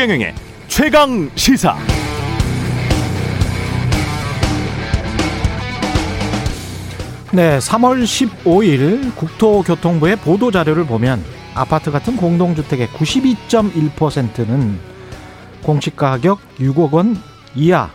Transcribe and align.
최경영의 0.00 0.34
최강 0.66 1.30
시사. 1.34 1.76
네, 7.34 7.58
3월 7.58 8.02
15일 8.02 9.14
국토교통부의 9.14 10.16
보도 10.16 10.50
자료를 10.50 10.86
보면 10.86 11.22
아파트 11.54 11.90
같은 11.90 12.16
공동주택의 12.16 12.86
92.1%는 12.86 14.80
공시가격 15.62 16.40
6억 16.58 16.92
원 16.92 17.18
이하, 17.54 17.90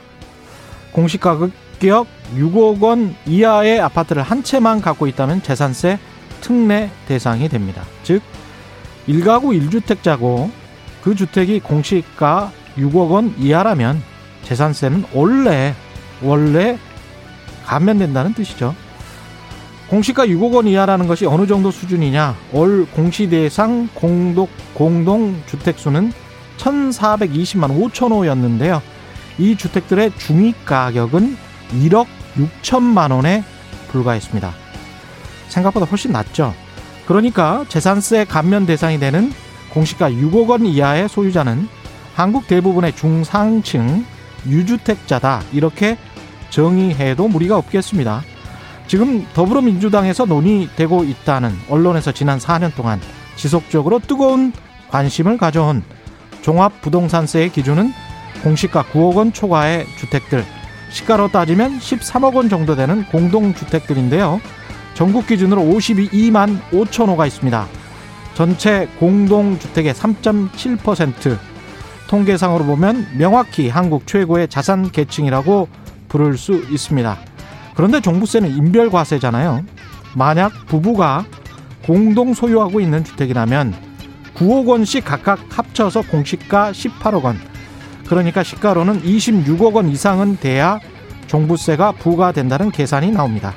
공시가격 0.92 1.50
6억 1.80 2.84
원 2.84 3.16
이하의 3.26 3.80
아파트를 3.80 4.22
한 4.22 4.44
채만 4.44 4.82
갖고 4.82 5.08
있다면 5.08 5.42
재산세 5.42 5.98
특례 6.42 6.92
대상이 7.08 7.50
됩니다. 7.50 7.82
즉, 8.04 8.22
1가구 9.08 9.60
1주택자고 9.60 10.65
그 11.06 11.14
주택이 11.14 11.60
공시가 11.60 12.52
6억 12.80 13.12
원 13.12 13.36
이하라면 13.38 14.02
재산세는 14.42 15.06
원래 15.14 15.76
원래 16.24 16.80
감면된다는 17.64 18.34
뜻이죠. 18.34 18.74
공시가 19.88 20.26
6억 20.26 20.56
원 20.56 20.68
이하라는 20.68 21.06
것이 21.08 21.28
어느 21.28 21.46
정도 21.46 21.70
수준이냐? 21.70 22.36
올 22.54 22.88
공시 22.88 23.30
대상 23.30 23.88
공동 23.94 24.48
공동 24.74 25.40
주택 25.46 25.78
수는 25.78 26.12
1,420만 26.58 27.92
5천 27.92 28.12
호였는데요. 28.12 28.82
이 29.38 29.56
주택들의 29.56 30.14
중위 30.18 30.56
가격은 30.66 31.38
1억 31.84 32.08
6천만 32.36 33.12
원에 33.12 33.44
불과했습니다. 33.90 34.52
생각보다 35.50 35.86
훨씬 35.86 36.12
낮죠. 36.12 36.56
그러니까 37.06 37.64
재산세 37.70 38.26
감면 38.26 38.66
대상이 38.66 39.00
되는 39.00 39.32
공시가 39.76 40.10
6억 40.10 40.48
원 40.48 40.66
이하의 40.66 41.10
소유자는 41.10 41.68
한국 42.16 42.48
대부분의 42.48 42.96
중상층 42.96 44.06
유주택자다. 44.48 45.44
이렇게 45.52 45.98
정의해도 46.50 47.28
무리가 47.28 47.58
없겠습니다. 47.58 48.24
지금 48.88 49.28
더불어민주당에서 49.34 50.26
논의되고 50.26 51.04
있다는 51.04 51.52
언론에서 51.70 52.14
지난 52.14 52.40
4년 52.40 52.74
동안 52.74 53.02
지속적으로 53.36 54.00
뜨거운 54.00 54.54
관심을 54.90 55.38
가져온 55.38 55.84
종합부동산세의 56.42 57.50
기준은 57.52 57.92
공시가 58.44 58.84
9억 58.84 59.16
원 59.16 59.34
초과의 59.34 59.88
주택들, 59.98 60.46
시가로 60.92 61.30
따지면 61.30 61.80
13억 61.80 62.36
원 62.36 62.48
정도 62.48 62.76
되는 62.76 63.04
공동주택들인데요. 63.06 64.40
전국 64.94 65.28
기준으로 65.28 65.64
52만 65.64 66.62
5천 66.72 67.08
호가 67.10 67.26
있습니다. 67.26 67.68
전체 68.36 68.88
공동주택의 69.00 69.94
3.7% 69.94 71.38
통계상으로 72.08 72.66
보면 72.66 73.08
명확히 73.18 73.70
한국 73.70 74.06
최고의 74.06 74.50
자산 74.50 74.92
계층이라고 74.92 75.70
부를 76.10 76.38
수 76.38 76.54
있습니다. 76.70 77.18
그런데 77.76 78.02
종부세는 78.02 78.50
인별 78.50 78.90
과세잖아요. 78.90 79.64
만약 80.16 80.52
부부가 80.68 81.26
공동 81.86 82.34
소유하고 82.34 82.80
있는 82.82 83.04
주택이라면 83.04 83.74
9억 84.36 84.68
원씩 84.68 85.06
각각 85.06 85.40
합쳐서 85.50 86.02
공시가 86.04 86.72
18억 86.72 87.24
원. 87.24 87.40
그러니까 88.08 88.44
시가로는 88.44 89.02
26억 89.02 89.74
원 89.74 89.90
이상은 89.90 90.38
돼야 90.38 90.80
종부세가 91.28 91.94
부과된다는 91.94 92.70
계산이 92.72 93.12
나옵니다. 93.12 93.54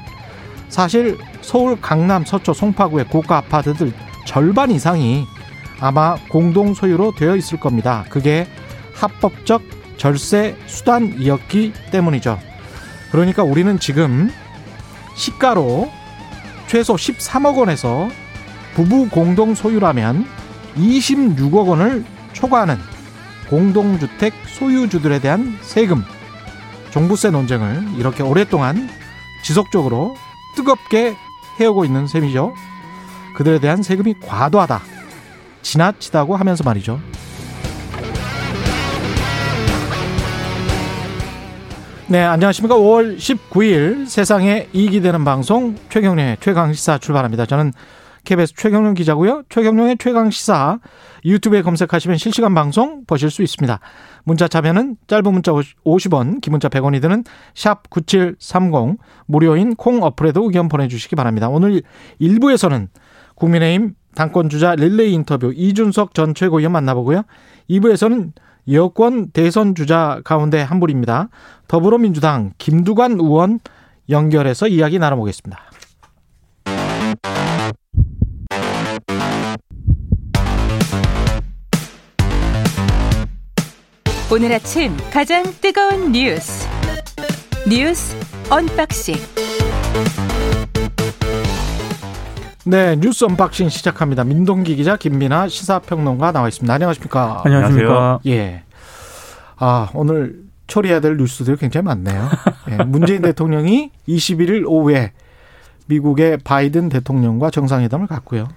사실 0.68 1.18
서울 1.40 1.80
강남 1.80 2.24
서초 2.24 2.52
송파구의 2.52 3.06
고가 3.06 3.38
아파트들 3.38 3.92
절반 4.28 4.70
이상이 4.70 5.26
아마 5.80 6.16
공동 6.28 6.74
소유로 6.74 7.14
되어 7.14 7.34
있을 7.34 7.58
겁니다. 7.58 8.04
그게 8.10 8.46
합법적 8.92 9.62
절세 9.96 10.54
수단이었기 10.66 11.72
때문이죠. 11.90 12.38
그러니까 13.10 13.42
우리는 13.42 13.78
지금 13.78 14.30
시가로 15.16 15.90
최소 16.66 16.94
13억 16.94 17.56
원에서 17.56 18.10
부부 18.74 19.08
공동 19.08 19.54
소유라면 19.54 20.26
26억 20.76 21.66
원을 21.66 22.04
초과하는 22.34 22.76
공동주택 23.48 24.34
소유주들에 24.46 25.20
대한 25.20 25.56
세금, 25.62 26.04
종부세 26.90 27.30
논쟁을 27.30 27.94
이렇게 27.96 28.22
오랫동안 28.22 28.90
지속적으로 29.42 30.16
뜨겁게 30.54 31.16
해오고 31.58 31.86
있는 31.86 32.06
셈이죠. 32.06 32.52
그들에 33.38 33.60
대한 33.60 33.84
세금이 33.84 34.14
과도하다, 34.20 34.80
지나치다고 35.62 36.34
하면서 36.34 36.64
말이죠. 36.64 36.98
네, 42.08 42.20
안녕하십니까. 42.20 42.74
5월 42.74 43.16
19일 43.16 44.08
세상에 44.08 44.66
이익이 44.72 45.00
되는 45.02 45.24
방송 45.24 45.76
최경련의 45.88 46.38
최강시사 46.40 46.98
출발합니다. 46.98 47.46
저는 47.46 47.72
KBS 48.24 48.54
최경련 48.56 48.94
기자고요. 48.94 49.44
최경련의 49.48 49.98
최강시사 50.00 50.80
유튜브에 51.24 51.62
검색하시면 51.62 52.18
실시간 52.18 52.56
방송 52.56 53.04
보실 53.06 53.30
수 53.30 53.44
있습니다. 53.44 53.78
문자 54.24 54.48
참여는 54.48 54.96
짧은 55.06 55.32
문자 55.32 55.52
50원, 55.52 56.40
긴 56.40 56.50
문자 56.50 56.68
100원이 56.68 57.00
드는 57.00 57.22
샵 57.54 57.88
9730 57.88 58.98
무료인 59.26 59.76
콩 59.76 60.02
어플에도 60.02 60.42
의견 60.42 60.68
보내주시기 60.68 61.14
바랍니다. 61.14 61.48
오늘 61.48 61.82
1부에서는 62.20 62.88
국민의힘 63.38 63.94
당권주자 64.14 64.74
릴레이 64.74 65.12
인터뷰 65.12 65.52
이준석 65.54 66.14
전 66.14 66.34
최고위원 66.34 66.72
만나보고요. 66.72 67.22
2부에서는 67.70 68.32
여권 68.72 69.30
대선 69.30 69.74
주자 69.74 70.20
가운데 70.24 70.60
한 70.60 70.80
분입니다. 70.80 71.28
더불어민주당 71.68 72.52
김두관 72.58 73.12
의원 73.12 73.60
연결해서 74.10 74.68
이야기 74.68 74.98
나눠보겠습니다. 74.98 75.58
오늘 84.30 84.52
아침 84.52 84.94
가장 85.10 85.42
뜨거운 85.62 86.12
뉴스 86.12 86.68
뉴스 87.66 88.14
언박싱 88.50 89.14
네, 92.68 92.96
뉴스 92.96 93.24
언박싱 93.24 93.70
시작합니다. 93.70 94.24
민동기 94.24 94.76
기자, 94.76 94.98
김민아 94.98 95.48
시사평론가 95.48 96.32
나와 96.32 96.48
있습니다. 96.48 96.74
안녕하십니까? 96.74 97.40
안녕하십니까? 97.42 98.20
예. 98.26 98.62
아, 99.56 99.88
오늘 99.94 100.42
처리해야 100.66 101.00
될 101.00 101.16
뉴스들이 101.16 101.56
굉장히 101.56 101.86
많네요. 101.86 102.28
예, 102.70 102.84
문재인 102.84 103.22
대통령이 103.24 103.90
21일 104.06 104.66
오후에 104.66 105.12
미국의 105.86 106.40
바이든 106.44 106.90
대통령과 106.90 107.48
정상회담을 107.48 108.06
갖고요. 108.06 108.48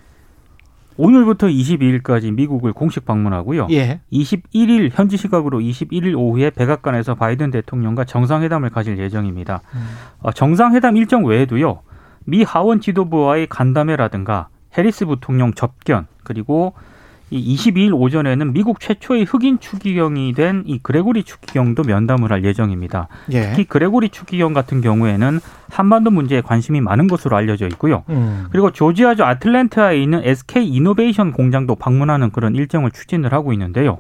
오늘부터 0.98 1.48
22일까지 1.48 2.34
미국을 2.34 2.74
공식 2.74 3.06
방문하고요. 3.06 3.68
예. 3.72 4.02
21일 4.12 4.90
현지 4.92 5.16
시각으로 5.16 5.60
21일 5.60 6.18
오후에 6.18 6.50
백악관에서 6.50 7.16
바이든 7.16 7.52
대통령과 7.52 8.04
정상회담을 8.04 8.72
가질 8.72 9.00
예정입니다. 9.00 9.62
음. 9.74 9.88
어, 10.20 10.34
정상회담 10.34 10.98
일정 10.98 11.24
외에도요. 11.24 11.84
미 12.26 12.44
하원 12.44 12.82
지도부와의 12.82 13.48
간담회라든가 13.48 14.48
해리스 14.78 15.06
부통령 15.06 15.54
접견 15.54 16.08
그리고 16.24 16.74
이 17.34 17.56
22일 17.56 17.94
오전에는 17.94 18.52
미국 18.52 18.82
최초의 18.82 19.24
흑인 19.24 19.60
추기경이 19.60 20.34
된 20.34 20.64
이 20.66 20.80
그레고리 20.84 21.24
추기경도 21.24 21.84
면담을 21.84 22.30
할 22.32 22.44
예정입니다. 22.44 23.08
예. 23.32 23.50
특히 23.52 23.64
그레고리 23.64 24.10
추기경 24.10 24.54
같은 24.54 24.82
경우에는 24.82 25.40
한반도 25.70 26.12
문제에 26.12 26.42
관심이 26.42 26.82
많은 26.82 27.08
것으로 27.08 27.38
알려져 27.38 27.68
있고요. 27.68 28.04
음. 28.10 28.48
그리고 28.52 28.72
조지아주 28.72 29.24
아틀랜타에 29.24 29.98
있는 30.02 30.22
SK 30.26 30.68
이노베이션 30.68 31.32
공장도 31.32 31.76
방문하는 31.76 32.32
그런 32.32 32.54
일정을 32.54 32.92
추진을 32.92 33.32
하고 33.32 33.54
있는데요. 33.54 34.00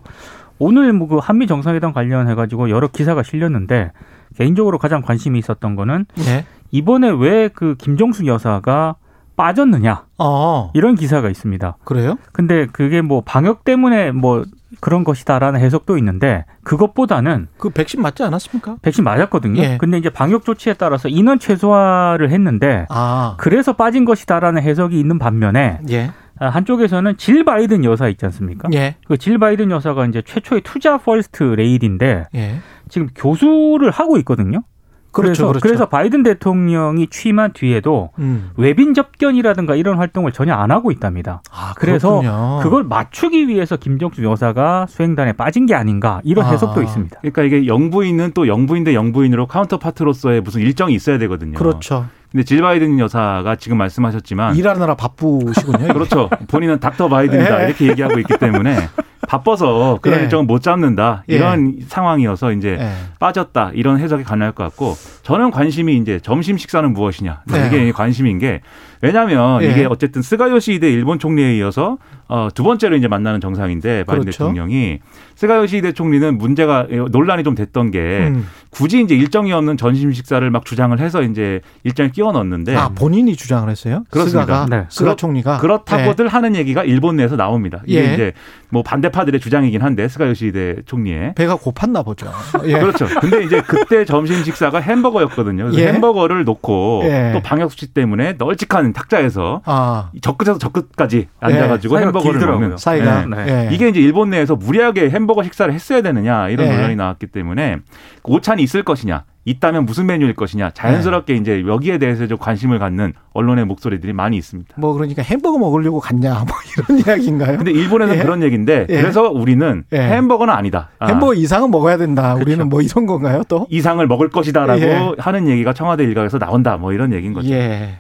오늘 0.60 0.92
뭐 0.94 1.08
그 1.08 1.18
한미 1.18 1.48
정상회담 1.48 1.94
관련해 1.94 2.36
가지고 2.36 2.70
여러 2.70 2.88
기사가 2.90 3.24
실렸는데 3.24 3.94
개인적으로 4.36 4.78
가장 4.78 5.02
관심이 5.02 5.40
있었던 5.40 5.76
거는 5.78 6.06
예. 6.28 6.46
이번에 6.72 7.10
왜 7.10 7.50
그 7.54 7.76
김정숙 7.78 8.28
여사가 8.28 8.96
빠졌느냐 9.36 10.06
어, 10.20 10.72
이런 10.74 10.96
기사가 10.96 11.30
있습니다. 11.30 11.78
그래요? 11.84 12.18
근데 12.32 12.68
그게 12.68 13.02
뭐 13.02 13.22
방역 13.26 13.64
때문에 13.64 14.12
뭐 14.12 14.44
그런 14.80 15.04
것이다라는 15.04 15.60
해석도 15.60 15.98
있는데 15.98 16.46
그것보다는 16.64 17.48
그 17.58 17.70
백신 17.70 18.02
맞지 18.02 18.24
않았습니까? 18.24 18.78
백신 18.82 19.04
맞았거든요. 19.04 19.62
예. 19.62 19.78
근데 19.78 19.98
이제 19.98 20.10
방역 20.10 20.46
조치에 20.46 20.74
따라서 20.76 21.10
인원 21.10 21.40
최소화를 21.40 22.30
했는데 22.32 22.86
아, 22.90 23.36
그래서 23.38 23.74
빠진 23.74 24.06
것이다라는 24.06 24.62
해석이 24.62 25.00
있는 25.00 25.20
반면에 25.20 25.80
예. 25.90 26.12
아, 26.40 26.48
한쪽에서는 26.50 27.18
질 27.18 27.44
바이든 27.44 27.84
여사 27.84 28.08
있지 28.08 28.26
않습니까? 28.26 28.70
예. 28.74 28.96
그 29.08 29.24
질 29.24 29.40
바이든 29.40 29.72
여사가 29.72 30.06
이제 30.06 30.22
최초의 30.26 30.62
two 30.62 30.98
job 30.98 31.44
퍼스트레이디인데 31.44 32.28
예. 32.36 32.56
지금 32.90 33.08
교수를 33.16 33.92
하고 33.92 34.18
있거든요. 34.20 34.62
그렇죠, 35.12 35.32
그래서, 35.32 35.48
그렇죠. 35.48 35.60
그래서 35.62 35.90
바이든 35.90 36.24
대통령이 36.24 37.08
취임한 37.08 37.54
뒤에도 37.54 38.12
음. 38.20 38.52
외빈 38.58 38.94
접견이라든가 38.94 39.76
이런 39.76 39.98
활동을 39.98 40.32
전혀 40.32 40.54
안 40.54 40.72
하고 40.72 40.92
있답니다. 40.92 41.42
아, 41.52 41.74
그래서 41.76 42.22
그렇군요. 42.22 42.60
그걸 42.64 42.84
맞추기 42.84 43.48
위해서 43.48 43.76
김정수 43.78 44.24
여사가 44.24 44.86
수행단에 44.88 45.34
빠진 45.34 45.66
게 45.66 45.76
아닌가 45.76 46.22
이런 46.24 46.46
아. 46.46 46.50
해석도 46.50 46.82
있습니다. 46.82 47.20
그러니까 47.20 47.44
이게 47.44 47.68
영부인은 47.68 48.32
또 48.34 48.48
영부인 48.48 48.84
대 48.84 48.94
영부인으로 48.94 49.48
카운터파트로서의 49.48 50.42
무슨 50.42 50.62
일정이 50.62 50.94
있어야 50.94 51.18
되거든요. 51.18 51.58
그렇죠. 51.58 52.06
근데 52.32 52.44
질 52.46 52.62
바이든 52.62 52.98
여사가 53.00 53.58
지금 53.58 53.78
말씀하셨지만 53.78 54.56
일하느라 54.56 54.96
바쁘시군요. 54.96 55.94
그렇죠. 55.94 56.30
본인은 56.48 56.80
닥터 56.80 57.10
바이든이다 57.10 57.64
예. 57.64 57.68
이렇게 57.68 57.88
얘기하고 57.90 58.20
있기 58.20 58.38
때문에 58.38 58.88
바빠서 59.28 60.00
그런 60.02 60.20
예. 60.20 60.24
일정을 60.24 60.46
못 60.46 60.62
잡는다 60.62 61.24
이런 61.28 61.76
상황이어서 61.88 62.54
이제 62.54 62.78
예. 62.80 62.92
빠졌다 63.20 63.72
이런 63.74 64.00
해석이 64.00 64.24
가능할 64.24 64.54
것 64.54 64.64
같고 64.64 64.96
저는 65.24 65.52
관심이 65.52 65.98
이제 65.98 66.20
점심 66.22 66.58
식사는 66.58 66.92
무엇이냐 66.94 67.42
네. 67.48 67.68
이게 67.68 67.92
관심인 67.92 68.40
게 68.40 68.62
왜냐하면 69.02 69.62
예. 69.64 69.72
이게 69.72 69.86
어쨌든 69.86 70.22
스가 70.22 70.50
요시히데 70.52 70.92
일본 70.92 71.20
총리에 71.20 71.58
이어서 71.58 71.98
어, 72.28 72.48
두 72.54 72.64
번째로 72.64 72.96
이제 72.96 73.08
만나는 73.08 73.42
정상인데 73.42 74.04
바이든 74.06 74.24
그렇죠. 74.26 74.38
대통령이 74.46 75.00
스가 75.36 75.58
요시히데 75.58 75.94
총리는 75.94 76.38
문제가 76.38 76.88
논란이 77.10 77.44
좀 77.44 77.56
됐던 77.56 77.92
게 77.92 78.00
음. 78.00 78.48
굳이 78.70 79.02
이제 79.02 79.16
일정이 79.16 79.52
없는 79.52 79.76
점심 79.76 80.14
식사를 80.14 80.48
막 80.50 80.64
주장을 80.66 80.98
해서 81.00 81.24
이제 81.24 81.62
일정에 81.84 82.10
끼워 82.12 82.32
넣었는데 82.32 82.76
아 82.76 82.90
본인이 82.90 83.36
주장을 83.36 83.68
했어요? 83.70 84.04
그렇습니다. 84.10 84.44
스가가 84.44 84.66
네. 84.70 84.86
스가 84.90 85.06
그렇- 85.12 85.16
총리가 85.16 85.58
그렇다고들 85.58 86.28
하는 86.28 86.56
얘기가 86.56 86.84
일본 86.84 87.18
내에서 87.18 87.36
나옵니다. 87.36 87.82
이게 87.86 88.08
예. 88.10 88.14
이제 88.14 88.34
뭐 88.70 88.84
반대파들의 88.84 89.40
주장이긴 89.42 89.82
한데 89.82 90.08
스가 90.08 90.28
요시히데 90.30 90.84
총리의 90.86 91.20
네. 91.20 91.34
배가 91.36 91.58
고팠나 91.58 92.06
보죠. 92.06 92.32
예. 92.66 92.74
그렇죠. 92.80 93.08
근데 93.20 93.44
이제 93.44 93.62
그때 93.62 94.06
점심 94.06 94.42
식사가 94.44 94.80
햄버거였거든요. 94.80 95.64
그래서 95.66 95.82
예. 95.82 95.88
햄버거를 95.88 96.46
놓고 96.46 97.02
예. 97.06 97.32
또 97.34 97.42
방역 97.42 97.72
수칙 97.72 97.94
때문에 97.94 98.36
널찍한 98.38 98.91
탁자에서 98.94 99.62
아저 99.66 100.34
끝에서 100.38 100.58
저 100.58 100.70
끝까지 100.70 101.28
앉아가지고 101.40 101.96
사이가 101.96 102.08
햄버거를. 102.08 102.48
먹는 102.48 102.78
사이가 102.78 103.26
네. 103.26 103.46
네. 103.46 103.68
예. 103.70 103.76
이게 103.76 103.90
이제 103.90 104.00
일본 104.00 104.30
내에서 104.30 104.56
무리하게 104.56 105.10
햄버거 105.10 105.44
식사를 105.44 105.74
했어야 105.74 106.02
되느냐 106.02 106.50
이런 106.50 106.68
예. 106.68 106.72
논란이 106.72 106.96
나왔기 106.96 107.28
때문에 107.28 107.78
오찬이 108.24 108.62
있을 108.64 108.84
것이냐 108.84 109.24
있다면 109.44 109.86
무슨 109.86 110.06
메뉴일 110.06 110.36
것이냐 110.36 110.70
자연스럽게 110.70 111.34
이제 111.36 111.64
여기에 111.66 111.98
대해서 111.98 112.28
좀 112.28 112.38
관심을 112.38 112.78
갖는 112.78 113.14
언론의 113.34 113.66
목소리들이 113.66 114.14
많이 114.14 114.38
있습니다. 114.38 114.76
뭐 114.78 114.94
그러니까 114.94 115.24
햄버거 115.24 115.58
먹으려고 115.58 116.00
갔냐 116.00 116.34
뭐 116.46 116.56
이런 116.78 117.00
이야기인가요? 117.00 117.58
근데 117.58 117.72
일본에서 117.72 118.18
예. 118.18 118.22
그런 118.22 118.44
얘기인데 118.44 118.86
예. 118.88 119.02
그래서 119.02 119.30
우리는 119.32 119.84
예. 119.94 119.98
햄버거는 119.98 120.54
아니다. 120.54 120.90
아, 121.00 121.08
햄버거 121.08 121.34
이상은 121.34 121.72
먹어야 121.72 121.98
된다. 121.98 122.36
우리는 122.36 122.70
뭐 122.70 122.82
이런 122.82 123.08
건가요 123.08 123.42
또? 123.48 123.66
이상을 123.72 124.06
먹을 124.06 124.30
것이다라고 124.30 124.82
예. 124.82 125.14
하는 125.18 125.48
얘기가 125.48 125.74
청와대 125.74 126.04
일각에서 126.04 126.38
나온다. 126.38 126.78
뭐 126.78 126.94
이런 126.94 127.12
얘기인 127.12 127.34
거죠. 127.34 127.50
예. 127.50 127.98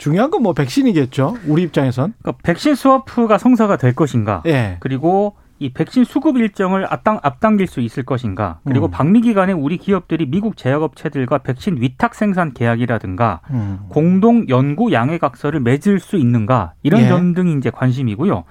중요한 0.00 0.30
건 0.30 0.40
뭐 0.40 0.54
백신이겠죠. 0.54 1.36
우리 1.46 1.62
입장에선. 1.62 2.14
그러니까 2.22 2.40
백신 2.42 2.74
스와프가 2.74 3.36
성사가 3.36 3.76
될 3.76 3.94
것인가? 3.94 4.42
예. 4.46 4.78
그리고 4.80 5.36
이 5.58 5.70
백신 5.74 6.04
수급 6.04 6.38
일정을 6.38 6.86
앞당, 6.90 7.20
앞당길 7.22 7.66
수 7.66 7.80
있을 7.82 8.04
것인가? 8.04 8.60
그리고 8.64 8.86
음. 8.86 8.90
방미 8.90 9.20
기간에 9.20 9.52
우리 9.52 9.76
기업들이 9.76 10.24
미국 10.24 10.56
제약업체들과 10.56 11.38
백신 11.38 11.76
위탁 11.82 12.14
생산 12.14 12.54
계약이라든가 12.54 13.42
음. 13.50 13.80
공동 13.90 14.48
연구 14.48 14.90
양해각서를 14.92 15.60
맺을 15.60 16.00
수 16.00 16.16
있는가? 16.16 16.72
이런 16.82 17.02
예. 17.02 17.08
점 17.08 17.34
등이 17.34 17.58
이제 17.58 17.68
관심이고요. 17.68 18.44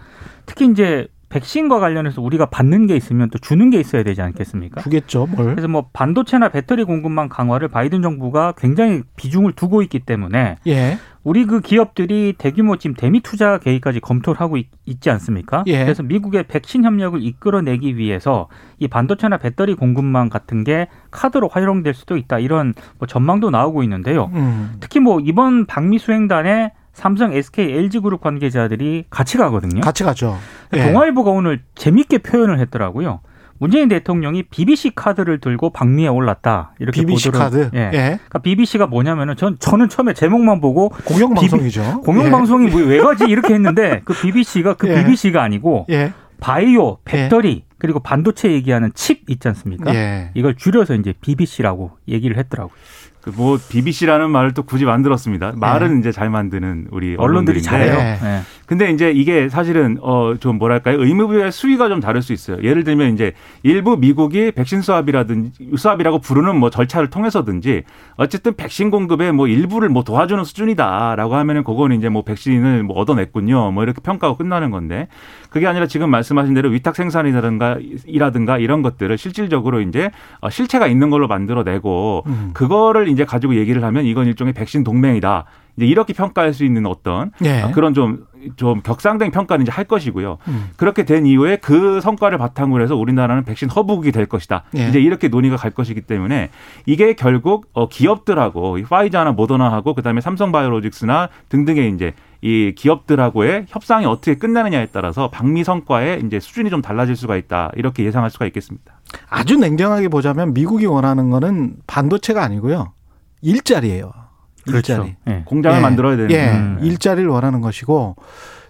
특히 0.46 0.68
이제 0.68 1.08
백신과 1.30 1.80
관련해서 1.80 2.22
우리가 2.22 2.48
받는 2.48 2.88
게 2.88 2.96
있으면 2.96 3.30
또 3.30 3.38
주는 3.38 3.70
게 3.70 3.80
있어야 3.80 4.04
되지 4.04 4.22
않겠습니까? 4.22 4.82
주겠죠. 4.82 5.28
뭘. 5.28 5.52
그래서 5.52 5.68
뭐 5.68 5.90
반도체나 5.94 6.50
배터리 6.50 6.84
공급망 6.84 7.30
강화를 7.30 7.68
바이든 7.68 8.02
정부가 8.02 8.54
굉장히 8.58 9.04
비중을 9.16 9.54
두고 9.54 9.82
있기 9.84 10.00
때문에 10.00 10.58
예. 10.68 10.98
우리 11.24 11.46
그 11.46 11.62
기업들이 11.62 12.34
대규모 12.38 12.78
지금 12.78 12.96
대미 12.96 13.20
투자 13.20 13.60
계획까지 13.60 14.00
검토를 14.00 14.40
하고 14.42 14.58
있, 14.58 14.68
지 15.02 15.10
않습니까? 15.12 15.64
예. 15.68 15.84
그래서 15.84 16.02
미국의 16.02 16.48
백신 16.48 16.84
협력을 16.84 17.22
이끌어내기 17.22 17.98
위해서 17.98 18.48
이 18.80 18.88
반도체나 18.88 19.38
배터리 19.38 19.76
공급망 19.76 20.30
같은 20.30 20.64
게 20.64 20.88
카드로 21.12 21.48
활용될 21.48 21.94
수도 21.94 22.18
있다 22.18 22.40
이런 22.40 22.74
뭐 22.98 23.08
전망도 23.08 23.52
나오고 23.52 23.84
있는데요. 23.84 24.32
음. 24.34 24.74
특히 24.80 25.00
뭐 25.00 25.20
이번 25.20 25.68
방미 25.68 26.00
수행단에 26.00 26.72
삼성, 26.94 27.34
SK, 27.34 27.72
LG그룹 27.72 28.22
관계자들이 28.22 29.06
같이 29.10 29.38
가거든요. 29.38 29.82
같이 29.82 30.04
가죠. 30.04 30.38
예. 30.76 30.84
동아일보가 30.92 31.32
오늘 31.32 31.62
재밌게 31.76 32.20
표현을 32.20 32.60
했더라고요. 32.60 33.22
문재인 33.62 33.90
대통령이 33.90 34.44
BBC 34.44 34.92
카드를 34.96 35.40
들고 35.42 35.72
방미에 35.72 36.08
올랐다 36.08 36.74
이렇게 36.80 37.02
BBC 37.04 37.30
보도를- 37.32 37.38
카드. 37.38 37.70
예. 37.74 37.80
예. 37.80 37.90
그러니까 37.92 38.40
BBC가 38.40 38.88
뭐냐면은 38.88 39.36
전 39.36 39.58
저는 39.60 39.90
처음에 39.90 40.14
제목만 40.14 40.62
보고 40.62 40.90
공영 41.04 41.34
방송이죠. 41.34 42.02
공영 42.02 42.32
방송이 42.32 42.68
뭐왜 42.70 43.00
가지 43.00 43.26
이렇게 43.26 43.54
했는데 43.54 44.02
그 44.06 44.14
BBC가 44.14 44.76
그 44.76 44.88
예. 44.90 45.04
BBC가 45.04 45.44
아니고 45.44 45.88
예. 45.90 45.94
예. 45.96 46.14
바이오, 46.40 47.00
배터리 47.04 47.66
그리고 47.80 48.00
반도체 48.00 48.50
얘기하는 48.52 48.92
칩 48.94 49.24
있지 49.30 49.48
않습니까? 49.50 49.94
예. 49.94 50.32
이걸 50.36 50.56
줄여서 50.56 50.96
이제 50.96 51.14
BBC라고 51.20 51.92
얘기를 52.08 52.38
했더라고요. 52.38 52.74
그뭐 53.22 53.60
BBC라는 53.70 54.32
말을 54.32 54.54
또 54.54 54.64
굳이 54.64 54.86
만들었습니다. 54.86 55.54
말은 55.56 56.00
이제 56.00 56.12
잘 56.12 56.30
만드는 56.30 56.88
우리 56.92 57.16
언론들이. 57.18 57.62
잘해요. 57.62 57.94
예. 57.94 58.20
예. 58.24 58.40
근데 58.66 58.92
이제 58.92 59.12
이게 59.12 59.50
사실은 59.50 59.98
어 60.02 60.30
좀 60.40 60.58
뭐랄까요 60.58 61.04
의무부의 61.04 61.52
수위가 61.52 61.90
좀 61.90 62.00
다를 62.00 62.22
수 62.22 62.34
있어요. 62.34 62.58
예를 62.64 62.84
들면 62.84 63.14
이제 63.14 63.34
일부 63.64 63.98
미국이 63.98 64.52
백신 64.52 64.82
수합이라든지 64.82 65.72
수합이라고 65.76 66.20
부르는 66.20 66.56
뭐 66.56 66.70
절차를 66.70 67.10
통해서든지 67.10 67.84
어쨌든 68.16 68.56
백신 68.56 68.90
공급에 68.92 69.32
뭐 69.32 69.48
일부를 69.48 69.90
뭐 69.90 70.04
도와주는 70.04 70.44
수준이다라고 70.44 71.36
하면은 71.36 71.64
그거는 71.64 71.98
이제 71.98 72.10
뭐 72.10 72.24
백신을 72.24 72.84
뭐 72.84 72.98
얻어냈군요. 73.00 73.72
뭐 73.72 73.84
이렇게 73.84 74.02
평가하고 74.02 74.38
끝나는 74.38 74.72
건데 74.72 75.08
그게 75.50 75.68
아니라 75.68 75.88
지금 75.88 76.10
말씀하신 76.12 76.54
대로 76.54 76.70
위탁 76.70 76.96
생산이라든가 76.96 77.78
이라든가 78.06 78.58
이런 78.58 78.82
것들을 78.82 79.18
실질적으로 79.18 79.82
이제 79.82 80.12
어, 80.42 80.50
실체가 80.50 80.88
있는 80.88 81.10
걸로 81.10 81.28
만들어내고 81.28 82.24
음. 82.28 82.52
그거를 82.54 83.08
이제 83.08 83.26
가지고 83.26 83.56
얘기를 83.56 83.84
하면 83.84 84.06
이건 84.06 84.28
일종의 84.28 84.54
백신 84.54 84.84
동맹이다. 84.84 85.46
이제 85.80 85.86
이렇게 85.86 86.12
평가할 86.12 86.54
수 86.54 86.66
있는 86.66 86.86
어떤 86.86 87.32
예. 87.46 87.62
아, 87.62 87.72
그런 87.72 87.94
좀, 87.94 88.26
좀 88.58 88.82
격상된 88.82 89.32
평가는 89.32 89.64
이제 89.64 89.72
할 89.72 89.86
것이고요. 89.86 90.38
음. 90.50 90.70
그렇게 90.76 91.06
된 91.06 91.26
이후에 91.26 91.56
그 91.56 92.02
성과를 92.02 92.38
바탕으로 92.38 92.84
해서 92.84 92.98
우리나라는 92.98 93.46
백신 93.46 93.70
허브국이 93.70 94.12
될 94.12 94.26
것이다. 94.26 94.66
예. 94.78 94.90
이제 94.90 95.00
이렇게 95.00 95.30
논의가 95.30 95.56
갈 95.56 95.72
것이기 95.72 96.02
때문에 96.02 96.50
이게 96.86 97.14
결국 97.14 97.70
어, 97.72 97.88
기업들하고 97.88 98.78
이 98.78 98.84
파이자나 98.84 99.32
모더나하고 99.32 99.94
그다음에 99.94 100.20
삼성바이오로직스나 100.20 101.30
등등의 101.48 101.94
이제 101.94 102.14
이 102.42 102.74
기업들하고의 102.76 103.66
협상이 103.70 104.06
어떻게 104.06 104.36
끝나느냐에 104.36 104.88
따라서 104.92 105.30
방미 105.30 105.64
성과의 105.64 106.24
이제 106.26 106.42
수준이 106.42 106.70
좀 106.70 106.82
달라질 106.82 107.16
수가 107.16 107.38
있다. 107.38 107.72
이렇게 107.76 108.04
예상할 108.04 108.30
수가 108.30 108.46
있겠습니다. 108.48 109.00
아주 109.30 109.58
냉정하게 109.58 110.10
보자면 110.10 110.54
미국이 110.54 110.86
원하는 110.86 111.30
거는 111.30 111.78
반도체가 111.88 112.44
아니고요. 112.44 112.94
일자리예요. 113.42 114.29
일자리. 114.76 115.00
그렇죠. 115.00 115.16
예. 115.28 115.44
공장을 115.46 115.78
예. 115.78 115.82
만들어야 115.82 116.18
되는 116.18 116.32
예, 116.32 116.52
음. 116.52 116.80
일자리를 116.82 117.28
원하는 117.30 117.62
것이고 117.62 118.16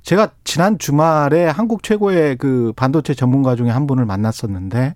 제가 0.01 0.29
지난 0.43 0.77
주말에 0.77 1.45
한국 1.45 1.83
최고의 1.83 2.37
그 2.37 2.73
반도체 2.75 3.13
전문가 3.13 3.55
중에 3.55 3.69
한 3.69 3.87
분을 3.87 4.05
만났었는데 4.05 4.95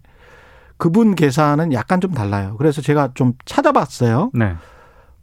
그분 0.78 1.16
계산은 1.16 1.74
약간 1.74 2.02
좀 2.02 2.14
달라요. 2.14 2.56
그래서 2.58 2.82
제가 2.82 3.12
좀 3.14 3.34
찾아봤어요. 3.46 4.32
네. 4.34 4.56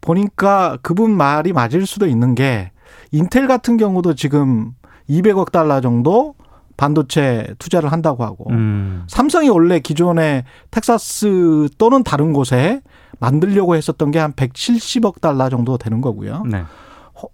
보니까 0.00 0.78
그분 0.82 1.10
말이 1.10 1.52
맞을 1.52 1.86
수도 1.86 2.06
있는 2.06 2.34
게 2.34 2.70
인텔 3.10 3.46
같은 3.46 3.76
경우도 3.76 4.14
지금 4.14 4.72
200억 5.08 5.52
달러 5.52 5.80
정도 5.80 6.34
반도체 6.76 7.54
투자를 7.58 7.92
한다고 7.92 8.24
하고 8.24 8.48
음. 8.50 9.04
삼성이 9.06 9.50
원래 9.50 9.80
기존에 9.80 10.44
텍사스 10.70 11.68
또는 11.76 12.02
다른 12.02 12.32
곳에 12.32 12.80
만들려고 13.18 13.76
했었던 13.76 14.10
게 14.10 14.18
한 14.18 14.32
170억 14.32 15.20
달러 15.20 15.48
정도 15.48 15.76
되는 15.78 16.00
거고요. 16.00 16.44
네. 16.46 16.62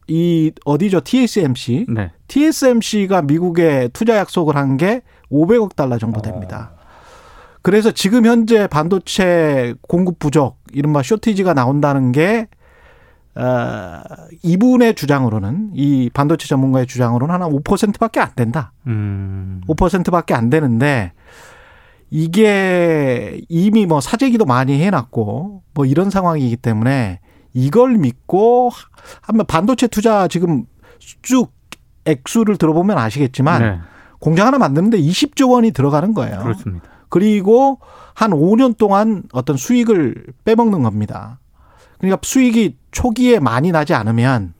이 0.08 0.50
어디죠? 0.64 1.02
TSMC. 1.04 1.86
네. 1.88 2.10
TSMC가 2.28 3.22
미국에 3.22 3.88
투자 3.92 4.16
약속을 4.16 4.56
한 4.56 4.76
게 4.76 5.02
500억 5.30 5.76
달러 5.76 5.98
정도 5.98 6.20
됩니다. 6.22 6.72
그래서 7.62 7.90
지금 7.90 8.24
현재 8.26 8.66
반도체 8.68 9.74
공급 9.88 10.18
부족, 10.20 10.58
이른바 10.72 11.02
쇼티지가 11.02 11.54
나온다는 11.54 12.12
게 12.12 12.46
어, 13.34 14.02
이분의 14.42 14.94
주장으로는 14.94 15.72
이 15.74 16.08
반도체 16.14 16.48
전문가의 16.48 16.86
주장으로는 16.86 17.34
한 17.34 17.40
5%밖에 17.42 18.18
안 18.20 18.30
된다. 18.34 18.72
음. 18.86 19.60
5%밖에 19.68 20.32
안 20.34 20.48
되는데 20.48 21.12
이게 22.10 23.40
이미 23.48 23.86
뭐 23.86 24.00
사재기도 24.00 24.44
많이 24.44 24.80
해놨고 24.80 25.62
뭐 25.74 25.84
이런 25.84 26.10
상황이기 26.10 26.56
때문에 26.56 27.20
이걸 27.52 27.96
믿고 27.96 28.70
하면 29.22 29.46
반도체 29.46 29.86
투자 29.86 30.28
지금 30.28 30.64
쭉 31.22 31.52
액수를 32.04 32.56
들어보면 32.56 32.96
아시겠지만 32.98 33.62
네. 33.62 33.78
공장 34.20 34.46
하나 34.46 34.58
만드는데 34.58 34.98
20조 34.98 35.50
원이 35.50 35.72
들어가는 35.72 36.14
거예요. 36.14 36.38
그렇습니다. 36.40 36.86
그리고 37.08 37.80
한 38.14 38.30
5년 38.30 38.76
동안 38.76 39.24
어떤 39.32 39.56
수익을 39.56 40.26
빼먹는 40.44 40.82
겁니다. 40.82 41.40
그러니까 41.98 42.20
수익이 42.22 42.76
초기에 42.90 43.38
많이 43.38 43.72
나지 43.72 43.94
않으면 43.94 44.54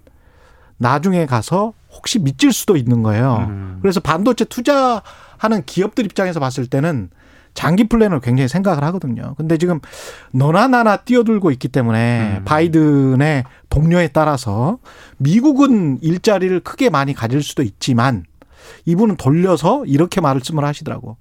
나중에 0.79 1.27
가서 1.27 1.73
혹시 1.91 2.19
미칠 2.19 2.53
수도 2.53 2.77
있는 2.77 3.03
거예요. 3.03 3.47
음. 3.49 3.79
그래서 3.81 4.01
반도체 4.01 4.45
투자하는 4.45 5.65
기업들 5.65 6.05
입장에서 6.05 6.41
봤을 6.41 6.67
때는 6.67 7.11
장기 7.57 7.89
플랜을 7.89 8.21
굉장히 8.21 8.47
생각을 8.49 8.85
하거든요. 8.85 9.35
근데 9.37 9.57
지금 9.57 9.81
너나 10.33 10.69
나나 10.69 10.99
뛰어들고 10.99 11.51
있기 11.53 11.69
때문에 11.69 12.37
음. 12.39 12.45
바이든의 12.45 13.45
동료에 13.71 14.09
따라서 14.09 14.79
미국은 15.17 15.99
일자리를 16.03 16.61
크게 16.61 16.91
많이 16.91 17.15
가질 17.15 17.43
수도 17.43 17.63
있지만 17.63 18.25
이분은 18.85 19.17
돌려서 19.17 19.85
이렇게 19.87 20.21
말씀을 20.21 20.65
하시더라고. 20.65 21.17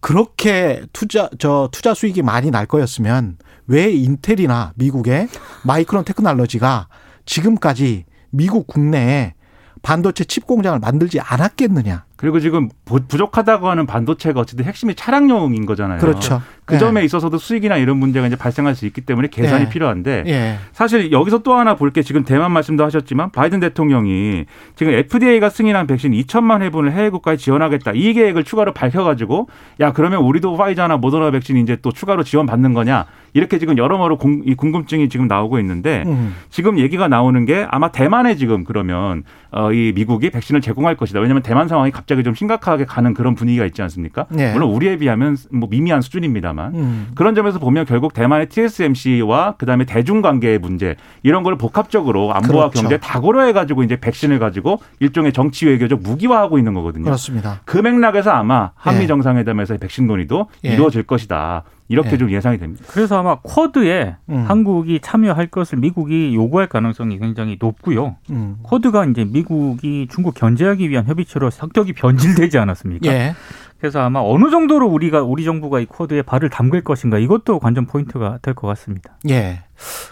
그렇게 0.00 0.82
투자 0.92 1.28
저 1.38 1.68
투자 1.70 1.92
수익이 1.92 2.22
많이 2.22 2.50
날 2.50 2.66
거였으면 2.66 3.36
왜 3.66 3.92
인텔이나 3.92 4.72
미국의 4.76 5.28
마이크론 5.64 6.04
테크놀로지가 6.04 6.88
지금까지 7.26 8.04
미국 8.30 8.66
국내에 8.66 9.34
반도체 9.82 10.24
칩 10.24 10.46
공장을 10.46 10.78
만들지 10.78 11.20
않았겠느냐. 11.20 12.04
그리고 12.22 12.38
지금 12.38 12.68
부- 12.84 13.00
부족하다고 13.04 13.68
하는 13.68 13.84
반도체가 13.84 14.38
어쨌든 14.38 14.64
핵심이 14.64 14.94
차량용인 14.94 15.66
거잖아요. 15.66 15.98
그렇죠. 15.98 16.40
그 16.64 16.76
예. 16.76 16.78
점에 16.78 17.02
있어서도 17.04 17.38
수익이나 17.38 17.76
이런 17.76 17.96
문제가 17.96 18.26
이제 18.26 18.36
발생할 18.36 18.74
수 18.76 18.86
있기 18.86 19.00
때문에 19.00 19.28
계산이 19.28 19.64
예. 19.64 19.68
필요한데 19.68 20.24
예. 20.26 20.56
사실 20.72 21.10
여기서 21.10 21.38
또 21.38 21.54
하나 21.54 21.74
볼 21.74 21.92
게 21.92 22.02
지금 22.02 22.24
대만 22.24 22.52
말씀도 22.52 22.84
하셨지만 22.84 23.30
바이든 23.32 23.60
대통령이 23.60 24.46
지금 24.76 24.92
FDA가 24.94 25.50
승인한 25.50 25.86
백신 25.86 26.12
2천만 26.12 26.62
회분을 26.62 26.92
해외 26.92 27.10
국가에 27.10 27.36
지원하겠다 27.36 27.92
이 27.94 28.12
계획을 28.14 28.44
추가로 28.44 28.72
밝혀가지고 28.72 29.48
야 29.80 29.92
그러면 29.92 30.20
우리도 30.22 30.56
파이자나 30.56 30.96
모더나 30.98 31.30
백신 31.32 31.56
이제 31.58 31.76
또 31.82 31.90
추가로 31.92 32.22
지원받는 32.22 32.72
거냐 32.74 33.06
이렇게 33.34 33.58
지금 33.58 33.76
여러모로 33.78 34.18
공- 34.18 34.42
이 34.44 34.54
궁금증이 34.54 35.08
지금 35.08 35.26
나오고 35.26 35.58
있는데 35.60 36.04
음. 36.06 36.34
지금 36.50 36.78
얘기가 36.78 37.08
나오는 37.08 37.44
게 37.46 37.66
아마 37.70 37.90
대만에 37.90 38.36
지금 38.36 38.62
그러면 38.64 39.22
어, 39.50 39.72
이 39.72 39.92
미국이 39.94 40.30
백신을 40.30 40.60
제공할 40.62 40.96
것이다. 40.96 41.20
왜냐하면 41.20 41.42
대만 41.42 41.66
상황이 41.68 41.90
갑자기 41.90 42.22
좀 42.24 42.34
심각하게 42.34 42.84
가는 42.86 43.12
그런 43.14 43.34
분위기가 43.34 43.64
있지 43.66 43.82
않습니까? 43.82 44.26
네. 44.30 44.52
물론 44.52 44.70
우리에 44.70 44.96
비하면 44.96 45.36
뭐 45.50 45.68
미미한 45.70 46.00
수준입니다 46.02 46.51
만 46.52 46.74
음. 46.74 47.08
그런 47.14 47.34
점에서 47.34 47.58
보면 47.58 47.84
결국 47.86 48.12
대만의 48.12 48.48
TSMC와 48.48 49.56
그다음에 49.56 49.84
대중관계의 49.84 50.58
문제 50.58 50.96
이런 51.22 51.42
걸 51.42 51.56
복합적으로 51.56 52.32
안보와 52.34 52.70
그렇죠. 52.70 52.82
경제 52.82 52.98
다 52.98 53.20
고려해 53.20 53.52
가지고 53.52 53.82
이제 53.82 53.96
백신을 53.96 54.38
가지고 54.38 54.80
일종의 55.00 55.32
정치 55.32 55.66
외교적 55.66 56.02
무기화하고 56.02 56.58
있는 56.58 56.74
거거든요. 56.74 57.04
그렇습니다. 57.04 57.60
그 57.64 57.78
맥락에서 57.78 58.30
아마 58.30 58.70
한미 58.74 59.02
예. 59.02 59.06
정상회담에서의 59.06 59.78
백신 59.78 60.06
논의도 60.06 60.48
예. 60.64 60.74
이루어질 60.74 61.02
것이다. 61.04 61.64
이렇게 61.88 62.12
예. 62.12 62.16
좀 62.16 62.30
예상이 62.30 62.58
됩니다. 62.58 62.84
그래서 62.88 63.18
아마 63.18 63.36
쿼드에 63.42 64.16
음. 64.30 64.44
한국이 64.48 65.00
참여할 65.00 65.48
것을 65.48 65.78
미국이 65.78 66.34
요구할 66.34 66.66
가능성이 66.66 67.18
굉장히 67.18 67.58
높고요. 67.60 68.16
음. 68.30 68.56
쿼드가 68.62 69.04
이제 69.06 69.24
미국이 69.24 70.08
중국 70.10 70.34
견제하기 70.34 70.88
위한 70.88 71.06
협의체로 71.06 71.50
성격이 71.50 71.92
변질되지 71.92 72.56
않았습니까? 72.58 73.12
예. 73.12 73.34
그래서 73.82 73.98
아마 73.98 74.20
어느 74.20 74.48
정도로 74.48 74.86
우리가 74.86 75.22
우리 75.22 75.42
정부가 75.42 75.80
이 75.80 75.86
쿼드에 75.86 76.22
발을 76.22 76.50
담글 76.50 76.84
것인가 76.84 77.18
이것도 77.18 77.58
관전 77.58 77.86
포인트가 77.86 78.38
될 78.40 78.54
것 78.54 78.68
같습니다. 78.68 79.18
예. 79.28 79.64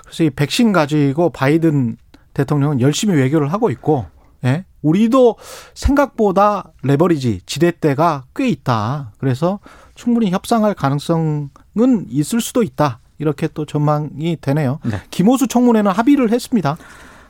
그래서 0.02 0.24
이 0.24 0.30
백신 0.30 0.72
가지고 0.72 1.30
바이든 1.30 1.96
대통령은 2.34 2.80
열심히 2.80 3.14
외교를 3.14 3.52
하고 3.52 3.70
있고, 3.70 4.06
예. 4.44 4.64
우리도 4.82 5.36
생각보다 5.74 6.64
레버리지 6.82 7.42
지렛대가 7.46 8.24
꽤 8.34 8.48
있다. 8.48 9.12
그래서 9.18 9.60
충분히 9.94 10.32
협상할 10.32 10.74
가능성은 10.74 11.50
있을 12.08 12.40
수도 12.40 12.64
있다. 12.64 12.98
이렇게 13.18 13.46
또 13.54 13.66
전망이 13.66 14.36
되네요. 14.40 14.80
네. 14.84 14.96
김호수 15.10 15.46
청문회는 15.46 15.92
합의를 15.92 16.32
했습니다. 16.32 16.76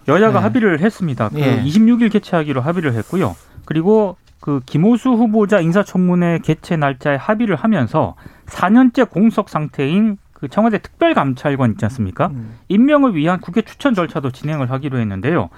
여야가 0.09 0.38
네. 0.38 0.42
합의를 0.44 0.80
했습니다. 0.80 1.28
그 1.28 1.38
예. 1.38 1.62
26일 1.62 2.11
개최하기로 2.11 2.62
합의를 2.62 2.94
했고요. 2.94 3.37
그리고 3.66 4.16
그 4.40 4.61
김호수 4.64 5.11
후보자 5.11 5.61
인사청문회 5.61 6.40
개최 6.42 6.76
날짜에 6.76 7.16
합의를 7.16 7.56
하면서 7.56 8.16
4년째 8.47 9.09
공석 9.11 9.49
상태인 9.49 10.16
그 10.32 10.49
청와대 10.49 10.78
특별감찰관 10.78 11.73
있지 11.73 11.85
않습니까? 11.85 12.28
음. 12.28 12.56
임명을 12.68 13.14
위한 13.14 13.40
국회 13.40 13.61
추천 13.61 13.94
절차도 13.94 14.30
진행을 14.30 14.70
하기로 14.70 14.99
했는데요. 14.99 15.50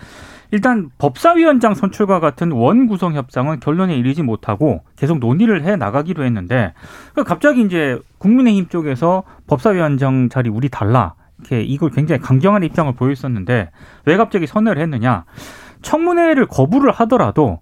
일단 0.51 0.91
법사위원장 0.99 1.75
선출과 1.75 2.21
같은 2.21 2.51
원 2.51 2.89
구성 2.89 3.15
협상은 3.15 3.61
결론에 3.61 3.97
이르지 3.97 4.23
못하고 4.23 4.83
계속 4.97 5.19
논의를 5.19 5.65
해 5.65 5.77
나가기로 5.77 6.25
했는데 6.25 6.75
갑자기 7.25 7.63
이제 7.63 7.99
국민의힘 8.19 8.69
쪽에서 8.69 9.23
법사위원장 9.47 10.29
자리 10.29 10.51
우리 10.51 10.69
달라 10.69 11.15
이렇게 11.39 11.63
이걸 11.63 11.91
굉장히 11.91 12.21
강경한 12.21 12.65
입장을 12.65 12.93
보였었는데 12.93 13.71
왜 14.05 14.17
갑자기 14.17 14.47
선회를 14.47 14.83
했느냐? 14.83 15.25
청문회를 15.81 16.47
거부를 16.47 16.93
하더라도 16.93 17.61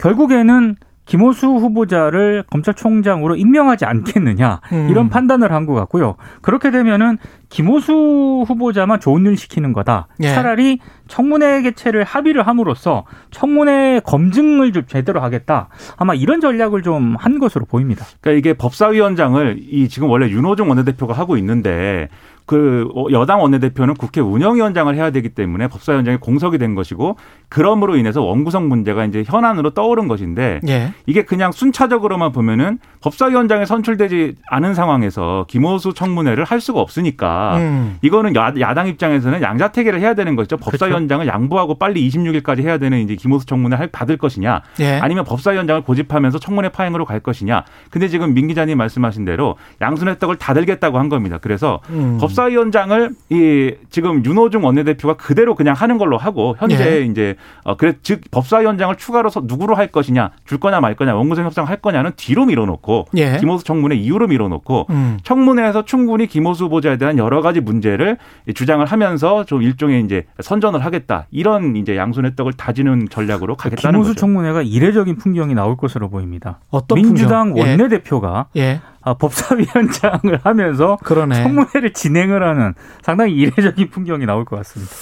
결국에는 0.00 0.76
김호수 1.06 1.46
후보자를 1.48 2.44
검찰총장으로 2.50 3.34
임명하지 3.34 3.84
않겠느냐 3.84 4.60
음. 4.72 4.88
이런 4.90 5.08
판단을 5.08 5.50
한 5.52 5.66
것 5.66 5.74
같고요. 5.74 6.14
그렇게 6.40 6.70
되면은 6.70 7.18
김호수 7.48 8.44
후보자만 8.46 9.00
좋은 9.00 9.26
일 9.26 9.36
시키는 9.36 9.72
거다. 9.72 10.06
예. 10.22 10.32
차라리 10.32 10.78
청문회 11.08 11.62
개최를 11.62 12.04
합의를 12.04 12.46
함으로써 12.46 13.04
청문회 13.32 14.02
검증을 14.04 14.72
좀 14.72 14.84
제대로 14.86 15.20
하겠다. 15.20 15.68
아마 15.96 16.14
이런 16.14 16.40
전략을 16.40 16.82
좀 16.82 17.16
한 17.18 17.40
것으로 17.40 17.64
보입니다. 17.64 18.06
그러니까 18.20 18.38
이게 18.38 18.56
법사위원장을 18.56 19.58
이 19.68 19.88
지금 19.88 20.08
원래 20.08 20.28
윤호중 20.28 20.68
원내대표가 20.68 21.12
하고 21.12 21.36
있는데 21.38 22.08
그 22.50 22.88
여당 23.12 23.42
원내대표는 23.42 23.94
국회 23.94 24.20
운영위원장을 24.20 24.92
해야 24.96 25.12
되기 25.12 25.28
때문에 25.28 25.68
법사위원장이 25.68 26.16
공석이 26.16 26.58
된 26.58 26.74
것이고 26.74 27.14
그럼으로 27.48 27.94
인해서 27.96 28.22
원구성 28.22 28.68
문제가 28.68 29.04
이제 29.04 29.22
현안으로 29.24 29.70
떠오른 29.70 30.08
것인데 30.08 30.58
예. 30.66 30.92
이게 31.06 31.24
그냥 31.24 31.52
순차적으로만 31.52 32.32
보면은 32.32 32.80
법사위원장에 33.02 33.66
선출되지 33.66 34.34
않은 34.50 34.74
상황에서 34.74 35.46
김호수 35.48 35.94
청문회를 35.94 36.42
할 36.42 36.60
수가 36.60 36.80
없으니까 36.80 37.56
음. 37.58 37.98
이거는 38.02 38.34
야, 38.34 38.52
야당 38.58 38.88
입장에서는 38.88 39.42
양자택일을 39.42 40.00
해야 40.00 40.14
되는 40.14 40.34
것이죠. 40.34 40.56
법사위원장을 40.56 41.28
양보하고 41.28 41.78
빨리 41.78 42.08
26일까지 42.08 42.64
해야 42.64 42.78
되는 42.78 42.98
이제 42.98 43.14
김호수 43.14 43.46
청문회 43.46 43.76
를 43.76 43.86
받을 43.92 44.16
것이냐, 44.16 44.62
예. 44.80 44.98
아니면 44.98 45.24
법사위원장을 45.24 45.82
고집하면서 45.82 46.40
청문회 46.40 46.70
파행으로 46.70 47.04
갈 47.04 47.20
것이냐. 47.20 47.62
근데 47.90 48.08
지금 48.08 48.34
민 48.34 48.48
기자님 48.48 48.76
말씀하신 48.76 49.24
대로 49.24 49.56
양순의 49.80 50.18
떡을 50.18 50.36
다 50.36 50.52
들겠다고 50.52 50.98
한 50.98 51.08
겁니다. 51.08 51.38
그래서 51.40 51.78
음. 51.90 52.18
법사 52.20 52.39
위원장을 52.46 53.10
이 53.30 53.74
지금 53.90 54.24
윤호중 54.24 54.64
원내대표가 54.64 55.14
그대로 55.14 55.54
그냥 55.54 55.74
하는 55.74 55.98
걸로 55.98 56.18
하고 56.18 56.56
현재 56.58 57.00
예. 57.00 57.04
이제 57.04 57.36
어 57.64 57.76
그래 57.76 57.94
즉 58.02 58.20
법사위원장을 58.30 58.94
추가로 58.96 59.30
서 59.30 59.42
누구로 59.44 59.74
할 59.74 59.88
것이냐, 59.88 60.30
줄 60.44 60.58
거냐 60.58 60.80
말 60.80 60.94
거냐, 60.94 61.14
원구성 61.14 61.44
협상 61.44 61.66
할 61.66 61.76
거냐는 61.76 62.12
뒤로 62.16 62.46
밀어놓고 62.46 63.06
예. 63.16 63.38
김호수 63.38 63.64
청문회 63.64 63.96
이후로 63.96 64.28
밀어놓고 64.28 64.86
음. 64.90 65.18
청문회에서 65.22 65.84
충분히 65.84 66.26
김호수 66.26 66.64
후보자에 66.64 66.96
대한 66.96 67.18
여러 67.18 67.42
가지 67.42 67.60
문제를 67.60 68.18
주장을 68.54 68.84
하면서 68.84 69.44
좀 69.44 69.62
일종의 69.62 70.04
이제 70.04 70.26
선전을 70.40 70.84
하겠다 70.84 71.26
이런 71.30 71.76
이제 71.76 71.96
양손의 71.96 72.36
떡을 72.36 72.54
다지는 72.54 73.08
전략으로 73.10 73.56
가겠다는 73.56 73.98
김호수 73.98 74.10
거죠. 74.10 74.20
청문회가 74.20 74.62
이례적인 74.62 75.16
풍경이 75.16 75.54
나올 75.54 75.76
것으로 75.76 76.08
보입니다. 76.10 76.58
어떤 76.70 76.96
민주당 76.96 77.54
풍경? 77.54 77.66
예. 77.66 77.70
원내대표가 77.70 78.46
예. 78.56 78.80
아, 79.02 79.14
법사위원장을 79.14 80.40
하면서 80.44 80.98
그러네. 81.02 81.42
청문회를 81.42 81.92
진행을 81.92 82.42
하는 82.42 82.74
상당히 83.02 83.32
이례적인 83.34 83.90
풍경이 83.90 84.26
나올 84.26 84.44
것 84.44 84.56
같습니다. 84.56 84.92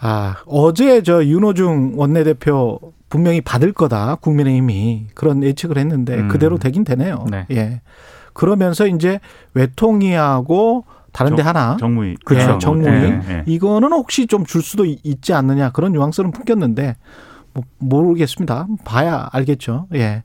아, 0.00 0.36
어제 0.46 1.02
저 1.02 1.24
윤호중 1.24 1.92
원내대표 1.96 2.80
분명히 3.08 3.40
받을 3.40 3.72
거다. 3.72 4.16
국민의힘이 4.16 5.06
그런 5.14 5.42
예측을 5.42 5.78
했는데 5.78 6.16
음. 6.18 6.28
그대로 6.28 6.58
되긴 6.58 6.84
되네요. 6.84 7.24
네. 7.30 7.46
예. 7.52 7.80
그러면서 8.32 8.86
이제 8.86 9.20
외통위하고 9.54 10.84
다른 11.12 11.34
데 11.36 11.42
정- 11.42 11.48
하나 11.48 11.76
정무위 11.78 12.16
그렇죠. 12.24 12.48
뭐, 12.50 12.58
정무위. 12.58 12.90
예, 12.90 13.20
예. 13.28 13.42
이거는 13.46 13.90
혹시 13.92 14.26
좀 14.26 14.44
줄 14.44 14.60
수도 14.62 14.84
이- 14.84 14.98
있지 15.02 15.32
않느냐 15.32 15.70
그런 15.70 15.92
뉘앙스는 15.92 16.32
풍겼는데 16.32 16.96
뭐 17.54 17.64
모르겠습니다. 17.78 18.66
봐야 18.84 19.28
알겠죠. 19.32 19.86
예. 19.94 20.24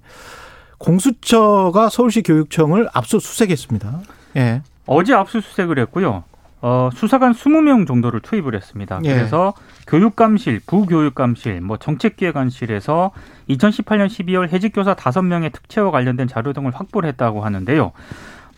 공수처가 0.81 1.89
서울시 1.89 2.21
교육청을 2.21 2.89
압수수색했습니다. 2.93 3.99
예. 4.37 4.61
어제 4.85 5.13
압수수색을 5.13 5.79
했고요. 5.79 6.23
어, 6.63 6.89
수사관 6.93 7.33
20명 7.33 7.87
정도를 7.87 8.19
투입을 8.19 8.55
했습니다. 8.55 8.99
예. 9.03 9.13
그래서 9.13 9.53
교육감실, 9.87 10.61
부교육감실, 10.65 11.61
뭐 11.61 11.77
정책기획안실에서 11.77 13.11
2018년 13.49 14.07
12월 14.07 14.51
해직교사 14.51 14.95
5명의 14.95 15.51
특채와 15.51 15.91
관련된 15.91 16.27
자료 16.27 16.53
등을 16.53 16.71
확보를 16.73 17.09
했다고 17.09 17.43
하는데요. 17.43 17.91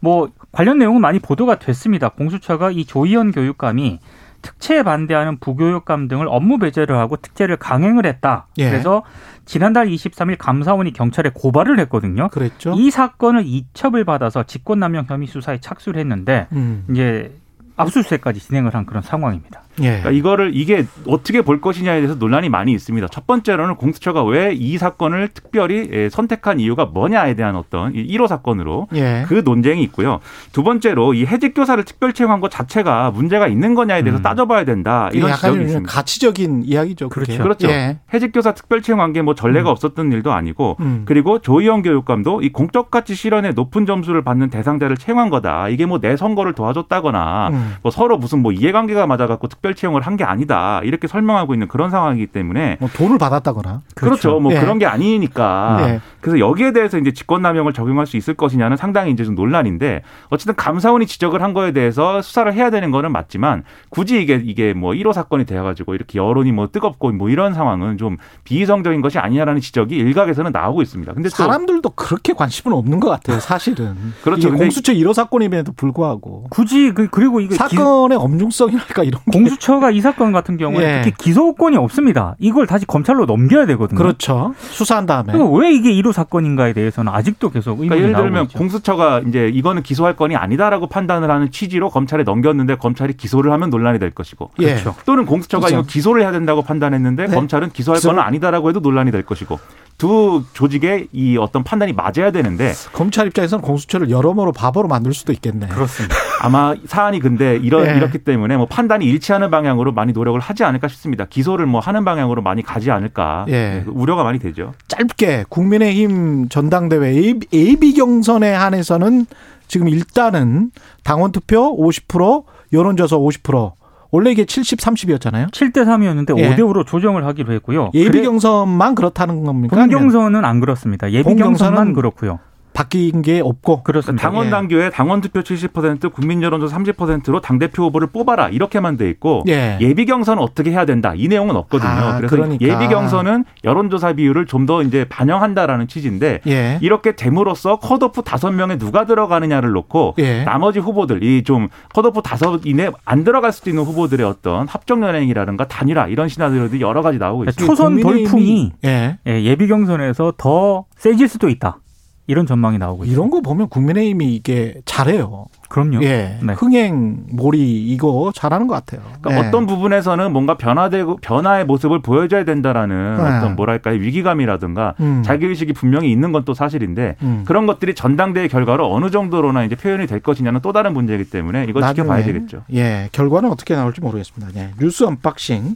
뭐 0.02 0.30
관련 0.52 0.80
내용은 0.80 1.00
많이 1.00 1.20
보도가 1.20 1.60
됐습니다. 1.60 2.10
공수처가 2.10 2.72
이 2.72 2.84
조희연 2.84 3.32
교육감이 3.32 4.00
특채에 4.44 4.84
반대하는 4.84 5.40
부교육감 5.40 6.08
등을 6.08 6.28
업무 6.30 6.60
배제를 6.60 6.96
하고 6.98 7.16
특채를 7.16 7.58
강행을 7.58 8.06
했다. 8.06 8.46
예. 8.60 8.70
그래서 8.70 9.04
지난달 9.46 9.88
23일 9.88 10.38
감사원이 10.38 10.94
경찰에 10.94 11.32
고발을 11.34 11.80
했거든요. 11.80 12.28
그랬죠. 12.30 12.76
이 12.78 12.92
사건을 12.92 13.44
이첩을 13.46 14.06
받아서 14.06 14.44
직권남용 14.44 15.06
혐의 15.08 15.28
수사에 15.28 15.60
착수를 15.60 16.00
했는데 16.00 16.48
음. 16.52 16.86
이제 16.92 17.36
압수수색까지 17.76 18.40
진행을 18.40 18.76
한 18.76 18.86
그런 18.86 19.02
상황입니다. 19.02 19.64
예. 19.80 20.00
그러니까 20.00 20.12
이거를 20.12 20.52
이게 20.54 20.86
어떻게 21.08 21.42
볼 21.42 21.60
것이냐에 21.62 21.98
대해서 22.00 22.16
논란이 22.16 22.50
많이 22.50 22.72
있습니다. 22.74 23.08
첫 23.10 23.26
번째로는 23.28 23.76
공수처가 23.76 24.24
왜 24.24 24.54
이 24.54 24.78
사건을 24.78 25.30
특별히 25.34 25.90
예, 25.92 26.10
선택한 26.10 26.60
이유가 26.60 26.86
뭐냐에 26.86 27.34
대한 27.36 27.56
어떤 27.56 27.94
1호 27.94 28.28
사건으로 28.28 28.88
예. 28.94 29.26
그 29.28 29.42
논쟁이 29.44 29.82
있고요. 29.84 30.20
두 30.52 30.64
번째로 30.64 31.14
이 31.14 31.26
해직 31.26 31.54
교사를 31.54 31.84
특별 31.84 32.14
채용한 32.14 32.40
것 32.40 32.52
자체가 32.52 33.12
문제가 33.12 33.48
있는 33.48 33.74
거냐에 33.74 34.04
대해서 34.04 34.20
음. 34.20 34.24
따져봐야 34.24 34.64
된다. 34.66 35.10
이런 35.14 35.34
지적이 35.34 35.56
좀 35.56 35.66
있습니다. 35.66 35.92
가치적인 35.92 36.64
이야기죠. 36.66 37.10
그게. 37.10 37.38
그렇죠. 37.38 37.68
예. 37.70 38.00
해직 38.14 38.32
교사 38.32 38.54
특별 38.54 38.82
채용한 38.82 39.12
게 39.14 39.24
뭐 39.24 39.34
전례가 39.36 39.70
없었던 39.72 40.12
일도 40.12 40.34
아니고 40.34 40.76
음. 40.82 41.04
그리고 41.06 41.40
조희영 41.40 41.82
교육감도 41.82 42.42
이 42.42 42.52
공적 42.52 42.92
가치 42.92 43.16
실현에 43.16 43.52
높은 43.52 43.86
점수를 43.86 44.22
받는 44.24 44.50
대상자를 44.50 44.98
채용한 44.98 45.30
거다. 45.30 45.70
이게 45.70 45.86
뭐 45.86 46.00
내 46.00 46.18
선거를 46.18 46.54
도와줬다거나 46.54 47.50
음. 47.54 47.76
뭐 47.82 47.92
서로 47.92 48.18
무슨 48.18 48.40
뭐 48.42 48.52
이해관계가 48.52 49.08
맞아갖고 49.08 49.48
특별 49.64 49.74
채용을 49.76 50.02
한 50.02 50.14
게 50.18 50.24
아니다. 50.26 50.80
이렇게 50.84 51.08
설명하고 51.08 51.56
있는 51.56 51.68
그런 51.68 51.90
상황이기 51.90 52.28
때문에 52.28 52.78
뭐 52.80 52.88
돈을 52.96 53.18
받았다거나. 53.18 53.82
그렇죠. 53.96 54.40
뭐 54.40 54.54
예. 54.54 54.60
그런 54.60 54.78
게 54.78 54.86
아니니까. 54.86 55.78
예. 55.88 56.02
그래서 56.22 56.38
여기에 56.38 56.72
대해서 56.74 57.00
이제 57.00 57.12
직권남용을 57.14 57.74
적용할 57.74 58.06
수 58.06 58.16
있을 58.18 58.36
것이냐는 58.36 58.78
상당히 58.78 59.12
이제 59.12 59.24
좀 59.24 59.34
논란인데 59.34 60.04
어쨌든 60.30 60.56
감사원이 60.56 61.08
지적을 61.08 61.42
한 61.42 61.54
거에 61.54 61.72
대해서 61.72 62.22
수사를 62.22 62.54
해야 62.54 62.70
되는 62.70 62.92
거는 62.92 63.12
맞지만 63.12 63.64
굳이 63.90 64.22
이게 64.22 64.40
이게 64.44 64.74
뭐 64.74 64.92
1호 64.92 65.14
사건이 65.14 65.46
돼가지고 65.46 65.96
이렇게 65.96 66.20
여론이 66.20 66.52
뭐 66.52 66.68
뜨겁고 66.68 67.12
뭐 67.14 67.30
이런 67.30 67.54
상황은 67.56 67.98
좀 67.98 68.18
비이성적인 68.44 69.02
것이 69.02 69.18
아니냐라는 69.18 69.62
지적이 69.62 69.96
일각에서는 69.96 70.52
나오고 70.52 70.82
있습니다. 70.84 71.12
근데 71.14 71.30
또 71.30 71.36
사람들도 71.36 71.90
그렇게 71.92 72.34
관심은 72.34 72.76
없는 72.78 73.00
것 73.00 73.10
같아요. 73.10 73.40
사실은. 73.40 73.96
그렇죠. 74.24 74.54
공수처 74.54 74.94
1호 74.94 75.14
사건임에도 75.14 75.72
불구하고 75.74 76.46
굳이 76.52 76.92
그 76.94 77.08
그리고 77.10 77.40
이게 77.40 77.50
기- 77.50 77.56
사건의 77.56 78.18
엄중성이랄까 78.20 79.04
이런 79.04 79.22
게 79.32 79.40
공수처가 79.54 79.92
이 79.92 80.02
사건 80.02 80.32
같은 80.32 80.58
경우에 80.58 80.98
예. 80.98 81.02
특히 81.04 81.24
기소권이 81.26 81.78
없습니다. 81.78 82.36
이걸 82.40 82.68
다시 82.68 82.86
검찰로 82.86 83.26
넘겨야 83.26 83.66
되거든요. 83.68 83.98
그렇죠. 83.98 84.54
수사한 84.58 85.06
다음에. 85.06 85.34
그왜 85.34 85.72
이게 85.74 85.92
1호 85.94 86.12
사건인가에 86.12 86.74
대해서는 86.74 87.12
아직도 87.14 87.50
계속 87.52 87.72
의문이 87.82 87.90
그러니까 87.90 88.10
예를 88.10 88.24
들면 88.24 88.44
있죠. 88.46 88.58
공수처가 88.58 89.22
이제 89.28 89.50
이거는 89.54 89.84
기소할 89.84 90.16
건이 90.16 90.36
아니다라고 90.36 90.88
판단을 90.88 91.30
하는 91.30 91.52
취지로 91.52 91.90
검찰에 91.90 92.24
넘겼는데 92.24 92.76
검찰이 92.76 93.14
기소를 93.18 93.52
하면 93.54 93.70
논란이 93.70 94.00
될 94.00 94.12
것이고 94.12 94.52
예. 94.60 94.66
그렇죠. 94.74 94.96
또는 95.06 95.26
공수처가 95.26 95.68
그렇죠. 95.68 95.80
이거 95.82 95.88
기소를 95.88 96.22
해야 96.22 96.32
된다고 96.32 96.62
판단했는데 96.62 97.28
네. 97.28 97.36
검찰은 97.36 97.72
기소할 97.72 98.00
기소를- 98.00 98.16
건 98.16 98.20
아니다라고 98.20 98.70
해도 98.70 98.80
논란이 98.80 99.12
될 99.12 99.24
것이고 99.24 99.60
두 99.98 100.44
조직의 100.54 101.08
이 101.14 101.38
어떤 101.38 101.64
판단이 101.64 101.94
맞아야 101.94 102.32
되는데 102.32 102.74
검찰 102.94 103.28
입장에서는 103.28 103.62
공수처를 103.64 104.10
여러모로 104.10 104.52
바보로 104.52 104.88
만들 104.88 105.14
수도 105.14 105.32
있겠네. 105.32 105.68
그렇습니다. 105.68 106.16
아마 106.42 106.74
사안이 106.86 107.20
근데 107.20 107.58
이런 107.62 107.88
예. 107.88 107.96
이렇기 107.96 108.18
때문에 108.20 108.58
뭐 108.58 108.66
판단이 108.66 109.06
일치하는 109.06 109.43
방향으로 109.50 109.92
많이 109.92 110.14
노력을 110.14 110.40
하지 110.40 110.64
않을까 110.64 110.88
싶습니다. 110.88 111.26
기소를 111.26 111.66
뭐 111.66 111.80
하는 111.80 112.06
방향으로 112.06 112.42
많이 112.42 112.62
가지 112.62 112.92
않을까 112.92 113.46
예. 113.50 113.52
네, 113.52 113.84
우려가 113.88 114.24
많이 114.24 114.40
되죠. 114.40 114.74
짧게 114.88 115.46
국민의힘 115.50 116.50
전당대회 116.50 117.34
AB 117.54 117.94
경선에 117.94 118.54
한해서는 118.54 119.26
지금 119.68 119.88
일단은 119.88 120.72
당원 121.04 121.32
투표 121.32 121.76
50% 121.78 122.44
여론조사 122.74 123.18
50% 123.18 123.74
원래 124.12 124.32
이게 124.32 124.46
70, 124.46 124.80
30이었잖아요. 124.80 125.50
7대 125.52 125.78
3이었는데 125.78 126.38
예. 126.38 126.56
5대 126.56 126.60
5로 126.60 126.86
조정을 126.86 127.26
하기로 127.26 127.52
했고요. 127.54 127.90
예비 127.96 128.22
경선만 128.22 128.94
그렇다는 128.94 129.44
겁니까? 129.44 129.76
본경선은 129.76 130.46
안 130.46 130.60
그렇습니다. 130.60 131.12
예비 131.12 131.36
경선만 131.36 131.94
그렇고요. 131.94 132.40
바뀐 132.74 133.22
게 133.22 133.40
없고. 133.40 133.84
그렇습니다. 133.84 134.22
당원 134.22 134.48
예. 134.48 134.50
당규에 134.50 134.90
당원 134.90 135.22
투표 135.22 135.42
70% 135.42 136.12
국민 136.12 136.42
여론조사 136.42 136.78
30%로 136.78 137.40
당 137.42 137.60
대표 137.60 137.84
후보를 137.84 138.08
뽑아라 138.08 138.50
이렇게만 138.50 138.98
돼 138.98 139.10
있고 139.10 139.44
예. 139.48 139.78
예비 139.82 140.06
경선은 140.06 140.42
어떻게 140.42 140.72
해야 140.72 140.86
된다 140.86 141.14
이 141.16 141.28
내용은 141.28 141.56
없거든요. 141.56 141.90
아, 141.92 142.18
그래서 142.18 142.36
그러니까. 142.36 142.66
예비 142.66 142.88
경선은 142.88 143.46
여론조사 143.64 144.14
비율을 144.14 144.46
좀 144.48 144.64
더 144.64 144.82
이제 144.82 145.04
반영한다라는 145.10 145.90
취지인데 145.90 146.40
예. 146.48 146.80
이렇게 146.82 147.18
됨으로써 147.18 147.80
컷오프 147.80 148.22
다섯 148.22 148.52
명에 148.52 148.78
누가 148.78 149.06
들어가느냐를 149.06 149.72
놓고 149.72 150.16
예. 150.20 150.44
나머지 150.46 150.80
후보들 150.80 151.22
이 151.24 151.44
좀 151.44 151.68
컷오프 151.94 152.22
다섯 152.22 152.62
이내 152.66 152.90
안 153.04 153.26
들어갈 153.26 153.52
수도 153.52 153.70
있는 153.70 153.84
후보들의 153.84 154.26
어떤 154.26 154.66
합정 154.70 155.04
연행이라든가 155.04 155.68
단일화 155.68 156.08
이런 156.08 156.30
시나리오들이 156.30 156.80
여러 156.82 157.02
가지 157.02 157.18
나오고 157.18 157.44
있습니다. 157.44 157.66
초선 157.66 158.00
돌풍이 158.00 158.72
예. 158.86 159.18
예, 159.28 159.44
예비 159.44 159.68
경선에서 159.68 160.34
더 160.38 160.86
세질 160.98 161.28
수도 161.28 161.50
있다. 161.50 161.80
이런 162.28 162.46
전망이 162.46 162.78
나오고 162.78 163.04
있습니다. 163.04 163.14
이런 163.14 163.30
거 163.30 163.42
보면 163.42 163.70
국민의힘이 163.70 164.36
이게 164.36 164.82
잘해요. 164.86 165.48
그럼요. 165.74 166.04
예. 166.04 166.38
네. 166.44 166.54
흥행 166.54 167.24
몰이 167.32 167.84
이거 167.88 168.32
잘하는 168.36 168.68
것 168.68 168.76
같아요. 168.76 169.02
그러니까 169.22 169.44
예. 169.44 169.48
어떤 169.48 169.66
부분에서는 169.66 170.32
뭔가 170.32 170.56
변화되고 170.56 171.18
변화의 171.18 171.66
모습을 171.66 172.04
보여줘야 172.04 172.46
된다라는 172.46 173.18
네. 173.18 173.24
어떤 173.24 173.56
뭐랄까요 173.56 173.96
위기감이라든가 173.96 174.94
음. 175.00 175.24
자기 175.26 175.48
의식이 175.48 175.74
분명히 175.74 176.12
있는 176.12 176.32
건 176.32 176.44
또 176.46 176.54
사실인데 176.54 177.16
음. 177.22 177.44
그런 177.46 177.66
것들이 177.66 177.96
전당대회 177.96 178.48
결과로 178.48 178.94
어느 178.94 179.10
정도로나 179.10 179.64
이제 179.64 179.76
표현이 179.76 180.08
될 180.08 180.20
것이냐는 180.20 180.60
또 180.62 180.72
다른 180.72 180.94
문제이기 180.94 181.30
때문에 181.30 181.66
이거 181.70 181.80
나중에, 181.80 182.04
지켜봐야 182.04 182.24
되겠죠. 182.26 182.64
예, 182.74 183.10
결과는 183.12 183.50
어떻게 183.52 183.76
나올지 183.76 184.02
모르겠습니다. 184.02 184.60
예. 184.60 184.72
뉴스 184.80 185.04
unboxing 185.04 185.76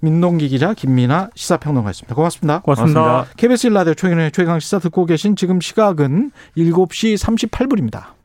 민동기 0.00 0.48
기자 0.48 0.74
김민아 0.74 1.30
시사평론가였습니다. 1.34 2.14
고맙습니다. 2.14 2.60
고맙습니다. 2.60 3.00
고맙습니다. 3.00 3.36
KBS 3.36 3.66
일라디오 3.68 3.94
최경영의 3.94 4.32
최강 4.32 4.58
시사 4.60 4.78
듣고 4.78 5.06
계신 5.06 5.36
지금 5.36 5.60
시각은 5.60 6.30
7시 6.56 7.18
38분입니다. 7.18 8.15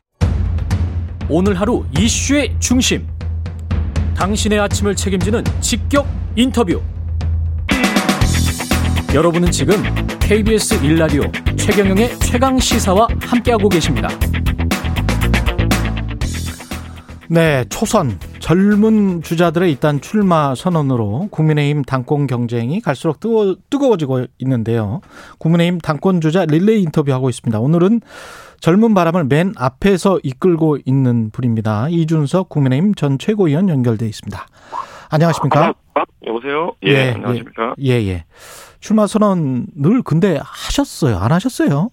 오늘 1.34 1.58
하루 1.58 1.86
이슈의 1.98 2.54
중심. 2.60 3.08
당신의 4.17 4.60
아침을 4.60 4.98
책임지는 4.98 5.46
직격 5.62 6.06
인터뷰. 6.36 6.82
여러분은 9.15 9.50
지금 9.50 9.76
KBS 10.20 10.84
일라디오 10.84 11.22
최경영의 11.56 12.20
최강 12.20 12.60
시사와 12.60 13.08
함께하고 13.22 13.70
계십니다. 13.70 14.10
네, 17.30 17.63
초선 17.70 18.20
젊은 18.39 19.22
주자들의 19.22 19.72
일단 19.72 20.02
출마 20.02 20.54
선언으로 20.54 21.30
국민의힘 21.32 21.84
당권 21.84 22.28
경쟁이 22.28 22.82
갈수록 22.82 23.22
뜨거, 23.22 23.56
뜨거워지고 23.70 24.26
있는데요. 24.39 25.00
국민의힘 25.38 25.80
당권 25.80 26.20
주자 26.20 26.44
릴레이 26.44 26.82
인터뷰하고 26.82 27.30
있습니다. 27.30 27.58
오늘은 27.58 28.02
젊은 28.62 28.93
바람을 28.93 29.26
맨 29.26 29.54
앞에서 29.58 30.19
이끌고 30.24 30.78
있는 30.86 31.32
분입니다. 31.32 31.88
이준석 31.89 32.47
국민의힘 32.50 32.93
전 32.93 33.17
최고위원 33.17 33.69
연결돼 33.69 34.06
있습니다. 34.06 34.45
안녕하십니까? 35.10 35.74
아, 35.95 36.04
여보세요? 36.26 36.74
예, 36.84 37.12
안녕하십니까? 37.13 37.74
예, 37.82 37.93
예. 37.93 38.24
출마 38.80 39.08
선언을 39.08 40.04
근데 40.06 40.39
하셨어요? 40.43 41.17
안 41.17 41.32
하셨어요? 41.32 41.89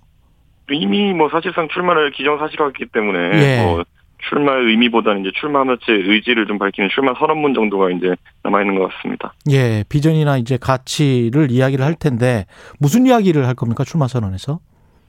이미 0.71 1.15
뭐 1.15 1.31
사실상 1.31 1.69
출마를 1.73 2.13
기정사실화했기 2.13 2.87
때문에 2.93 3.19
예. 3.43 3.63
뭐 3.65 3.83
출마의 4.29 4.67
의미보다는 4.67 5.23
이제 5.23 5.31
출마하면서 5.41 5.81
의지를 5.89 6.47
좀 6.47 6.59
밝히는 6.59 6.91
출마 6.93 7.15
선언문 7.19 7.55
정도가 7.55 7.91
이제 7.91 8.15
남아 8.43 8.61
있는 8.61 8.79
것 8.79 8.91
같습니다. 8.93 9.33
예, 9.51 9.85
비전이나 9.89 10.37
이제 10.37 10.59
가치를 10.61 11.51
이야기를 11.51 11.83
할 11.83 11.95
텐데 11.95 12.45
무슨 12.79 13.07
이야기를 13.07 13.47
할 13.47 13.55
겁니까? 13.55 13.85
출마 13.85 14.07
선언에서? 14.07 14.61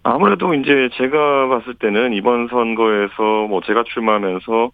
아무래도 0.04 0.54
이제 0.54 0.90
제가 0.94 1.48
봤을 1.48 1.76
때는 1.76 2.14
이번 2.14 2.48
선거에서 2.48 3.48
뭐 3.50 3.62
제가 3.66 3.84
출마하면서 3.94 4.72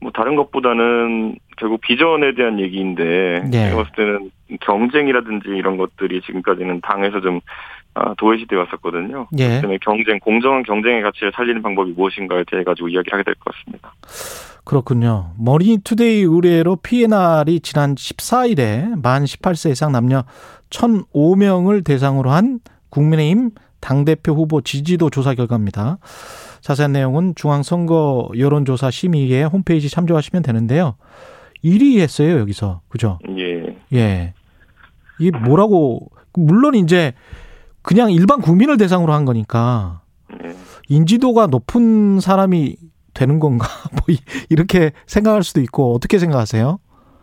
뭐 0.00 0.10
다른 0.12 0.36
것보다는 0.36 1.36
결국 1.56 1.80
비전에 1.80 2.34
대한 2.34 2.58
얘기인데 2.60 3.42
예. 3.46 3.50
제가 3.50 3.76
봤을 3.76 3.92
때는 3.96 4.30
경쟁이라든지 4.60 5.48
이런 5.48 5.76
것들이 5.76 6.20
지금까지는 6.22 6.80
당에서 6.82 7.20
좀 7.20 7.40
아, 7.94 8.14
도외시되어 8.16 8.58
왔었거든요. 8.58 9.28
예. 9.38 9.60
때문에 9.60 9.78
경쟁, 9.82 10.18
공정한 10.18 10.62
경쟁의 10.62 11.02
가치를 11.02 11.32
살리는 11.34 11.60
방법이 11.62 11.92
무엇인가에 11.92 12.44
대해 12.50 12.64
가지고 12.64 12.88
이야기를 12.88 13.12
하게 13.12 13.22
될 13.24 13.34
것 13.34 13.54
같습니다. 13.54 13.92
그렇군요. 14.64 15.32
머니투데이 15.38 16.22
의뢰로 16.22 16.76
PNR이 16.76 17.60
지난 17.60 17.94
14일에 17.94 19.00
만 19.02 19.24
18세 19.24 19.72
이상 19.72 19.92
남녀 19.92 20.22
1,005명을 20.70 21.84
대상으로 21.84 22.30
한 22.30 22.60
국민의힘 22.88 23.50
당대표 23.92 24.32
후보 24.32 24.60
지지도 24.62 25.10
조사 25.10 25.34
결과입니다. 25.34 25.98
자세한 26.60 26.92
내용은 26.92 27.34
중앙선거 27.34 28.30
여론조사 28.38 28.90
심의회 28.90 29.42
홈페이지 29.42 29.90
참조하시면 29.90 30.42
되는데요. 30.44 30.94
1위 31.64 31.98
했어요, 31.98 32.38
여기서. 32.38 32.80
그죠? 32.88 33.18
예. 33.36 33.76
예. 33.92 34.34
이게 35.20 35.36
뭐라고, 35.36 36.08
물론 36.34 36.76
이제 36.76 37.12
그냥 37.82 38.12
일반 38.12 38.40
국민을 38.40 38.76
대상으로 38.78 39.12
한 39.12 39.24
거니까 39.24 40.00
예. 40.44 40.50
인지도가 40.88 41.48
높은 41.48 42.20
사람이 42.20 42.76
되는 43.14 43.40
건가? 43.40 43.66
뭐 43.92 44.00
이- 44.08 44.18
이렇게 44.48 44.92
생각할 45.06 45.42
수도 45.42 45.60
있고 45.60 45.92
어떻게 45.94 46.18
생각하세요? 46.18 46.78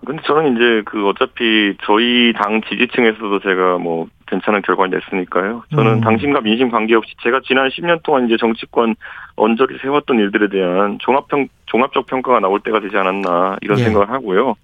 근데 0.05 0.21
저는 0.25 0.55
이제 0.55 0.83
그 0.85 1.07
어차피 1.07 1.75
저희 1.85 2.33
당 2.33 2.61
지지층에서도 2.69 3.39
제가 3.41 3.77
뭐 3.79 4.07
괜찮은 4.29 4.61
결과를 4.61 4.91
냈으니까요. 4.91 5.63
저는 5.73 5.93
음. 5.93 6.01
당심과 6.01 6.41
민심 6.41 6.69
관계없이 6.69 7.13
제가 7.21 7.41
지난 7.45 7.69
10년 7.69 8.03
동안 8.03 8.25
이제 8.25 8.37
정치권 8.37 8.95
언저리 9.35 9.77
세웠던 9.79 10.19
일들에 10.19 10.49
대한 10.49 10.97
종합평 10.99 11.47
종합적 11.65 12.05
평가가 12.05 12.39
나올 12.39 12.59
때가 12.59 12.79
되지 12.79 12.95
않았나 12.97 13.57
이런 13.61 13.79
예. 13.79 13.83
생각을 13.83 14.09
하고요. 14.09 14.55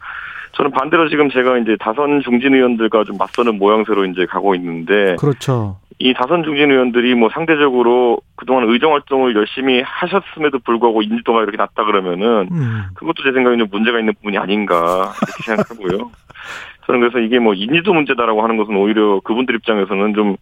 저는 0.54 0.72
반대로 0.72 1.10
지금 1.10 1.30
제가 1.30 1.58
이제 1.58 1.76
다선 1.80 2.22
중진 2.22 2.54
의원들과 2.54 3.04
좀 3.04 3.18
맞서는 3.18 3.58
모양새로 3.58 4.06
이제 4.06 4.26
가고 4.26 4.56
있는데 4.56 5.16
그렇죠. 5.20 5.78
이 5.98 6.14
다선 6.14 6.44
중진 6.44 6.72
의원들이 6.72 7.16
뭐 7.16 7.30
상대적으로 7.34 8.20
그동안 8.36 8.70
의정 8.70 8.94
활동을 8.94 9.36
열심히 9.36 9.82
하셨음에도 9.82 10.60
불구하고 10.60 11.02
인지도가 11.02 11.44
이렇게 11.44 11.58
낮다 11.58 11.86
그러면은 11.86 12.50
음. 12.52 12.84
그것도 12.96 13.24
제 13.24 13.32
생각에 13.32 13.58
좀 13.58 13.68
문제가 13.72 14.00
있는 14.00 14.14
부분이 14.16 14.38
아닌가 14.38 15.14
이렇게 15.22 15.44
생각하고요. 15.46 16.12
저는 16.86 17.00
그래서 17.00 17.20
이게 17.20 17.40
뭐 17.40 17.54
인지도 17.54 17.94
문제다라고 17.94 18.44
하는 18.44 18.58
것은 18.58 18.76
오히려 18.76 19.20
그분들 19.22 19.56
입장에서는 19.56 20.14
좀 20.14 20.36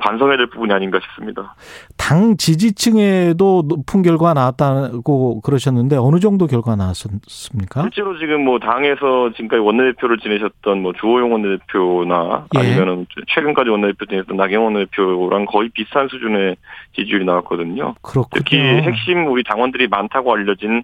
반성해야 0.00 0.36
될 0.36 0.46
부분이 0.48 0.72
아닌가 0.72 1.00
싶습니다. 1.00 1.54
당 1.96 2.36
지지층에도 2.36 3.62
높은 3.66 4.02
결과 4.02 4.34
나왔다고 4.34 5.40
그러셨는데 5.40 5.96
어느 5.96 6.20
정도 6.20 6.46
결과 6.46 6.76
나왔습니까? 6.76 7.82
실제로 7.82 8.18
지금 8.18 8.44
뭐 8.44 8.58
당에서 8.58 9.30
지금까지 9.32 9.60
원내대표를 9.60 10.18
지내셨던 10.18 10.82
뭐 10.82 10.92
주호영 10.92 11.32
원내대표나 11.32 12.46
예. 12.56 12.58
아니면은 12.58 13.06
최근까지 13.28 13.70
원내대표 13.70 14.04
지냈던 14.06 14.36
나경원 14.36 14.74
원내대표랑 14.74 15.46
거의 15.46 15.70
비슷한 15.70 16.08
수준의 16.08 16.56
지지율이 16.94 17.24
나왔거든요. 17.24 17.94
그렇군요. 18.02 18.28
특히 18.34 18.58
핵심 18.58 19.26
우리 19.28 19.42
당원들이 19.42 19.88
많다고 19.88 20.34
알려진 20.34 20.82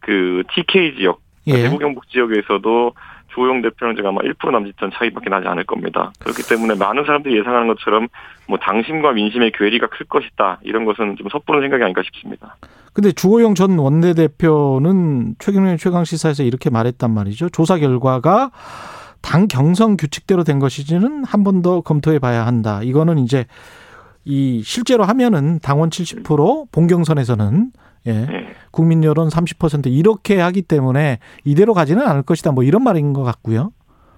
그 0.00 0.42
TK 0.54 0.96
지역, 0.96 1.20
예. 1.46 1.62
대구 1.62 1.78
경북 1.78 2.08
지역에서도 2.08 2.92
주호영 3.36 3.60
대표랑 3.62 3.94
제가 3.96 4.08
아마 4.08 4.20
1% 4.22 4.50
남짓한 4.50 4.90
차이밖에 4.94 5.28
나지 5.30 5.46
않을 5.46 5.64
겁니다. 5.64 6.10
그렇기 6.20 6.42
때문에 6.48 6.74
많은 6.74 7.04
사람들이 7.04 7.38
예상하는 7.38 7.68
것처럼 7.68 8.08
뭐 8.48 8.58
당심과 8.58 9.12
민심의 9.12 9.52
괴리가 9.52 9.88
클 9.88 10.06
것이다 10.06 10.58
이런 10.62 10.84
것은 10.86 11.16
좀 11.16 11.28
섣부른 11.30 11.60
생각이 11.60 11.82
아닐까 11.84 12.02
싶습니다. 12.04 12.56
근데 12.94 13.12
주호영 13.12 13.54
전 13.54 13.78
원내대표는 13.78 15.36
최경영 15.38 15.76
최강 15.76 16.04
시사에서 16.04 16.42
이렇게 16.42 16.70
말했단 16.70 17.10
말이죠. 17.12 17.50
조사 17.50 17.76
결과가 17.78 18.50
당 19.20 19.46
경선 19.48 19.96
규칙대로 19.98 20.42
된 20.44 20.58
것이지는 20.58 21.24
한 21.24 21.44
번 21.44 21.60
더 21.62 21.82
검토해 21.82 22.18
봐야 22.18 22.46
한다. 22.46 22.80
이거는 22.82 23.18
이제 23.18 23.44
이 24.24 24.62
실제로 24.64 25.04
하면은 25.04 25.58
당원 25.60 25.90
70% 25.90 26.72
본경선에서는 26.72 27.70
예. 28.06 28.12
네. 28.12 28.46
국민 28.70 29.02
여론 29.04 29.28
30% 29.28 29.86
이렇게 29.86 30.40
하기 30.40 30.62
때문에 30.62 31.18
이대로 31.44 31.74
가지는 31.74 32.06
않을 32.06 32.22
것이다. 32.22 32.52
뭐 32.52 32.62
이런 32.64 32.82
말인 32.84 33.12
것 33.12 33.22
같고요. 33.22 33.70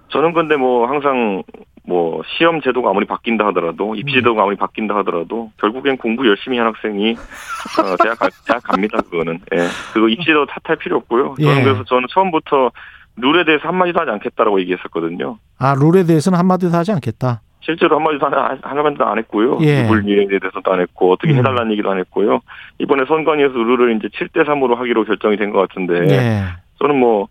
저는 0.09 0.33
근데 0.33 0.55
뭐 0.57 0.87
항상 0.87 1.43
뭐 1.85 2.21
시험 2.37 2.61
제도가 2.61 2.89
아무리 2.91 3.05
바뀐다 3.05 3.47
하더라도 3.47 3.95
입시 3.95 4.15
제도가 4.15 4.41
아무리 4.43 4.55
바뀐다 4.57 4.95
하더라도 4.97 5.51
결국엔 5.59 5.97
공부 5.97 6.27
열심히 6.27 6.57
한 6.57 6.67
학생이 6.67 7.11
어, 7.13 7.95
대학 8.03 8.19
가- 8.19 8.29
대학 8.45 8.63
갑니다 8.63 9.01
그거는 9.01 9.39
예 9.53 9.67
그거 9.93 10.07
입시도 10.07 10.45
탓할 10.45 10.77
필요 10.77 10.97
없고요 10.97 11.35
저는 11.39 11.59
예. 11.59 11.63
그래서 11.63 11.83
저는 11.85 12.07
처음부터 12.13 12.71
룰에 13.17 13.43
대해서 13.45 13.67
한마디도 13.67 13.99
하지 13.99 14.11
않겠다라고 14.11 14.59
얘기했었거든요 14.61 15.37
아 15.57 15.73
룰에 15.79 16.03
대해서는 16.05 16.37
한마디도 16.37 16.75
하지 16.75 16.91
않겠다. 16.91 17.41
실제로 17.61 17.97
한마디도 17.97 18.25
안, 18.27 18.59
한마디도 18.61 19.05
안 19.05 19.17
했고요 19.19 19.57
예. 19.61 19.83
물리에 19.83 20.27
대해서도 20.27 20.71
안 20.71 20.81
했고 20.81 21.11
어떻게 21.11 21.33
음. 21.33 21.37
해달라는 21.39 21.71
얘기도 21.73 21.91
안 21.91 21.99
했고요 21.99 22.39
이번에 22.79 23.03
선관위에서 23.07 23.53
룰을 23.53 23.97
이제 23.97 24.07
7대 24.07 24.45
3으로 24.47 24.75
하기로 24.75 25.05
결정이 25.05 25.37
된 25.37 25.51
것 25.51 25.67
같은데 25.67 26.13
예. 26.13 26.43
저는 26.79 26.99
뭐 26.99 27.27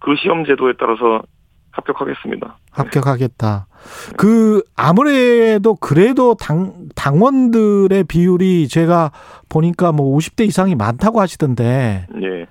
그 0.00 0.14
시험 0.20 0.44
제도에 0.44 0.72
따라서 0.78 1.22
합격하겠습니다. 1.72 2.58
합격하겠다. 2.72 3.66
그 4.16 4.62
아무래도 4.74 5.76
그래도 5.76 6.34
당 6.34 6.88
당원들의 6.96 8.04
비율이 8.04 8.66
제가 8.66 9.12
보니까 9.48 9.92
뭐 9.92 10.16
50대 10.16 10.46
이상이 10.46 10.74
많다고 10.74 11.20
하시던데 11.20 12.06
예. 12.22 12.46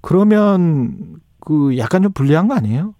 그러면 0.00 0.96
그 1.40 1.78
약간 1.78 2.02
좀 2.02 2.12
불리한 2.12 2.48
거 2.48 2.54
아니에요? 2.54 2.94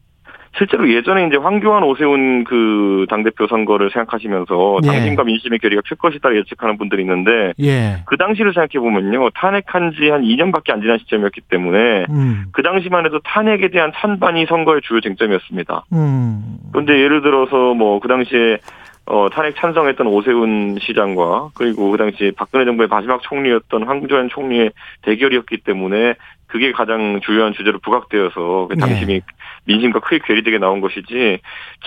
실제로 0.58 0.92
예전에 0.92 1.26
이제 1.28 1.36
황교안 1.36 1.84
오세훈 1.84 2.42
그 2.44 3.06
당대표 3.08 3.46
선거를 3.46 3.90
생각하시면서 3.90 4.78
예. 4.82 4.86
당심과 4.88 5.22
민심의 5.24 5.60
괴리가 5.60 5.82
클 5.86 5.96
것이다 5.96 6.34
예측하는 6.34 6.76
분들이 6.76 7.02
있는데 7.02 7.52
예. 7.60 8.02
그 8.06 8.16
당시를 8.16 8.52
생각해 8.52 8.80
보면요 8.80 9.30
탄핵한 9.30 9.92
지 9.92 10.08
한 10.08 10.22
2년밖에 10.22 10.70
안 10.70 10.80
지난 10.80 10.98
시점이었기 10.98 11.42
때문에 11.42 12.06
음. 12.10 12.46
그 12.52 12.62
당시만 12.62 13.04
해도 13.04 13.20
탄핵에 13.20 13.68
대한 13.68 13.92
찬반이 13.94 14.46
선거의 14.46 14.80
주요 14.82 15.00
쟁점이었습니다. 15.00 15.84
음. 15.92 16.58
그런데 16.72 16.94
예를 16.94 17.22
들어서 17.22 17.74
뭐 17.74 17.98
그 18.00 18.08
당시에 18.08 18.58
어, 19.06 19.28
탄핵 19.30 19.56
찬성했던 19.56 20.06
오세훈 20.06 20.78
시장과 20.80 21.50
그리고 21.54 21.90
그 21.90 21.96
당시 21.96 22.32
박근혜 22.36 22.64
정부의 22.66 22.88
마지막 22.88 23.22
총리였던 23.22 23.84
황교안 23.84 24.28
총리의 24.28 24.72
대결이었기 25.02 25.58
때문에 25.58 26.14
그게 26.48 26.72
가장 26.72 27.20
주요한 27.22 27.52
주제로 27.54 27.78
부각되어서 27.78 28.68
그 28.68 28.76
당심이 28.76 29.14
네. 29.14 29.20
민심과 29.66 30.00
크게 30.00 30.20
괴리되게 30.24 30.58
나온 30.58 30.80
것이지 30.80 31.38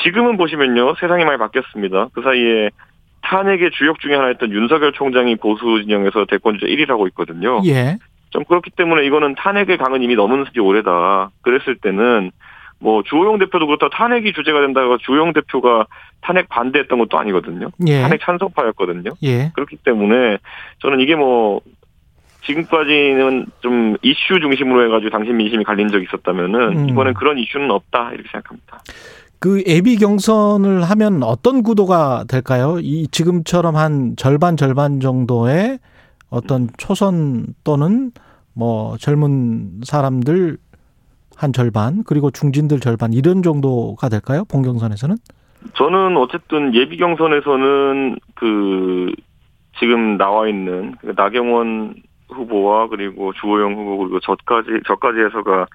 지금은 0.04 0.38
보시면요 0.38 0.96
세상이 1.00 1.26
많이 1.26 1.38
바뀌었습니다. 1.38 2.10
그 2.14 2.22
사이에 2.22 2.70
탄핵의 3.24 3.72
주역 3.72 4.00
중에 4.00 4.16
하나였던 4.16 4.52
윤석열 4.52 4.94
총장이 4.94 5.36
보수 5.36 5.82
진영에서 5.84 6.26
대권 6.26 6.56
주자 6.56 6.68
1위를 6.68 6.90
하고 6.90 7.08
있거든요. 7.08 7.62
예. 7.66 7.98
좀 8.30 8.44
그렇기 8.46 8.72
때문에 8.72 9.06
이거는 9.06 9.36
탄핵의 9.36 9.78
강은 9.78 10.02
이미 10.02 10.16
넘은 10.16 10.46
지 10.54 10.60
오래다. 10.60 11.32
그랬을 11.42 11.76
때는 11.76 12.32
뭐 12.80 13.04
주호영 13.04 13.38
대표도 13.38 13.68
그렇다 13.68 13.90
탄핵이 13.90 14.34
주제가 14.34 14.62
된다고 14.62 14.98
주호영 14.98 15.34
대표가 15.34 15.86
탄핵 16.22 16.50
반대했던 16.50 16.98
것도 16.98 17.20
아니거든요. 17.20 17.70
예. 17.88 18.02
탄핵 18.02 18.22
찬성파였거든요. 18.22 19.12
예. 19.24 19.52
그렇기 19.54 19.78
때문에 19.78 20.38
저는 20.80 21.00
이게 21.00 21.16
뭐 21.16 21.62
지금까지는 22.46 23.46
좀 23.62 23.96
이슈 24.02 24.40
중심으로 24.40 24.86
해가지고 24.86 25.10
당신 25.12 25.38
민심이 25.38 25.64
갈린 25.64 25.90
적이 25.90 26.06
있었다면은 26.06 26.78
음. 26.80 26.90
이번엔 26.90 27.14
그런 27.14 27.38
이슈는 27.38 27.70
없다 27.72 28.12
이렇게 28.14 28.30
생각합니다. 28.32 28.82
그 29.40 29.64
예비 29.66 29.98
경선을 29.98 30.84
하면 30.84 31.24
어떤 31.24 31.64
구도가 31.64 32.26
될까요? 32.30 32.78
이 32.80 33.08
지금처럼 33.08 33.76
한 33.76 34.16
절반 34.16 34.56
절반 34.56 35.00
정도의 35.00 35.80
어떤 36.30 36.70
초선 36.78 37.48
또는 37.64 38.12
뭐 38.54 38.98
젊은 38.98 39.82
사람들 39.84 40.58
한 41.36 41.54
절반 41.54 42.04
그리고 42.06 42.30
중진들 42.30 42.80
절반 42.80 43.14
이런 43.14 43.42
정도가 43.42 44.10
될까요? 44.10 44.44
본경선에서는? 44.46 45.16
저는 45.76 46.18
어쨌든 46.18 46.76
예비 46.76 46.98
경선에서는 46.98 48.18
그 48.36 49.12
지금 49.80 50.18
나와 50.18 50.48
있는 50.48 50.94
그 51.02 51.14
나경원 51.16 51.96
후보와 52.34 52.88
그리고 52.88 53.34
주호영 53.34 53.74
후보 53.74 53.98
그리고 54.00 54.20
저까지 54.20 54.70
저까지 54.88 55.20
해서가 55.20 55.68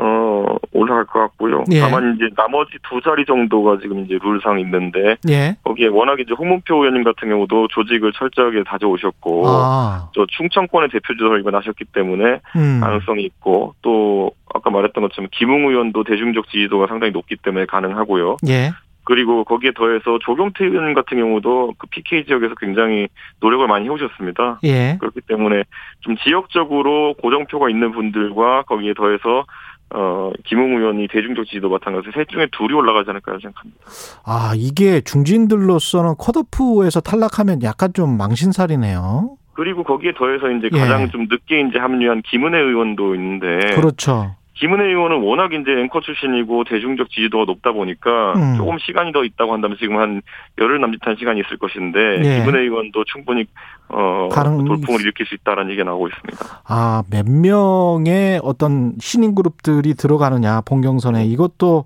어 0.00 0.56
올라갈 0.72 1.04
것 1.06 1.18
같고요. 1.18 1.64
예. 1.72 1.80
다만 1.80 2.14
이제 2.14 2.28
나머지 2.36 2.72
두 2.88 3.00
자리 3.00 3.24
정도가 3.24 3.78
지금 3.82 4.04
이제 4.04 4.16
룰상 4.22 4.60
있는데 4.60 5.16
예. 5.28 5.56
거기에 5.64 5.88
워낙 5.88 6.20
이제 6.20 6.34
홍문표 6.38 6.76
의원님 6.76 7.02
같은 7.02 7.28
경우도 7.28 7.68
조직을 7.68 8.12
철저하게 8.12 8.62
다져오셨고 8.64 9.48
아. 9.48 10.10
또 10.14 10.24
충청권의 10.26 10.90
대표주를 10.90 11.40
이번 11.40 11.56
하셨기 11.56 11.84
때문에 11.86 12.40
음. 12.56 12.80
가능성이 12.80 13.24
있고 13.24 13.74
또 13.82 14.30
아까 14.54 14.70
말했던 14.70 15.02
것처럼 15.02 15.28
김웅 15.32 15.68
의원도 15.68 16.04
대중적 16.04 16.48
지지도가 16.48 16.86
상당히 16.86 17.12
높기 17.12 17.36
때문에 17.36 17.66
가능하고요. 17.66 18.36
예. 18.48 18.70
그리고 19.08 19.42
거기에 19.42 19.72
더해서 19.74 20.18
조경태 20.20 20.66
의원 20.66 20.92
같은 20.92 21.16
경우도 21.16 21.72
그 21.78 21.86
PK 21.86 22.26
지역에서 22.26 22.54
굉장히 22.60 23.08
노력을 23.40 23.66
많이 23.66 23.86
해오셨습니다. 23.86 24.60
예. 24.64 24.98
그렇기 25.00 25.22
때문에 25.22 25.64
좀 26.00 26.14
지역적으로 26.18 27.14
고정표가 27.14 27.70
있는 27.70 27.92
분들과 27.92 28.64
거기에 28.64 28.92
더해서 28.92 29.46
어 29.94 30.30
김웅 30.44 30.76
의원이 30.76 31.08
대중적 31.08 31.46
지지도 31.46 31.70
바탕에서 31.70 32.02
셋 32.12 32.28
중에 32.28 32.48
둘이 32.52 32.74
올라가지 32.74 33.08
않을까 33.08 33.38
생각합니다. 33.40 33.80
아, 34.26 34.52
이게 34.54 35.00
중진들로서는 35.00 36.16
컷오프에서 36.18 37.00
탈락하면 37.00 37.62
약간 37.62 37.94
좀 37.94 38.18
망신살이네요. 38.18 39.38
그리고 39.54 39.84
거기에 39.84 40.12
더해서 40.12 40.50
이제 40.50 40.68
예. 40.70 40.78
가장 40.78 41.08
좀 41.08 41.22
늦게 41.30 41.62
이제 41.62 41.78
합류한 41.78 42.20
김은혜 42.26 42.58
의원도 42.58 43.14
있는데 43.14 43.74
그렇죠. 43.74 44.36
김은혜 44.60 44.86
의원은 44.86 45.22
워낙 45.22 45.52
이제 45.52 45.70
앵커 45.70 46.00
출신이고 46.00 46.64
대중적 46.64 47.10
지지도가 47.10 47.44
높다 47.44 47.70
보니까 47.72 48.32
음. 48.34 48.56
조금 48.56 48.76
시간이 48.78 49.12
더 49.12 49.22
있다고 49.24 49.52
한다면 49.52 49.76
지금 49.80 49.98
한 49.98 50.20
열흘 50.58 50.80
남짓한 50.80 51.16
시간이 51.18 51.40
있을 51.40 51.58
것인데 51.58 51.98
예. 52.24 52.40
김은혜 52.40 52.62
의원도 52.64 53.04
충분히 53.04 53.44
어 53.88 54.28
가능- 54.32 54.64
돌풍을 54.64 55.00
일으킬 55.00 55.26
수 55.26 55.34
있다라는 55.36 55.70
얘기가 55.70 55.84
나오고 55.84 56.08
있습니다. 56.08 56.62
아, 56.66 57.02
몇 57.10 57.28
명의 57.30 58.40
어떤 58.42 58.94
신인 58.98 59.34
그룹들이 59.34 59.94
들어가느냐, 59.94 60.62
본경선에 60.62 61.24
이것도 61.26 61.84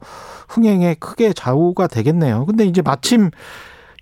흥행에 0.48 0.94
크게 0.98 1.32
좌우가 1.34 1.86
되겠네요. 1.88 2.46
근데 2.46 2.64
이제 2.64 2.80
마침 2.82 3.30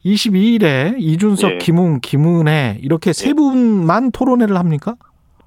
22일에 0.05 0.95
이준석, 0.99 1.53
예. 1.53 1.59
김웅, 1.59 1.99
김은혜 2.01 2.79
이렇게 2.83 3.13
세 3.13 3.35
분만 3.35 4.13
토론회를 4.13 4.57
합니까? 4.57 4.95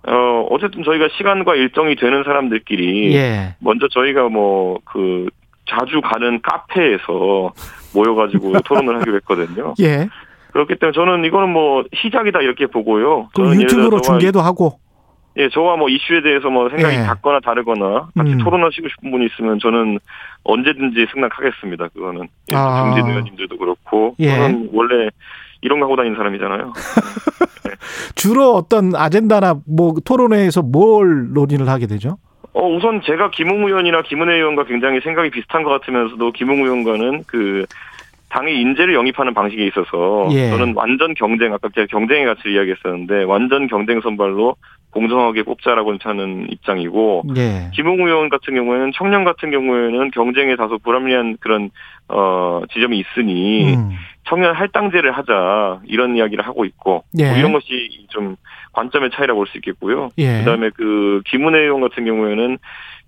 어 0.05 0.47
어쨌든 0.49 0.83
저희가 0.83 1.07
시간과 1.17 1.55
일정이 1.55 1.95
되는 1.95 2.23
사람들끼리 2.23 3.15
예. 3.15 3.55
먼저 3.59 3.87
저희가 3.87 4.29
뭐 4.29 4.79
그 4.85 5.27
자주 5.65 6.01
가는 6.01 6.39
카페에서 6.41 7.53
모여가지고 7.93 8.53
토론을 8.65 8.99
하기로 8.99 9.15
했거든요. 9.17 9.73
예. 9.81 10.07
그렇기 10.51 10.75
때문에 10.75 10.93
저는 10.93 11.25
이거는 11.25 11.49
뭐 11.49 11.83
시작이다 11.95 12.41
이렇게 12.41 12.67
보고요. 12.67 13.29
들어 13.33 13.55
유튜브로 13.55 14.01
중계도 14.01 14.39
하고. 14.41 14.79
예, 15.35 15.49
저와 15.49 15.77
뭐 15.77 15.89
이슈에 15.89 16.21
대해서 16.21 16.49
뭐 16.51 16.69
생각이 16.69 16.95
예. 16.95 16.99
같거나 17.01 17.39
다르거나 17.39 18.09
같이 18.15 18.33
음. 18.33 18.37
토론하시고 18.37 18.87
싶은 18.87 19.09
분이 19.09 19.25
있으면 19.25 19.57
저는 19.57 19.97
언제든지 20.43 21.07
승낙하겠습니다. 21.11 21.87
그거는 21.87 22.27
예, 22.51 22.55
아. 22.55 22.93
중진 22.93 23.09
의원님들도 23.09 23.57
그렇고 23.57 24.15
예. 24.19 24.29
저는 24.29 24.69
원래 24.73 25.09
이런 25.63 25.79
거 25.79 25.85
하고 25.85 25.95
다니는 25.95 26.17
사람이잖아요. 26.17 26.73
주로 28.15 28.53
어떤 28.53 28.95
아젠다나 28.95 29.55
뭐 29.65 29.93
토론회에서 30.05 30.61
뭘 30.61 31.33
논의를 31.33 31.67
하게 31.67 31.87
되죠? 31.87 32.17
어, 32.53 32.67
우선 32.67 33.01
제가 33.01 33.31
김웅 33.31 33.65
의원이나 33.65 34.03
김은혜 34.03 34.35
의원과 34.35 34.65
굉장히 34.65 34.99
생각이 35.01 35.31
비슷한 35.31 35.63
것 35.63 35.71
같으면서도 35.71 36.31
김웅 36.33 36.63
의원과는 36.63 37.23
그 37.25 37.65
당의 38.29 38.59
인재를 38.59 38.93
영입하는 38.93 39.33
방식에 39.33 39.65
있어서 39.67 40.27
예. 40.31 40.49
저는 40.49 40.73
완전 40.75 41.13
경쟁, 41.13 41.53
아까 41.53 41.69
제가 41.73 41.87
경쟁의 41.87 42.25
가치를 42.25 42.53
이야기했었는데 42.53 43.23
완전 43.23 43.67
경쟁 43.67 44.01
선발로 44.01 44.55
공정하게 44.93 45.43
뽑자라고 45.43 45.95
하는 46.01 46.47
입장이고 46.49 47.23
예. 47.35 47.71
김웅 47.73 48.07
의원 48.07 48.29
같은 48.29 48.53
경우에는 48.55 48.91
청년 48.95 49.23
같은 49.23 49.51
경우에는 49.51 50.11
경쟁에 50.11 50.55
다소 50.55 50.77
불합리한 50.77 51.37
그런 51.39 51.71
어 52.07 52.61
지점이 52.71 52.99
있으니 52.99 53.73
음. 53.73 53.91
청년 54.25 54.53
할당제를 54.53 55.11
하자 55.11 55.81
이런 55.85 56.15
이야기를 56.15 56.45
하고 56.45 56.63
있고 56.65 57.03
예. 57.17 57.29
뭐 57.29 57.37
이런 57.37 57.53
것이 57.53 58.05
좀 58.09 58.35
관점의 58.73 59.09
차이라고 59.13 59.39
볼 59.39 59.47
수 59.47 59.57
있겠고요. 59.57 60.09
예. 60.17 60.39
그다음에 60.39 60.69
그 60.75 61.21
김은혜 61.25 61.59
의원 61.59 61.81
같은 61.81 62.05
경우에는 62.05 62.57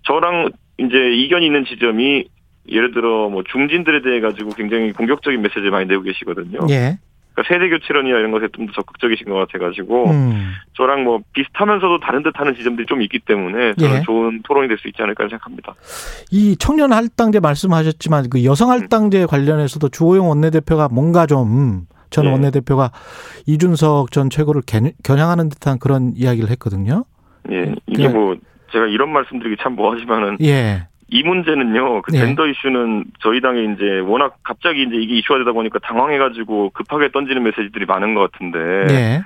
저랑 0.02 0.50
이제 0.78 0.96
이견이 1.14 1.46
있는 1.46 1.64
지점이 1.64 2.24
예를 2.68 2.92
들어 2.92 3.28
뭐 3.28 3.42
중진들에 3.44 4.02
대해 4.02 4.20
가지고 4.20 4.50
굉장히 4.50 4.92
공격적인 4.92 5.40
메시지를 5.40 5.70
많이 5.70 5.86
내고 5.86 6.02
계시거든요. 6.02 6.66
예. 6.70 6.98
그러니까 7.36 7.54
세대 7.54 7.68
교체론이나 7.68 8.18
이런 8.18 8.30
것에 8.32 8.48
좀 8.54 8.66
더 8.66 8.72
적극적이신 8.72 9.26
것 9.28 9.34
같아가지고 9.34 10.10
음. 10.10 10.52
저랑 10.74 11.04
뭐 11.04 11.20
비슷하면서도 11.34 12.00
다른 12.00 12.22
듯하는 12.22 12.54
지점들이 12.54 12.86
좀 12.86 13.02
있기 13.02 13.18
때문에 13.20 13.74
저는 13.74 13.96
예. 13.98 14.02
좋은 14.02 14.40
토론이 14.42 14.68
될 14.68 14.78
수 14.78 14.88
있지 14.88 15.02
않을까 15.02 15.28
생각합니다. 15.28 15.74
이 16.32 16.56
청년 16.58 16.92
할당제 16.92 17.40
말씀하셨지만 17.40 18.30
그 18.30 18.44
여성 18.44 18.70
할당제 18.70 19.26
관련해서도 19.26 19.90
주호영 19.90 20.28
원내대표가 20.28 20.88
뭔가 20.90 21.26
좀전 21.26 22.24
예. 22.24 22.28
원내대표가 22.30 22.90
이준석 23.46 24.10
전 24.12 24.30
최고를 24.30 24.62
견- 24.66 24.92
겨냥하는 25.04 25.48
듯한 25.50 25.78
그런 25.78 26.12
이야기를 26.16 26.50
했거든요. 26.50 27.04
예, 27.52 27.74
이게 27.86 28.04
예. 28.04 28.08
뭐 28.08 28.34
제가 28.72 28.86
이런 28.86 29.12
말씀드리기 29.12 29.56
참 29.62 29.74
뭐하지만은 29.76 30.38
예. 30.42 30.88
이 31.08 31.22
문제는요, 31.22 32.02
그 32.02 32.12
예. 32.14 32.18
젠더 32.18 32.46
이슈는 32.48 33.04
저희 33.20 33.40
당에 33.40 33.62
이제 33.74 34.00
워낙 34.06 34.36
갑자기 34.42 34.82
이제 34.82 34.96
이게 34.96 35.16
이슈가 35.18 35.38
되다 35.38 35.52
보니까 35.52 35.78
당황해가지고 35.78 36.70
급하게 36.70 37.10
던지는 37.12 37.42
메시지들이 37.44 37.84
많은 37.86 38.14
것 38.14 38.30
같은데 38.32 38.58
예. 38.92 39.22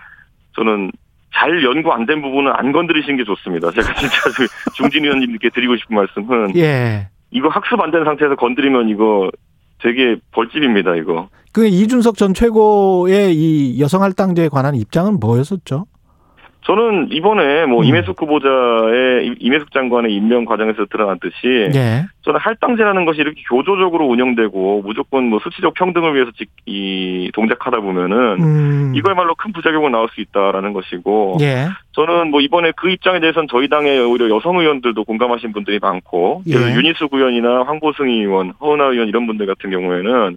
저는 0.56 0.92
잘 1.32 1.62
연구 1.64 1.92
안 1.92 2.06
된 2.06 2.20
부분은 2.22 2.52
안 2.54 2.72
건드리시는 2.72 3.16
게 3.16 3.24
좋습니다. 3.24 3.70
제가 3.70 3.94
진짜 3.94 4.14
그 4.36 4.46
중진 4.74 5.04
의원님께 5.04 5.48
드리고 5.50 5.76
싶은 5.76 5.96
말씀은 5.96 6.56
예. 6.56 7.08
이거 7.30 7.48
학습 7.48 7.80
안 7.80 7.90
된 7.90 8.04
상태에서 8.04 8.34
건드리면 8.36 8.88
이거 8.90 9.30
되게 9.80 10.16
벌집입니다. 10.32 10.96
이거. 10.96 11.28
그 11.52 11.66
이준석 11.66 12.16
전 12.16 12.34
최고의 12.34 13.34
이 13.34 13.80
여성 13.80 14.02
할당제에 14.02 14.48
관한 14.48 14.74
입장은 14.74 15.18
뭐였었죠? 15.20 15.86
저는 16.70 17.09
이번에 17.11 17.66
뭐 17.66 17.80
음. 17.80 17.85
임혜숙 17.85 18.22
후보자의 18.22 19.35
임혜숙 19.40 19.72
장관의 19.72 20.14
임명 20.14 20.44
과정에서 20.44 20.85
드러났듯이 20.87 21.68
예. 21.74 22.04
저는 22.22 22.38
할당제라는 22.38 23.04
것이 23.06 23.20
이렇게 23.20 23.42
교조적으로 23.48 24.06
운영되고 24.06 24.83
무조건 24.87 25.24
뭐 25.24 25.40
수치적 25.42 25.74
평등을 25.74 26.14
위해서 26.14 26.30
직- 26.38 26.48
이 26.66 27.28
동작하다 27.35 27.80
보면은 27.80 28.37
음. 28.40 28.92
이거야말로 28.94 29.35
큰 29.35 29.52
부작용을 29.52 29.90
나올 29.90 30.09
수 30.14 30.20
있다라는 30.20 30.72
것이고 30.72 31.38
예. 31.40 31.66
저는 31.90 32.30
뭐 32.30 32.40
이번에 32.40 32.70
그 32.76 32.88
입장에 32.88 33.18
대해서는 33.18 33.48
저희 33.50 33.66
당에 33.68 33.98
오히려 33.98 34.30
여성 34.33 34.56
의원들도 34.59 35.02
공감하신 35.02 35.52
분들이 35.52 35.80
많고 35.83 36.42
예. 36.46 36.52
그 36.52 36.61
윤희숙 36.76 37.12
의원이나 37.12 37.64
황보승 37.64 38.09
의원, 38.09 38.52
허은하 38.61 38.90
의원 38.92 39.09
이런 39.09 39.26
분들 39.26 39.46
같은 39.46 39.70
경우에는 39.70 40.37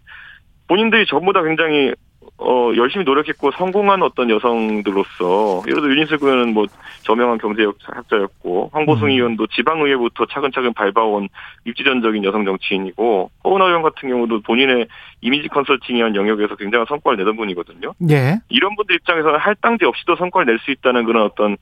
본인들이 0.68 1.06
전부 1.06 1.32
다 1.32 1.44
굉장히 1.44 1.92
어 2.40 2.72
열심히 2.76 3.06
노력했고 3.06 3.52
성공한 3.52 4.02
어떤 4.02 4.30
여성들로서 4.30 5.64
예를 5.68 5.82
들어 5.82 5.94
윤희숙 5.94 6.24
의원은 6.24 6.54
뭐 6.54 6.66
저명한 7.04 7.38
경제학자였고 7.38 8.72
황보승 8.74 9.06
음. 9.06 9.10
의원도 9.12 9.48
지방의회부터 9.48 10.26
차근차근 10.26 10.74
밟아온 10.74 11.30
입지전적인 11.66 12.24
여성 12.24 12.44
정치인이고 12.44 13.30
허은하 13.44 13.68
의원 13.68 13.82
같은 13.84 14.10
경우도 14.10 14.42
본인의 14.42 14.88
이미지 15.22 15.48
컨설팅이한 15.48 16.16
영역에서 16.16 16.56
굉장한 16.56 16.86
성과를 16.88 17.18
내던 17.20 17.36
분이거든요. 17.38 17.94
예. 18.10 18.40
이런 18.50 18.76
분들 18.76 18.96
입장에서는 18.96 19.40
할당제 19.40 19.86
없이도 19.86 20.16
성과를 20.16 20.48
낼 20.48 20.60
수 20.64 20.72
있다는 20.72 21.06
그런 21.06 21.24
어떤 21.24 21.58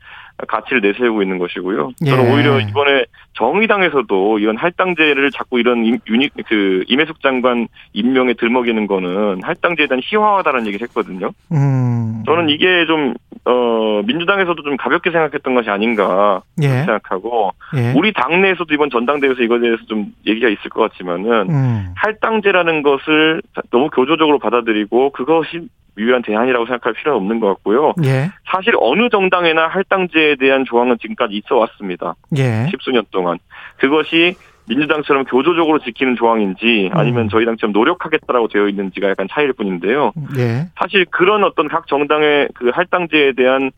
가치를 0.47 0.81
내세우고 0.81 1.21
있는 1.21 1.37
것이고요. 1.37 1.91
저는 2.05 2.25
예. 2.25 2.33
오히려 2.33 2.59
이번에 2.59 3.05
정의당에서도 3.33 4.39
이런 4.39 4.57
할당제를 4.57 5.31
자꾸 5.31 5.59
이런 5.59 5.85
임, 5.85 5.97
유니, 6.07 6.29
그 6.47 6.83
임혜숙 6.87 7.21
장관 7.21 7.67
임명에 7.93 8.33
들먹이는 8.33 8.87
거는 8.87 9.41
할당제에 9.43 9.87
대한 9.87 10.01
희화화다라는 10.03 10.67
얘기를 10.67 10.87
했거든요. 10.87 11.31
음. 11.51 12.23
저는 12.25 12.49
이게 12.49 12.85
좀, 12.85 13.13
어, 13.45 14.01
민주당에서도 14.05 14.61
좀 14.61 14.77
가볍게 14.77 15.11
생각했던 15.11 15.55
것이 15.55 15.69
아닌가 15.69 16.41
예. 16.61 16.67
생각하고, 16.67 17.51
예. 17.75 17.93
우리 17.95 18.13
당내에서도 18.13 18.71
이번 18.73 18.89
전당대회에서 18.89 19.41
이거에 19.41 19.59
대해서 19.59 19.83
좀 19.87 20.13
얘기가 20.27 20.49
있을 20.49 20.69
것 20.69 20.81
같지만은, 20.81 21.49
음. 21.49 21.93
할당제라는 21.95 22.83
것을 22.83 23.41
너무 23.71 23.89
교조적으로 23.89 24.39
받아들이고 24.39 25.11
그것이 25.11 25.67
유일한 25.97 26.21
대안이라고 26.21 26.65
생각할 26.65 26.93
필요는 26.93 27.17
없는 27.17 27.39
것 27.39 27.47
같고요. 27.47 27.93
예. 28.05 28.31
사실 28.51 28.73
어느 28.79 29.09
정당에나 29.09 29.67
할당제에 29.67 30.35
대한 30.35 30.65
조항은 30.65 30.97
지금까지 31.01 31.35
있어 31.35 31.57
왔습니다. 31.57 32.15
예. 32.37 32.67
십수년 32.71 33.03
동안. 33.11 33.37
그것이 33.77 34.35
민주당처럼 34.67 35.25
교조적으로 35.25 35.79
지키는 35.79 36.15
조항인지 36.15 36.91
아니면 36.93 37.23
음. 37.23 37.29
저희 37.29 37.45
당처럼 37.45 37.73
노력하겠다라고 37.73 38.47
되어 38.47 38.67
있는지가 38.69 39.09
약간 39.09 39.27
차이일 39.29 39.53
뿐인데요. 39.53 40.13
예. 40.37 40.67
사실 40.79 41.05
그런 41.09 41.43
어떤 41.43 41.67
각 41.67 41.87
정당의 41.87 42.49
그 42.53 42.69
할당제에 42.69 43.33
대한 43.33 43.71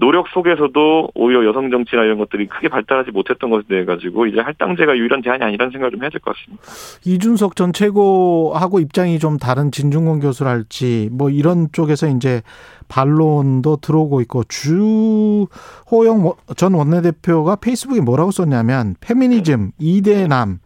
노력 0.00 0.28
속에서도 0.28 1.10
오히려 1.14 1.46
여성 1.46 1.70
정치나 1.70 2.04
이런 2.04 2.16
것들이 2.18 2.48
크게 2.48 2.68
발달하지 2.68 3.10
못했던 3.10 3.50
것에 3.50 3.64
대해 3.68 3.84
가지고 3.84 4.26
이제 4.26 4.40
할당제가 4.40 4.96
유일한 4.96 5.20
대안이 5.20 5.44
아니라는 5.44 5.70
생각을 5.70 5.90
좀 5.92 6.02
해야 6.02 6.08
될 6.08 6.20
것 6.20 6.34
같습니다. 6.34 6.62
이준석 7.04 7.54
전 7.54 7.72
최고하고 7.74 8.80
입장이 8.80 9.18
좀 9.18 9.36
다른 9.36 9.70
진중권 9.70 10.20
교수랄지 10.20 11.10
뭐 11.12 11.28
이런 11.28 11.68
쪽에서 11.70 12.08
이제 12.08 12.40
반론도 12.88 13.76
들어오고 13.76 14.22
있고 14.22 14.42
주호영 14.44 16.32
전 16.56 16.74
원내대표가 16.74 17.56
페이스북에 17.56 18.00
뭐라고 18.00 18.30
썼냐면 18.30 18.96
페미니즘, 19.00 19.72
이대남, 19.78 20.60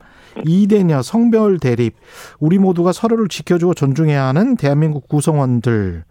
이대녀, 0.47 1.03
성별 1.03 1.59
대립, 1.59 1.95
우리 2.39 2.59
모두가 2.59 2.93
서로를 2.93 3.29
지켜주고 3.29 3.75
존중해야 3.75 4.25
하는 4.27 4.57
대한민국 4.57 5.09
구성원들 5.09 6.05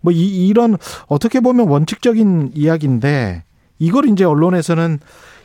뭐 0.00 0.12
이, 0.12 0.48
이런 0.48 0.76
어떻게 1.08 1.40
보면 1.40 1.68
원칙적인 1.68 2.52
이야기인데 2.54 3.44
이걸 3.78 4.06
이제 4.08 4.24
언론에서는 4.24 4.98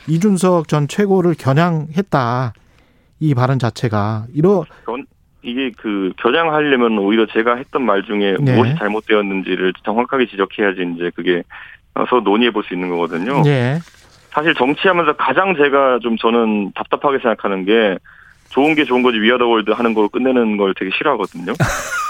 이준석 0.08 0.68
전 0.68 0.88
최고를 0.88 1.34
겨냥했다. 1.34 2.52
이 3.18 3.34
발언 3.34 3.58
자체가 3.58 4.26
이러 4.34 4.64
이게 5.42 5.70
그 5.78 6.12
겨냥하려면 6.18 6.98
오히려 6.98 7.26
제가 7.26 7.56
했던 7.56 7.82
말 7.82 8.02
중에 8.02 8.36
네. 8.40 8.54
무엇이 8.54 8.74
잘못되었는지를 8.78 9.72
정확하게 9.84 10.26
지적해야지 10.26 10.92
이제 10.94 11.10
그게 11.14 11.42
서 12.10 12.20
논의해 12.20 12.50
볼 12.50 12.62
수 12.64 12.74
있는 12.74 12.90
거거든요. 12.90 13.42
예. 13.46 13.78
사실 14.30 14.54
정치하면서 14.54 15.14
가장 15.16 15.56
제가 15.56 15.98
좀 16.02 16.18
저는 16.18 16.72
답답하게 16.74 17.18
생각하는 17.20 17.64
게 17.64 17.96
좋은 18.50 18.74
게 18.74 18.84
좋은 18.84 19.02
거지 19.02 19.18
위아더 19.18 19.46
월드 19.46 19.70
하는 19.70 19.94
걸로 19.94 20.08
끝내는 20.10 20.58
걸 20.58 20.74
되게 20.74 20.90
싫어하거든요. 20.96 21.54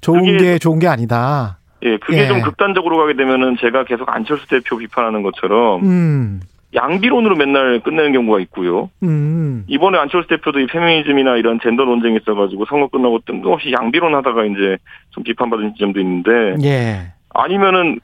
좋은 0.00 0.38
게 0.38 0.58
좋은 0.58 0.78
게 0.78 0.88
아니다. 0.88 1.58
예, 1.82 1.96
그게 1.98 2.22
예. 2.22 2.26
좀 2.26 2.42
극단적으로 2.42 2.96
가게 2.96 3.14
되면은 3.14 3.56
제가 3.60 3.84
계속 3.84 4.08
안철수 4.12 4.46
대표 4.48 4.78
비판하는 4.78 5.22
것처럼 5.22 5.84
음. 5.84 6.40
양비론으로 6.74 7.36
맨날 7.36 7.80
끝내는 7.80 8.12
경우가 8.12 8.40
있고요. 8.40 8.90
음. 9.02 9.64
이번에 9.68 9.98
안철수 9.98 10.28
대표도 10.28 10.60
이 10.60 10.66
페미니즘이나 10.66 11.36
이런 11.36 11.58
젠더 11.62 11.84
논쟁이 11.84 12.18
있어가지고 12.20 12.66
선거 12.66 12.88
끝나고 12.88 13.20
뜬금없이 13.24 13.72
양비론 13.72 14.14
하다가 14.14 14.44
이제 14.44 14.76
좀 15.10 15.22
비판받은 15.22 15.74
지점도 15.74 16.00
있는데 16.00 16.56
예. 16.62 17.12
아니면은 17.30 18.00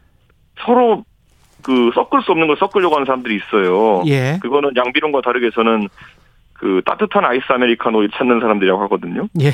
서로 0.64 1.04
그 1.62 1.90
섞을 1.94 2.22
수 2.22 2.33
없는 2.33 2.46
걸 2.46 2.57
섞으려고 2.57 2.94
하는 2.94 3.07
사람들이 3.07 3.37
있어요. 3.37 4.02
예. 4.07 4.38
그거는 4.40 4.72
양비론과 4.76 5.22
다르게 5.22 5.50
저는 5.50 5.88
그 6.52 6.80
따뜻한 6.87 7.24
아이스 7.24 7.44
아메리카노를 7.48 8.11
찾는 8.11 8.40
사람들이라고 8.40 8.83
하거든요. 8.85 9.28
예. 9.40 9.50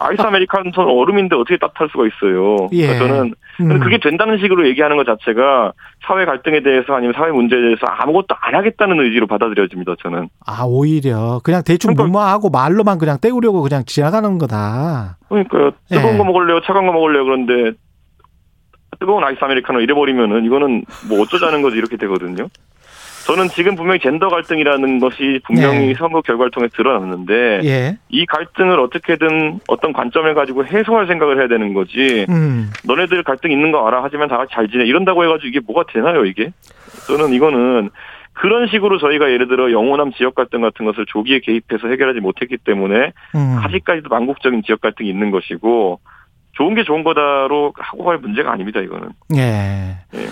아이스 0.00 0.20
아메리카노는 0.22 0.72
얼음인데 0.78 1.36
어떻게 1.36 1.56
따뜻할 1.58 1.88
수가 1.92 2.04
있어요. 2.06 2.68
예. 2.72 2.86
그러니까 2.88 3.06
저는 3.08 3.34
음. 3.60 3.80
그게 3.80 3.98
된다는 3.98 4.38
식으로 4.38 4.66
얘기하는 4.68 4.96
것 4.96 5.04
자체가 5.04 5.72
사회 6.06 6.24
갈등에 6.24 6.62
대해서 6.62 6.94
아니면 6.94 7.12
사회 7.16 7.30
문제에 7.30 7.58
대해서 7.60 7.80
아무것도 7.86 8.34
안 8.40 8.54
하겠다는 8.54 9.00
의지로 9.00 9.26
받아들여집니다. 9.26 9.94
저는. 10.02 10.28
아 10.46 10.64
오히려 10.64 11.40
그냥 11.44 11.62
대충 11.64 11.94
그러니까- 11.94 12.06
무마하고 12.18 12.50
말로만 12.50 12.98
그냥 12.98 13.18
때우려고 13.20 13.62
그냥 13.62 13.84
지나가는 13.86 14.38
거다. 14.38 15.18
그러니까 15.28 15.72
뜨거운 15.88 16.14
예. 16.14 16.18
거 16.18 16.24
먹을래요, 16.24 16.60
차가운 16.62 16.86
거 16.86 16.92
먹을래요. 16.92 17.24
그런데 17.24 17.76
뜨거운 18.98 19.24
아이스 19.24 19.38
아메리카노 19.42 19.80
이래버리면은 19.80 20.44
이거는 20.44 20.84
뭐 21.08 21.22
어쩌자는 21.22 21.62
거지 21.62 21.76
이렇게 21.76 21.96
되거든요. 21.96 22.48
저는 23.26 23.48
지금 23.48 23.76
분명히 23.76 24.00
젠더 24.00 24.28
갈등이라는 24.28 24.98
것이 24.98 25.40
분명히 25.44 25.88
네. 25.88 25.94
선거 25.94 26.20
결과를 26.22 26.50
통해 26.50 26.68
드러났는데 26.74 27.60
예. 27.64 27.98
이 28.08 28.26
갈등을 28.26 28.80
어떻게든 28.80 29.60
어떤 29.68 29.92
관점을 29.92 30.32
가지고 30.34 30.64
해소할 30.64 31.06
생각을 31.06 31.38
해야 31.38 31.48
되는 31.48 31.74
거지. 31.74 32.26
음. 32.28 32.70
너네들 32.84 33.22
갈등 33.22 33.50
있는 33.52 33.72
거 33.72 33.86
알아 33.86 34.02
하지만 34.02 34.28
다 34.28 34.36
같이 34.36 34.52
잘 34.54 34.68
지내 34.68 34.84
이런다고 34.84 35.24
해가지고 35.24 35.48
이게 35.48 35.60
뭐가 35.60 35.84
되나요 35.92 36.24
이게? 36.24 36.50
저는 37.06 37.32
이거는 37.32 37.90
그런 38.32 38.68
식으로 38.68 38.98
저희가 38.98 39.30
예를 39.30 39.48
들어 39.48 39.70
영호남 39.70 40.12
지역 40.12 40.34
갈등 40.34 40.62
같은 40.62 40.86
것을 40.86 41.04
조기에 41.06 41.40
개입해서 41.40 41.88
해결하지 41.88 42.20
못했기 42.20 42.56
때문에 42.64 43.12
음. 43.34 43.58
아직까지도 43.62 44.08
만국적인 44.08 44.62
지역 44.64 44.80
갈등이 44.80 45.08
있는 45.10 45.30
것이고 45.30 46.00
좋은 46.52 46.74
게 46.74 46.84
좋은 46.84 47.04
거다로 47.04 47.74
하고 47.76 48.04
갈 48.04 48.18
문제가 48.18 48.52
아닙니다 48.52 48.80
이거는. 48.80 49.10
예. 49.36 49.98
예. 50.14 50.26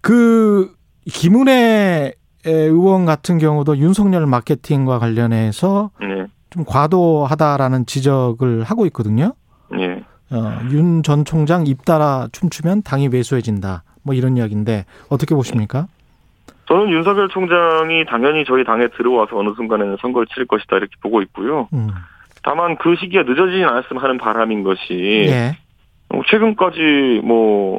그 0.00 0.72
김은혜 1.06 2.12
의원 2.50 3.06
같은 3.06 3.38
경우도 3.38 3.78
윤석열 3.78 4.26
마케팅과 4.26 4.98
관련해서 4.98 5.90
네, 6.00 6.26
좀 6.50 6.64
과도하다라는 6.66 7.86
지적을 7.86 8.62
하고 8.64 8.86
있거든요. 8.86 9.34
예. 9.78 10.02
어, 10.30 10.60
윤 10.70 11.02
전 11.02 11.24
총장 11.24 11.66
입 11.66 11.84
따라 11.84 12.28
춤추면 12.32 12.82
당이 12.82 13.08
왜소해진다. 13.08 13.82
뭐 14.02 14.14
이런 14.14 14.36
이야기인데 14.36 14.84
어떻게 15.08 15.34
보십니까? 15.34 15.86
저는 16.66 16.90
윤석열 16.90 17.28
총장이 17.28 18.04
당연히 18.06 18.44
저희 18.44 18.62
당에 18.62 18.88
들어와서 18.88 19.38
어느 19.38 19.54
순간에는 19.56 19.96
선거를 20.00 20.26
치를 20.26 20.46
것이다 20.46 20.76
이렇게 20.76 20.92
보고 21.00 21.22
있고요. 21.22 21.68
음. 21.72 21.88
다만 22.42 22.76
그 22.76 22.94
시기가 23.00 23.22
늦어지진 23.22 23.64
않았으면 23.64 24.02
하는 24.02 24.18
바람인 24.18 24.62
것이 24.64 25.26
예. 25.28 25.56
어, 26.10 26.20
최근까지 26.30 27.22
뭐 27.24 27.78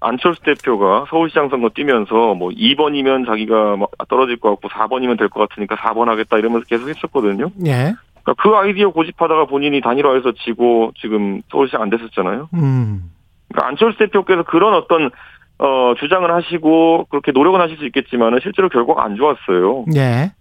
안철수 0.00 0.42
대표가 0.42 1.06
서울시장 1.08 1.48
선거 1.48 1.68
뛰면서 1.70 2.34
뭐 2.34 2.50
2번이면 2.50 3.26
자기가 3.26 3.76
막 3.76 3.90
떨어질 4.08 4.36
것 4.36 4.50
같고 4.50 4.68
4번이면 4.68 5.18
될 5.18 5.28
것 5.28 5.48
같으니까 5.48 5.76
4번 5.76 6.06
하겠다 6.06 6.38
이러면서 6.38 6.66
계속 6.66 6.88
했었거든요. 6.88 7.50
예. 7.66 7.94
그러니까 8.22 8.34
그 8.42 8.54
아이디어 8.56 8.90
고집하다가 8.90 9.46
본인이 9.46 9.80
단일화해서 9.80 10.32
지고 10.44 10.92
지금 11.00 11.42
서울시장 11.50 11.80
안 11.82 11.90
됐었잖아요. 11.90 12.48
음. 12.54 13.10
그러니까 13.48 13.68
안철수 13.68 13.98
대표께서 13.98 14.42
그런 14.42 14.74
어떤 14.74 15.10
어 15.58 15.94
주장을 15.98 16.30
하시고 16.30 17.06
그렇게 17.08 17.32
노력은 17.32 17.60
하실 17.60 17.78
수 17.78 17.86
있겠지만은 17.86 18.40
실제로 18.42 18.68
결과가 18.68 19.02
안 19.04 19.16
좋았어요. 19.16 19.86
예. 19.96 20.32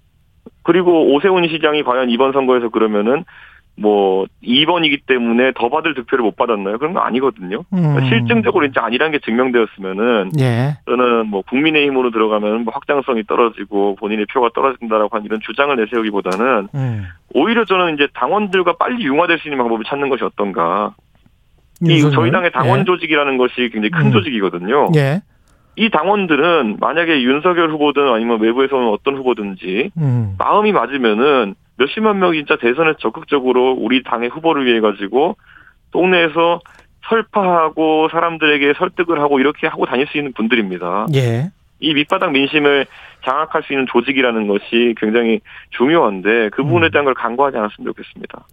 그리고 0.63 1.13
오세훈 1.13 1.47
시장이 1.47 1.83
과연 1.83 2.09
이번 2.09 2.33
선거에서 2.33 2.69
그러면은 2.69 3.23
뭐 3.77 4.25
2번이기 4.43 5.05
때문에 5.05 5.51
더 5.55 5.69
받을 5.69 5.93
득표를 5.95 6.23
못 6.23 6.35
받았나요? 6.35 6.77
그런 6.77 6.93
거 6.93 7.01
아니거든요. 7.01 7.63
음. 7.73 8.05
실증적으로 8.07 8.65
이제 8.65 8.79
아니라는 8.79 9.11
게 9.11 9.19
증명되었으면은 9.19 10.31
예. 10.39 10.77
저는 10.85 11.27
뭐 11.27 11.41
국민의힘으로 11.41 12.11
들어가면 12.11 12.63
뭐 12.63 12.73
확장성이 12.73 13.23
떨어지고 13.23 13.95
본인의 13.95 14.27
표가 14.27 14.49
떨어진다라고 14.55 15.09
하는 15.15 15.25
이런 15.25 15.39
주장을 15.41 15.75
내세우기보다는 15.75 16.69
음. 16.73 17.05
오히려 17.33 17.65
저는 17.65 17.95
이제 17.95 18.07
당원들과 18.13 18.77
빨리 18.77 19.03
융화될 19.03 19.39
수 19.39 19.47
있는 19.49 19.57
방법을 19.57 19.83
찾는 19.85 20.09
것이 20.09 20.23
어떤가. 20.23 20.95
이? 21.81 21.99
저희 22.13 22.31
당의 22.31 22.53
당원 22.53 22.81
예. 22.81 22.83
조직이라는 22.85 23.37
것이 23.37 23.55
굉장히 23.73 23.89
큰 23.89 24.05
음. 24.07 24.11
조직이거든요. 24.13 24.91
예. 24.95 25.21
이 25.75 25.89
당원들은 25.89 26.77
만약에 26.79 27.21
윤석열 27.21 27.69
후보든 27.71 28.07
아니면 28.07 28.39
외부에서 28.39 28.77
온 28.77 28.93
어떤 28.93 29.17
후보든지 29.17 29.91
음. 29.97 30.35
마음이 30.37 30.71
맞으면은 30.71 31.55
몇십만 31.77 32.19
명이 32.19 32.37
진짜 32.39 32.57
대선에 32.57 32.93
적극적으로 32.99 33.73
우리 33.73 34.03
당의 34.03 34.29
후보를 34.29 34.65
위해 34.65 34.79
가지고 34.79 35.37
동네에서 35.91 36.61
설파하고 37.07 38.09
사람들에게 38.09 38.73
설득을 38.77 39.19
하고 39.19 39.39
이렇게 39.39 39.67
하고 39.67 39.85
다닐 39.85 40.07
수 40.07 40.17
있는 40.17 40.33
분들입니다. 40.33 41.07
예. 41.15 41.51
이 41.79 41.93
밑바닥 41.93 42.31
민심을 42.31 42.85
장악할 43.25 43.63
수 43.63 43.73
있는 43.73 43.85
조직이라는 43.91 44.47
것이 44.47 44.95
굉장히 44.97 45.41
중요한데 45.71 46.49
그 46.49 46.63
부분에 46.63 46.87
음. 46.87 46.91
대한 46.91 47.05
걸 47.05 47.13
간과하지 47.13 47.57
않았으면 47.57 47.93
좋겠습니다. 47.93 48.47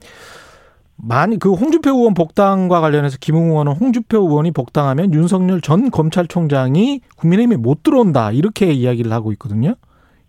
많이 0.96 1.38
그 1.38 1.52
홍준표 1.52 1.90
의원 1.90 2.14
복당과 2.14 2.80
관련해서 2.80 3.18
김웅 3.20 3.50
의원은 3.50 3.72
홍준표 3.72 4.18
의원이 4.18 4.52
복당하면 4.52 5.12
윤석열 5.12 5.60
전 5.60 5.90
검찰총장이 5.90 7.00
국민의힘에 7.16 7.56
못 7.56 7.82
들어온다 7.82 8.30
이렇게 8.30 8.66
이야기를 8.66 9.10
하고 9.12 9.32
있거든요. 9.32 9.74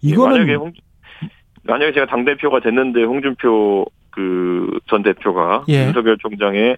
이거는 0.01 0.31
만약에 0.31 0.55
홍, 0.55 0.71
만약에 1.63 1.93
제가 1.93 2.05
당 2.07 2.25
대표가 2.25 2.59
됐는데 2.59 3.03
홍준표 3.03 3.85
그 4.11 4.79
전 4.87 5.01
대표가 5.03 5.65
예. 5.69 5.85
윤석열 5.87 6.17
총장의 6.19 6.77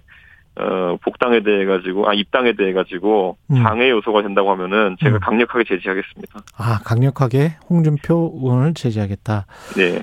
어, 0.58 0.96
복당에 1.04 1.42
대해 1.42 1.66
가지고 1.66 2.08
아 2.08 2.14
입당에 2.14 2.54
대해 2.54 2.72
가지고 2.72 3.36
음. 3.50 3.62
장애 3.62 3.90
요소가 3.90 4.22
된다고 4.22 4.50
하면은 4.52 4.96
제가 5.00 5.16
음. 5.16 5.20
강력하게 5.20 5.64
제지하겠습니다. 5.68 6.40
아 6.56 6.80
강력하게 6.82 7.56
홍준표 7.68 8.32
의원을 8.40 8.72
제지하겠다. 8.74 9.46
네. 9.76 10.02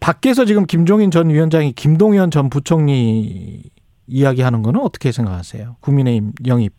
밖에서 0.00 0.44
지금 0.46 0.64
김종인 0.66 1.10
전 1.10 1.28
위원장이 1.28 1.72
김동연 1.72 2.30
전 2.30 2.48
부총리 2.48 3.62
이야기하는 4.06 4.62
거는 4.62 4.80
어떻게 4.80 5.12
생각하세요? 5.12 5.76
국민의힘 5.80 6.32
영입 6.46 6.72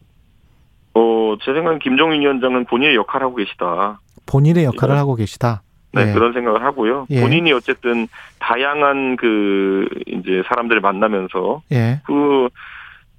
어, 0.96 1.36
제 1.44 1.54
생각엔 1.54 1.80
김종인 1.80 2.22
위원장은 2.22 2.66
본인의 2.66 2.96
역할을 2.96 3.28
하고 3.28 3.36
계시다. 3.36 4.02
본인의 4.26 4.64
역할을 4.66 4.96
예. 4.96 4.98
하고 4.98 5.16
계시다. 5.16 5.62
네, 5.94 6.10
예. 6.10 6.14
그런 6.14 6.34
생각을 6.34 6.64
하고요. 6.64 7.06
예. 7.12 7.22
본인이 7.22 7.54
어쨌든 7.54 8.08
다양한 8.40 9.16
그 9.16 9.88
이제 10.08 10.44
사람들을 10.48 10.82
만나면서 10.82 11.62
예. 11.72 12.02
그 12.06 12.50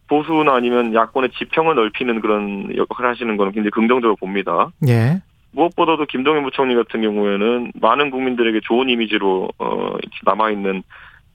보수나 0.08 0.54
아니면 0.54 0.92
야권의 0.92 1.30
지평을 1.30 1.76
넓히는 1.76 2.20
그런 2.20 2.76
역할을 2.76 3.10
하시는 3.10 3.36
거는 3.36 3.52
굉장히 3.52 3.70
긍정적으로 3.70 4.16
봅니다. 4.16 4.70
예. 4.88 5.22
무엇보다도 5.52 6.06
김동연 6.06 6.42
부총리 6.42 6.74
같은 6.74 7.00
경우에는 7.00 7.72
많은 7.80 8.10
국민들에게 8.10 8.60
좋은 8.64 8.88
이미지로 8.88 9.50
어 9.58 9.94
남아 10.24 10.50
있는 10.50 10.82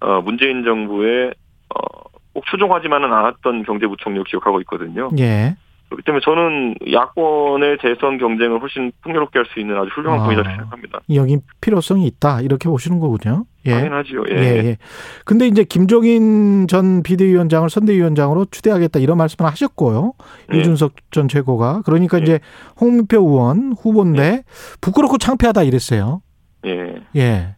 어 0.02 0.22
문재인 0.22 0.66
정부의 0.66 1.34
어꼭 1.70 2.46
추종하지만은 2.52 3.14
않았던 3.14 3.64
경제부총리로 3.64 4.26
기억하고 4.26 4.60
있거든요. 4.62 5.10
예. 5.20 5.56
그렇기 5.90 6.04
때문에 6.06 6.22
저는 6.24 6.76
야권의 6.92 7.80
재선 7.82 8.18
경쟁을 8.20 8.62
훨씬 8.62 8.92
풍요롭게 9.02 9.40
할 9.40 9.46
수 9.52 9.60
있는 9.60 9.76
아주 9.76 9.90
훌륭한 9.96 10.20
아. 10.20 10.24
분이라고 10.24 10.48
생각합니다. 10.48 11.00
영입 11.14 11.42
필요성이 11.62 12.06
있다 12.06 12.42
이렇게 12.42 12.70
보시는 12.70 13.00
거군요. 13.00 13.46
예. 13.66 13.72
당연하지요. 13.72 14.24
예. 14.30 14.36
예, 14.36 14.44
예. 14.66 14.78
근데 15.26 15.48
이제 15.48 15.64
김종인 15.64 16.68
전 16.68 17.02
비대위원장을 17.04 17.68
선대위원장으로 17.70 18.46
추대하겠다 18.52 19.00
이런 19.00 19.18
말씀을 19.18 19.50
하셨고요. 19.50 20.14
예. 20.54 20.60
이준석 20.60 20.94
전 21.12 21.28
최고가. 21.28 21.82
그러니까 21.86 22.20
예. 22.20 22.24
이제 22.24 22.40
홍문표 22.80 23.18
의원 23.18 23.74
후보인데 23.74 24.44
부끄럽고 24.82 25.18
창피하다 25.18 25.64
이랬어요. 25.64 26.22
예. 26.66 27.02
예. 27.16 27.56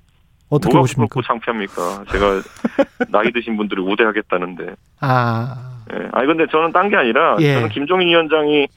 어떻게 0.51 0.73
뭐가 0.73 0.81
보십니까? 0.83 1.07
부끄럽고 1.07 1.21
창피합니까? 1.23 2.05
제가 2.11 2.41
나이 3.09 3.31
드신 3.31 3.57
분들을 3.57 3.81
우대하겠다는데. 3.83 4.75
아, 4.99 5.55
예. 5.93 6.07
아니 6.11 6.27
근데 6.27 6.45
저는 6.51 6.71
딴 6.71 6.89
게 6.89 6.95
아니라 6.97 7.37
예. 7.39 7.55
저는 7.55 7.69
김종인 7.69 8.09
위원장이 8.09 8.67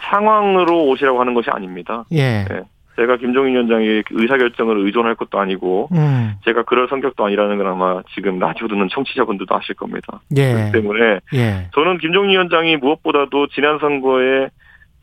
상황으로 0.00 0.86
오시라고 0.88 1.20
하는 1.20 1.34
것이 1.34 1.48
아닙니다. 1.50 2.04
예. 2.12 2.44
예. 2.50 2.62
제가 2.96 3.16
김종인 3.16 3.54
위원장의 3.54 4.04
의사결정을 4.10 4.84
의존할 4.84 5.14
것도 5.14 5.38
아니고 5.38 5.88
음, 5.92 6.34
제가 6.44 6.64
그럴 6.64 6.86
성격도 6.88 7.24
아니라는 7.24 7.56
건 7.56 7.66
아마 7.68 8.02
지금 8.14 8.38
라디오 8.38 8.68
듣는 8.68 8.88
청취자분들도 8.92 9.54
아실 9.54 9.74
겁니다. 9.74 10.20
예. 10.36 10.52
그렇기 10.52 10.72
때문에 10.72 11.20
예. 11.34 11.68
저는 11.74 11.98
김종인 11.98 12.30
위원장이 12.30 12.76
무엇보다도 12.76 13.46
지난 13.48 13.78
선거에 13.78 14.48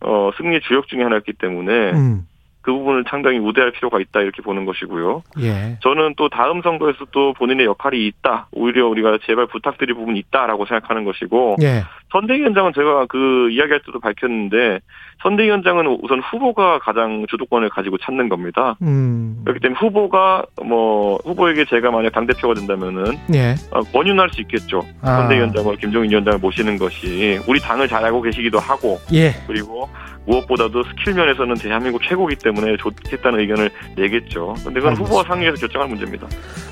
어, 0.02 0.30
승리의 0.38 0.62
주역 0.68 0.88
중에 0.88 1.02
하나였기 1.02 1.34
때문에 1.34 1.92
음, 1.94 2.28
그 2.68 2.74
부분을 2.74 3.06
상당히 3.10 3.40
우대할 3.40 3.72
필요가 3.72 3.98
있다 3.98 4.20
이렇게 4.20 4.42
보는 4.42 4.66
것이고요. 4.66 5.24
예. 5.40 5.78
저는 5.82 6.16
또 6.18 6.28
다음 6.28 6.62
선거에서 6.62 7.06
또 7.12 7.32
본인의 7.32 7.66
역할이 7.66 8.06
있다. 8.08 8.50
오히려 8.52 8.90
우리가 8.90 9.20
제발 9.26 9.48
부탁드릴 9.48 9.96
부분이 9.96 10.20
있다라고 10.20 10.66
생각하는 10.66 11.06
것이고 11.06 11.56
예. 11.62 11.84
선대위원장은 12.12 12.74
제가 12.76 13.06
그 13.06 13.50
이야기할 13.52 13.80
때도 13.86 14.02
밝혔는데 14.02 14.80
선대위원장은 15.24 16.00
우선 16.02 16.20
후보가 16.20 16.80
가장 16.80 17.26
주도권을 17.30 17.70
가지고 17.70 17.98
찾는 18.00 18.28
겁니다. 18.28 18.76
음, 18.82 19.44
그렇기 19.46 19.62
때문에 19.62 19.80
후보가 19.80 20.44
뭐 20.66 21.20
후보에게 21.24 21.64
제가 21.70 21.90
만약 21.92 22.12
당 22.12 22.28
대표가 22.28 22.54
된다면은 22.54 23.14
예. 23.34 23.56
어, 23.72 23.80
권유할 23.94 24.30
수 24.32 24.42
있겠죠. 24.42 24.84
아. 25.02 25.22
선대위원장으로 25.22 25.78
김종인 25.78 26.12
위원장을 26.12 26.40
모시는 26.40 26.78
것이 26.78 27.40
우리 27.48 27.62
당을 27.62 27.88
잘 27.88 28.04
알고 28.04 28.24
계시기도 28.24 28.60
하고 28.60 29.00
예. 29.14 29.32
그리고 29.48 29.88
무엇보다도 30.28 30.84
스킬 30.84 31.14
면에서는 31.14 31.56
대한민국 31.56 32.02
최고기 32.04 32.36
때문에 32.36 32.57
좋겠다는 32.78 33.40
의견을 33.40 33.70
내겠죠. 33.96 34.56
근데 34.64 34.80
그건. 34.80 34.96
후보와 34.96 35.24
상의해서 35.24 35.58
결정할 35.58 35.90
문제입니다. 35.90 36.28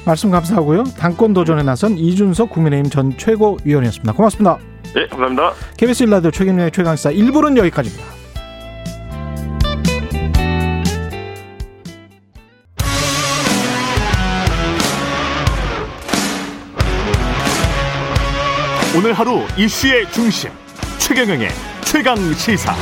말씀 0.06 0.32
감사하고요. 0.32 0.84
당권 0.98 1.34
도전에 1.34 1.64
나선 1.64 1.98
이준석 1.98 2.50
국민의힘 2.50 2.90
전 2.90 3.18
최고위원이었습니다. 3.18 4.14
고맙습니다. 4.14 4.58
네, 4.96 5.08
감사합니다. 5.08 5.54
KBS 5.78 6.04
일라디오 6.04 6.32
최경련의 6.32 6.72
최강시사 6.72 7.12
1부는 7.12 7.58
여기까지입니다. 7.58 8.16
오늘 18.98 19.12
하루 19.12 19.42
이슈의 19.58 20.10
중심 20.12 20.50
최경영의 21.00 21.50
최강 21.84 22.16
시사. 22.34 22.74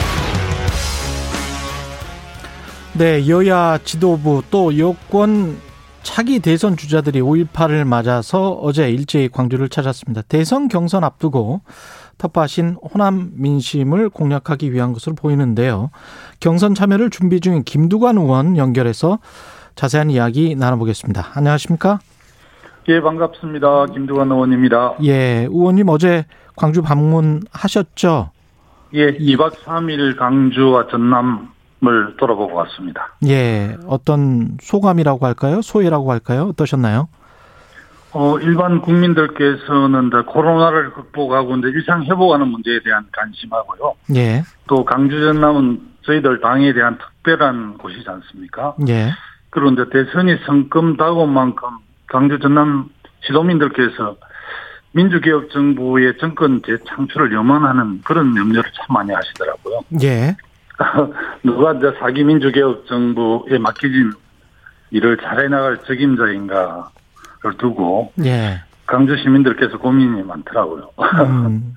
네, 2.95 3.27
여야 3.27 3.79
지도부 3.83 4.43
또 4.51 4.77
여권 4.77 5.57
차기 6.03 6.39
대선 6.39 6.77
주자들이 6.77 7.21
5.18을 7.21 7.85
맞아서 7.87 8.51
어제 8.51 8.91
일제히 8.91 9.29
광주를 9.29 9.67
찾았습니다. 9.67 10.21
대선 10.23 10.67
경선 10.67 11.03
앞두고 11.03 11.61
텃밭인 12.19 12.77
호남 12.93 13.31
민심을 13.33 14.09
공략하기 14.09 14.71
위한 14.71 14.93
것으로 14.93 15.15
보이는데요. 15.15 15.89
경선 16.39 16.75
참여를 16.75 17.09
준비 17.09 17.39
중인 17.39 17.63
김두관 17.63 18.17
의원 18.17 18.57
연결해서 18.57 19.17
자세한 19.73 20.11
이야기 20.11 20.55
나눠보겠습니다. 20.55 21.31
안녕하십니까? 21.33 21.97
예, 22.89 23.01
반갑습니다. 23.01 23.87
김두관 23.87 24.31
의원입니다. 24.31 24.97
예, 25.03 25.47
의원님 25.49 25.89
어제 25.89 26.25
광주 26.55 26.83
방문하셨죠? 26.83 28.29
예, 28.93 29.17
2박 29.17 29.53
3일 29.63 30.15
강주와 30.15 30.89
전남 30.91 31.52
을 31.85 32.15
돌아보고 32.17 32.55
왔습니다. 32.55 33.09
예, 33.27 33.75
어떤 33.87 34.57
소감이라고 34.61 35.25
할까요? 35.25 35.61
소회라고 35.61 36.11
할까요? 36.11 36.47
어떠셨나요? 36.49 37.09
어, 38.13 38.37
일반 38.39 38.79
국민들께서는 38.81 40.11
코로나를 40.25 40.93
극복하고 40.93 41.57
이제 41.57 41.67
일상 41.69 42.03
회복하는 42.03 42.47
문제에 42.47 42.79
대한 42.83 43.05
관심하고요. 43.11 43.95
예, 44.15 44.43
또 44.67 44.85
강주 44.85 45.19
전남은 45.19 45.81
저희들 46.03 46.39
당에 46.39 46.73
대한 46.73 46.97
특별한 46.97 47.79
곳이지 47.79 48.05
않습니까? 48.07 48.75
예, 48.87 49.11
그런데 49.49 49.83
대선이 49.89 50.37
성금 50.45 50.95
다가온 50.95 51.33
만큼 51.33 51.69
강주 52.07 52.39
전남 52.39 52.89
시도민들께서 53.25 54.15
민주개혁 54.93 55.49
정부의 55.49 56.13
정권 56.19 56.61
재창출을 56.65 57.33
염원하는 57.33 58.01
그런 58.03 58.37
염려를 58.37 58.71
참 58.71 58.85
많이 58.89 59.11
하시더라고요. 59.11 59.81
예, 60.03 60.37
누가 61.43 61.73
이제 61.73 61.93
사기 61.99 62.23
민주개혁 62.23 62.87
정부에 62.87 63.57
맡겨진 63.59 64.11
일을 64.91 65.17
잘 65.17 65.39
해 65.39 65.47
나갈 65.47 65.77
책임자인가를 65.85 67.57
두고 67.57 68.11
예. 68.25 68.61
강주 68.85 69.17
시민들께서 69.17 69.77
고민이 69.77 70.23
많더라고요. 70.23 70.89
음. 71.25 71.75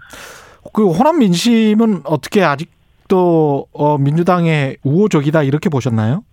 그 0.73 0.91
호남 0.91 1.21
민심은 1.21 2.03
어떻게 2.05 2.43
아직도 2.45 3.67
어, 3.73 3.99
민주당의 3.99 4.79
우호적이다 4.83 5.45
이렇게 5.45 5.69
보셨나요? 5.71 6.25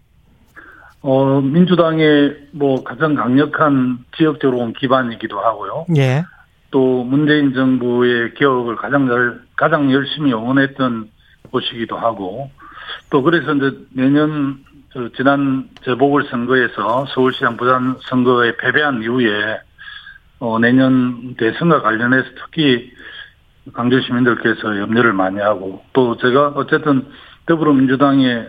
어, 1.02 1.42
민주당의 1.42 2.48
뭐 2.52 2.84
가장 2.84 3.16
강력한 3.16 4.00
지역적으로 4.18 4.72
기반이기도 4.74 5.40
하고요. 5.40 5.86
예, 5.98 6.24
또 6.72 7.04
문재인 7.04 7.54
정부의 7.54 8.34
개혁을 8.34 8.76
가장 8.78 9.08
잘, 9.08 9.40
가장 9.56 9.92
열심히 9.92 10.34
응원했던 10.34 11.10
곳이기도 11.54 11.96
하고 11.96 12.50
또 13.10 13.22
그래서 13.22 13.54
이제 13.54 13.72
내년 13.92 14.58
저 14.92 15.10
지난 15.16 15.70
재보궐 15.86 16.28
선거에서 16.30 17.06
서울시장 17.14 17.56
부산 17.58 17.96
선거에 18.10 18.58
패배한 18.58 19.02
이후에 19.02 19.60
어, 20.40 20.60
내년 20.60 21.36
대선과 21.36 21.82
관련해서 21.82 22.28
특히 22.36 22.92
강주 23.72 24.02
시민들께서 24.02 24.78
염려를 24.78 25.14
많이 25.14 25.40
하고 25.40 25.84
또 25.94 26.18
제가 26.18 26.50
어쨌든 26.56 27.06
더불어민주당의 27.46 28.48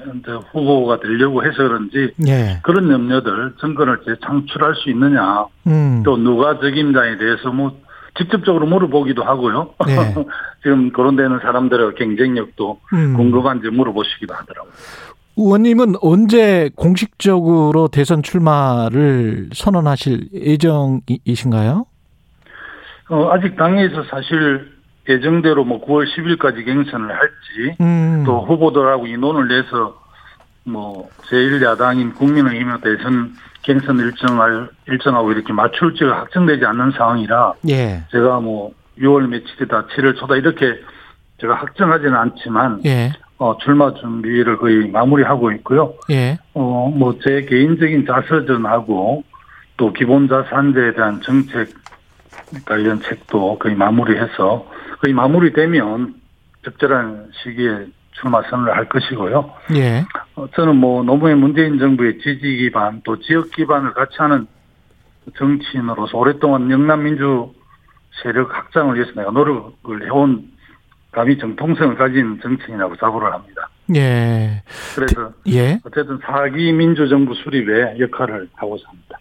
후보가 0.53 1.01
되려고 1.01 1.45
해서 1.45 1.57
그런지 1.57 2.13
예, 2.27 2.61
그런 2.63 2.91
염려들 2.91 3.55
정권을 3.61 4.01
재창출할 4.05 4.75
수 4.77 4.91
있느냐 4.91 5.47
음, 5.67 6.03
또 6.05 6.17
누가 6.17 6.59
적임자에 6.61 7.19
대해서 7.19 7.51
뭐 7.51 7.81
직접적으로 8.17 8.67
물어보기도 8.67 9.25
하고요. 9.25 9.75
네. 9.87 10.15
지금 10.63 10.93
거론되는 10.93 11.41
사람들의 11.41 11.95
경쟁력도 11.97 12.81
음. 12.93 13.17
궁금한지 13.17 13.69
물어보시기도 13.69 14.35
하더라고요. 14.35 14.73
의원님은 15.37 15.95
언제 16.01 16.71
공식적으로 16.77 17.89
대선 17.89 18.23
출마를 18.23 19.51
선언하실 19.53 20.29
예정이신가요? 20.33 21.87
어, 23.11 23.31
아직 23.33 23.57
당에서 23.57 24.05
사실 24.05 24.73
예정대로 25.09 25.65
뭐 25.65 25.85
9월 25.85 26.07
10일까지 26.07 26.65
경선을 26.65 27.11
할지 27.11 27.77
음, 27.81 28.23
또 28.25 28.45
후보들하고 28.47 29.07
인원을 29.07 29.49
내서 29.49 30.01
뭐 30.65 31.11
제1야당인 31.29 32.15
국민의힘의 32.15 32.81
대선 32.81 33.35
경선 33.65 33.99
일정을 33.99 34.69
일정하고 34.87 35.33
이렇게 35.33 35.53
맞출지가 35.53 36.19
확정되지 36.21 36.65
않는 36.65 36.93
상황이라 36.93 37.55
예, 37.69 38.05
제가 38.11 38.41
뭐 38.41 38.73
6월 38.99 39.27
며칠이다 39.29 39.87
7월 39.87 40.17
초다 40.19 40.37
이렇게 40.37 40.81
제가 41.41 41.55
확정하지는 41.55 42.15
않지만 42.15 42.83
예, 42.87 43.13
어, 43.39 43.59
출마 43.59 43.93
준비를 43.95 44.59
거의 44.59 44.89
마무리하고 44.89 45.51
있고요. 45.53 45.95
예, 46.11 46.39
어, 46.55 46.93
뭐, 46.95 47.19
제 47.23 47.43
개인적인 47.43 48.07
자서전하고 48.07 49.25
또 49.77 49.93
기본 49.93 50.29
자산제에 50.29 50.95
대한 50.95 51.21
정책 51.23 51.69
관련 52.65 53.01
책도 53.01 53.59
거의 53.59 53.75
마무리해서 53.75 54.67
거의 55.01 55.13
마무리되면 55.15 56.15
적절한 56.65 57.31
시기에 57.43 57.87
출마 58.15 58.43
선언을 58.49 58.77
할 58.77 58.89
것이고요. 58.89 59.53
예, 59.77 60.05
어, 60.37 60.47
저는 60.55 60.77
뭐, 60.77 61.03
노무현 61.03 61.39
문재인 61.39 61.79
정부의 61.79 62.19
지지 62.19 62.57
기반 62.57 63.03
또 63.05 63.19
지역 63.21 63.51
기반을 63.51 63.93
같이 63.93 64.17
하는 64.19 64.47
정치인으로서 65.37 66.19
오랫동안 66.19 66.71
영남 66.71 67.03
민주 67.03 67.53
세력 68.23 68.55
확장을 68.57 68.95
위해서 68.95 69.13
내가 69.17 69.31
노력을 69.31 70.05
해온 70.05 70.53
감히 71.11 71.39
정통성을 71.39 71.97
가진 71.97 72.39
정치인이라고 72.43 72.97
자부를 72.97 73.33
합니다. 73.33 73.69
예, 73.95 74.63
그래서 74.95 75.33
예. 75.49 75.79
어쨌든 75.85 76.19
사기 76.25 76.73
민주정부 76.73 77.35
수립에 77.35 77.99
역할을 77.99 78.49
하고자 78.55 78.85
합니다. 78.89 79.19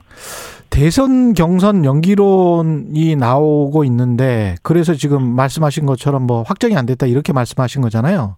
대선 0.70 1.34
경선 1.34 1.86
연기론이 1.86 3.16
나오고 3.16 3.84
있는데 3.86 4.56
그래서 4.64 4.94
지금 4.96 5.36
말씀하신 5.36 5.86
것처럼 5.86 6.24
뭐 6.24 6.42
확정이 6.44 6.76
안 6.76 6.86
됐다 6.86 7.06
이렇게 7.06 7.32
말씀하신 7.32 7.82
거잖아요. 7.82 8.38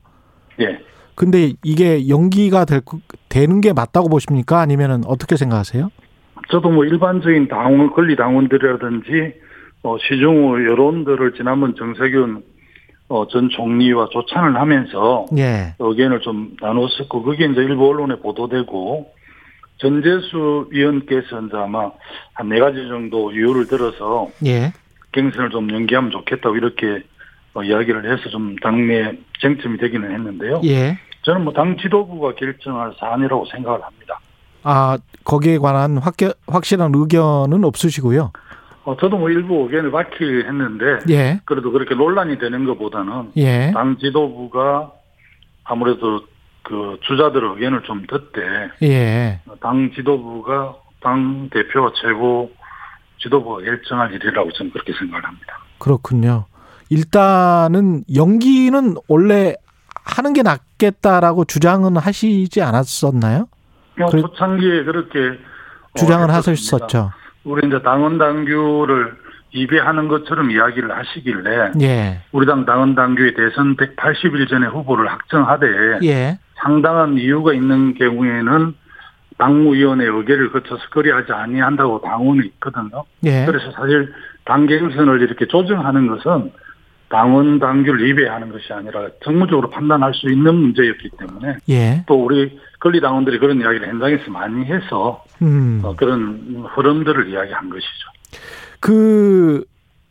예. 0.62 0.80
근데 1.16 1.54
이게 1.64 2.10
연기가 2.10 2.66
될, 2.66 2.82
되는 3.30 3.62
게 3.62 3.72
맞다고 3.74 4.10
보십니까? 4.10 4.60
아니면은 4.60 5.04
어떻게 5.06 5.38
생각하세요? 5.38 5.90
저도 6.50 6.70
뭐 6.70 6.86
일반적인 6.86 7.48
당원, 7.48 7.92
권리 7.92 8.16
당원들이라든지, 8.16 9.34
어, 9.84 9.98
시중의 9.98 10.66
여론들을 10.66 11.34
지난번 11.36 11.76
정세균, 11.76 12.44
어, 13.08 13.28
전 13.28 13.50
총리와 13.50 14.10
조찬을 14.12 14.60
하면서 14.60 15.26
예. 15.38 15.76
의견을 15.80 16.20
좀 16.22 16.56
나눴었고, 16.60 17.24
그게 17.24 17.46
이제 17.46 17.62
일부 17.62 17.88
언론에 17.90 18.16
보도되고, 18.18 19.14
전재수 19.78 20.68
위원께서 20.72 21.42
이제 21.42 21.58
아마 21.58 21.92
한 22.34 22.50
네 22.50 22.60
가지 22.60 22.78
정도 22.88 23.32
이유를 23.32 23.68
들어서 23.68 24.30
예. 24.46 24.72
경선을 25.12 25.50
좀 25.50 25.70
연기하면 25.72 26.12
좋겠다고 26.12 26.56
이렇게 26.56 26.88
어, 26.88 27.02
이야기를 27.64 28.12
해서 28.12 28.30
좀 28.30 28.56
당내 28.58 29.18
쟁점이 29.42 29.78
되기는 29.78 30.12
했는데요. 30.12 30.62
예. 30.66 30.98
저는 31.24 31.44
뭐 31.44 31.54
당 31.54 31.78
지도부가 31.78 32.36
결정할 32.36 32.94
사안이라고 33.00 33.46
생각을 33.52 33.82
합니다. 33.84 34.20
아, 34.64 34.98
거기에 35.24 35.58
관한 35.58 35.98
확, 35.98 36.16
확실한 36.48 36.92
의견은 36.96 37.64
없으시고요. 37.64 38.32
어, 38.84 38.98
저도 38.98 39.18
뭐 39.18 39.30
일부 39.30 39.64
의견을 39.64 39.92
밝히긴 39.92 40.46
했는데, 40.46 41.00
예. 41.10 41.40
그래도 41.46 41.72
그렇게 41.72 41.96
논란이 41.96 42.38
되는 42.38 42.66
것보다는 42.66 43.32
예. 43.38 43.72
당 43.74 43.98
지도부가 43.98 44.92
아무래도 45.64 46.22
그 46.62 46.98
주자들의 47.02 47.52
의견을 47.56 47.82
좀 47.84 48.06
듣되, 48.08 48.70
예. 48.84 49.40
당 49.62 49.92
지도부가 49.96 50.76
당 51.02 51.50
대표와 51.52 51.92
최고 52.02 52.52
지도부가 53.20 53.64
결정할 53.64 54.12
일이라고 54.14 54.52
저는 54.52 54.72
그렇게 54.72 54.94
생각을 54.94 55.26
합니다. 55.26 55.60
그렇군요. 55.80 56.46
일단은 56.90 58.04
연기는 58.16 58.96
원래 59.08 59.56
하는 60.04 60.34
게 60.34 60.44
낫겠다라고 60.44 61.46
주장은 61.46 61.98
하시지 61.98 62.62
않았었나요? 62.62 63.48
뭐 63.98 64.10
그래- 64.10 64.22
초창기에 64.22 64.84
그렇게 64.84 65.20
어, 65.30 65.98
주장을. 65.98 66.30
하셨었죠. 66.30 67.12
우리 67.44 67.68
이제 67.68 67.82
당원 67.82 68.18
당규를 68.18 69.14
입에하는 69.52 70.08
것처럼 70.10 70.52
이야기를 70.52 70.92
하시길래 70.96 71.72
예. 71.82 72.22
우리 72.34 72.46
당 72.46 72.66
당원 72.66 72.94
당규의 72.94 73.34
대선 73.36 73.76
180일 73.78 74.50
전에 74.50 74.68
후보를 74.68 75.08
확정하되 75.10 76.00
예. 76.04 76.38
상당한 76.62 77.18
이유가 77.18 77.54
있는 77.54 77.94
경우에는 77.94 78.76
당무위원회 79.38 80.06
의결을 80.06 80.52
거쳐서 80.52 80.82
그리하지 80.92 81.32
아니한다고 81.32 82.02
당원이 82.02 82.46
있거든요. 82.48 83.04
예. 83.24 83.46
그래서 83.46 83.72
사실 83.72 84.12
당 84.44 84.66
경선을 84.66 85.22
이렇게 85.22 85.46
조정하는 85.48 86.08
것은 86.08 86.52
당원 87.16 87.60
당규를 87.60 88.06
위배하는 88.06 88.52
것이 88.52 88.74
아니라 88.74 89.08
정무적으로 89.24 89.70
판단할 89.70 90.14
수 90.14 90.30
있는 90.30 90.54
문제였기 90.54 91.12
때문에 91.18 91.56
예. 91.70 92.04
또 92.08 92.26
우리 92.26 92.60
권리 92.82 93.00
당원들이 93.00 93.40
그런 93.40 93.62
이야기를 93.62 93.88
현장에서 93.88 94.30
많이 94.32 94.66
해서 94.66 95.24
음. 95.42 95.80
어, 95.82 95.96
그런 95.96 96.66
흐름들을 96.76 97.30
이야기한 97.30 97.70
것이죠. 97.70 98.10
그 98.82 99.64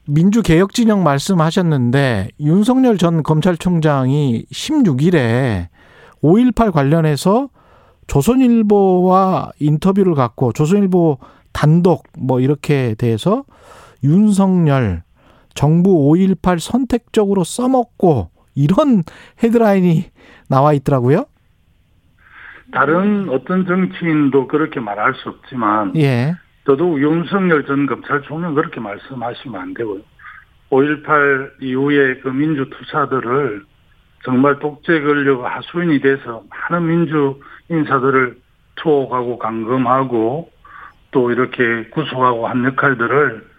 민주 0.07 0.40
개혁 0.40 0.72
진영 0.72 1.02
말씀하셨는데 1.05 2.28
윤석열 2.40 2.96
전 2.96 3.22
검찰총장이 3.22 4.46
16일에 4.50 5.66
5.18 6.22 6.72
관련해서 6.72 7.50
조선일보와 8.07 9.50
인터뷰를 9.61 10.14
갖고 10.14 10.55
조선일보 10.55 11.18
단독 11.52 12.05
뭐 12.18 12.40
이렇게 12.40 12.94
대해서 12.96 13.44
윤석열 14.02 15.03
정부 15.55 16.12
5.18 16.12 16.59
선택적으로 16.59 17.44
써먹고 17.44 18.30
이런 18.55 19.02
헤드라인이 19.42 20.05
나와 20.48 20.72
있더라고요. 20.74 21.26
다른 22.72 23.28
어떤 23.28 23.66
정치인도 23.66 24.48
그렇게 24.48 24.80
말할 24.80 25.14
수 25.14 25.28
없지만 25.28 25.94
예. 25.96 26.34
저도 26.66 27.00
윤석열 27.00 27.66
전 27.66 27.86
검찰총장 27.86 28.55
그렇게 28.55 28.80
말씀하시면 28.80 29.61
안 29.61 29.74
되고요. 29.74 30.00
5.18 30.70 31.62
이후에 31.62 32.16
그 32.16 32.28
민주 32.28 32.68
투사들을 32.70 33.64
정말 34.24 34.59
독재 34.59 35.02
권력 35.02 35.44
하수인이 35.44 36.00
돼서 36.00 36.42
많은 36.48 36.86
민주 36.86 37.40
인사들을 37.68 38.38
투옥하고 38.76 39.38
감금하고 39.38 40.50
또 41.11 41.30
이렇게 41.30 41.84
구속하고 41.90 42.48
한 42.48 42.64
역할들을 42.64 43.53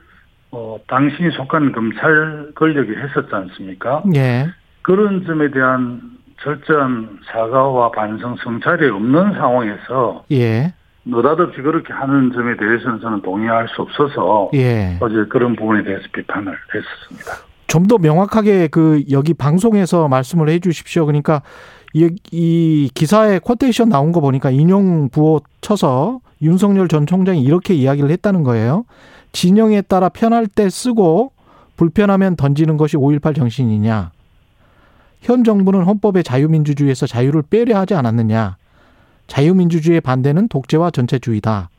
어, 0.56 0.80
당신이 0.88 1.32
속한 1.32 1.74
검찰 1.74 2.51
권력이 2.56 2.91
했었지 2.95 3.28
않습니까? 3.30 4.03
예. 4.16 4.47
그런 4.84 5.26
점에 5.26 5.51
대한 5.51 5.99
철저한 6.41 7.20
사과와 7.30 7.91
반성 7.91 8.38
성찰이 8.41 8.88
없는 8.89 9.34
상황에서 9.34 10.24
예. 10.32 10.74
느닷없이 11.03 11.62
그렇게 11.62 11.91
하는 11.91 12.32
점에 12.32 12.56
대해서는 12.56 13.01
저는 13.01 13.22
동의할 13.22 13.68
수 13.68 13.82
없어서 13.82 14.49
예. 14.53 14.97
어제 15.01 15.26
그런 15.30 15.58
부분에 15.58 15.84
대해서 15.84 16.03
비판을 16.14 16.53
했었습니다. 16.74 17.32
좀 17.68 17.88
더 17.88 17.97
명확하게 17.97 18.70
그 18.70 19.03
여기 19.12 19.34
방송에서 19.34 20.08
말씀을 20.08 20.47
해 20.47 20.60
주십시오. 20.60 21.06
그러니까 21.06 21.41
이, 21.93 22.10
이 22.32 22.89
기사에 22.93 23.39
쿼테이션 23.39 23.89
나온 23.89 24.14
거 24.14 24.22
보니까 24.22 24.49
인용 24.51 25.10
부호 25.10 25.41
쳐서 25.60 26.22
윤석열 26.41 26.88
전 26.88 27.06
총장이 27.06 27.41
이렇게 27.41 27.74
이야기를 27.74 28.10
했다는 28.12 28.43
거예요. 28.43 28.86
진영에 29.36 29.81
따라 29.81 30.07
편할 30.07 30.47
때 30.47 30.69
쓰고 30.69 31.33
불편하면 31.75 32.38
던지는 32.38 32.77
것이 32.77 32.95
5.18 32.95 33.36
정신이냐. 33.36 34.11
현 35.19 35.43
정부는 35.43 35.83
헌법의 35.83 36.23
자유민주주의에서 36.23 37.05
자유를 37.05 37.43
빼려 37.49 37.77
하지 37.77 37.95
않았느냐. 37.95 38.55
자유민주주의의 39.27 39.99
반대는 39.99 40.47
독재와 40.47 40.91
전체주의다. 40.91 41.69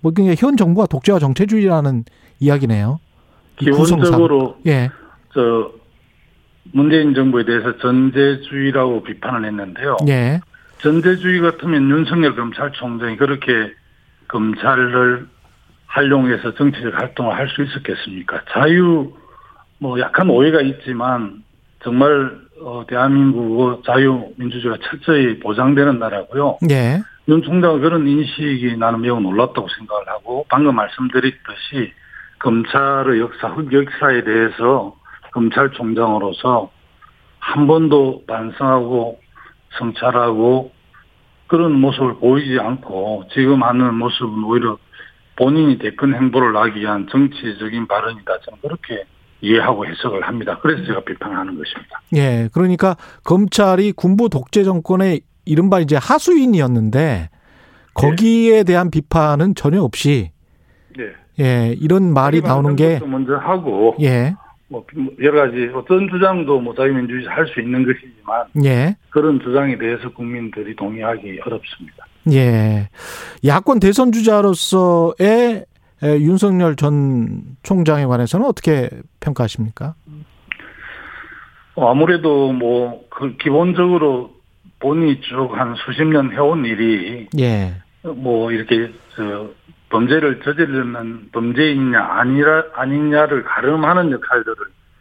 뭐, 0.00 0.12
그냥 0.12 0.34
현 0.36 0.56
정부가 0.56 0.86
독재와 0.88 1.20
정체주의라는 1.20 2.04
이야기네요. 2.40 2.98
기본적으로 3.56 4.56
예. 4.66 4.90
저 5.32 5.70
문재인 6.72 7.14
정부에 7.14 7.44
대해서 7.44 7.78
전제주의라고 7.78 9.04
비판을 9.04 9.44
했는데요. 9.46 9.98
예. 10.08 10.40
전제주의 10.78 11.40
같으면 11.40 11.88
윤석열 11.88 12.34
검찰총장이 12.34 13.16
그렇게 13.16 13.72
검찰을 14.26 15.28
활용해서 15.94 16.54
정치적 16.54 16.94
활동을 16.94 17.36
할 17.36 17.48
수 17.48 17.62
있었겠습니까? 17.62 18.42
자유 18.50 19.12
뭐 19.78 20.00
약한 20.00 20.28
오해가 20.28 20.60
있지만 20.60 21.44
정말 21.82 22.32
어, 22.60 22.84
대한민국 22.88 23.82
자유민주주의가 23.84 24.78
철저히 24.82 25.38
보장되는 25.38 25.98
나라고요. 25.98 26.58
예. 26.70 27.00
윤 27.28 27.42
총장은 27.42 27.80
그런 27.80 28.06
인식이 28.06 28.76
나는 28.76 29.00
매우 29.00 29.20
놀랍다고 29.20 29.68
생각을 29.68 30.08
하고 30.08 30.46
방금 30.48 30.74
말씀드렸듯이 30.74 31.92
검찰의 32.40 33.20
역사, 33.20 33.48
흑역사에 33.48 34.24
대해서 34.24 34.94
검찰총장으로서 35.32 36.70
한 37.38 37.66
번도 37.66 38.24
반성하고 38.26 39.18
성찰하고 39.78 40.72
그런 41.46 41.72
모습을 41.72 42.14
보이지 42.16 42.58
않고 42.58 43.24
지금 43.32 43.62
하는 43.62 43.94
모습은 43.94 44.44
오히려 44.44 44.78
본인이 45.36 45.78
대권 45.78 46.14
행보를 46.14 46.56
하기 46.56 46.80
위한 46.80 47.06
정치적인 47.10 47.86
발언이다. 47.86 48.38
저는 48.40 48.58
그렇게 48.62 49.04
이해하고 49.40 49.86
해석을 49.86 50.22
합니다. 50.22 50.58
그래서 50.62 50.84
제가 50.84 51.00
비판하는 51.00 51.56
것입니다. 51.58 52.00
예. 52.14 52.48
그러니까 52.52 52.96
검찰이 53.24 53.92
군부 53.92 54.28
독재 54.28 54.64
정권의 54.64 55.20
이른바 55.44 55.80
이제 55.80 55.96
하수인이었는데 55.96 57.28
거기에 57.94 58.64
대한 58.64 58.90
비판은 58.90 59.54
전혀 59.54 59.82
없이 59.82 60.30
네. 60.96 61.04
예, 61.40 61.74
이런 61.80 62.12
말이 62.12 62.40
나오는 62.40 62.76
게 62.76 63.00
먼저 63.04 63.36
하고 63.36 63.96
예. 64.00 64.34
뭐 64.68 64.84
여러 65.22 65.42
가지 65.42 65.70
어떤 65.74 66.08
주장도 66.08 66.60
뭐 66.60 66.74
자유민주주의 66.74 67.26
할 67.26 67.46
수 67.46 67.60
있는 67.60 67.84
것이지만 67.84 68.46
예. 68.64 68.96
그런 69.10 69.40
주장에 69.40 69.76
대해서 69.76 70.08
국민들이 70.10 70.74
동의하기 70.74 71.40
어렵습니다. 71.44 72.06
예. 72.32 72.88
야권 73.44 73.80
대선 73.80 74.12
주자로서의 74.12 75.64
에, 76.02 76.16
윤석열 76.20 76.76
전 76.76 77.42
총장에 77.62 78.04
관해서는 78.06 78.46
어떻게 78.46 78.90
평가하십니까? 79.20 79.94
어, 81.76 81.90
아무래도 81.90 82.52
뭐 82.52 83.04
그 83.14 83.36
기본적으로 83.36 84.32
본인이 84.80 85.20
쭉 85.20 85.54
한 85.54 85.74
수십 85.86 86.04
년 86.04 86.32
해온 86.32 86.64
일이 86.64 87.28
예. 87.38 87.74
뭐 88.02 88.50
이렇게 88.50 88.92
저 89.14 89.50
범죄를 89.88 90.40
저지르는 90.42 91.30
범죄인냐 91.32 92.00
아니라 92.00 92.64
아니냐를 92.74 93.44
가름하는 93.44 94.10
역할들을 94.10 94.56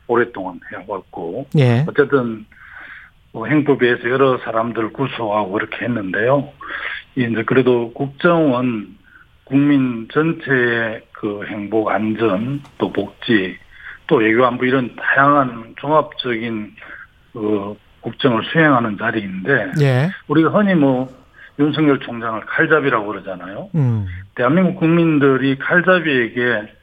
오랫동안 0.08 0.60
해왔고 0.72 1.48
예. 1.58 1.86
어쨌든 1.90 2.46
뭐 3.32 3.48
행법에서 3.48 4.08
여러 4.10 4.38
사람들 4.38 4.94
구속하고 4.94 5.52
그렇게 5.54 5.86
했는데요. 5.86 6.48
이제 7.16 7.44
그래도 7.44 7.94
국정원 7.94 8.96
국민 9.44 10.08
전체의 10.12 11.02
그 11.12 11.46
행복 11.48 11.90
안전 11.90 12.62
또 12.78 12.92
복지 12.92 13.58
또 14.08 14.18
외교 14.18 14.46
안보 14.46 14.66
이런 14.66 14.96
다양한 14.96 15.76
종합적인 15.78 16.76
그 17.34 17.76
국정을 18.02 18.44
수행하는 18.52 18.98
자리인데 18.98 19.72
예. 19.82 20.10
우리가 20.28 20.50
흔히 20.50 20.76
뭐 20.76 21.08
윤석열 21.60 22.00
총장을 22.00 22.42
칼잡이라고 22.42 23.06
그러잖아요. 23.06 23.70
음. 23.76 24.06
대한민국 24.36 24.80
국민들이 24.80 25.58
칼잡이에게 25.58 26.74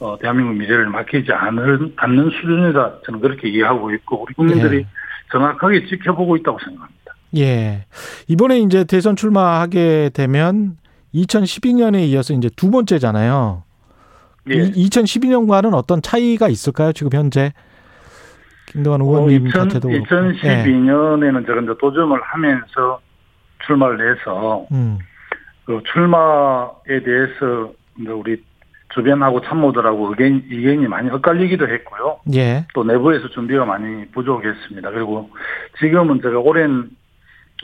어, 0.00 0.18
대한민국 0.18 0.54
미래를 0.54 0.86
맡기지 0.86 1.32
않을, 1.32 1.92
않는 1.96 2.30
수준이다. 2.30 3.00
저는 3.04 3.20
그렇게 3.20 3.48
이해하고 3.48 3.92
있고 3.94 4.22
우리 4.22 4.34
국민들이 4.34 4.78
예. 4.78 4.86
정확하게 5.30 5.86
지켜보고 5.86 6.36
있다고 6.36 6.58
생각합니다. 6.58 7.03
예. 7.36 7.86
이번에 8.28 8.58
이제 8.60 8.84
대선 8.84 9.16
출마하게 9.16 10.10
되면 10.14 10.76
2012년에 11.14 12.06
이어서 12.08 12.34
이제 12.34 12.48
두 12.56 12.70
번째잖아요. 12.70 13.62
예. 14.50 14.54
이 14.54 14.88
2012년과는 14.88 15.74
어떤 15.74 16.02
차이가 16.02 16.48
있을까요? 16.48 16.92
지금 16.92 17.10
현재 17.12 17.52
김동완 18.66 19.02
어, 19.02 19.04
의원님 19.04 19.46
2000, 19.48 19.68
자체도 19.68 19.88
그렇고. 19.88 20.06
예. 20.44 20.64
2012년에는 20.64 21.46
제가 21.46 21.60
이제 21.60 21.74
도전을 21.80 22.20
하면서 22.22 23.00
출마를 23.66 24.16
해서 24.16 24.66
음. 24.72 24.98
그 25.64 25.82
출마에 25.92 27.02
대해서 27.04 27.72
이제 27.98 28.10
우리 28.10 28.42
주변하고 28.94 29.40
참모들하고 29.40 30.10
의견, 30.10 30.44
의견이 30.50 30.86
많이 30.86 31.10
엇갈리기도 31.10 31.68
했고요. 31.68 32.20
예. 32.34 32.66
또 32.74 32.84
내부에서 32.84 33.28
준비가 33.30 33.64
많이 33.64 34.06
부족했습니다. 34.10 34.90
그리고 34.90 35.30
지금은 35.80 36.20
제가 36.22 36.38
오랜 36.38 36.90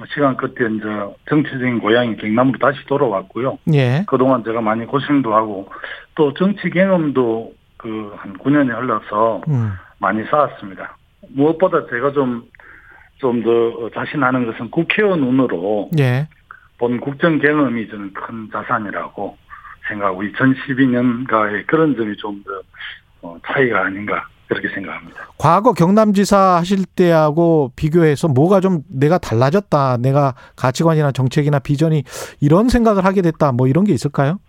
시간 0.08 0.36
끝에 0.36 0.52
이제 0.74 0.84
정치적인 1.28 1.80
고향인 1.80 2.16
경남으로 2.16 2.58
다시 2.58 2.78
돌아왔고요. 2.86 3.58
예. 3.74 4.04
그동안 4.06 4.44
제가 4.44 4.60
많이 4.60 4.86
고생도 4.86 5.34
하고 5.34 5.68
또 6.14 6.34
정치 6.34 6.70
경험도 6.70 7.52
그 7.76 8.12
한 8.16 8.36
9년이 8.38 8.68
흘러서 8.78 9.42
음. 9.48 9.72
많이 9.98 10.22
쌓았습니다. 10.24 10.96
무엇보다 11.28 11.86
제가 11.88 12.12
좀, 12.12 12.44
좀 13.18 13.42
더 13.42 13.90
자신하는 13.90 14.46
것은 14.46 14.70
국회의원 14.70 15.20
운으로 15.22 15.90
예. 15.98 16.26
본 16.78 17.00
국정 17.00 17.38
경험이 17.38 17.88
저는 17.88 18.12
큰 18.14 18.48
자산이라고 18.50 19.36
생각하고 19.88 20.22
2012년과의 20.22 21.66
그런 21.66 21.96
점이 21.96 22.16
좀더 22.16 22.50
어, 23.22 23.36
차이가 23.46 23.84
아닌가 23.84 24.26
그렇게 24.50 24.68
생각합니다. 24.74 25.28
과거 25.38 25.72
경남지사 25.72 26.56
하실 26.56 26.84
때하고 26.84 27.70
비교해서 27.76 28.26
뭐가 28.26 28.60
좀 28.60 28.82
내가 28.88 29.16
달라졌다. 29.16 29.98
내가 29.98 30.34
가치관이나 30.56 31.12
정책이나 31.12 31.60
비전이 31.60 32.02
이런 32.40 32.68
생각을 32.68 33.04
하게 33.04 33.22
됐다. 33.22 33.52
뭐 33.52 33.68
이런 33.68 33.84
게 33.84 33.92
있을까요? 33.92 34.40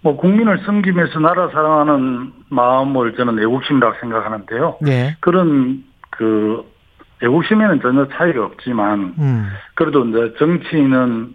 뭐 0.00 0.16
국민을 0.16 0.62
섬기면서 0.64 1.20
나라 1.20 1.50
사랑하는 1.50 2.32
마음을 2.48 3.14
저는 3.14 3.38
애국심이라고 3.42 3.96
생각하는데요. 4.00 4.78
예. 4.86 5.16
그런 5.20 5.84
그 6.08 6.64
애국심에는 7.22 7.82
전혀 7.82 8.08
차이가 8.08 8.46
없지만 8.46 9.14
음. 9.18 9.48
그래도 9.74 10.06
이제 10.06 10.34
정치인은 10.38 11.34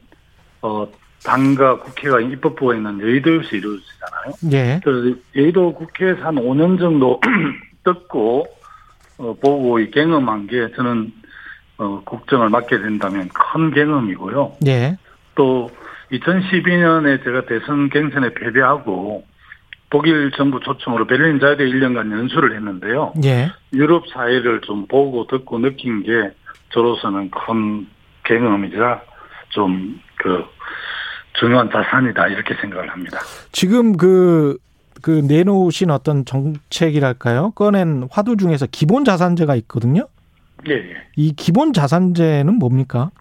어 0.64 0.88
당과 1.24 1.78
국회가 1.80 2.20
입법부가 2.20 2.74
있는 2.74 3.00
여의도에서 3.00 3.56
이루어지잖아요. 3.56 4.34
예. 4.54 4.82
그래서 4.84 5.16
여의도 5.36 5.76
국회에서 5.76 6.24
한 6.24 6.36
5년 6.36 6.80
정도 6.80 7.22
듣고 7.86 8.46
어, 9.18 9.36
보고 9.42 9.80
이 9.80 9.90
경험한 9.92 10.48
게 10.48 10.70
저는 10.76 11.14
어, 11.78 12.02
국정을 12.06 12.50
맡게 12.50 12.80
된다면 12.80 13.30
큰 13.34 13.72
경험이고요. 13.72 14.58
예. 14.68 14.98
또 15.36 15.70
2012년에 16.12 17.24
제가 17.24 17.46
대선 17.46 17.90
경선에 17.90 18.34
패배하고 18.34 19.26
독일 19.90 20.32
정부 20.32 20.60
초청으로 20.60 21.06
베를린 21.08 21.40
자유대 21.40 21.66
1년간 21.66 22.12
연수를 22.12 22.56
했는데요. 22.56 23.14
예. 23.24 23.52
유럽 23.74 24.08
사회를 24.10 24.62
좀 24.62 24.88
보고 24.88 25.28
듣고 25.28 25.60
느낀 25.60 26.04
게 26.04 26.32
저로서는 26.72 27.32
큰 27.32 27.88
경험이자 28.24 29.02
좀그 29.50 30.46
중요한 31.40 31.70
자산이다 31.70 32.28
이렇게 32.28 32.56
생각을 32.56 32.90
합니다. 32.90 33.20
지금 33.52 33.96
그, 33.96 34.58
그 35.02 35.12
내놓으신 35.28 35.92
어떤 35.92 36.26
정책이랄까요? 36.26 37.52
꺼낸 37.52 38.08
화두 38.12 38.38
중에서 38.38 38.68
기본 38.72 39.06
자산제가 39.06 39.56
있거든요. 39.58 40.08
예, 40.68 40.74
예. 40.74 40.96
이 41.16 41.34
기본 41.36 41.74
자산제는 41.74 42.56
뭡니까? 42.56 43.12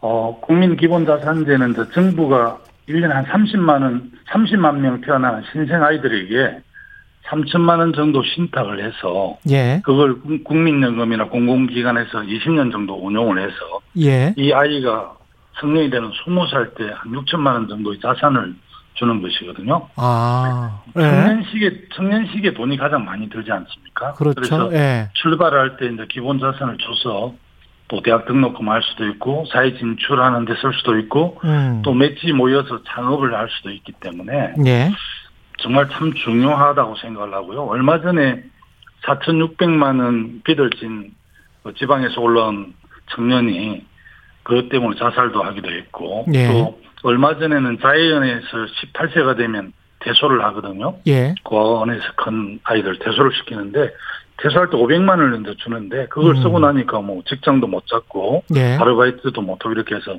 어, 0.00 0.38
국민 0.40 0.76
기본 0.76 1.06
자산제는 1.06 1.74
저 1.74 1.90
정부가 1.90 2.58
1년에 2.88 3.08
한 3.08 3.24
30만 3.24 3.82
원, 3.82 4.12
30만 4.30 4.76
명 4.78 5.00
태어난 5.00 5.42
신생 5.50 5.82
아이들에게 5.82 6.60
3천만 7.26 7.80
원 7.80 7.92
정도 7.92 8.22
신탁을 8.22 8.84
해서 8.84 9.36
예. 9.50 9.80
그걸 9.84 10.20
국- 10.20 10.44
국민연금이나 10.44 11.24
공공기관에서 11.28 12.20
20년 12.20 12.70
정도 12.70 12.94
운용을 13.04 13.42
해서 13.42 13.56
예. 13.98 14.32
이 14.36 14.52
아이가 14.52 15.16
성년이 15.58 15.90
되는 15.90 16.08
20살 16.10 16.76
때 16.76 16.84
한 16.84 17.10
6천만 17.12 17.54
원 17.54 17.66
정도의 17.66 17.98
자산을 18.00 18.54
주는 18.96 19.22
것이거든요. 19.22 19.88
아. 19.96 20.82
예. 20.96 21.00
청년식에, 21.00 21.88
청년식에 21.94 22.54
돈이 22.54 22.76
가장 22.76 23.04
많이 23.04 23.28
들지 23.30 23.52
않습니까? 23.52 24.12
그렇죠. 24.14 24.34
그래서 24.36 24.72
예. 24.74 25.08
출발할 25.14 25.76
때 25.76 25.86
이제 25.86 26.06
기본 26.08 26.38
자산을 26.40 26.78
줘서 26.78 27.34
또 27.88 28.02
대학 28.02 28.26
등록금 28.26 28.68
할 28.68 28.82
수도 28.82 29.06
있고 29.08 29.44
사회 29.52 29.76
진출하는 29.78 30.44
데 30.44 30.54
쓸 30.60 30.72
수도 30.74 30.98
있고 30.98 31.38
음. 31.44 31.82
또 31.84 31.92
맷지 31.94 32.32
모여서 32.32 32.82
창업을 32.82 33.32
할 33.34 33.48
수도 33.50 33.70
있기 33.70 33.92
때문에 34.00 34.54
예. 34.66 34.90
정말 35.58 35.88
참 35.90 36.12
중요하다고 36.12 36.96
생각을 36.96 37.32
하고요. 37.32 37.64
얼마 37.66 38.00
전에 38.00 38.42
4,600만 39.04 40.00
원 40.02 40.40
빚을 40.42 40.70
진그 40.70 41.74
지방에서 41.78 42.20
올라온 42.20 42.74
청년이 43.10 43.84
그것 44.42 44.68
때문에 44.68 44.98
자살도 44.98 45.42
하기도 45.42 45.70
했고 45.70 46.26
예. 46.34 46.48
또 46.48 46.80
얼마 47.02 47.38
전에는 47.38 47.78
자해연에서 47.80 48.46
18세가 48.92 49.36
되면 49.36 49.72
대소를 50.00 50.42
하거든요. 50.46 50.96
예. 51.06 51.34
고아원에서 51.44 52.04
큰 52.16 52.58
아이들 52.64 52.98
대소를 52.98 53.32
시키는데 53.34 53.90
대소할 54.38 54.70
때 54.70 54.76
500만 54.76 55.10
원을 55.10 55.40
이제 55.40 55.54
주는데 55.58 56.06
그걸 56.08 56.36
음. 56.36 56.42
쓰고 56.42 56.58
나니까 56.60 57.00
뭐 57.00 57.22
직장도 57.26 57.66
못 57.66 57.86
잡고 57.86 58.44
예. 58.54 58.76
아르바이트도 58.76 59.40
못하고 59.40 59.72
이렇게 59.72 59.94
해서 59.94 60.18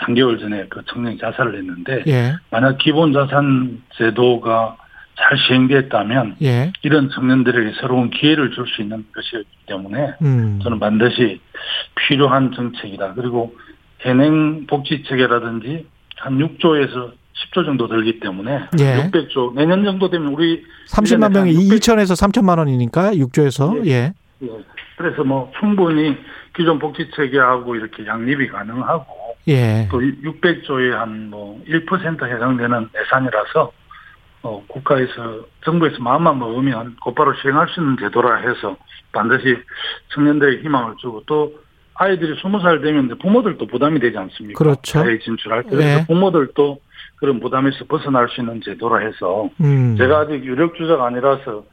3개월 0.00 0.40
전에 0.40 0.66
그 0.68 0.82
청년이 0.86 1.18
자살을 1.18 1.56
했는데 1.58 2.02
예. 2.08 2.34
만약 2.50 2.78
기본 2.78 3.12
자산 3.12 3.82
제도가 3.96 4.76
잘 5.16 5.38
시행됐다면 5.38 6.36
예. 6.42 6.72
이런 6.82 7.08
청년들에게 7.10 7.74
새로운 7.80 8.10
기회를 8.10 8.50
줄 8.50 8.66
수 8.66 8.82
있는 8.82 9.04
것이기 9.14 9.44
때문에 9.66 10.14
음. 10.22 10.58
저는 10.62 10.80
반드시 10.80 11.40
필요한 11.94 12.50
정책이다. 12.52 13.14
그리고 13.14 13.54
현행 14.00 14.66
복지 14.66 15.04
체계라든지 15.04 15.86
한 16.16 16.38
6조에서 16.38 17.12
10조 17.52 17.64
정도 17.64 17.88
들기 17.88 18.20
때문에 18.20 18.68
예. 18.78 19.10
600조 19.10 19.54
내년 19.54 19.84
정도 19.84 20.08
되면 20.08 20.28
우리 20.32 20.64
30만 20.88 21.32
명이 21.32 21.50
일년에 21.50 21.68
한 21.68 21.78
2천에서 21.78 22.30
3천만 22.32 22.58
원이니까 22.58 23.12
6조에서 23.14 23.86
예. 23.86 24.12
예. 24.42 24.48
그래서 24.96 25.24
뭐 25.24 25.50
충분히 25.58 26.16
기존 26.56 26.78
복지 26.78 27.10
체계하고 27.16 27.74
이렇게 27.74 28.06
양립이 28.06 28.48
가능하고 28.48 29.06
예. 29.48 29.88
또 29.90 29.98
600조에 30.00 30.90
한 30.90 31.28
뭐 31.30 31.60
1% 31.68 32.26
해당되는 32.26 32.88
예산이라서 33.00 33.72
어 34.42 34.62
국가에서 34.68 35.40
정부에서 35.64 35.96
마음만 36.00 36.38
먹으면 36.38 36.96
곧바로 37.02 37.34
시행할 37.34 37.68
수 37.68 37.80
있는 37.80 37.96
제도라 37.98 38.36
해서 38.36 38.76
반드시 39.12 39.56
청년들에게 40.14 40.62
희망을 40.62 40.94
주고 41.00 41.22
또 41.26 41.52
아이들이 41.94 42.34
20살 42.40 42.82
되면 42.82 43.06
이제 43.06 43.14
부모들도 43.14 43.66
부담이 43.66 44.00
되지 44.00 44.16
않습니까? 44.18 44.58
그렇죠. 44.58 44.98
사회에 44.98 45.18
진출할 45.20 45.62
때 45.64 45.70
그래서 45.70 45.98
네. 45.98 46.06
부모들도 46.06 46.78
그런 47.16 47.40
부담에서 47.40 47.84
벗어날 47.86 48.28
수 48.28 48.40
있는 48.40 48.60
제도라 48.64 48.98
해서 48.98 49.48
음. 49.60 49.94
제가 49.96 50.20
아직 50.20 50.44
유력 50.44 50.74
주자가 50.74 51.06
아니라서 51.06 51.64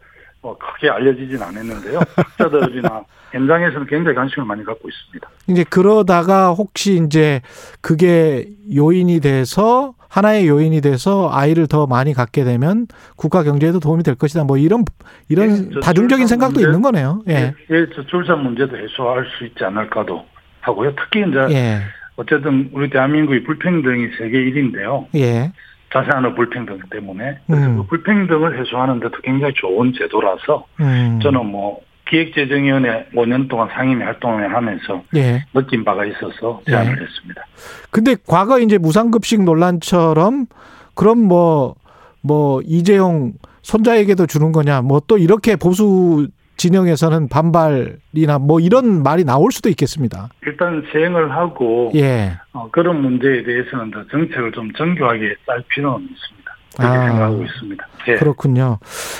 뭐 0.41 0.57
크게 0.57 0.89
알려지진 0.89 1.41
않았는데요. 1.41 1.99
학자들이나 2.15 3.03
현장에서는 3.31 3.87
굉장히 3.87 4.15
관심을 4.15 4.45
많이 4.45 4.63
갖고 4.63 4.89
있습니다. 4.89 5.29
이제 5.49 5.63
그러다가 5.69 6.51
혹시 6.51 7.01
이제 7.05 7.41
그게 7.81 8.47
요인이 8.73 9.19
돼서 9.21 9.93
하나의 10.11 10.47
요인이 10.47 10.81
돼서 10.81 11.29
아이를 11.31 11.67
더 11.67 11.87
많이 11.87 12.13
갖게 12.13 12.43
되면 12.43 12.85
국가 13.15 13.43
경제에도 13.43 13.79
도움이 13.79 14.03
될 14.03 14.15
것이다. 14.15 14.43
뭐 14.43 14.57
이런 14.57 14.83
이런 15.29 15.49
예, 15.49 15.69
저 15.73 15.79
다중적인 15.79 16.27
생각도 16.27 16.55
문제- 16.55 16.67
있는 16.67 16.81
거네요. 16.81 17.21
예. 17.29 17.33
예, 17.33 17.53
예, 17.71 17.85
저 17.95 18.05
출산 18.07 18.43
문제도 18.43 18.75
해소할 18.77 19.25
수 19.37 19.45
있지 19.45 19.63
않을까도 19.63 20.25
하고요. 20.59 20.93
특히 20.95 21.21
이제 21.27 21.55
예. 21.55 21.79
어쨌든 22.17 22.69
우리 22.73 22.89
대한민국이 22.89 23.43
불평등이 23.43 24.07
세계 24.17 24.37
1위인데요. 24.37 25.05
예. 25.15 25.53
자세한 25.93 26.35
불평등 26.35 26.79
때문에 26.89 27.39
그래서 27.47 27.65
음. 27.67 27.77
그 27.77 27.83
불평등을 27.87 28.59
해소하는 28.59 28.99
데도 28.99 29.17
굉장히 29.23 29.53
좋은 29.55 29.93
제도라서 29.97 30.65
음. 30.81 31.19
저는 31.21 31.45
뭐 31.45 31.79
기획재정위원회 32.11 33.07
5년 33.15 33.49
동안 33.49 33.69
상임위 33.73 34.03
활동을 34.03 34.53
하면서 34.53 35.03
예. 35.15 35.43
느낀 35.53 35.83
바가 35.83 36.05
있어서 36.05 36.61
제안을 36.67 36.95
네. 36.95 37.01
했습니다. 37.01 37.41
근데 37.89 38.15
과거 38.27 38.59
이제 38.59 38.77
무상급식 38.77 39.43
논란처럼 39.43 40.45
그럼 40.93 41.19
뭐, 41.19 41.75
뭐, 42.21 42.61
이재용 42.65 43.31
손자에게도 43.61 44.27
주는 44.27 44.51
거냐, 44.51 44.81
뭐 44.81 44.99
또 45.07 45.17
이렇게 45.17 45.55
보수 45.55 46.27
진영에서는 46.57 47.27
반발이나 47.27 48.37
뭐 48.39 48.59
이런 48.59 49.01
말이 49.01 49.23
나올 49.23 49.51
수도 49.51 49.67
있겠습니다. 49.69 50.29
일단 50.45 50.85
시행을 50.91 51.31
하고 51.31 51.91
예. 51.95 52.33
어, 52.53 52.69
그런 52.71 53.01
문제에 53.01 53.43
대해서는 53.43 53.89
더 53.89 54.05
정책을 54.11 54.51
좀 54.51 54.71
정교하게 54.73 55.35
짤 55.47 55.63
필요는 55.69 56.07
있습니다. 56.11 56.40
그렇게 56.77 56.97
아. 56.97 57.07
생각하고 57.07 57.43
있습니다. 57.43 57.87
예. 58.07 58.15
그렇군요. 58.15 58.79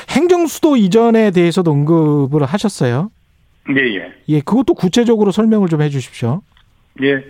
행정 0.10 0.48
수도 0.48 0.76
이전에 0.76 1.32
대해서도 1.32 1.72
언급을 1.72 2.44
하셨어요. 2.44 3.12
예, 3.70 3.96
예. 3.96 4.12
예, 4.30 4.40
그것도 4.42 4.74
구체적으로 4.74 5.32
설명을 5.32 5.68
좀 5.70 5.82
해 5.82 5.90
주십시오. 5.90 6.42
예. 7.04 7.24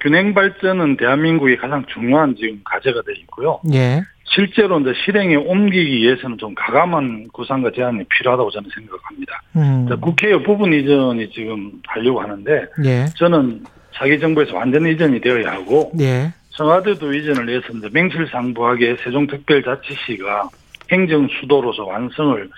균형 0.00 0.32
발전은 0.34 0.96
대한민국의 0.96 1.56
가장 1.58 1.84
중요한 1.92 2.36
지금 2.38 2.60
과제가 2.64 3.02
되어 3.02 3.14
있고요. 3.22 3.60
예. 3.72 4.02
실제로 4.24 4.80
이제 4.80 4.92
실행에 5.04 5.34
옮기기 5.36 5.96
위해서는 5.98 6.38
좀 6.38 6.54
가감한 6.54 7.28
구상과 7.32 7.72
제안이 7.74 8.04
필요하다고 8.04 8.50
저는 8.50 8.70
생각합니다. 8.74 9.42
음. 9.56 9.86
자, 9.88 9.96
국회의 9.96 10.42
부분 10.42 10.72
이전이 10.72 11.30
지금 11.32 11.72
하려고 11.86 12.20
하는데 12.22 12.64
예. 12.84 13.06
저는 13.16 13.64
차기 13.94 14.18
정부에서 14.18 14.54
완전 14.56 14.86
이전이 14.86 15.20
되어야 15.20 15.52
하고 15.52 15.92
예. 16.00 16.32
청와대도 16.56 17.12
이전을 17.12 17.48
해서 17.48 17.66
이제 17.76 17.88
맹실상부하게 17.92 18.96
세종특별자치시가 19.04 20.48
행정 20.90 21.28
수도로서 21.40 21.84
완성을 21.84 22.50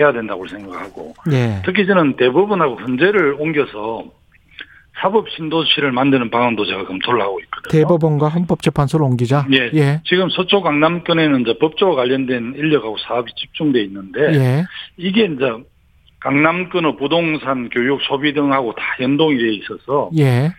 해야 0.00 0.12
된다고 0.12 0.46
생각하고 0.46 1.14
예. 1.32 1.60
특히 1.64 1.86
저는 1.86 2.16
대법원하고 2.16 2.76
헌재를 2.76 3.36
옮겨서 3.38 4.04
사법 5.00 5.28
신도시를 5.30 5.90
만드는 5.92 6.30
방안도 6.30 6.64
제가 6.64 6.86
검토를 6.86 7.20
하고 7.22 7.40
있거든요. 7.40 7.82
대법원과 7.82 8.28
헌법재판소를 8.28 9.04
옮기자. 9.04 9.46
예. 9.52 9.70
예. 9.74 10.00
지금 10.04 10.28
서쪽 10.30 10.62
강남권에는 10.62 11.42
이제 11.42 11.58
법조와 11.58 11.96
관련된 11.96 12.54
인력하고 12.56 12.96
사업이 12.98 13.32
집중돼 13.36 13.82
있는데 13.84 14.20
예. 14.34 14.64
이게 14.96 15.24
이제 15.24 15.44
강남권의 16.20 16.96
부동산, 16.98 17.68
교육, 17.70 18.00
소비 18.02 18.32
등하고 18.32 18.74
다 18.74 18.82
연동이 19.00 19.36
돼 19.38 19.54
있어서 19.54 20.10
예. 20.18 20.52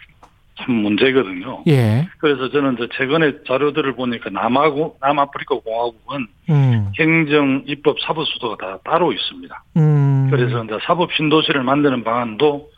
참 0.56 0.76
문제거든요. 0.76 1.64
예. 1.68 2.08
그래서 2.20 2.50
저는 2.50 2.76
이제 2.76 2.88
최근에 2.94 3.44
자료들을 3.48 3.96
보니까 3.96 4.30
남하고 4.30 4.98
남아프리카 5.02 5.56
공화국은 5.56 6.28
음. 6.50 6.92
행정, 7.00 7.64
입법, 7.66 8.00
사법 8.02 8.28
수도가 8.28 8.58
다 8.64 8.78
따로 8.84 9.12
있습니다. 9.12 9.64
음. 9.78 10.28
그래서 10.30 10.64
이제 10.64 10.78
사법 10.84 11.12
신도시를 11.14 11.64
만드는 11.64 12.04
방안도 12.04 12.70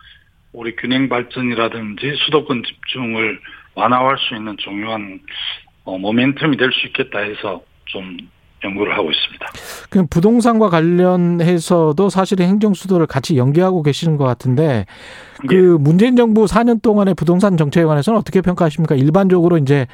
우리 0.53 0.75
균형 0.77 1.09
발전이라든지 1.09 2.13
수도권 2.25 2.63
집중을 2.63 3.39
완화할 3.75 4.17
수 4.19 4.35
있는 4.35 4.55
중요한 4.57 5.19
어, 5.83 5.97
모멘텀이 5.97 6.57
될 6.57 6.71
수 6.71 6.87
있겠다 6.87 7.19
해서 7.19 7.61
좀 7.85 8.17
연구를 8.65 8.97
하고 8.97 9.09
있습니다. 9.09 9.45
그 9.89 10.05
부동산과 10.07 10.69
관련해서도 10.69 12.09
사실은 12.09 12.47
행정수도를 12.47 13.07
같이 13.07 13.37
연계하고 13.37 13.83
계시는 13.83 14.17
것 14.17 14.25
같은데 14.25 14.85
그 15.47 15.55
예. 15.55 15.83
문재인 15.83 16.15
정부 16.15 16.45
4년 16.45 16.81
동안의 16.81 17.13
부동산 17.15 17.57
정책에 17.57 17.85
관해서는 17.85 18.19
어떻게 18.19 18.41
평가하십니까? 18.41 18.95
일반적으로 18.95 19.57
이제 19.57 19.87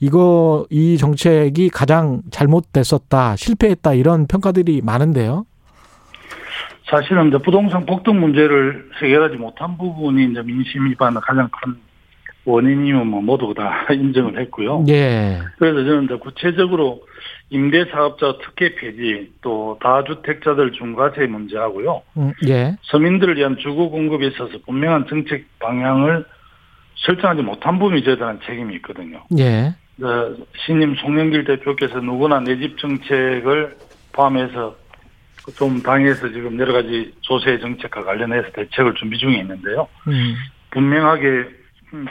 이거 0.00 0.66
이 0.70 0.98
정책이 0.98 1.70
가장 1.70 2.22
잘못됐었다, 2.30 3.36
실패했다 3.36 3.94
이런 3.94 4.26
평가들이 4.26 4.82
많은데요. 4.84 5.46
사실은 6.90 7.28
이제 7.28 7.38
부동산 7.38 7.84
폭등 7.84 8.20
문제를 8.20 8.90
해결하지 9.02 9.36
못한 9.36 9.76
부분이 9.76 10.30
이제 10.30 10.42
민심 10.42 10.86
위반의 10.86 11.20
가장 11.22 11.48
큰 11.48 11.76
원인이면 12.44 13.08
뭐 13.08 13.20
모두 13.20 13.52
다 13.54 13.86
인정을 13.92 14.40
했고요. 14.40 14.84
예. 14.88 15.40
그래서 15.58 15.84
저는 15.84 16.04
이제 16.04 16.16
구체적으로 16.16 17.02
임대사업자 17.50 18.38
특혜 18.42 18.74
폐지 18.74 19.32
또 19.40 19.78
다주택자들 19.80 20.72
중과세 20.72 21.26
문제하고요. 21.26 22.02
음, 22.16 22.32
예. 22.48 22.76
서민들을 22.82 23.36
위한 23.36 23.56
주거 23.58 23.88
공급에 23.88 24.26
있어서 24.28 24.58
분명한 24.66 25.06
정책 25.08 25.46
방향을 25.60 26.24
설정하지 26.96 27.42
못한 27.42 27.78
부분이 27.78 28.02
저희들한 28.02 28.40
책임이 28.46 28.74
있거든요. 28.76 29.22
예. 29.38 29.74
어, 30.02 30.36
신임 30.64 30.94
송영길 30.96 31.44
대표께서 31.44 32.00
누구나 32.00 32.40
내 32.40 32.56
집 32.58 32.76
정책을 32.78 33.76
포함해서 34.12 34.74
좀 35.56 35.80
당에서 35.82 36.28
지금 36.30 36.58
여러 36.58 36.72
가지 36.72 37.12
조세 37.20 37.58
정책과 37.60 38.02
관련해서 38.02 38.50
대책을 38.52 38.94
준비 38.94 39.16
중에 39.18 39.38
있는데요. 39.38 39.86
음. 40.08 40.34
분명하게 40.70 41.44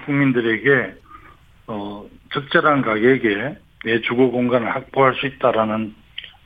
국민들에게 0.05 0.93
어, 1.67 2.05
적절한 2.33 2.81
가격에 2.81 3.57
내 3.85 4.01
주거 4.01 4.27
공간을 4.29 4.73
확보할 4.75 5.13
수 5.15 5.27
있다라는 5.27 5.93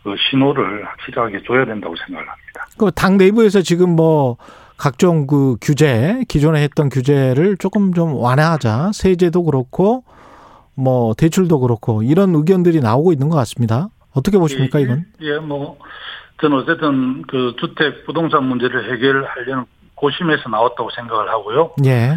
그 0.03 0.15
신호를 0.29 0.85
확실하게 0.85 1.41
줘야 1.47 1.65
된다고 1.65 1.95
생각을 1.95 2.27
합니다. 2.27 2.65
그 2.77 2.91
당 2.91 3.17
내부에서 3.17 3.61
지금 3.61 3.95
뭐 3.95 4.37
각종 4.77 5.25
그 5.27 5.55
규제 5.61 6.23
기존에 6.27 6.61
했던 6.63 6.89
규제를 6.89 7.57
조금 7.57 7.93
좀 7.93 8.13
완화하자 8.15 8.91
세제도 8.93 9.43
그렇고 9.43 10.03
뭐 10.75 11.13
대출도 11.15 11.59
그렇고 11.59 12.03
이런 12.03 12.33
의견들이 12.35 12.79
나오고 12.79 13.11
있는 13.11 13.29
것 13.29 13.35
같습니다. 13.37 13.89
어떻게 14.13 14.37
보십니까 14.37 14.79
예, 14.79 14.83
이건? 14.83 15.05
예, 15.21 15.37
뭐 15.39 15.77
저는 16.41 16.59
어쨌든 16.59 17.21
그 17.23 17.53
주택 17.59 18.05
부동산 18.05 18.45
문제를 18.45 18.93
해결하려는 18.93 19.65
고심에서 19.95 20.47
나왔다고 20.49 20.89
생각을 20.95 21.29
하고요. 21.29 21.71
예. 21.85 22.15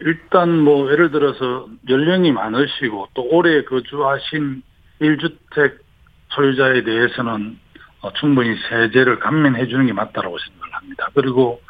일단 0.00 0.58
뭐 0.60 0.90
예를 0.90 1.10
들어서 1.10 1.68
연령이 1.88 2.32
많으시고 2.32 3.08
또 3.14 3.26
오래 3.30 3.62
거주하신 3.64 4.62
1주택 5.00 5.78
소유자에 6.30 6.82
대해서는 6.82 7.58
어, 8.02 8.12
충분히 8.14 8.56
세제를 8.68 9.18
감면해 9.18 9.66
주는 9.66 9.86
게 9.86 9.92
맞다라고 9.92 10.38
생각을 10.38 10.74
합니다. 10.74 11.08
그리고 11.14 11.60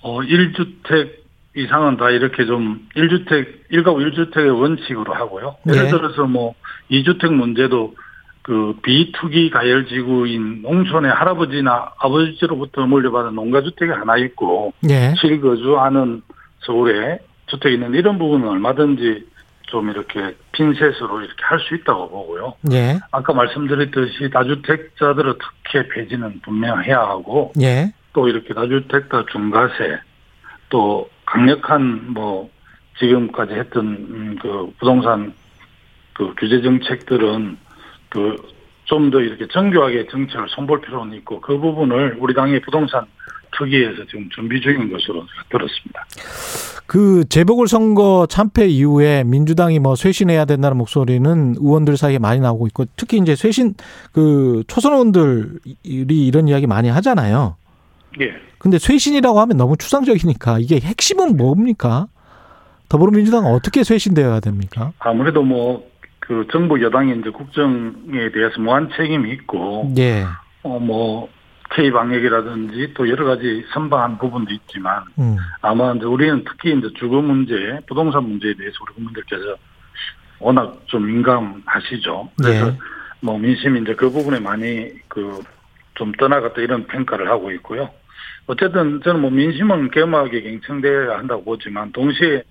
어 0.00 0.20
1주택 0.20 1.22
이상은 1.54 1.96
다 1.98 2.10
이렇게 2.10 2.46
좀 2.46 2.88
1주택 2.96 3.70
1가구 3.70 3.98
1주택의 4.12 4.58
원칙으로 4.58 5.12
하고요. 5.12 5.56
예를 5.68 5.84
네. 5.84 5.90
들어서 5.90 6.24
뭐 6.24 6.54
2주택 6.90 7.32
문제도 7.32 7.94
그 8.42 8.74
비투기 8.82 9.50
가열 9.50 9.86
지구인 9.86 10.62
농촌의 10.62 11.12
할아버지나 11.12 11.92
아버지로부터 11.98 12.86
물려받은 12.86 13.34
농가주택이 13.34 13.92
하나 13.92 14.16
있고 14.16 14.72
예. 14.88 15.14
실거주하는 15.20 16.22
서울에 16.60 17.20
주택이 17.52 17.74
있는 17.74 17.94
이런 17.94 18.18
부분은 18.18 18.48
얼마든지 18.48 19.26
좀 19.66 19.90
이렇게 19.90 20.34
핀셋으로 20.52 21.20
이렇게 21.20 21.42
할 21.44 21.58
수 21.60 21.74
있다고 21.74 22.08
보고요. 22.10 22.54
예. 22.72 22.98
아까 23.10 23.32
말씀드렸듯이 23.32 24.30
다주택자들의 24.30 25.34
특혜 25.64 25.88
폐지는 25.88 26.40
분명 26.42 26.82
해야 26.82 27.00
하고 27.00 27.52
예. 27.60 27.92
또 28.12 28.28
이렇게 28.28 28.52
다주택자 28.54 29.26
중과세 29.30 29.98
또 30.68 31.08
강력한 31.26 32.12
뭐 32.12 32.50
지금까지 32.98 33.54
했던 33.54 33.86
음, 33.86 34.38
그 34.40 34.72
부동산 34.78 35.32
그 36.14 36.34
규제 36.38 36.60
정책들은 36.62 37.56
그 38.08 38.36
좀 38.84 39.10
더 39.10 39.20
이렇게 39.20 39.46
정교하게 39.46 40.08
정책을 40.08 40.48
손볼 40.50 40.80
필요는 40.82 41.16
있고 41.18 41.40
그 41.40 41.56
부분을 41.56 42.16
우리 42.18 42.34
당의 42.34 42.60
부동산 42.60 43.06
특위에서 43.56 44.04
지금 44.06 44.28
준비 44.30 44.60
중인 44.60 44.90
것으로 44.90 45.26
들었습니다. 45.50 46.04
그 46.86 47.24
재보궐 47.28 47.68
선거 47.68 48.26
참패 48.28 48.66
이후에 48.66 49.24
민주당이 49.24 49.78
뭐 49.78 49.94
쇄신해야 49.94 50.44
된다는 50.44 50.76
목소리는 50.76 51.54
의원들 51.58 51.96
사이에 51.96 52.18
많이 52.18 52.40
나오고 52.40 52.66
있고 52.68 52.84
특히 52.96 53.18
이제 53.18 53.34
쇄신 53.34 53.74
그 54.12 54.62
초선 54.66 54.92
의원들이 54.92 56.26
이런 56.26 56.48
이야기 56.48 56.66
많이 56.66 56.88
하잖아요. 56.88 57.56
예. 58.20 58.32
근데 58.58 58.78
쇄신이라고 58.78 59.40
하면 59.40 59.56
너무 59.56 59.76
추상적이니까 59.76 60.58
이게 60.58 60.78
핵심은 60.80 61.36
뭡니까? 61.36 62.06
더불어민주당은 62.88 63.50
어떻게 63.50 63.84
쇄신되어야 63.84 64.40
됩니까? 64.40 64.92
아무래도 64.98 65.42
뭐 65.42 65.92
그 66.22 66.46
정부 66.52 66.80
여당이 66.80 67.18
이제 67.18 67.30
국정에 67.30 68.30
대해서 68.32 68.60
무한 68.60 68.88
책임이 68.96 69.30
있고 69.32 69.92
예. 69.98 70.24
어뭐 70.62 71.28
K 71.74 71.90
방역이라든지 71.90 72.94
또 72.94 73.08
여러 73.08 73.24
가지 73.24 73.64
선방한 73.72 74.18
부분도 74.18 74.52
있지만 74.52 75.04
음. 75.18 75.36
아마 75.60 75.92
이제 75.92 76.04
우리는 76.04 76.44
특히 76.44 76.76
이제 76.76 76.88
주거 76.98 77.20
문제, 77.20 77.54
부동산 77.86 78.24
문제에 78.24 78.54
대해서 78.54 78.76
우리 78.82 78.94
국민들께서 78.94 79.56
워낙 80.38 80.82
좀 80.86 81.06
민감하시죠. 81.06 82.30
그래서 82.36 82.68
예. 82.68 82.78
뭐 83.20 83.38
민심이 83.38 83.80
이제 83.80 83.94
그 83.94 84.10
부분에 84.10 84.40
많이 84.40 84.90
그 85.08 85.40
좀 85.94 86.12
떠나갔다 86.12 86.60
이런 86.60 86.86
평가를 86.86 87.28
하고 87.30 87.50
있고요. 87.52 87.88
어쨌든 88.46 89.00
저는 89.02 89.20
뭐 89.20 89.30
민심은 89.30 89.90
겸하게 89.90 90.42
갱청돼야 90.42 91.18
한다고 91.18 91.44
보지만 91.44 91.92
동시에 91.92 92.42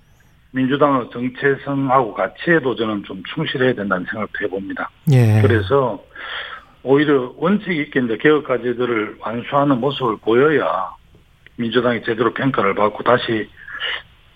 민주당의 0.52 1.10
정체성하고 1.12 2.14
가치에도 2.14 2.74
저는 2.74 3.04
좀 3.04 3.22
충실해야 3.34 3.74
된다는 3.74 4.06
생각도 4.10 4.44
해봅니다. 4.44 4.90
예. 5.12 5.40
그래서 5.42 6.02
오히려 6.84 7.32
원칙 7.36 7.70
있게 7.70 8.00
이제 8.00 8.16
개혁 8.18 8.44
과제들을 8.44 9.16
완수하는 9.20 9.80
모습을 9.80 10.16
보여야 10.22 10.90
민주당이 11.56 12.02
제대로 12.04 12.32
평가를 12.32 12.74
받고 12.74 13.02
다시 13.02 13.48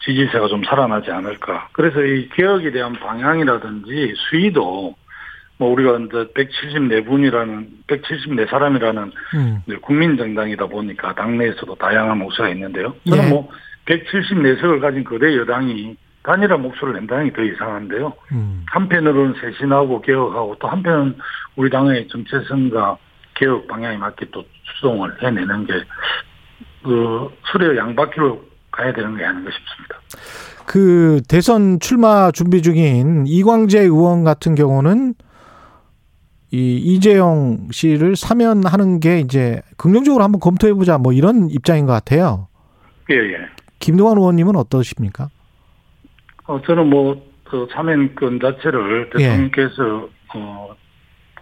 지지세가 0.00 0.46
좀 0.48 0.62
살아나지 0.64 1.10
않을까. 1.10 1.68
그래서 1.72 2.00
이 2.02 2.28
개혁에 2.28 2.70
대한 2.70 2.92
방향이라든지 2.92 4.14
수위도 4.16 4.94
뭐 5.58 5.72
우리가 5.72 5.98
이제 5.98 6.32
174분이라는 6.34 7.66
174사람이라는 7.86 9.12
음. 9.34 9.62
국민정당이다 9.80 10.66
보니까 10.66 11.14
당내에서도 11.14 11.74
다양한 11.76 12.18
목소리가 12.18 12.54
있는데요. 12.54 12.94
저는 13.08 13.24
예. 13.24 13.28
뭐 13.30 13.48
174석을 13.86 14.80
가진 14.80 15.02
거대 15.02 15.36
여당이 15.36 15.96
단일한 16.26 16.60
목소리를 16.60 16.98
낸다는 17.00 17.30
게더 17.30 17.42
이상한데요. 17.42 18.12
음. 18.32 18.64
한편으로는 18.66 19.34
쇄신하고 19.40 20.02
개혁하고 20.02 20.56
또 20.58 20.68
한편은 20.68 21.16
우리 21.54 21.70
당의 21.70 22.08
정체성과 22.08 22.98
개혁 23.34 23.68
방향에 23.68 23.96
맞게 23.96 24.26
또 24.32 24.42
추동을 24.62 25.22
해내는 25.22 25.66
게, 25.66 25.72
그, 26.82 27.28
수레 27.52 27.76
양바퀴로 27.76 28.42
가야 28.72 28.92
되는 28.92 29.16
게 29.16 29.24
아닌가 29.24 29.50
싶습니다. 29.50 29.96
그 30.66 31.22
대선 31.28 31.78
출마 31.78 32.32
준비 32.32 32.60
중인 32.60 33.24
이광재 33.26 33.80
의원 33.82 34.24
같은 34.24 34.56
경우는 34.56 35.14
이 36.50 36.76
이재용 36.76 37.68
씨를 37.70 38.16
사면하는 38.16 38.98
게 38.98 39.20
이제 39.20 39.60
긍정적으로 39.76 40.24
한번 40.24 40.40
검토해 40.40 40.74
보자 40.74 40.98
뭐 40.98 41.12
이런 41.12 41.48
입장인 41.50 41.86
것 41.86 41.92
같아요. 41.92 42.48
예, 43.10 43.14
예. 43.14 43.38
김동완 43.78 44.18
의원님은 44.18 44.56
어떠십니까? 44.56 45.28
어, 46.46 46.60
저는 46.64 46.88
뭐, 46.88 47.20
그 47.44 47.66
사면권 47.72 48.40
자체를 48.40 49.10
예. 49.18 49.18
대통령께서, 49.18 50.08
어, 50.34 50.68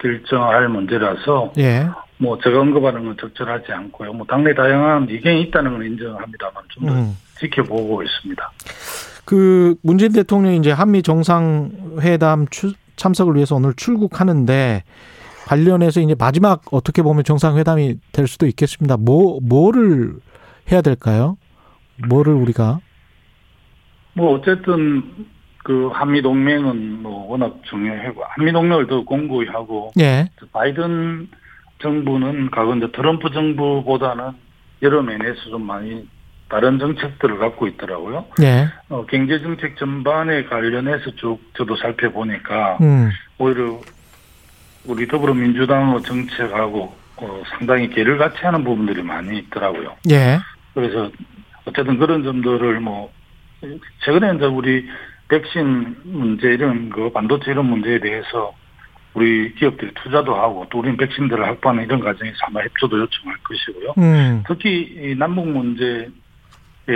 결정할 0.00 0.68
문제라서, 0.68 1.52
예. 1.58 1.86
뭐, 2.18 2.38
제가 2.42 2.60
언급하는 2.60 3.04
건 3.04 3.16
적절하지 3.20 3.72
않고요. 3.72 4.12
뭐, 4.12 4.26
당내 4.28 4.54
다양한 4.54 5.08
이견이 5.10 5.42
있다는 5.42 5.72
건 5.72 5.84
인정합니다만, 5.86 6.62
좀더 6.68 6.92
음. 6.92 7.16
지켜보고 7.38 8.02
있습니다. 8.02 8.52
그 9.24 9.74
문재인 9.82 10.12
대통령이 10.12 10.58
이제 10.58 10.70
한미 10.70 11.02
정상회담 11.02 12.46
추- 12.50 12.74
참석을 12.96 13.34
위해서 13.36 13.56
오늘 13.56 13.72
출국하는데 13.74 14.82
관련해서 15.46 16.00
이제 16.00 16.14
마지막 16.18 16.60
어떻게 16.70 17.02
보면 17.02 17.24
정상회담이 17.24 17.98
될 18.12 18.26
수도 18.28 18.46
있겠습니다. 18.46 18.96
뭐 18.98 19.40
뭐를 19.42 20.14
해야 20.70 20.82
될까요? 20.82 21.36
뭐를 22.08 22.34
우리가 22.34 22.80
뭐 24.14 24.34
어쨌든 24.34 25.02
그 25.64 25.88
한미 25.92 26.22
동맹은 26.22 27.02
뭐 27.02 27.30
워낙 27.30 27.60
중요하고 27.64 28.22
한미 28.28 28.52
동맹을 28.52 28.86
더 28.86 29.02
공고히 29.02 29.48
하고 29.48 29.92
예. 29.98 30.28
바이든 30.52 31.28
정부는 31.80 32.50
과거 32.50 32.74
이제 32.76 32.90
트럼프 32.92 33.30
정부보다는 33.30 34.32
여러 34.82 35.02
면에서 35.02 35.40
좀 35.50 35.62
많이 35.66 36.06
다른 36.48 36.78
정책들을 36.78 37.38
갖고 37.38 37.66
있더라고요. 37.66 38.26
예. 38.42 38.68
어, 38.90 39.06
경제 39.06 39.40
정책 39.40 39.76
전반에 39.76 40.44
관련해서 40.44 41.10
쭉 41.16 41.40
저도 41.56 41.76
살펴보니까 41.76 42.78
음. 42.82 43.10
오히려 43.38 43.80
우리 44.84 45.08
더불어민주당의 45.08 46.02
정책하고 46.02 46.94
어, 47.16 47.42
상당히 47.48 47.88
괴를 47.88 48.18
같이 48.18 48.36
하는 48.42 48.62
부분들이 48.62 49.02
많이 49.02 49.38
있더라고요. 49.38 49.96
예. 50.10 50.38
그래서 50.74 51.10
어쨌든 51.64 51.98
그런 51.98 52.22
점들을 52.22 52.80
뭐 52.80 53.10
최근에 54.04 54.36
이제 54.36 54.46
우리 54.46 54.88
백신 55.28 55.96
문제 56.04 56.48
이런 56.48 56.90
그 56.90 57.10
반도체 57.10 57.50
이런 57.50 57.66
문제에 57.66 57.98
대해서 57.98 58.54
우리 59.14 59.54
기업들이 59.54 59.92
투자도 59.94 60.34
하고 60.34 60.66
또 60.70 60.80
우리는 60.80 60.96
백신들을 60.96 61.46
확보하는 61.46 61.84
이런 61.84 62.00
과정에서 62.00 62.36
아마 62.42 62.60
협조도 62.62 62.98
요청할 62.98 63.38
것이고요. 63.44 63.94
음. 63.98 64.42
특히 64.46 64.92
이 65.00 65.14
남북 65.16 65.48
문제에 65.48 66.08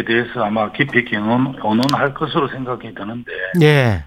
대해서 0.05 0.45
아마 0.45 0.71
깊이 0.73 1.05
의논, 1.12 1.55
의논할 1.62 2.12
것으로 2.14 2.49
생각이 2.49 2.93
드는데 2.95 3.33
예. 3.62 4.05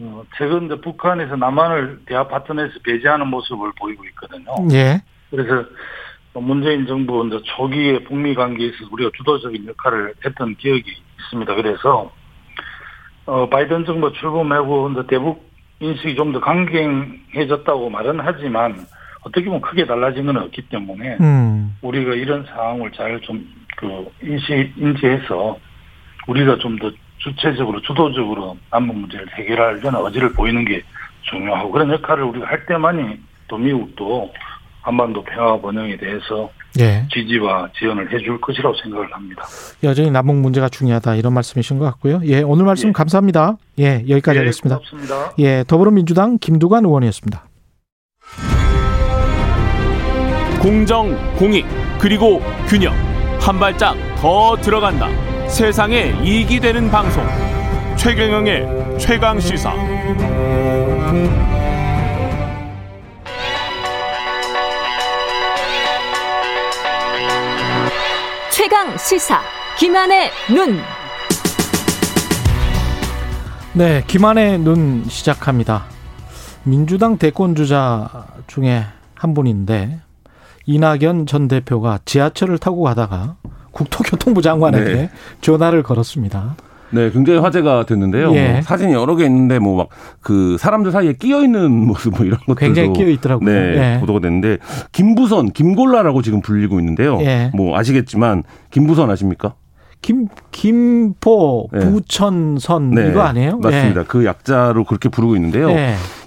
어, 0.00 0.22
최근 0.36 0.66
이제 0.66 0.80
북한에서 0.80 1.34
남한을 1.34 2.00
대화 2.06 2.28
파트너에서 2.28 2.74
배제하는 2.84 3.26
모습을 3.26 3.72
보이고 3.76 4.04
있거든요. 4.04 4.52
예. 4.72 5.02
그래서 5.30 5.68
문재인 6.34 6.86
정부 6.86 7.26
이제 7.26 7.40
초기에 7.56 8.04
북미 8.04 8.34
관계에서 8.34 8.76
우리가 8.92 9.10
주도적인 9.16 9.66
역할을 9.66 10.14
했던 10.24 10.54
기억이 10.54 11.02
있습니다. 11.18 11.54
그래서 11.54 12.10
어 13.26 13.48
바이든 13.48 13.84
정부 13.84 14.12
출범하고 14.12 15.06
대북 15.06 15.46
인식이 15.80 16.14
좀 16.16 16.32
더 16.32 16.40
강경해졌다고 16.40 17.90
말은 17.90 18.20
하지만 18.20 18.86
어떻게 19.22 19.44
보면 19.46 19.60
크게 19.60 19.86
달라진 19.86 20.26
건 20.26 20.36
없기 20.38 20.62
때문에 20.68 21.16
음. 21.20 21.76
우리가 21.82 22.14
이런 22.14 22.44
상황을 22.46 22.90
잘 22.92 23.20
좀 23.20 23.44
그 23.76 24.10
인식 24.22 24.72
인지해서 24.76 25.56
우리가 26.26 26.56
좀 26.58 26.78
더 26.78 26.90
주체적으로 27.18 27.80
주도적으로 27.82 28.56
남북 28.70 28.96
문제를 28.96 29.26
해결하려는 29.34 30.04
의지를 30.04 30.32
보이는 30.32 30.64
게 30.64 30.82
중요하고 31.22 31.70
그런 31.72 31.90
역할을 31.92 32.22
우리가 32.24 32.46
할 32.46 32.64
때만이 32.66 33.18
또 33.48 33.56
미국도 33.58 34.32
한반도 34.82 35.22
평화 35.24 35.60
번영에 35.60 35.96
대해서 35.96 36.48
예. 36.80 37.06
지지와 37.12 37.70
지원을 37.78 38.12
해줄 38.12 38.40
것이라고 38.40 38.74
생각을 38.82 39.12
합니다. 39.12 39.44
여전히 39.82 40.10
남북 40.10 40.36
문제가 40.36 40.68
중요하다 40.68 41.16
이런 41.16 41.32
말씀이신 41.32 41.78
것 41.78 41.84
같고요. 41.86 42.20
예, 42.24 42.42
오늘 42.42 42.64
말씀 42.64 42.88
예. 42.88 42.92
감사합니다. 42.92 43.56
예, 43.78 44.04
여기까지 44.08 44.36
예, 44.36 44.40
하겠습니다. 44.40 44.76
고맙습니다. 44.76 45.32
예, 45.38 45.64
더불어민주당 45.66 46.38
김두관 46.38 46.84
의원이었습니다. 46.84 47.44
공정, 50.60 51.16
공익, 51.36 51.64
그리고 51.98 52.42
균형. 52.68 52.92
한 53.40 53.58
발짝 53.58 53.96
더 54.16 54.56
들어간다. 54.56 55.08
세상에 55.48 56.12
이익이 56.22 56.60
되는 56.60 56.90
방송. 56.90 57.24
최경영의 57.96 58.98
최강 58.98 59.40
시사. 59.40 59.72
최강 68.68 68.98
시사 68.98 69.40
김한의 69.78 70.30
눈. 70.54 70.76
네, 73.72 74.04
김한의 74.06 74.58
눈 74.58 75.04
시작합니다. 75.08 75.86
민주당 76.64 77.16
대권 77.16 77.54
주자 77.54 78.26
중에 78.46 78.84
한 79.14 79.32
분인데 79.32 80.00
이낙연 80.66 81.24
전 81.24 81.48
대표가 81.48 82.00
지하철을 82.04 82.58
타고 82.58 82.82
가다가 82.82 83.36
국토교통부 83.70 84.42
장관에게 84.42 84.92
네. 84.92 85.10
전화를 85.40 85.82
걸었습니다. 85.82 86.54
네, 86.90 87.10
굉장히 87.10 87.38
화제가 87.40 87.84
됐는데요. 87.86 88.34
예. 88.34 88.52
뭐 88.52 88.62
사진이 88.62 88.92
여러 88.92 89.14
개 89.16 89.24
있는데 89.26 89.58
뭐 89.58 89.76
막 89.76 89.88
그 90.20 90.56
사람들 90.58 90.90
사이에 90.92 91.12
끼어 91.14 91.42
있는 91.42 91.70
모습 91.86 92.14
뭐 92.16 92.24
이런 92.26 92.38
것들도 92.40 92.54
굉장히 92.56 92.92
끼어 92.92 93.08
있더라고요. 93.08 93.48
네, 93.50 93.94
예. 93.96 94.00
보도가 94.00 94.20
됐는데 94.20 94.58
김부선, 94.92 95.50
김골라라고 95.52 96.22
지금 96.22 96.40
불리고 96.40 96.78
있는데요. 96.80 97.18
예. 97.22 97.50
뭐 97.54 97.76
아시겠지만 97.78 98.42
김부선 98.70 99.10
아십니까? 99.10 99.54
김 100.00 100.28
김포 100.52 101.68
네. 101.72 101.80
부천선 101.80 102.90
네, 102.90 103.08
이거 103.10 103.22
아니에요? 103.22 103.58
맞습니다. 103.58 104.04
그 104.04 104.24
약자로 104.24 104.84
그렇게 104.84 105.08
부르고 105.08 105.34
있는데요. 105.36 105.68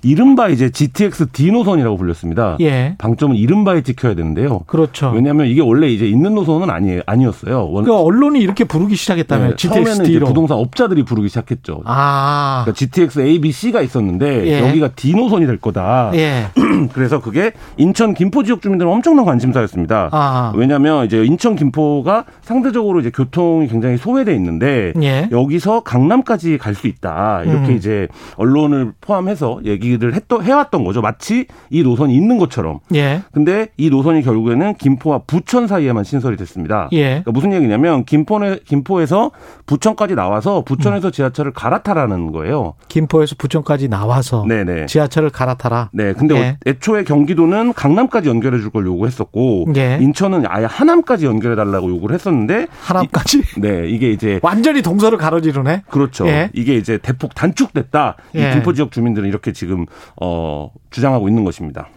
예. 0.05 0.09
이른바 0.09 0.49
이제 0.49 0.69
GTX 0.69 1.27
D 1.31 1.51
노선이라고 1.51 1.97
불렸습니다. 1.97 2.57
예. 2.61 2.95
방점은 2.97 3.35
이른바에 3.35 3.81
찍혀야 3.81 4.15
되는데요. 4.15 4.61
그렇죠. 4.67 5.11
왜냐하면 5.13 5.47
이게 5.47 5.61
원래 5.61 5.87
이제 5.87 6.05
있는 6.07 6.33
노선은 6.35 6.69
아니 6.69 6.99
아니었어요. 7.05 7.67
원- 7.69 7.83
그 7.85 7.93
언론이 7.95 8.39
이렇게 8.39 8.63
부르기 8.63 8.95
시작했다면 8.95 9.49
네, 9.51 9.55
GTX 9.55 9.73
처음에는 9.83 10.05
이제 10.05 10.13
D로. 10.13 10.27
부동산 10.27 10.57
업자들이 10.57 11.03
부르기 11.03 11.27
시작했죠. 11.29 11.81
아. 11.85 12.61
그러니까 12.65 12.77
GTX 12.77 13.19
A, 13.21 13.39
B, 13.39 13.51
C가 13.51 13.81
있었는데 13.81 14.47
예. 14.47 14.67
여기가 14.67 14.89
D 14.95 15.13
노선이 15.15 15.45
될 15.45 15.57
거다. 15.57 16.11
예. 16.15 16.47
그래서 16.93 17.19
그게 17.21 17.51
인천 17.77 18.13
김포 18.13 18.43
지역 18.43 18.61
주민들은 18.61 18.91
엄청난 18.91 19.25
관심사였습니다. 19.25 20.09
아. 20.11 20.51
왜냐하면 20.55 21.05
이제 21.05 21.23
인천 21.23 21.55
김포가 21.55 22.25
상대적으로 22.41 22.99
이제 22.99 23.11
교통이 23.11 23.67
굉장히 23.67 23.97
소외돼 23.97 24.33
있는데 24.35 24.93
예. 25.01 25.29
여기서 25.31 25.81
강남까지 25.81 26.57
갈 26.57 26.71
수 26.71 26.87
있다 26.87 27.43
이렇게 27.43 27.67
음. 27.73 27.75
이제 27.75 28.07
언론을 28.37 28.93
포함해서 29.01 29.59
얘기 29.65 29.90
를 29.99 30.13
했던 30.13 30.43
해왔던 30.43 30.83
거죠. 30.83 31.01
마치 31.01 31.45
이 31.69 31.83
노선이 31.83 32.13
있는 32.15 32.37
것처럼. 32.37 32.79
예. 32.95 33.21
근데 33.31 33.67
이 33.77 33.89
노선이 33.89 34.21
결국에는 34.23 34.73
김포와 34.75 35.19
부천 35.27 35.67
사이에만 35.67 36.03
신설이 36.03 36.37
됐습니다. 36.37 36.87
예. 36.93 37.03
그러니까 37.09 37.31
무슨 37.31 37.53
얘기냐면 37.53 38.03
김포에 38.05 38.59
김포에서 38.65 39.31
부천까지 39.65 40.15
나와서 40.15 40.63
부천에서 40.63 41.09
음. 41.09 41.11
지하철을 41.11 41.51
갈아타라는 41.53 42.31
거예요. 42.31 42.73
김포에서 42.87 43.35
부천까지 43.37 43.89
나와서 43.89 44.45
네네. 44.47 44.85
지하철을 44.87 45.29
갈아타라. 45.29 45.89
네, 45.93 46.13
근데 46.13 46.35
예. 46.35 46.57
애초에 46.65 47.03
경기도는 47.03 47.73
강남까지 47.73 48.27
연결해 48.29 48.59
줄 48.59 48.71
걸 48.71 48.85
요구했었고 48.85 49.65
예. 49.75 49.97
인천은 50.01 50.45
아예 50.47 50.63
하남까지 50.65 51.25
연결해 51.25 51.55
달라고 51.57 51.89
요구를 51.89 52.13
했었는데 52.15 52.67
하남까지 52.81 53.39
이- 53.39 53.41
네, 53.59 53.87
이게 53.89 54.11
이제 54.11 54.39
완전히 54.41 54.81
동서를 54.81 55.17
가로지르네. 55.17 55.83
그렇죠. 55.89 56.25
예. 56.27 56.49
이게 56.53 56.75
이제 56.75 56.97
대폭 56.97 57.35
단축됐다. 57.35 58.15
예. 58.35 58.49
이 58.49 58.53
김포 58.53 58.71
지역 58.73 58.91
주민들은 58.91 59.27
이렇게 59.27 59.51
지금 59.51 59.80
어 60.21 60.71
주장하고 60.89 61.27
있는 61.27 61.43
것입니다. 61.43 61.89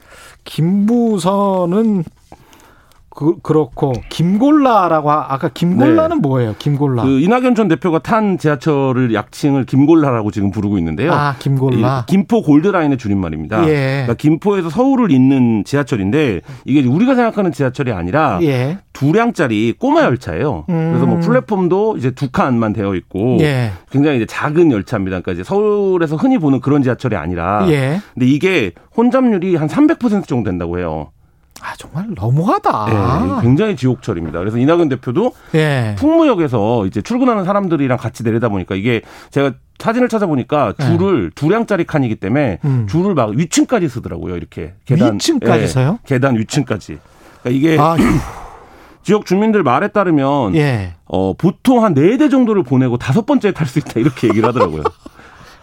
김부선은 0.45 2.05
그, 3.15 3.37
그렇고 3.43 3.93
김골라라고 4.09 5.11
하- 5.11 5.27
아까 5.29 5.49
김골라는 5.49 6.21
뭐예요? 6.21 6.55
김골라. 6.59 7.05
네. 7.05 7.09
그 7.09 7.21
이낙연 7.21 7.55
전 7.55 7.69
대표가 7.69 8.01
탄 8.01 8.39
지하철을 8.39 9.15
약칭을 9.15 9.65
김골라라고 9.67 10.31
지금 10.33 10.51
부르고 10.51 10.79
있는데요. 10.79 11.13
아 11.13 11.37
김골라. 11.39 12.07
이 12.09 12.11
김포 12.11 12.43
골드라인의 12.43 12.99
줄임말입니다. 12.99 13.69
예. 13.69 13.73
그러니까 14.07 14.15
김포에서 14.15 14.69
서울을 14.69 15.11
잇는 15.13 15.65
지하철인데 15.65 16.41
이게 16.65 16.87
우리가 16.87 17.15
생각하는 17.15 17.53
지하철이 17.53 17.93
아니라 17.93 18.39
예. 18.43 18.79
두 18.93 19.13
량짜리 19.13 19.75
꼬마 19.79 20.03
열차예요. 20.03 20.65
그래서 20.67 21.07
뭐 21.07 21.17
음. 21.17 21.21
플랫폼도 21.21 21.97
이제 21.97 22.11
두 22.11 22.31
칸만 22.31 22.73
되어 22.73 22.95
있고 22.97 23.39
예. 23.41 23.71
굉장히 23.91 24.17
이제 24.19 24.27
작은 24.27 24.73
열차입니다. 24.73 25.21
그러니까 25.21 25.33
이제 25.33 25.45
서울에서 25.45 26.17
흔히 26.17 26.39
보는 26.39 26.61
그런 26.61 26.83
지하철이 26.83 27.15
아니라 27.17 27.67
예. 27.69 28.01
근데 28.15 28.27
이게 28.27 28.73
혼잡률이 28.97 29.57
한 29.57 29.69
300% 29.69 30.27
정도 30.27 30.51
된다고 30.51 30.79
해요. 30.79 31.09
아 31.67 31.75
정말 31.79 32.09
너무하다. 32.15 32.87
네, 33.37 33.43
굉장히 33.43 33.75
지옥철입니다. 33.75 34.39
그래서 34.39 34.59
이낙연 34.59 34.91
대표도 34.91 35.33
예. 35.55 35.95
풍무역에서 35.99 36.85
이제 36.85 37.01
출근하는 37.01 37.45
사람들이랑 37.45 37.97
같이 37.97 38.23
내리다 38.23 38.51
보니까 38.51 38.75
이게 38.75 39.01
제가 39.31 39.53
사진을 39.79 40.11
찾아보니까 40.11 40.75
줄을 40.79 41.31
두 41.35 41.49
량짜리 41.49 41.85
칸이기 41.85 42.17
때문에 42.17 42.45
네. 42.45 42.59
음. 42.69 42.87
줄을 42.87 43.15
막 43.15 43.31
위층까지 43.31 43.89
쓰더라고요. 43.89 44.37
이렇게 44.37 44.75
계단 44.85 45.15
위층까지 45.15 45.63
예, 45.63 45.67
서요? 45.67 45.99
계단 46.05 46.37
위층까지. 46.39 46.99
그러니까 47.43 47.51
이게 47.59 47.79
아, 47.81 47.97
지역 49.03 49.25
주민들 49.27 49.63
말에 49.63 49.89
따르면 49.89 50.55
예. 50.57 50.95
어, 51.07 51.33
보통 51.35 51.83
한 51.85 51.95
네 51.95 52.17
대 52.19 52.29
정도를 52.29 52.63
보내고 52.63 52.99
다섯 52.99 53.25
번째 53.27 53.53
탈 53.53 53.67
수 53.67 53.79
있다 53.79 54.01
이렇게 54.01 54.29
얘기를 54.29 54.47
하더라고요. 54.49 54.83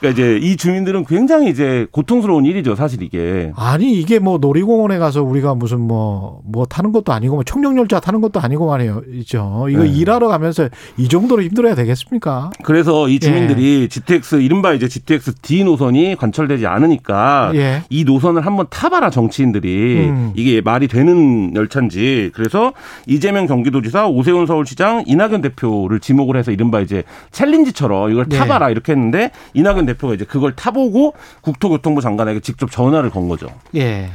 그러니까 0.02 0.10
이제 0.10 0.38
이 0.42 0.58
주민들은 0.58 1.06
굉장히 1.06 1.50
이제 1.50 1.86
고통스러운 1.92 2.46
일이죠, 2.46 2.76
사실 2.76 3.04
이게. 3.04 3.52
아니 3.56 3.94
이게 3.94 4.18
뭐 4.18 4.40
놀이공원에 4.40 4.98
가서 4.98 5.22
우리가 5.22 5.54
무슨 5.54 5.82
뭐뭐 5.82 6.66
타는 6.68 6.92
것도 6.92 7.14
아니고 7.14 7.36
뭐 7.36 7.44
청룡열차 7.44 8.00
타는 8.00 8.20
것도 8.20 8.40
아니고 8.40 8.66
말이에요. 8.66 9.04
이죠. 9.14 9.68
이거 9.70 9.84
네. 9.84 9.90
일하러 9.90 10.28
가면서 10.28 10.70
이 10.98 11.08
정도로 11.08 11.44
힘들어야 11.44 11.76
되겠습니까? 11.76 12.50
그래서 12.64 13.08
예. 13.10 13.14
이 13.14 13.20
주민들이 13.20 13.88
GTX 13.90 14.38
이른바 14.38 14.74
이제 14.74 14.88
GTX 14.88 15.36
D 15.36 15.64
노선이 15.64 16.16
관철되지 16.16 16.66
않으니까 16.66 17.52
예. 17.54 17.84
이 17.92 18.04
노선을 18.04 18.44
한번 18.44 18.66
타봐라 18.72 19.12
정치인들이 19.12 20.08
음. 20.10 20.32
이게 20.36 20.62
말이 20.62 20.88
되는 20.88 21.56
열차인지 21.56 22.32
그래서 22.34 22.74
이재명 23.06 23.46
경기도지사 23.46 24.08
오세훈 24.08 24.48
서울시장 24.48 25.04
이낙연 25.06 25.42
대표를 25.42 26.00
지목을 26.00 26.38
해서 26.38 26.52
이른바 26.52 26.80
이제 26.80 27.04
챌린지처럼 27.30 28.12
이걸 28.12 28.26
예. 28.32 28.38
타봐라 28.38 28.72
이렇게 28.72 28.94
했는데 28.94 29.30
이낙연 29.54 29.91
대표가 29.94 30.14
이제 30.14 30.26
그걸 30.26 30.56
타보고 30.56 31.14
국토교통부 31.42 32.02
장관에게 32.02 32.40
직접 32.40 32.72
전화를 32.72 33.10
건 33.10 33.28
거죠. 33.28 33.48
예. 33.76 34.10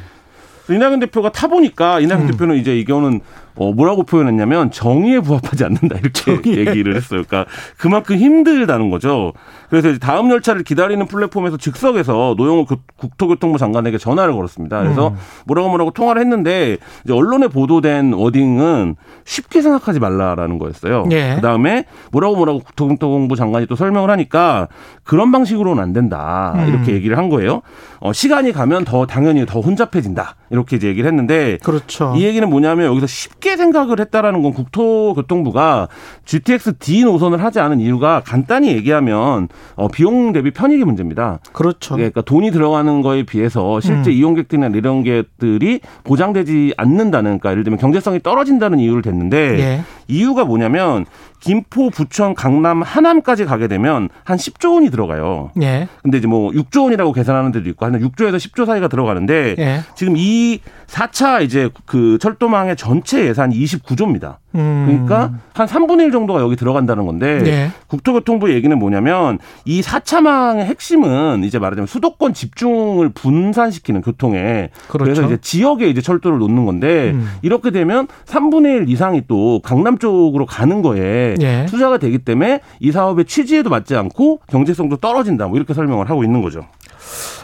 이낙연 0.68 1.00
대표가 1.00 1.30
타보니까 1.30 2.00
이낙연 2.00 2.22
음. 2.22 2.30
대표는 2.32 2.56
이제 2.56 2.76
이거는 2.76 3.20
어, 3.56 3.72
뭐라고 3.72 4.02
표현했냐면 4.04 4.70
정의에 4.70 5.20
부합하지 5.20 5.64
않는다 5.64 5.96
이렇게 5.98 6.32
얘기를 6.56 6.94
했어요. 6.94 7.22
그러니까 7.26 7.50
그만큼 7.78 8.16
힘들다는 8.16 8.90
거죠. 8.90 9.32
그래서 9.70 9.96
다음 9.98 10.30
열차를 10.30 10.62
기다리는 10.62 11.04
플랫폼에서 11.06 11.56
즉석에서 11.56 12.34
노영호 12.36 12.66
교- 12.66 12.76
국토교통부 12.96 13.58
장관에게 13.58 13.98
전화를 13.98 14.34
걸었습니다. 14.34 14.82
그래서 14.82 15.08
음. 15.08 15.16
뭐라고 15.46 15.68
뭐라고 15.70 15.90
통화를 15.90 16.20
했는데 16.22 16.76
이제 17.04 17.12
언론에 17.12 17.48
보도된 17.48 18.12
워딩은 18.12 18.96
쉽게 19.24 19.62
생각하지 19.62 20.00
말라라는 20.00 20.58
거였어요. 20.58 21.06
예. 21.10 21.34
그다음에 21.36 21.84
뭐라고 22.12 22.36
뭐라고 22.36 22.60
국토교통부 22.60 23.36
장관이 23.36 23.66
또 23.66 23.74
설명을 23.74 24.10
하니까 24.10 24.68
그런 25.02 25.32
방식으로는 25.32 25.82
안 25.82 25.92
된다 25.92 26.52
음. 26.56 26.68
이렇게 26.68 26.92
얘기를 26.92 27.16
한 27.18 27.28
거예요. 27.28 27.62
어, 28.00 28.12
시간이 28.12 28.52
가면 28.52 28.84
더 28.84 29.06
당연히 29.06 29.46
더 29.46 29.60
혼잡해진다 29.60 30.36
이렇게 30.50 30.76
이제 30.76 30.86
얘기를 30.88 31.08
했는데 31.08 31.58
그렇죠. 31.64 32.12
이 32.16 32.22
얘기는 32.24 32.48
뭐냐면 32.48 32.86
여기서 32.86 33.06
쉽게 33.06 33.45
생각을 33.54 34.00
했다라는 34.00 34.42
건 34.42 34.52
국토교통부가 34.52 35.88
GTX 36.24 36.78
D 36.78 37.04
노선을 37.04 37.42
하지 37.42 37.60
않은 37.60 37.80
이유가 37.80 38.22
간단히 38.24 38.68
얘기하면 38.68 39.48
어, 39.76 39.88
비용 39.88 40.32
대비 40.32 40.50
편익의 40.50 40.84
문제입니다. 40.84 41.38
그렇죠. 41.52 41.94
그러니까 41.94 42.22
돈이 42.22 42.50
들어가는 42.50 43.02
거에 43.02 43.22
비해서 43.22 43.78
실제 43.80 44.10
음. 44.10 44.16
이용객들이나 44.16 44.68
것들이 45.04 45.80
보장되지 46.04 46.74
않는다는 46.76 47.38
그러니까 47.38 47.50
예를 47.50 47.64
들면 47.64 47.78
경제성이 47.78 48.20
떨어진다는 48.20 48.78
이유를 48.80 49.02
댔는데 49.02 49.58
예. 49.58 49.80
이유가 50.08 50.44
뭐냐면 50.44 51.04
김포, 51.46 51.90
부천, 51.90 52.34
강남, 52.34 52.82
하남까지 52.82 53.44
가게 53.44 53.68
되면 53.68 54.08
한 54.24 54.36
10조 54.36 54.74
원이 54.74 54.90
들어가요. 54.90 55.52
예. 55.62 55.86
근데 56.02 56.18
이제 56.18 56.26
뭐 56.26 56.50
6조 56.50 56.84
원이라고 56.84 57.12
계산하는 57.12 57.52
데도 57.52 57.68
있고 57.70 57.86
한 57.86 57.92
6조에서 58.00 58.34
10조 58.34 58.66
사이가 58.66 58.88
들어가는데 58.88 59.54
예. 59.56 59.80
지금 59.94 60.16
이 60.16 60.58
4차 60.88 61.44
이제 61.44 61.70
그 61.84 62.18
철도망의 62.20 62.74
전체 62.74 63.24
예산이 63.28 63.56
29조입니다. 63.56 64.38
음. 64.56 64.84
그러니까 64.86 65.32
한 65.54 65.66
3분의 65.66 66.06
1 66.06 66.12
정도가 66.12 66.40
여기 66.40 66.56
들어간다는 66.56 67.06
건데 67.06 67.42
예. 67.46 67.70
국토교통부 67.88 68.52
얘기는 68.52 68.76
뭐냐면 68.78 69.38
이 69.64 69.80
4차망의 69.80 70.64
핵심은 70.64 71.44
이제 71.44 71.58
말하자면 71.58 71.86
수도권 71.86 72.34
집중을 72.34 73.10
분산시키는 73.10 74.02
교통에 74.02 74.70
그렇죠. 74.88 75.04
그래서 75.04 75.22
이제 75.22 75.38
지역에 75.40 75.88
이제 75.88 76.00
철도를 76.00 76.38
놓는 76.38 76.66
건데 76.66 77.12
음. 77.14 77.28
이렇게 77.42 77.70
되면 77.70 78.08
3분의 78.26 78.82
1 78.82 78.88
이상이 78.88 79.22
또 79.28 79.60
강남 79.62 79.98
쪽으로 79.98 80.46
가는 80.46 80.82
거에 80.82 81.36
예. 81.40 81.66
투자가 81.68 81.98
되기 81.98 82.18
때문에 82.18 82.60
이 82.80 82.92
사업의 82.92 83.24
취지에도 83.24 83.70
맞지 83.70 83.96
않고 83.96 84.40
경제성도 84.48 84.96
떨어진다 84.96 85.46
뭐 85.48 85.56
이렇게 85.56 85.74
설명을 85.74 86.10
하고 86.10 86.24
있는 86.24 86.42
거죠. 86.42 86.66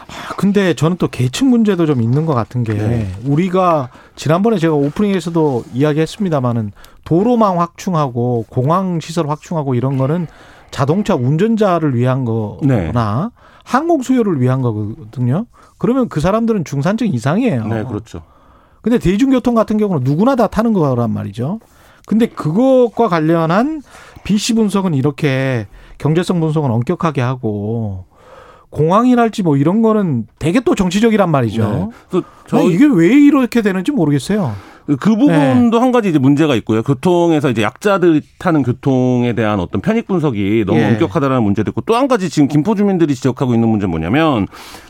아, 0.07 0.35
근데 0.35 0.73
저는 0.73 0.97
또 0.97 1.07
계층 1.07 1.49
문제도 1.49 1.85
좀 1.85 2.01
있는 2.01 2.25
것 2.25 2.33
같은 2.33 2.63
게 2.63 2.73
네. 2.73 3.11
우리가 3.25 3.89
지난번에 4.15 4.57
제가 4.57 4.73
오프닝에서도 4.73 5.65
이야기했습니다마는 5.73 6.71
도로망 7.05 7.59
확충하고 7.59 8.45
공항 8.49 8.99
시설 8.99 9.29
확충하고 9.29 9.75
이런 9.75 9.97
거는 9.97 10.27
자동차 10.71 11.15
운전자를 11.15 11.95
위한 11.95 12.25
네. 12.63 12.87
거나 12.87 13.31
항공 13.63 14.01
수요를 14.01 14.41
위한 14.41 14.61
거거든요. 14.61 15.45
그러면 15.77 16.09
그 16.09 16.19
사람들은 16.19 16.65
중산층 16.65 17.07
이상이에요. 17.07 17.67
네, 17.67 17.83
그렇죠. 17.83 18.23
근데 18.81 18.97
대중교통 18.97 19.55
같은 19.55 19.77
경우는 19.77 20.03
누구나 20.03 20.35
다 20.35 20.47
타는 20.47 20.73
거란 20.73 21.11
말이죠. 21.11 21.59
근데 22.05 22.25
그것과 22.25 23.07
관련한 23.07 23.81
BC 24.23 24.55
분석은 24.55 24.93
이렇게 24.93 25.67
경제성 25.97 26.39
분석은 26.41 26.69
엄격하게 26.69 27.21
하고 27.21 28.05
공항이랄지 28.73 29.43
뭐 29.43 29.55
이런 29.55 29.81
거는 29.81 30.25
되게 30.39 30.59
또 30.59 30.75
정치적이란 30.75 31.29
말이죠. 31.29 31.71
네. 31.71 31.87
그래서 32.09 32.27
저저 32.47 32.69
이게 32.69 32.85
왜 32.85 33.07
이렇게 33.07 33.61
되는지 33.61 33.91
모르겠어요. 33.91 34.53
그 34.99 35.15
부분도 35.15 35.79
한 35.79 35.93
가지 35.93 36.09
이제 36.09 36.19
문제가 36.19 36.55
있고요. 36.55 36.83
교통에서 36.83 37.49
이제 37.49 37.61
약자들이 37.61 38.21
타는 38.37 38.63
교통에 38.63 39.31
대한 39.33 39.61
어떤 39.61 39.79
편익 39.79 40.07
분석이 40.07 40.65
너무 40.67 40.79
예. 40.79 40.87
엄격하다는 40.87 41.41
문제도 41.41 41.69
있고 41.71 41.79
또 41.81 41.93
한 41.93 42.09
가지 42.09 42.29
지금 42.29 42.49
김포 42.49 42.75
주민들이 42.75 43.15
지적하고 43.15 43.53
있는 43.53 43.69
문제는 43.69 43.91
뭐냐면 43.91 44.45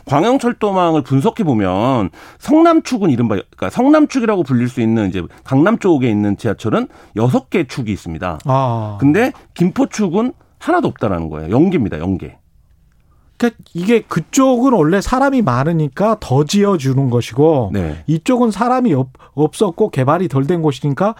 광양철도망을 0.06 1.02
분석해 1.02 1.44
보면 1.44 2.10
성남축은 2.40 3.10
이른바 3.10 3.36
그러니까 3.36 3.70
성남축이라고 3.70 4.42
불릴 4.42 4.68
수 4.68 4.80
있는 4.80 5.10
이제 5.10 5.22
강남 5.44 5.78
쪽에 5.78 6.10
있는 6.10 6.36
지하철은 6.36 6.88
여섯 7.14 7.48
개 7.50 7.64
축이 7.64 7.92
있습니다. 7.92 8.38
아. 8.46 8.96
근데 8.98 9.32
김포축은 9.54 10.32
하나도 10.58 10.88
없다라는 10.88 11.28
거예요. 11.28 11.50
연계입니다. 11.50 12.00
연계. 12.00 12.38
그러니까 13.44 13.56
이게 13.74 14.00
그쪽은 14.00 14.72
원래 14.72 15.00
사람이 15.00 15.42
많으니까 15.42 16.16
더 16.20 16.44
지어주는 16.44 17.10
것이고 17.10 17.70
네. 17.72 18.02
이쪽은 18.06 18.50
사람이 18.50 18.94
없, 18.94 19.08
없었고 19.34 19.90
개발이 19.90 20.28
덜 20.28 20.46
된 20.46 20.62
곳이니까 20.62 21.14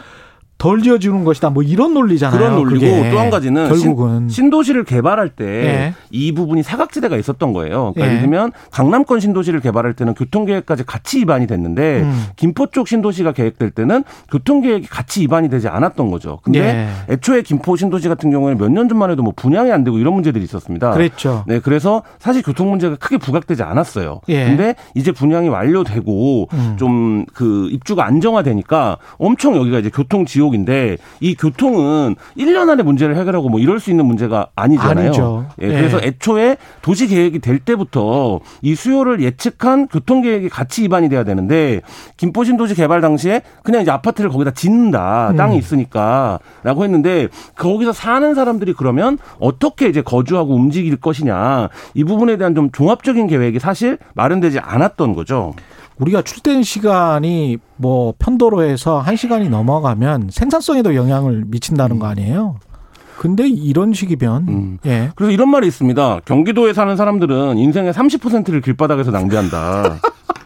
덜 0.57 0.81
지어주는 0.83 1.25
것이다. 1.25 1.51
뭐 1.51 1.63
이런 1.63 1.93
논리잖아요. 1.95 2.39
그런 2.39 2.55
논리고. 2.57 3.11
또 3.11 3.19
한 3.19 3.31
가지는 3.31 3.69
결국은 3.69 4.29
신, 4.29 4.51
도시를 4.51 4.85
개발할 4.85 5.29
때 5.31 5.45
예. 5.45 5.95
이 6.11 6.33
부분이 6.33 6.63
사각지대가 6.63 7.17
있었던 7.17 7.53
거예요. 7.53 7.93
그러니까 7.95 8.01
예. 8.03 8.07
예를 8.09 8.21
들면 8.21 8.53
강남권 8.71 9.21
신도시를 9.21 9.61
개발할 9.61 9.95
때는 9.95 10.15
교통계획까지 10.15 10.85
같이 10.85 11.21
입안이 11.21 11.47
됐는데 11.47 12.03
음. 12.03 12.25
김포 12.37 12.67
쪽 12.69 12.89
신도시가 12.89 13.33
계획될 13.33 13.71
때는 13.73 14.05
교통계획이 14.31 14.87
같이 14.89 15.23
입안이 15.23 15.49
되지 15.51 15.69
않았던 15.69 16.11
거죠. 16.11 16.39
근데 16.43 16.61
예. 17.09 17.13
애초에 17.15 17.43
김포 17.43 17.77
신도시 17.77 18.09
같은 18.09 18.31
경우에는 18.31 18.59
몇 18.59 18.69
년 18.71 18.89
전만 18.89 19.11
해도 19.11 19.23
뭐 19.23 19.33
분양이 19.37 19.71
안 19.73 19.85
되고 19.85 19.99
이런 19.99 20.15
문제들이 20.15 20.43
있었습니다. 20.45 20.91
그랬죠. 20.93 21.45
네, 21.47 21.59
그래서 21.61 22.03
사실 22.19 22.43
교통 22.43 22.71
문제가 22.71 22.97
크게 22.97 23.19
부각되지 23.19 23.63
않았어요. 23.63 24.21
예. 24.29 24.45
근데 24.47 24.75
이제 24.95 25.13
분양이 25.13 25.49
완료되고 25.49 26.49
음. 26.53 26.77
좀그 26.79 27.69
입주가 27.71 28.07
안정화되니까 28.07 28.99
엄청 29.19 29.57
여기가 29.57 29.79
이제 29.79 29.91
교통 29.93 30.25
지 30.25 30.41
옥인데 30.45 30.99
이 31.21 31.35
교통은 31.35 32.17
1년 32.37 32.71
안에 32.71 32.83
문제를 32.83 33.17
해결하고 33.17 33.49
뭐 33.49 33.61
이럴 33.61 33.81
수 33.81 33.91
있는 33.91 34.07
문제가 34.07 34.49
아니잖아요. 34.55 35.07
아니죠. 35.07 35.47
예, 35.63 35.67
예. 35.67 35.73
그래서 35.73 35.99
애초에 36.03 36.57
도시 36.83 37.07
계획이 37.07 37.41
될 37.41 37.59
때부터 37.59 38.41
이 38.63 38.75
수요를 38.75 39.21
예측한 39.21 39.89
교통 39.89 40.23
계획이 40.23 40.49
같이 40.49 40.85
입안이 40.85 41.09
돼야 41.09 41.25
되는데 41.25 41.81
김포 42.17 42.45
신 42.45 42.57
도시 42.57 42.75
개발 42.75 43.01
당시에 43.01 43.43
그냥 43.63 43.83
이제 43.83 43.91
아파트를 43.91 44.31
거기다 44.31 44.53
짓는다. 44.53 45.31
음. 45.31 45.37
땅이 45.37 45.57
있으니까라고 45.59 46.85
했는데 46.85 47.29
거기서 47.57 47.93
사는 47.93 48.35
사람들이 48.35 48.75
그러면 48.75 49.19
어떻게 49.39 49.89
이제 49.89 50.03
거주하고 50.03 50.55
움직일 50.55 50.97
것이냐. 50.97 51.69
이 51.95 52.05
부분에 52.05 52.37
대한 52.37 52.55
좀 52.55 52.71
종합적인 52.71 53.27
계획이 53.27 53.59
사실 53.59 53.99
마련되지 54.15 54.59
않았던 54.61 55.15
거죠. 55.15 55.55
우리가 55.99 56.23
출퇴근 56.23 56.63
시간이 56.63 57.59
뭐 57.77 58.15
편도로에서 58.19 59.01
한시간이 59.01 59.49
넘어가면 59.49 60.29
생산성에도 60.31 60.95
영향을 60.95 61.45
미친다는 61.47 61.99
거 61.99 62.07
아니에요? 62.07 62.57
근데 63.19 63.49
이런 63.49 63.93
식이면 63.93 64.49
음. 64.49 64.79
예. 64.87 65.11
그래서 65.15 65.31
이런 65.31 65.49
말이 65.49 65.67
있습니다. 65.67 66.21
경기도에 66.25 66.73
사는 66.73 66.97
사람들은 66.97 67.59
인생의 67.59 67.93
30%를 67.93 68.61
길바닥에서 68.61 69.13
낭비한다. 69.13 69.99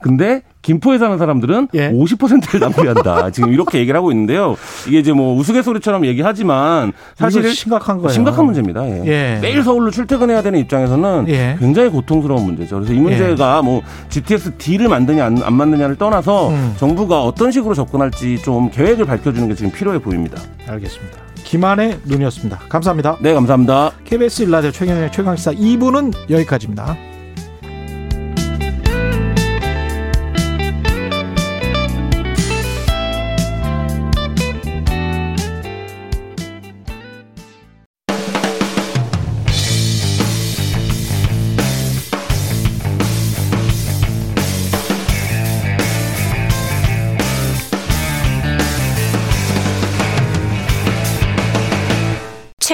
근데 0.00 0.42
김포에 0.62 0.98
사는 0.98 1.16
사람들은 1.16 1.68
예. 1.74 1.90
50%를 1.90 2.60
낭비한다. 2.60 3.30
지금 3.30 3.52
이렇게 3.52 3.78
얘기를 3.78 3.96
하고 3.96 4.10
있는데요. 4.10 4.56
이게 4.88 4.98
이제 4.98 5.12
뭐 5.12 5.36
우스갯소리처럼 5.36 6.06
얘기하지만 6.06 6.92
사실 7.14 7.48
심각한 7.54 7.98
거예요. 7.98 8.08
심각한 8.10 8.44
문제입니다. 8.46 8.84
예. 8.88 9.02
예. 9.06 9.38
매일 9.40 9.62
서울로 9.62 9.90
출퇴근해야 9.90 10.42
되는 10.42 10.58
입장에서는 10.58 11.26
예. 11.28 11.56
굉장히 11.58 11.90
고통스러운 11.90 12.44
문제죠. 12.44 12.76
그래서 12.76 12.92
이 12.92 12.98
문제가 12.98 13.62
뭐 13.62 13.82
GTX 14.08 14.56
D를 14.58 14.88
만드냐 14.88 15.24
안, 15.24 15.42
안 15.42 15.54
만드냐를 15.54 15.96
떠나서 15.96 16.48
음. 16.50 16.74
정부가 16.78 17.22
어떤 17.22 17.52
식으로 17.52 17.74
접근할지 17.74 18.38
좀 18.42 18.70
계획을 18.70 19.04
밝혀주는 19.04 19.48
게 19.48 19.54
지금 19.54 19.70
필요해 19.70 20.00
보입니다. 20.00 20.40
알겠습니다. 20.66 21.18
김한의 21.44 22.00
눈이었습니다. 22.04 22.58
감사합니다. 22.68 23.18
네, 23.20 23.32
감사합니다. 23.34 23.92
KBS 24.04 24.42
일라디오 24.42 24.72
최경영의 24.72 25.12
최강시사 25.12 25.52
2부는 25.52 26.12
여기까지입니다. 26.28 26.96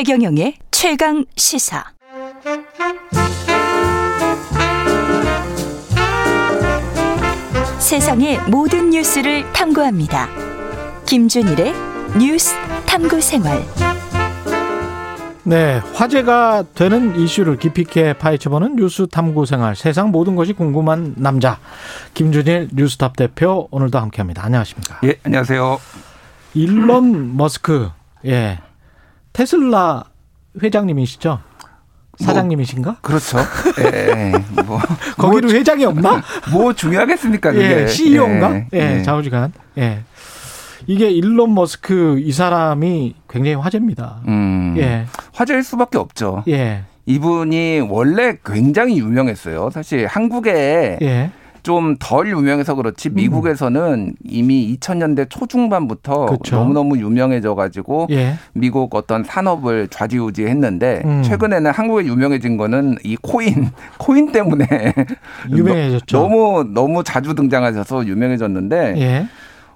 최경영의 0.05 0.57
최강 0.73 1.25
시사. 1.37 1.85
세상의 7.79 8.41
모든 8.51 8.91
뉴스를 8.91 9.45
탐구합니다. 9.53 10.29
김준일의 11.07 11.73
뉴스 12.19 12.53
탐구 12.85 13.21
생활. 13.21 13.63
네, 15.45 15.81
화제가 15.95 16.65
되는 16.75 17.15
이슈를 17.21 17.59
깊이 17.59 17.83
있게 17.83 18.15
파헤쳐보는 18.15 18.75
뉴스 18.75 19.07
탐구 19.07 19.47
생활. 19.47 19.77
세상 19.77 20.11
모든 20.11 20.35
것이 20.35 20.53
궁금한 20.53 21.15
남자. 21.17 21.61
김준일 22.15 22.71
뉴스탑 22.73 23.15
대표 23.15 23.69
오늘도 23.71 24.01
함께합니다. 24.01 24.45
안녕하십니까? 24.45 24.99
예, 25.05 25.15
안녕하세요. 25.23 25.79
일론 26.55 27.37
머스크, 27.37 27.89
예. 28.27 28.59
테슬라 29.33 30.05
회장님이시죠? 30.63 31.41
사장님이신가? 32.19 32.99
그렇죠. 33.01 33.39
예. 33.81 34.33
뭐 34.67 34.79
거기로 35.17 35.51
회장이 35.51 35.85
없나? 35.85 36.23
뭐 36.53 36.73
중요하겠습니까? 36.73 37.53
그게. 37.53 37.83
예, 37.83 37.87
CEO인가? 37.87 38.55
예, 38.75 38.99
예. 38.99 39.03
자우지간. 39.03 39.53
예. 39.79 40.03
이게 40.87 41.11
일론 41.11 41.55
머스크 41.55 42.19
이 42.21 42.33
사람이 42.33 43.15
굉장히 43.29 43.55
화제입니다. 43.57 44.21
음. 44.29 44.75
예. 44.79 45.07
화제일 45.33 45.63
수밖에 45.63 45.99
없죠. 45.99 46.45
예. 46.49 46.83
이분이 47.07 47.81
원래 47.89 48.37
굉장히 48.45 48.99
유명했어요. 48.99 49.71
사실 49.71 50.07
한국에 50.07 50.99
예. 51.01 51.31
좀 51.63 51.97
덜 52.01 52.29
유명해서 52.29 52.75
그렇지 52.75 53.11
미국에서는 53.11 54.15
이미 54.25 54.77
2000년대 54.81 55.31
초중반부터 55.31 56.27
그쵸. 56.27 56.57
너무너무 56.57 56.99
유명해져 56.99 57.55
가지고 57.55 58.07
예. 58.11 58.35
미국 58.53 58.95
어떤 58.95 59.23
산업을 59.25 59.89
좌지우지했는데 59.89 61.03
음. 61.05 61.23
최근에는 61.23 61.71
한국에 61.71 62.05
유명해진 62.07 62.57
거는 62.57 62.97
이 63.05 63.17
코인 63.23 63.71
코인 63.99 64.33
때문에 64.33 64.67
유명해졌죠. 65.51 66.19
너무 66.19 66.65
너무 66.73 67.05
자주 67.05 67.35
등장하셔서 67.35 68.07
유명해졌는데 68.07 68.95
예. 68.99 69.27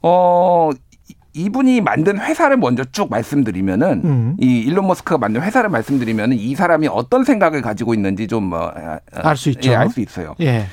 어 0.03 0.71
이- 1.09 1.15
이분이 1.35 1.83
만든 1.83 2.19
회사를 2.19 2.57
먼저 2.57 2.83
쭉 2.85 3.11
말씀드리면은 3.11 4.01
음. 4.05 4.37
이 4.41 4.61
일론 4.61 4.87
머스크가 4.87 5.19
만든 5.19 5.43
회사를 5.43 5.69
말씀드리면은 5.71 6.37
이 6.39 6.55
사람이 6.55 6.89
어떤 6.89 7.25
생각을 7.25 7.63
가지고 7.63 7.95
있는지 7.95 8.27
좀뭐 8.27 8.73
알수 9.13 9.51
있죠. 9.51 9.77
알수 9.77 10.01
있어요. 10.01 10.35
예. 10.41 10.67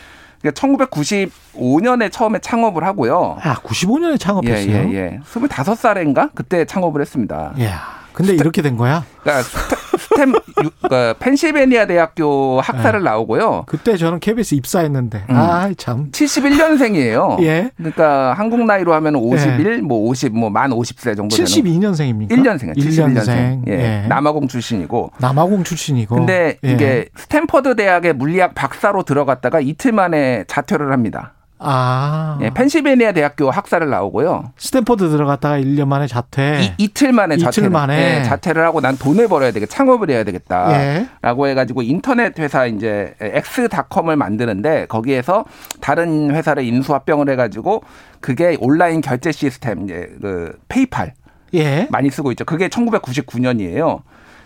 그러니까 0.44 0.52
1995년에 0.52 2.12
처음에 2.12 2.40
창업을 2.40 2.84
하고고요. 2.84 3.38
아, 3.42 3.56
95년에 3.56 4.20
창업했어요. 4.20 4.76
예, 4.76 4.92
예, 4.92 4.94
예. 4.94 5.20
25살인가? 5.26 6.32
그때 6.36 6.66
창업을 6.66 7.00
했습니다. 7.02 7.54
예. 7.60 7.72
근데 8.12 8.34
이렇게 8.34 8.62
된 8.62 8.76
거야? 8.78 9.06
그러니까 9.22 9.44
스테, 9.44 9.76
스템, 10.14 10.30
유- 10.64 10.70
그러니까 10.82 11.14
펜실베니아 11.20 11.86
대학교 11.88 12.62
학사를 12.62 13.00
네. 13.00 13.04
나오고요. 13.04 13.64
그때 13.68 13.98
저는 13.98 14.20
KBS 14.20 14.56
입사했는데. 14.56 15.26
음. 15.30 15.36
아, 15.36 15.72
참. 15.78 16.10
71년생이에요. 16.12 17.42
예. 17.44 17.72
그러니까 17.78 18.34
한국 18.34 18.64
나이로 18.66 18.94
하면 18.94 19.16
51, 19.16 19.82
뭐 19.82 20.08
50, 20.10 20.34
뭐 20.38 20.50
만 20.50 20.70
50세 20.72 21.16
정도 21.18 21.36
되는. 21.36 21.46
72년생입니까? 21.50 22.30
1년생이에요. 22.30 22.78
71년생. 22.78 23.64
1년생. 23.66 23.68
예. 23.68 24.06
남아공 24.08 24.48
출신이고. 24.48 25.12
남아공 25.20 25.64
출신이고. 25.64 26.16
근데 26.16 26.58
예. 26.64 26.72
이게 26.72 27.10
스탠퍼드 27.16 27.76
대학의 27.76 28.14
물리학 28.14 28.54
박사로 28.56 29.04
들어갔다가 29.04 29.60
이틀 29.60 29.92
만에 29.94 30.44
자퇴를 30.48 30.92
합니다. 30.92 31.34
아. 31.64 32.38
예, 32.42 32.50
펜실베이니아 32.50 33.14
대학교 33.14 33.50
학사를 33.50 33.90
나오고요. 33.90 34.52
스탠퍼드 34.58 35.10
들어갔다가 35.10 35.58
1년 35.60 35.88
만에 35.88 36.08
자퇴. 36.08 36.76
이, 36.78 36.88
이틀 36.94 37.12
만에 37.14 37.36
이틀 37.36 37.46
자퇴를, 37.46 37.70
만에. 37.70 38.20
예, 38.20 38.24
자퇴를 38.24 38.64
하고 38.64 38.82
난 38.82 38.98
돈을 38.98 39.28
벌어야 39.28 39.52
되겠, 39.52 39.70
창업을 39.70 40.10
해야 40.10 40.24
되겠다. 40.24 40.72
예. 40.74 41.08
라고 41.22 41.48
해가지고 41.48 41.82
인터넷 41.82 42.38
회사 42.40 42.66
이제 42.66 43.16
엑스닷컴을 43.20 44.16
만드는데 44.16 44.88
거기에서 44.88 45.46
다른 45.82 46.36
회사를 46.36 46.64
인수합병을 46.64 47.30
해가지고 47.30 47.84
그게 48.20 48.58
온라인 48.60 49.02
결제 49.02 49.32
시스템 49.32 49.84
이제 49.84 50.10
그 50.22 50.58
페이팔 50.68 51.14
예. 51.54 51.88
많이 51.92 52.10
쓰고 52.10 52.32
있죠. 52.32 52.46
그게 52.46 52.68
1999년이에요. 52.68 54.02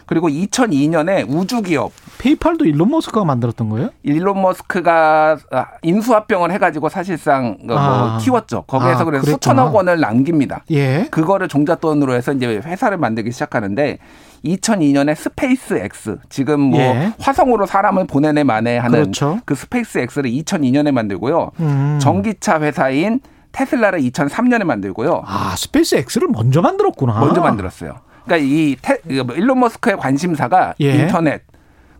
그리고 0.08 0.30
2002년에 0.30 1.26
우주 1.28 1.62
기업 1.62 1.92
페이팔도 2.18 2.66
일론 2.66 2.90
머스크가 2.90 3.24
만들었던 3.26 3.70
거예요? 3.70 3.90
일론 4.04 4.42
머스크가 4.42 5.38
아, 5.52 5.66
인수합병을 5.84 6.52
해가지고 6.54 6.90
사실상 6.90 7.58
뭐 7.64 7.78
아. 7.78 8.18
키웠죠. 8.20 8.64
거기에서 8.64 9.02
아, 9.02 9.04
그래서 9.04 9.22
그랬구나. 9.24 9.34
수천억 9.34 9.76
원을 9.76 10.00
남깁니다. 10.00 10.64
예. 10.72 11.08
그거를 11.12 11.48
종잣돈으로 11.48 12.14
해서 12.14 12.34
이제 12.34 12.48
회사를 12.66 12.98
만들기 12.98 13.32
시작하는데 13.32 14.00
2002년에 14.46 15.14
스페이스 15.16 15.76
X 15.76 16.18
지금 16.30 16.62
뭐 16.62 16.80
예. 16.80 17.14
화성으로 17.20 17.66
사람을 17.66 18.08
보내네 18.08 18.44
마네 18.46 18.78
하는 18.78 19.00
그렇죠. 19.02 19.40
그 19.46 19.56
스페이스 19.56 20.00
X를 20.00 20.32
2002년에 20.32 20.92
만들고요. 20.92 21.52
음. 21.60 22.00
전기차 22.02 22.62
회사인 22.62 23.20
테슬라를 23.52 24.00
2003년에 24.02 24.64
만들고요. 24.64 25.24
아, 25.26 25.56
스페이스 25.58 25.96
X를 25.96 26.28
먼저 26.32 26.62
만들었구나. 26.62 27.20
먼저 27.20 27.42
만들었어요. 27.42 27.96
그러니까 28.28 28.38
이 28.38 28.76
테, 28.82 28.98
이거 29.10 29.24
뭐 29.24 29.36
일론 29.36 29.60
머스크의 29.60 29.98
관심사가 29.98 30.74
예. 30.82 30.94
인터넷 30.96 31.42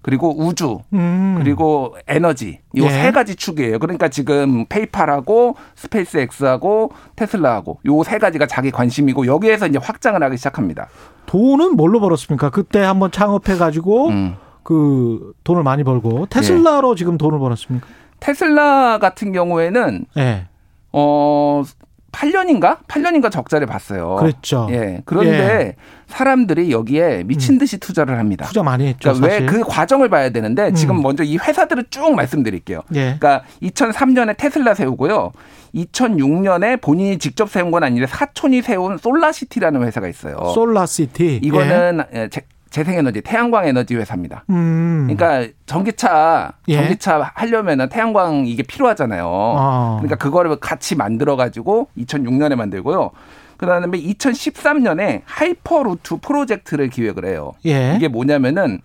그리고 0.02 0.34
우주 0.40 0.80
음. 0.94 1.36
그리고 1.38 1.98
에너지 2.08 2.60
이 2.74 2.82
예. 2.82 2.90
세 2.90 3.12
가지 3.12 3.36
축이에요. 3.36 3.80
그러니까 3.80 4.08
지금 4.10 4.66
페이팔하고 4.68 5.56
스페이스 5.76 6.18
X하고 6.42 6.92
테슬라하고 7.16 7.80
요 7.88 8.04
세 8.04 8.18
가지가 8.18 8.48
자기 8.48 8.72
관심이고 8.72 9.26
여기에서 9.28 9.68
이제 9.68 9.80
확장을 9.82 10.22
하기 10.22 10.38
시작합니다. 10.38 10.88
돈은 11.26 11.76
뭘로 11.76 12.00
벌었습니까? 12.00 12.52
그때 12.52 12.80
한번 12.80 13.12
창업해 13.12 13.58
가지고 13.58 14.08
음. 14.10 14.36
그 14.64 15.34
돈을 15.44 15.64
많이 15.64 15.84
벌고 15.84 16.28
테슬라로 16.28 16.96
지금 16.96 17.18
돈을 17.18 17.40
벌었습니까? 17.40 17.88
테슬라 18.20 19.00
같은 19.00 19.32
경우에는 19.34 20.06
예. 20.18 20.46
어 20.94 21.64
8년인가? 22.12 22.80
8년인가 22.88 23.30
적자를 23.32 23.68
봤어요. 23.68 24.16
그랬죠. 24.16 24.68
예. 24.72 25.02
그런데 25.06 25.76
사람들이 26.08 26.72
여기에 26.72 27.24
미친 27.26 27.58
듯이 27.58 27.78
투자를 27.78 28.18
합니다. 28.18 28.46
투자 28.46 28.64
많이 28.64 28.88
했죠, 28.88 29.14
그러니까. 29.14 29.28
왜 29.28 29.46
그 29.46 29.64
과정을 29.64 30.10
봐야 30.10 30.30
되는데 30.30 30.72
지금 30.74 30.98
음. 30.98 31.02
먼저 31.04 31.24
이 31.24 31.38
회사들을 31.38 31.86
쭉 31.90 32.16
말씀드릴게요. 32.16 32.82
예. 32.96 33.18
그러니까 33.20 33.44
2003년에 33.62 34.36
테슬라 34.38 34.74
세우고요. 34.74 35.32
2006년에 35.76 36.82
본인이 36.82 37.18
직접 37.20 37.50
세운 37.50 37.72
건 37.72 37.84
아닌데 37.84 38.08
사촌이 38.08 38.62
세운 38.62 38.98
솔라시티라는 38.98 39.84
회사가 39.84 40.08
있어요. 40.08 40.38
솔라시티. 40.54 41.42
이거는 41.44 42.04
예, 42.14 42.30
재- 42.70 42.84
재생에너지, 42.84 43.22
태양광 43.22 43.68
에너지 43.68 43.96
회사입니다. 43.96 44.44
음. 44.50 45.08
그러니까 45.10 45.52
전기차 45.66 46.54
예. 46.68 46.76
전기차 46.76 47.32
하려면은 47.36 47.90
태양광 47.90 48.46
이게 48.48 48.64
필요하잖아요. 48.64 49.26
아. 49.58 49.96
그러니까 50.00 50.16
그거를 50.16 50.56
같이 50.60 50.96
만들어 50.96 51.36
가지고 51.36 51.88
2006년에 51.98 52.56
만들고요. 52.56 53.12
그다음에 53.58 53.98
2013년에 54.00 55.22
하이퍼루트 55.26 56.18
프로젝트를 56.22 56.90
기획을 56.90 57.26
해요. 57.26 57.54
예. 57.66 57.96
이게 57.96 58.08
뭐냐면은 58.08 58.82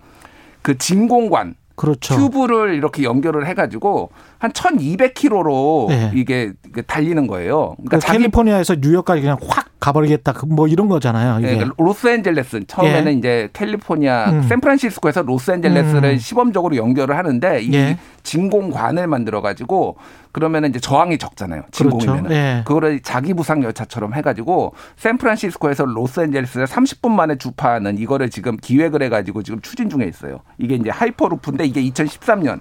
그 0.62 0.78
진공관 0.78 1.54
그렇죠. 1.74 2.14
튜브를 2.16 2.74
이렇게 2.74 3.02
연결을 3.02 3.46
해가지고 3.46 4.10
한 4.38 4.52
1,200km로 4.52 5.90
예. 5.90 6.10
이게 6.14 6.52
이게 6.68 6.82
달리는 6.82 7.26
거예요. 7.26 7.74
그러니까 7.76 7.96
그 7.96 8.00
자기 8.00 8.18
캘리포니아에서 8.18 8.76
뉴욕까지 8.80 9.20
그냥 9.22 9.36
확 9.46 9.66
가버리겠다. 9.82 10.32
그 10.32 10.48
뭐 10.48 10.68
이런 10.68 10.88
거잖아요. 10.88 11.40
이게. 11.40 11.48
예, 11.48 11.54
그러니까 11.56 11.74
로스앤젤레스 11.82 12.66
처음에는 12.68 13.18
이제 13.18 13.48
캘리포니아 13.52 14.30
음. 14.30 14.42
샌프란시스코에서 14.42 15.22
로스앤젤레스를 15.22 16.10
음. 16.10 16.18
시범적으로 16.18 16.76
연결을 16.76 17.16
하는데 17.16 17.60
이 17.62 17.74
예. 17.74 17.98
진공관을 18.22 19.08
만들어 19.08 19.40
가지고 19.40 19.96
그러면은 20.30 20.70
이제 20.70 20.78
저항이 20.78 21.18
적잖아요. 21.18 21.62
그렇죠. 21.76 21.98
진공이면은 21.98 22.30
예. 22.30 22.62
그거를 22.64 23.00
자기 23.00 23.34
부상 23.34 23.64
열차처럼 23.64 24.14
해가지고 24.14 24.74
샌프란시스코에서 24.98 25.84
로스앤젤레스를 25.84 26.66
30분 26.66 27.10
만에 27.10 27.36
주파하는 27.36 27.98
이거를 27.98 28.30
지금 28.30 28.56
기획을 28.56 29.02
해가지고 29.02 29.42
지금 29.42 29.60
추진 29.62 29.90
중에 29.90 30.04
있어요. 30.06 30.38
이게 30.58 30.76
이제 30.76 30.90
하이퍼루프인데 30.90 31.64
이게 31.64 31.82
2013년 31.82 32.60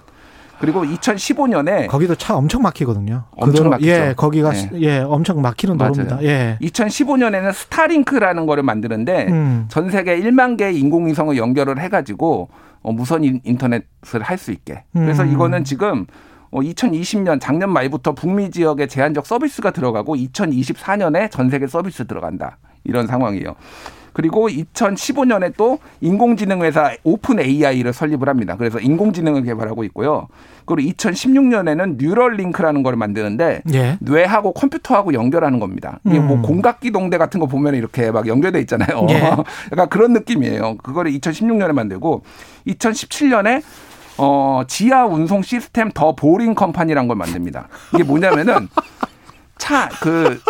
그리고 0.62 0.84
2015년에 0.84 1.88
거기도 1.88 2.14
차 2.14 2.36
엄청 2.36 2.62
막히거든요. 2.62 3.24
엄청 3.32 3.68
막히죠. 3.68 3.90
예, 3.90 4.14
거기가 4.16 4.52
네. 4.52 4.70
예, 4.74 4.98
엄청 5.00 5.42
막히는 5.42 5.76
맞아요. 5.76 5.92
도로입니다. 5.92 6.22
예. 6.22 6.56
2015년에는 6.62 7.52
스타링크라는 7.52 8.46
거를 8.46 8.62
만드는데 8.62 9.26
음. 9.28 9.64
전 9.68 9.90
세계 9.90 10.16
1만 10.20 10.56
개의 10.56 10.78
인공위성을 10.78 11.36
연결을 11.36 11.80
해가지고 11.80 12.48
어, 12.82 12.92
무선 12.92 13.24
인- 13.24 13.40
인터넷을 13.42 14.22
할 14.22 14.38
수 14.38 14.52
있게. 14.52 14.84
그래서 14.92 15.24
음. 15.24 15.32
이거는 15.32 15.64
지금 15.64 16.06
어, 16.52 16.60
2020년 16.60 17.40
작년 17.40 17.70
말부터 17.72 18.12
북미 18.12 18.52
지역에 18.52 18.86
제한적 18.86 19.26
서비스가 19.26 19.72
들어가고 19.72 20.14
2024년에 20.14 21.28
전 21.32 21.50
세계 21.50 21.66
서비스 21.66 22.06
들어간다. 22.06 22.58
이런 22.84 23.08
상황이에요. 23.08 23.56
그리고 24.12 24.48
2015년에 24.48 25.54
또 25.56 25.78
인공지능 26.00 26.62
회사 26.62 26.92
오픈 27.04 27.40
AI를 27.40 27.92
설립을 27.92 28.28
합니다. 28.28 28.56
그래서 28.56 28.78
인공지능을 28.78 29.42
개발하고 29.42 29.84
있고요. 29.84 30.28
그리고 30.64 30.90
2016년에는 30.92 31.96
뉴럴링크라는 31.98 32.82
걸 32.82 32.96
만드는데 32.96 33.62
예. 33.74 33.96
뇌하고 34.00 34.52
컴퓨터하고 34.52 35.14
연결하는 35.14 35.58
겁니다. 35.60 35.98
이게 36.04 36.18
뭐 36.20 36.36
음. 36.36 36.42
공각기동대 36.42 37.18
같은 37.18 37.40
거 37.40 37.46
보면 37.46 37.74
이렇게 37.74 38.10
막 38.10 38.26
연결돼 38.26 38.60
있잖아요. 38.60 39.06
예. 39.10 39.20
약간 39.72 39.88
그런 39.88 40.12
느낌이에요. 40.12 40.76
그거를 40.78 41.12
2016년에 41.12 41.72
만들고 41.72 42.22
2017년에 42.66 43.62
어, 44.18 44.62
지하 44.68 45.06
운송 45.06 45.42
시스템 45.42 45.90
더 45.92 46.14
보링 46.14 46.54
컴퍼니라는 46.54 47.08
걸 47.08 47.16
만듭니다. 47.16 47.68
이게 47.94 48.04
뭐냐면은 48.04 48.68
차 49.58 49.88
그 50.00 50.40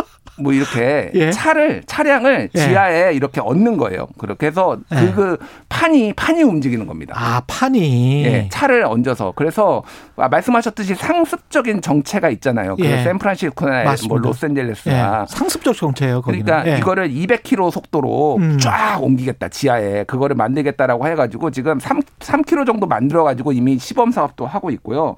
뭐 0.42 0.52
이렇게 0.52 1.10
예. 1.14 1.30
차를 1.30 1.82
차량을 1.86 2.50
예. 2.54 2.58
지하에 2.58 3.14
이렇게 3.14 3.40
얻는 3.40 3.76
거예요. 3.76 4.06
그렇게 4.18 4.46
해서 4.46 4.78
예. 4.92 4.96
그, 4.96 5.14
그 5.14 5.38
판이 5.68 6.12
판이 6.14 6.42
움직이는 6.42 6.86
겁니다. 6.86 7.14
아 7.16 7.42
판이 7.46 8.24
예, 8.24 8.48
차를 8.50 8.84
얹어서 8.84 9.32
그래서 9.36 9.82
아, 10.16 10.28
말씀하셨듯이 10.28 10.94
상습적인 10.94 11.80
정체가 11.80 12.30
있잖아요. 12.30 12.76
그 12.76 12.84
예. 12.84 13.02
샌프란시스코나 13.02 13.84
맞습니다. 13.84 14.14
뭐 14.14 14.18
로스앤젤레스나 14.18 15.22
예. 15.22 15.26
상습적 15.34 15.76
정체예요. 15.76 16.22
거기는. 16.22 16.44
그러니까 16.44 16.70
예. 16.70 16.78
이거를 16.78 17.10
200km 17.10 17.70
속도로 17.70 18.36
음. 18.36 18.58
쫙 18.58 19.02
옮기겠다 19.02 19.48
지하에 19.48 20.04
그거를 20.04 20.36
만들겠다라고 20.36 21.06
해가지고 21.06 21.50
지금 21.50 21.78
3 21.78 22.00
3km 22.20 22.66
정도 22.66 22.86
만들어가지고 22.86 23.52
이미 23.52 23.78
시범 23.78 24.10
사업도 24.10 24.46
하고 24.46 24.70
있고요. 24.70 25.16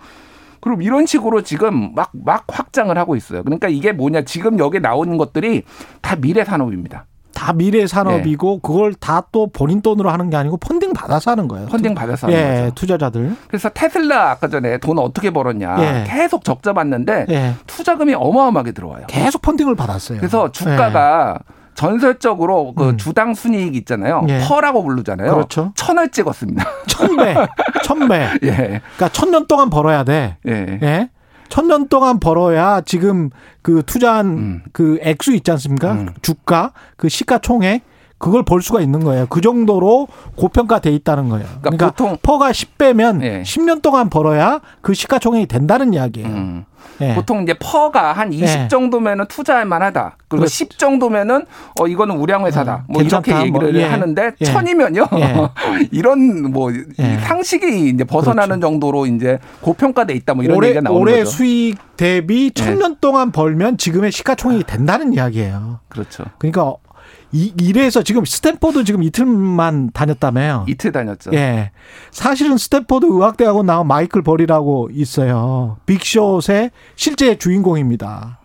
그럼 0.65 0.81
이런 0.83 1.05
식으로 1.07 1.43
지금 1.43 1.93
막 1.95 2.11
막 2.25 2.45
확장을 2.49 2.97
하고 2.97 3.17
있어요. 3.17 3.43
그러니까 3.43 3.69
이게 3.69 3.93
뭐냐 3.93 4.23
지금 4.23 4.59
여기 4.59 4.81
나오는 4.81 5.17
것들이 5.19 5.63
다 6.01 6.17
미래 6.17 6.43
산업입니다. 6.45 7.05
다 7.35 7.53
미래 7.53 7.87
산업이고 7.87 8.61
그걸 8.61 8.95
다 8.95 9.23
또 9.33 9.49
본인 9.49 9.83
돈으로 9.83 10.11
하는 10.11 10.31
게 10.31 10.37
아니고 10.37 10.57
펀딩 10.59 10.93
받아서 10.93 11.33
하는 11.33 11.49
거예요. 11.49 11.67
펀딩 11.67 11.95
받아서 11.95 12.29
하는 12.29 12.39
예, 12.39 12.61
거죠. 12.63 12.75
투자자들. 12.77 13.37
그래서 13.49 13.69
테슬라 13.69 14.31
아까 14.31 14.49
전에 14.49 14.79
돈 14.79 14.99
어떻게 15.01 15.31
벌었냐 15.31 15.77
예. 15.81 16.05
계속 16.07 16.45
적자 16.45 16.73
받는데 16.73 17.27
예. 17.31 17.55
투자금이 17.67 18.15
어마어마하게 18.15 18.73
들어와요. 18.73 19.07
계속 19.09 19.43
펀딩을 19.43 19.75
받았어요. 19.75 20.19
그래서 20.19 20.51
주가가 20.53 21.41
전설적으로 21.89 22.75
그 22.75 22.91
음. 22.91 22.97
주당 22.97 23.35
순이익 23.35 23.75
있잖아요. 23.77 24.25
예. 24.29 24.41
퍼라고 24.47 24.83
부르잖아요. 24.83 25.33
그렇죠. 25.33 25.73
천을 25.75 26.09
찍었습니다. 26.11 26.65
천배, 26.89 27.35
천배. 27.85 28.31
예. 28.43 28.49
그러니까 28.51 29.09
천년 29.13 29.47
동안 29.47 29.71
벌어야 29.71 30.05
돼. 30.05 30.37
예. 30.47 30.79
예. 30.83 31.11
천년 31.49 31.89
동안 31.89 32.19
벌어야 32.19 32.81
지금 32.81 33.31
그 33.63 33.83
투자한 33.85 34.27
음. 34.27 34.63
그 34.73 34.99
액수 35.03 35.33
있지 35.35 35.51
않습니까? 35.53 36.07
주가, 36.23 36.73
그 36.97 37.09
시가총액 37.09 37.83
그걸 38.19 38.43
볼 38.43 38.63
수가 38.63 38.81
있는 38.81 39.01
거예요. 39.05 39.27
그 39.29 39.41
정도로 39.43 40.09
고평가돼 40.37 40.91
있다는 40.91 41.29
거예요. 41.29 41.47
그러니까, 41.61 41.91
보통- 41.91 42.17
PER가 42.23 42.53
10배면 42.53 43.23
예. 43.23 43.43
10년 43.43 43.83
동안 43.83 44.09
벌어야 44.09 44.61
그 44.81 44.95
시가총액이 44.95 45.47
된다는 45.47 45.93
이야기예요. 45.93 46.29
음. 46.29 46.65
예. 47.01 47.15
보통 47.15 47.43
이제 47.43 47.55
PER가 47.59 48.13
한 48.13 48.33
20 48.33 48.47
예. 48.47 48.69
정도면은 48.69 49.27
투자할 49.27 49.65
만하다. 49.65 50.17
그리고 50.29 50.43
그렇죠. 50.43 50.55
10 50.55 50.79
정도면은 50.79 51.47
어 51.81 51.87
이거는 51.87 52.17
우량 52.17 52.47
회사다. 52.47 52.85
뭐 52.89 53.01
괜찮다. 53.01 53.31
이렇게 53.31 53.47
얘기를 53.47 53.73
뭐, 53.73 53.81
예. 53.81 53.85
하는데 53.85 54.33
예. 54.41 54.45
천이면요. 54.45 55.09
예. 55.19 55.35
이런 55.91 56.53
뭐 56.53 56.73
예. 56.73 57.19
상식이 57.19 57.89
이제 57.89 58.05
벗어나는 58.05 58.61
정도로 58.61 59.07
이제 59.07 59.39
고평가돼 59.61 60.15
있다. 60.15 60.35
뭐 60.35 60.45
이런 60.45 60.57
올해 60.57 60.69
얘기가 60.69 60.83
나오는 60.83 61.01
올해 61.01 61.19
거죠. 61.19 61.31
예. 61.31 61.37
수익 61.37 61.97
대비 61.97 62.51
천년 62.53 62.97
동안 63.01 63.33
벌면 63.33 63.79
지금의 63.79 64.13
시가총액이 64.13 64.65
된다는 64.65 65.13
이야기예요. 65.13 65.81
그렇죠. 65.89 66.25
그러니까 66.39 66.75
이, 67.35 67.53
이래서 67.61 68.05
지금 68.05 68.25
스탠포드 68.25 68.85
지금 68.85 69.03
이틀만 69.03 69.91
다녔다며요. 69.93 70.67
이틀 70.69 70.93
다녔죠. 70.93 71.33
예. 71.35 71.73
사실은 72.13 72.57
스탠포드 72.57 73.07
의학대학원 73.07 73.67
나온 73.67 73.89
마이클 73.89 74.23
버리라고 74.23 74.91
있어요. 74.93 75.77
빅숏의 75.85 76.71
실제 76.95 77.37
주인공입니다. 77.37 78.39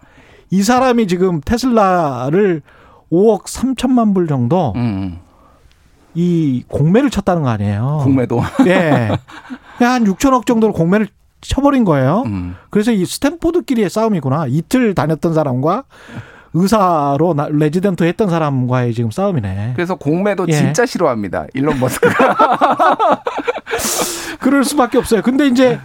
이 0.49 0.63
사람이 0.63 1.05
지금 1.07 1.39
테슬라를 1.39 2.63
5억 3.11 3.43
3천만 3.43 4.15
불 4.15 4.27
정도 4.27 4.73
음. 4.75 5.19
이 6.15 6.63
공매를 6.67 7.11
쳤다는 7.11 7.43
거 7.43 7.49
아니에요. 7.49 8.01
공매도. 8.03 8.41
예. 8.65 9.09
한 9.77 10.03
6천억 10.03 10.47
정도로 10.47 10.73
공매를 10.73 11.07
쳐버린 11.41 11.85
거예요. 11.85 12.23
음. 12.25 12.55
그래서 12.71 12.91
이 12.91 13.05
스탠포드끼리의 13.05 13.87
싸움이구나. 13.91 14.47
이틀 14.47 14.95
다녔던 14.95 15.35
사람과 15.35 15.83
의사로 16.53 17.33
나- 17.35 17.47
레지던트 17.49 18.03
했던 18.03 18.29
사람과의 18.29 18.93
지금 18.93 19.11
싸움이네. 19.11 19.73
그래서 19.75 19.95
공매도 19.95 20.45
예. 20.49 20.53
진짜 20.53 20.85
싫어합니다. 20.85 21.45
일론 21.53 21.79
머스크가. 21.79 23.21
그럴 24.39 24.63
수밖에 24.63 24.97
없어요. 24.97 25.21
근데 25.21 25.47
이제 25.47 25.79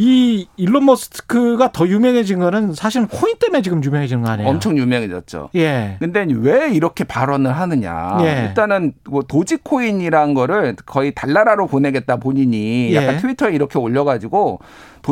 이 0.00 0.46
일론 0.56 0.84
머스크가 0.84 1.72
더 1.72 1.88
유명해진 1.88 2.38
거는 2.38 2.72
사실은 2.74 3.08
코인 3.08 3.36
때문에 3.40 3.62
지금 3.62 3.82
유명해진 3.82 4.22
거 4.22 4.30
아니에요? 4.30 4.48
엄청 4.48 4.78
유명해졌죠. 4.78 5.50
예. 5.56 5.96
근데 5.98 6.24
왜 6.36 6.70
이렇게 6.70 7.02
발언을 7.02 7.50
하느냐. 7.58 8.18
예. 8.20 8.44
일단은 8.48 8.92
뭐 9.08 9.22
도지코인이란 9.22 10.34
거를 10.34 10.76
거의 10.86 11.12
달나라로 11.14 11.66
보내겠다 11.66 12.16
본인이 12.18 12.94
약간 12.94 13.14
예. 13.14 13.18
트위터에 13.18 13.52
이렇게 13.54 13.78
올려가지고 13.78 14.60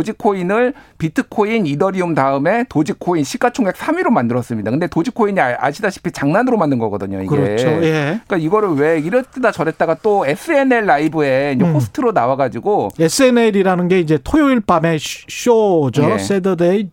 도지코인을 0.01 0.75
비트코인, 0.99 1.65
이더리움 1.67 2.15
다음에 2.15 2.65
도지코인 2.69 3.25
시가총액 3.25 3.75
3위로 3.77 4.11
만들었습니다. 4.11 4.71
근데 4.71 4.87
도지코인이 4.89 5.41
아- 5.41 5.57
아시다시피 5.59 6.11
장난으로 6.13 6.59
만든 6.59 6.79
거거든요. 6.79 7.19
이게. 7.23 7.29
그렇죠. 7.29 7.67
예. 7.83 8.21
그러니까 8.27 8.37
이거를 8.37 8.75
왜 8.75 8.99
이랬다 8.99 9.53
저랬다가 9.53 9.97
또 10.03 10.27
SNL 10.27 10.85
라이브에 10.85 11.57
음. 11.61 11.75
호스트로 11.75 12.13
나와가지고 12.13 12.91
SNL이라는 12.99 13.89
게 13.89 14.01
이제 14.01 14.19
토요일 14.23 14.61
쇼- 14.99 15.87
쇼죠. 15.91 16.11
예. 16.13 16.19
Saturday 16.19 16.91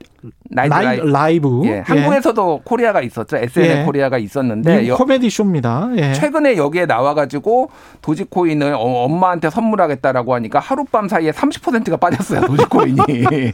Li-, 0.51 0.69
Live. 0.69 1.05
Live. 1.07 1.61
예, 1.65 1.83
한국에서도 1.85 2.61
코리아가 2.63 3.01
있었죠. 3.01 3.37
SNL 3.37 3.79
예. 3.79 3.83
코리아가 3.83 4.17
있었는데 4.17 4.87
여- 4.87 4.95
코미디 4.95 5.29
쇼입니다. 5.29 5.89
예. 5.97 6.13
최근에 6.13 6.57
여기에 6.57 6.85
나와가지고 6.85 7.69
도지코인을 8.01 8.73
어, 8.73 8.79
엄마한테 8.79 9.49
선물하겠다라고 9.49 10.33
하니까 10.35 10.59
하룻밤 10.59 11.07
사이에 11.07 11.31
30%가 11.31 11.97
빠졌어요 11.97 12.41
도지코인이. 12.41 12.97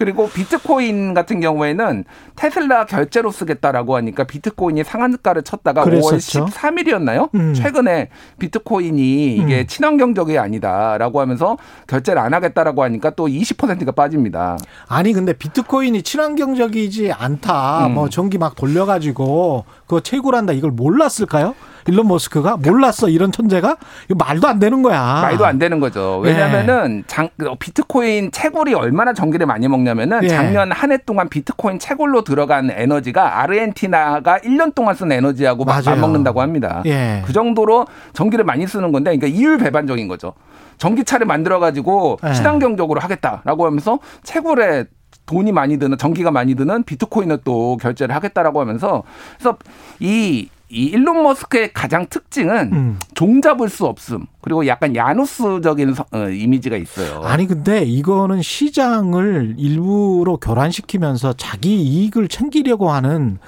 그리고 0.00 0.30
비트코인 0.30 1.12
같은 1.12 1.40
경우에는 1.40 2.06
테슬라 2.34 2.86
결제로 2.86 3.30
쓰겠다라고 3.30 3.96
하니까 3.96 4.24
비트코인이 4.24 4.82
상한가를 4.82 5.42
쳤다가 5.42 5.84
그랬었죠. 5.84 6.46
5월 6.46 6.48
13일이었나요? 6.48 7.28
음. 7.34 7.52
최근에 7.52 8.08
비트코인이 8.38 9.36
이게 9.36 9.60
음. 9.60 9.66
친환경적이 9.66 10.38
아니다라고 10.38 11.20
하면서 11.20 11.58
결제를 11.86 12.18
안 12.18 12.32
하겠다라고 12.32 12.82
하니까 12.82 13.10
또 13.10 13.26
20%가 13.26 13.92
빠집니다. 13.92 14.56
아니 14.88 15.12
근데 15.12 15.34
비트코인이 15.34 16.02
친환경적이지 16.02 17.12
않다. 17.12 17.88
음. 17.88 17.92
뭐 17.92 18.08
전기 18.08 18.38
막 18.38 18.56
돌려가지고 18.56 19.66
그거 19.86 20.00
채굴한다. 20.00 20.54
이걸 20.54 20.70
몰랐을까요? 20.70 21.54
일론 21.90 22.08
머스크가 22.08 22.56
몰랐어 22.56 23.08
이런 23.08 23.32
천재가 23.32 23.76
이거 24.08 24.24
말도 24.24 24.46
안 24.48 24.58
되는 24.58 24.82
거야. 24.82 25.20
말도 25.22 25.44
안 25.44 25.58
되는 25.58 25.80
거죠. 25.80 26.18
왜냐면은 26.22 27.04
장, 27.06 27.28
그 27.36 27.54
비트코인 27.58 28.30
채굴이 28.32 28.74
얼마나 28.74 29.12
전기를 29.12 29.46
많이 29.46 29.68
먹냐면은 29.68 30.22
예. 30.24 30.28
작년 30.28 30.72
한 30.72 30.90
해 30.90 30.96
동안 30.98 31.28
비트코인 31.28 31.78
채굴로 31.78 32.24
들어간 32.24 32.70
에너지가 32.70 33.40
아르헨티나가 33.40 34.38
1년 34.38 34.74
동안 34.74 34.94
쓴 34.94 35.12
에너지하고 35.12 35.64
막 35.64 35.82
맞아요. 35.84 35.96
맞먹는다고 36.00 36.40
합니다. 36.40 36.82
예. 36.86 37.22
그 37.24 37.32
정도로 37.32 37.86
전기를 38.12 38.44
많이 38.44 38.66
쓰는 38.66 38.90
건데 38.92 39.16
그러니까 39.16 39.38
이율 39.38 39.58
배반적인 39.58 40.08
거죠. 40.08 40.32
전기차를 40.78 41.26
만들어 41.26 41.58
가지고 41.60 42.18
예. 42.26 42.32
친환경적으로 42.32 43.00
하겠다라고 43.00 43.66
하면서 43.66 43.98
채굴에 44.22 44.84
돈이 45.26 45.52
많이 45.52 45.78
드는 45.78 45.96
전기가 45.98 46.30
많이 46.32 46.54
드는 46.56 46.82
비트코인을 46.82 47.38
또 47.44 47.76
결제를 47.76 48.14
하겠다라고 48.16 48.60
하면서 48.60 49.04
그래서 49.38 49.56
이, 50.00 50.48
이 50.70 50.84
일론 50.86 51.22
머스크의 51.22 51.72
가장 51.72 52.06
특징은 52.08 52.72
음. 52.72 52.98
종잡을 53.14 53.68
수 53.68 53.86
없음 53.86 54.26
그리고 54.40 54.66
약간 54.66 54.94
야누스적인 54.94 55.94
서- 55.94 56.06
어, 56.12 56.28
이미지가 56.28 56.76
있어요. 56.76 57.22
아니 57.24 57.46
근데 57.46 57.82
이거는 57.82 58.40
시장을 58.42 59.56
일부러 59.58 60.36
교란시키면서 60.36 61.32
자기 61.34 61.80
이익을 61.82 62.28
챙기려고 62.28 62.90
하는 62.90 63.38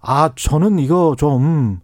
아 0.00 0.30
저는 0.34 0.78
이거 0.78 1.14
좀 1.18 1.80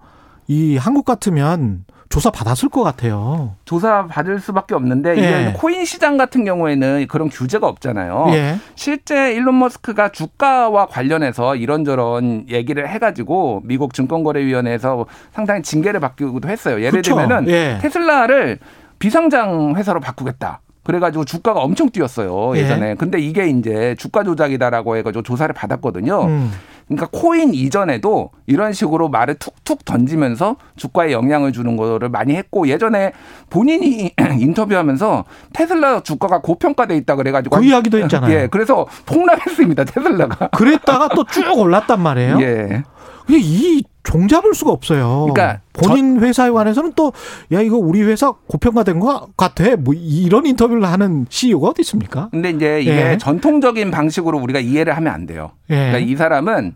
이 0.48 0.76
한국 0.76 1.04
같으면 1.04 1.84
조사 2.10 2.28
받았을 2.28 2.68
것 2.68 2.82
같아요. 2.82 3.54
조사 3.64 4.04
받을 4.06 4.40
수밖에 4.40 4.74
없는데 4.74 5.10
예. 5.10 5.14
이게 5.14 5.52
코인 5.56 5.84
시장 5.84 6.16
같은 6.16 6.44
경우에는 6.44 7.06
그런 7.08 7.30
규제가 7.30 7.68
없잖아요. 7.68 8.26
예. 8.30 8.56
실제 8.74 9.32
일론 9.32 9.60
머스크가 9.60 10.08
주가와 10.10 10.86
관련해서 10.86 11.54
이런저런 11.54 12.46
얘기를 12.48 12.88
해가지고 12.88 13.62
미국 13.64 13.94
증권거래위원회에서 13.94 15.06
상당히 15.32 15.62
징계를 15.62 16.00
받기도 16.00 16.48
했어요. 16.48 16.80
예를 16.82 17.00
그쵸. 17.00 17.14
들면은 17.14 17.48
예. 17.48 17.78
테슬라를 17.80 18.58
비상장 18.98 19.74
회사로 19.76 20.00
바꾸겠다. 20.00 20.60
그래가지고 20.82 21.24
주가가 21.24 21.60
엄청 21.60 21.90
뛰었어요 21.90 22.56
예. 22.56 22.62
예전에. 22.62 22.94
근데 22.96 23.20
이게 23.20 23.46
이제 23.46 23.94
주가 24.00 24.24
조작이다라고 24.24 24.96
해가지고 24.96 25.22
조사를 25.22 25.54
받았거든요. 25.54 26.24
음. 26.24 26.50
그러니까 26.90 27.06
코인 27.12 27.54
이전에도 27.54 28.30
이런 28.46 28.72
식으로 28.72 29.08
말을 29.08 29.36
툭툭 29.36 29.84
던지면서 29.84 30.56
주가에 30.74 31.12
영향을 31.12 31.52
주는 31.52 31.76
거를 31.76 32.08
많이 32.08 32.34
했고 32.34 32.66
예전에 32.66 33.12
본인이 33.48 34.12
인터뷰하면서 34.40 35.24
테슬라 35.52 36.00
주가가 36.02 36.40
고평가돼 36.40 36.96
있다 36.96 37.14
그래가지고 37.14 37.56
그 37.56 37.64
이야기도 37.64 37.98
했잖아요. 37.98 38.34
예, 38.34 38.48
그래서 38.50 38.86
폭락했습니다 39.06 39.84
테슬라가. 39.84 40.48
그랬다가 40.48 41.08
또 41.10 41.24
쭉 41.30 41.56
올랐단 41.56 42.00
말이에요. 42.00 42.38
예. 42.42 42.82
이 43.28 43.84
종잡을 44.02 44.54
수가 44.54 44.70
없어요. 44.72 45.28
그러니까 45.32 45.60
본인 45.72 46.20
회사에 46.20 46.50
관해서는 46.50 46.92
또 46.94 47.12
야 47.52 47.60
이거 47.60 47.76
우리 47.76 48.02
회사 48.02 48.32
고평가된 48.46 49.00
것 49.00 49.36
같아. 49.36 49.76
뭐 49.76 49.94
이런 49.94 50.46
인터뷰를 50.46 50.84
하는 50.84 51.26
CEO가 51.28 51.68
어디 51.68 51.82
있습니까? 51.82 52.28
근데 52.30 52.50
이제 52.50 52.80
이게 52.80 53.12
예. 53.12 53.18
전통적인 53.18 53.90
방식으로 53.90 54.38
우리가 54.38 54.60
이해를 54.60 54.96
하면 54.96 55.12
안 55.12 55.26
돼요. 55.26 55.52
예. 55.70 55.74
그러니까 55.74 55.98
이 55.98 56.16
사람은 56.16 56.74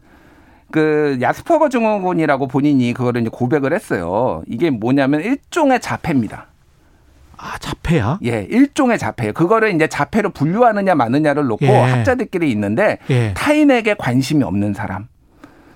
그 0.70 1.18
야스퍼거 1.20 1.68
증후군이라고 1.68 2.48
본인이 2.48 2.92
그거를 2.92 3.20
이제 3.20 3.30
고백을 3.32 3.72
했어요. 3.72 4.42
이게 4.48 4.70
뭐냐면 4.70 5.20
일종의 5.22 5.80
자폐입니다. 5.80 6.48
아, 7.36 7.58
자폐야? 7.58 8.18
예, 8.24 8.46
일종의 8.50 8.98
자폐. 8.98 9.32
그거를 9.32 9.74
이제 9.74 9.86
자폐로 9.86 10.30
분류하느냐 10.30 10.94
마느냐를 10.94 11.44
놓고 11.46 11.66
예. 11.66 11.70
학자들끼리 11.70 12.50
있는데 12.52 12.98
예. 13.10 13.34
타인에게 13.34 13.94
관심이 13.98 14.42
없는 14.42 14.72
사람. 14.74 15.08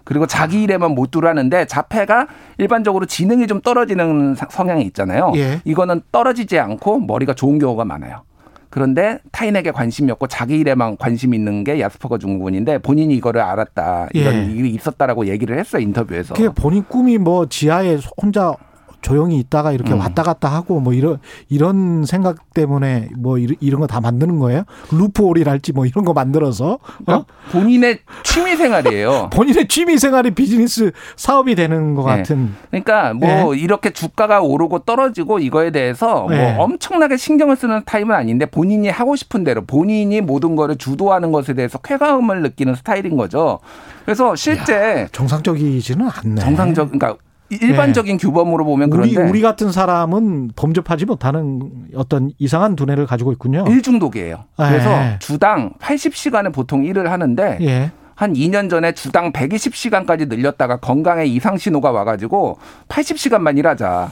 그리고 0.08 0.26
자기 0.26 0.62
일에만 0.62 0.92
몰두하는데 0.92 1.66
자폐가 1.66 2.28
일반적으로 2.56 3.04
지능이 3.04 3.46
좀 3.46 3.60
떨어지는 3.60 4.34
사- 4.36 4.46
성향이 4.50 4.82
있잖아요. 4.86 5.32
예. 5.36 5.60
이거는 5.66 6.00
떨어지지 6.10 6.58
않고 6.58 7.00
머리가 7.00 7.34
좋은 7.34 7.58
경우가 7.58 7.84
많아요. 7.84 8.22
그런데 8.70 9.18
타인에게 9.32 9.70
관심이 9.70 10.10
없고 10.12 10.26
자기 10.26 10.58
일에만 10.60 10.96
관심 10.96 11.34
있는 11.34 11.62
게 11.62 11.78
야스퍼거 11.78 12.16
증후군인데 12.18 12.78
본인이 12.78 13.14
이거를 13.16 13.42
알았다. 13.42 14.08
이런 14.14 14.34
예. 14.34 14.44
일이 14.50 14.70
있었다라고 14.70 15.26
얘기를 15.26 15.58
했어요 15.58 15.82
인터뷰에서. 15.82 16.32
그게 16.32 16.48
본인 16.48 16.84
꿈이 16.88 17.18
뭐 17.18 17.44
지하에 17.46 17.98
혼자 18.22 18.54
조용히 19.00 19.38
있다가 19.38 19.72
이렇게 19.72 19.92
음. 19.92 20.00
왔다 20.00 20.22
갔다 20.22 20.48
하고 20.48 20.80
뭐 20.80 20.92
이런 20.92 21.18
이런 21.48 22.04
생각 22.04 22.52
때문에 22.54 23.08
뭐 23.16 23.38
이런, 23.38 23.80
거 23.80 23.88
다 23.88 24.00
만드는 24.00 24.38
거예요? 24.38 24.64
루프홀이랄지 24.92 25.72
뭐 25.72 25.86
이런 25.86 26.04
거 26.04 26.12
만들어서 26.12 26.72
어? 26.74 26.78
그러니까 27.04 27.26
본인의 27.52 28.00
취미 28.22 28.54
생활이에요. 28.56 29.30
본인의 29.32 29.66
취미 29.68 29.98
생활이 29.98 30.30
비즈니스 30.32 30.92
사업이 31.16 31.54
되는 31.54 31.94
것 31.94 32.04
네. 32.04 32.16
같은 32.18 32.54
그러니까 32.70 33.14
뭐 33.14 33.54
이렇게 33.54 33.90
주가가 33.90 34.40
오르고 34.42 34.80
떨어지고 34.80 35.38
이거에 35.38 35.70
대해서 35.70 36.26
네. 36.28 36.52
뭐 36.54 36.64
엄청나게 36.64 37.16
신경을 37.16 37.56
쓰는 37.56 37.82
타입은 37.86 38.14
아닌데 38.14 38.46
본인이 38.46 38.88
하고 38.88 39.16
싶은 39.16 39.42
대로 39.42 39.64
본인이 39.64 40.20
모든 40.20 40.54
거를 40.54 40.76
주도하는 40.76 41.32
것에 41.32 41.54
대해서 41.54 41.78
쾌감을 41.78 42.42
느끼는 42.42 42.74
스타일인 42.74 43.16
거죠. 43.16 43.60
그래서 44.04 44.34
실제 44.36 45.08
정상적이지는 45.12 46.08
않네. 46.08 46.40
정상적 46.40 46.90
그러니까 46.92 47.16
일반적인 47.50 48.18
규범으로 48.18 48.64
보면 48.64 48.92
우리 48.92 49.12
그런데 49.12 49.30
우리 49.30 49.40
같은 49.40 49.72
사람은 49.72 50.52
범접하지 50.54 51.06
못하는 51.06 51.70
어떤 51.94 52.30
이상한 52.38 52.76
두뇌를 52.76 53.06
가지고 53.06 53.32
있군요. 53.32 53.64
일중독이에요. 53.68 54.44
그래서 54.56 54.90
예. 54.90 55.16
주당 55.20 55.72
80시간을 55.80 56.52
보통 56.52 56.84
일을 56.84 57.10
하는데 57.10 57.58
예. 57.62 57.90
한 58.14 58.32
2년 58.32 58.68
전에 58.68 58.92
주당 58.92 59.32
120시간까지 59.32 60.28
늘렸다가 60.28 60.78
건강에 60.78 61.24
이상 61.24 61.56
신호가 61.56 61.92
와가지고 61.92 62.58
80시간만 62.88 63.56
일하자. 63.58 64.10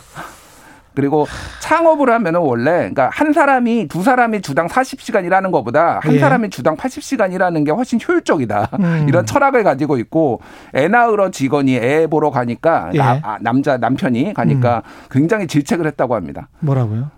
그리고 0.96 1.26
창업을 1.60 2.10
하면은 2.10 2.40
원래 2.40 2.70
그러니까 2.78 3.10
한 3.12 3.32
사람이 3.32 3.86
두 3.86 4.02
사람이 4.02 4.40
주당 4.42 4.66
40시간 4.66 5.24
일하는 5.24 5.52
것보다 5.52 6.00
한 6.02 6.14
예. 6.14 6.18
사람이 6.18 6.50
주당 6.50 6.76
80시간 6.76 7.32
일하는 7.32 7.62
게 7.62 7.70
훨씬 7.70 8.00
효율적이다. 8.00 8.70
음. 8.80 9.04
이런 9.08 9.24
철학을 9.26 9.62
가지고 9.62 9.98
있고 9.98 10.40
애 10.74 10.88
낳으러 10.88 11.30
직원이 11.30 11.76
애 11.76 12.06
보러 12.08 12.30
가니까 12.30 12.90
예. 12.94 12.98
음. 12.98 13.04
나- 13.04 13.20
아, 13.22 13.38
남자 13.40 13.76
남편이 13.76 14.34
가니까 14.34 14.82
굉장히 15.10 15.46
질책을 15.46 15.86
했다고 15.86 16.14
합니다. 16.16 16.48
뭐라고요? 16.60 17.10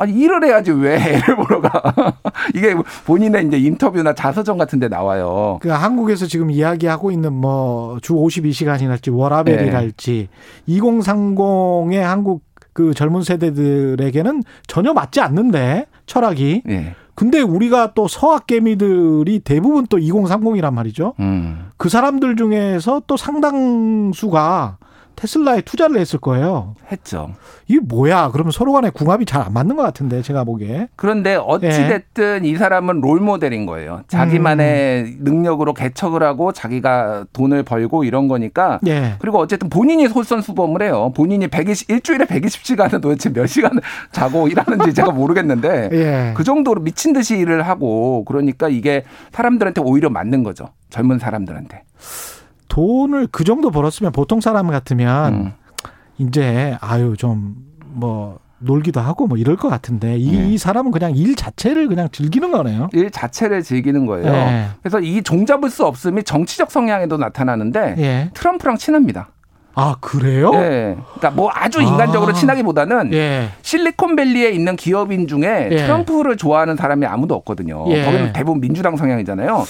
아니 0.00 0.12
일을 0.12 0.44
해야지 0.44 0.70
왜 0.70 0.94
애를 0.94 1.34
보러 1.34 1.60
가? 1.60 1.82
이게 2.54 2.72
본인의 3.04 3.48
이제 3.48 3.58
인터뷰나 3.58 4.14
자서전 4.14 4.56
같은 4.56 4.78
데 4.78 4.86
나와요. 4.86 5.58
그 5.60 5.70
한국에서 5.70 6.26
지금 6.26 6.52
이야기하고 6.52 7.10
있는 7.10 7.32
뭐 7.32 7.98
주 8.00 8.14
52시간이랄지 8.14 9.12
워라벨이랄지 9.12 10.28
2030의 10.68 11.96
한국 12.00 12.42
그 12.78 12.94
젊은 12.94 13.22
세대들에게는 13.24 14.44
전혀 14.68 14.92
맞지 14.92 15.20
않는데 15.20 15.86
철학이. 16.06 16.62
예. 16.68 16.94
근데 17.16 17.40
우리가 17.40 17.92
또 17.94 18.06
서학 18.06 18.46
개미들이 18.46 19.40
대부분 19.40 19.88
또 19.88 19.96
2030이란 19.98 20.72
말이죠. 20.72 21.14
음. 21.18 21.70
그 21.76 21.88
사람들 21.88 22.36
중에서 22.36 23.02
또 23.08 23.16
상당수가 23.16 24.78
테슬라에 25.18 25.62
투자를 25.62 25.98
했을 25.98 26.20
거예요. 26.20 26.76
했죠. 26.92 27.32
이게 27.66 27.80
뭐야? 27.80 28.30
그러면 28.32 28.52
서로 28.52 28.72
간에 28.72 28.88
궁합이 28.90 29.24
잘 29.26 29.38
안 29.42 29.52
맞는 29.52 29.76
것 29.76 29.82
같은데 29.82 30.22
제가 30.22 30.44
보기에. 30.44 30.88
그런데 30.96 31.32
예. 31.32 31.36
어찌 31.36 31.68
됐든 31.68 32.44
이 32.44 32.56
사람은 32.56 33.00
롤 33.00 33.18
모델인 33.20 33.66
거예요. 33.66 34.02
자기만의 34.08 35.16
능력으로 35.20 35.74
개척을 35.74 36.22
하고 36.22 36.52
자기가 36.52 37.24
돈을 37.32 37.62
벌고 37.62 38.04
이런 38.04 38.28
거니까. 38.28 38.78
예. 38.86 39.14
그리고 39.18 39.38
어쨌든 39.38 39.68
본인이 39.70 40.08
솔선수범을 40.08 40.82
해요. 40.82 41.12
본인이 41.16 41.46
120, 41.48 41.90
일주일에 41.90 42.24
120시간은 42.26 43.00
도대체 43.00 43.32
몇 43.32 43.46
시간 43.46 43.72
자고 44.12 44.48
일하는지 44.48 44.94
제가 44.94 45.10
모르겠는데. 45.12 45.88
예. 45.94 46.34
그 46.36 46.44
정도로 46.44 46.80
미친 46.82 47.12
듯이 47.12 47.38
일을 47.38 47.62
하고 47.62 48.24
그러니까 48.24 48.68
이게 48.68 49.04
사람들한테 49.32 49.80
오히려 49.80 50.10
맞는 50.10 50.42
거죠. 50.42 50.70
젊은 50.90 51.18
사람들한테. 51.18 51.82
돈을 52.78 53.26
그 53.32 53.42
정도 53.42 53.72
벌었으면 53.72 54.12
보통 54.12 54.40
사람 54.40 54.68
같으면 54.68 55.34
음. 55.34 55.52
이제 56.18 56.76
아유 56.80 57.16
좀뭐 57.18 58.38
놀기도 58.60 59.00
하고 59.00 59.26
뭐 59.26 59.36
이럴 59.36 59.56
것 59.56 59.68
같은데 59.68 60.16
이, 60.16 60.30
네. 60.30 60.48
이 60.50 60.58
사람은 60.58 60.92
그냥 60.92 61.12
일 61.16 61.34
자체를 61.34 61.88
그냥 61.88 62.08
즐기는 62.12 62.52
거네요. 62.52 62.88
일 62.92 63.10
자체를 63.10 63.64
즐기는 63.64 64.06
거예요. 64.06 64.32
예. 64.32 64.66
그래서 64.80 65.00
이 65.00 65.22
종잡을 65.22 65.70
수 65.70 65.86
없음이 65.86 66.22
정치적 66.22 66.70
성향에도 66.70 67.16
나타나는데 67.16 67.96
예. 67.98 68.30
트럼프랑 68.34 68.76
친합니다. 68.78 69.30
아 69.74 69.96
그래요? 70.00 70.52
예. 70.54 70.96
그러니까 71.14 71.30
뭐 71.30 71.50
아주 71.52 71.82
인간적으로 71.82 72.30
아. 72.30 72.34
친하기보다는 72.34 73.12
예. 73.12 73.48
실리콘밸리에 73.62 74.50
있는 74.50 74.76
기업인 74.76 75.26
중에 75.26 75.68
예. 75.72 75.76
트럼프를 75.78 76.36
좋아하는 76.36 76.76
사람이 76.76 77.06
아무도 77.06 77.34
없거든요. 77.34 77.84
예. 77.88 78.04
거기는 78.04 78.32
대부분 78.32 78.60
민주당 78.60 78.96
성향이잖아요. 78.96 79.64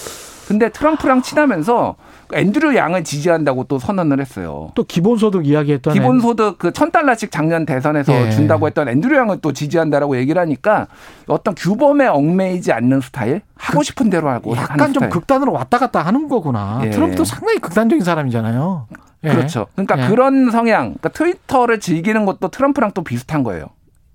근데 0.47 0.71
트럼프랑 0.71 1.23
친하면서 1.23 1.97
앤드류 2.33 2.77
양을 2.77 3.05
지지한다고 3.05 3.65
또 3.65 3.79
선언을 3.79 4.21
했어요. 4.21 4.71
또 4.75 4.85
기본소득 4.85 5.47
이야기했던 5.47 5.95
기본소득 5.95 6.59
그 6.59 6.73
천 6.73 6.91
달러씩 6.91 7.31
작년 7.31 7.65
대선에서 7.67 8.13
예. 8.27 8.31
준다고 8.31 8.67
했던 8.67 8.89
앤드류 8.89 9.17
양을 9.17 9.39
또 9.41 9.53
지지한다라고 9.53 10.17
얘기를 10.17 10.41
하니까 10.41 10.87
어떤 11.27 11.55
규범에 11.55 12.07
얽매이지 12.07 12.73
않는 12.73 13.01
스타일 13.01 13.43
하고 13.57 13.83
싶은 13.83 14.11
대로 14.11 14.29
하고 14.29 14.57
약간 14.57 14.79
좀 14.93 14.95
스타일. 14.95 15.11
극단으로 15.11 15.53
왔다 15.53 15.79
갔다 15.79 16.03
하는 16.03 16.29
거구나. 16.29 16.81
예. 16.85 16.91
트럼프도 16.91 17.25
상당히 17.25 17.59
극단적인 17.59 18.05
사람이잖아요. 18.05 18.87
예. 19.25 19.29
그렇죠. 19.31 19.67
그러니까 19.75 20.05
예. 20.05 20.09
그런 20.09 20.51
성향, 20.51 20.95
그러니까 20.95 21.09
트위터를 21.11 21.81
즐기는 21.81 22.25
것도 22.25 22.49
트럼프랑 22.49 22.93
또 22.95 23.03
비슷한 23.03 23.43
거예요. 23.43 23.67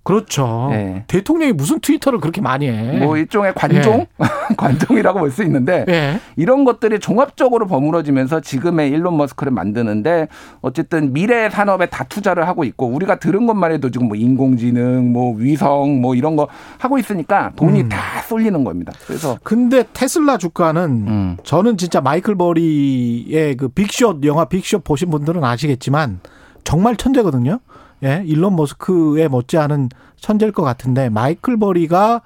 그렇죠. 0.04 0.70
예. 0.74 1.06
대통령이 1.08 1.54
무슨 1.54 1.80
트위터를 1.80 2.20
그렇게 2.20 2.42
많이 2.42 2.68
해? 2.68 3.00
뭐 3.00 3.16
일종의 3.18 3.54
관종, 3.56 4.06
관종이라고 4.58 5.20
볼 5.20 5.32
수 5.32 5.44
있는데 5.44 5.86
예. 5.90 6.20
이런 6.36 6.64
것들이 6.64 7.00
종합적으로 7.00 7.66
버무러지면서 7.68 8.42
지금의 8.42 8.90
일론 8.92 9.18
머스크를 9.18 9.52
만드는데 9.52 10.28
어쨌든 10.62 11.12
미래 11.14 11.50
산업에 11.50 11.88
다 11.88 12.04
투자를 12.04 12.48
하고 12.48 12.64
있고 12.64 12.88
우리가 12.88 13.16
들은 13.20 13.48
것만 13.48 13.72
해도 13.72 13.90
지금 13.90 14.08
뭐 14.10 14.16
인공지능, 14.18 15.12
뭐 15.12 15.36
위성, 15.36 16.02
뭐 16.02 16.14
이런 16.16 16.36
거 16.36 16.48
하고 16.78 17.00
있으니까 17.00 17.52
돈이 17.56 17.82
음. 17.84 17.90
다 17.90 18.22
쏠리는 18.28 18.64
겁니다. 18.64 18.92
그래서 19.08 19.38
근데 19.44 19.84
테슬라 19.94 20.38
주가는 20.38 20.84
음. 20.84 21.38
저는 21.44 21.78
진짜 21.78 22.00
마이클 22.02 22.36
버리의 22.36 23.58
그 23.58 23.70
빅숏 23.70 24.24
영화 24.26 24.46
빅숏 24.46 24.84
보신 24.84 25.10
분들은 25.10 25.44
아시겠지만 25.44 26.20
정말 26.64 26.96
천재거든요. 26.96 27.60
예, 28.04 28.24
일론 28.26 28.56
머스크에 28.56 29.28
못지않은 29.28 29.90
천재일 30.18 30.52
것 30.52 30.64
같은데 30.64 31.10
마이클 31.10 31.58
버리가 31.58 32.22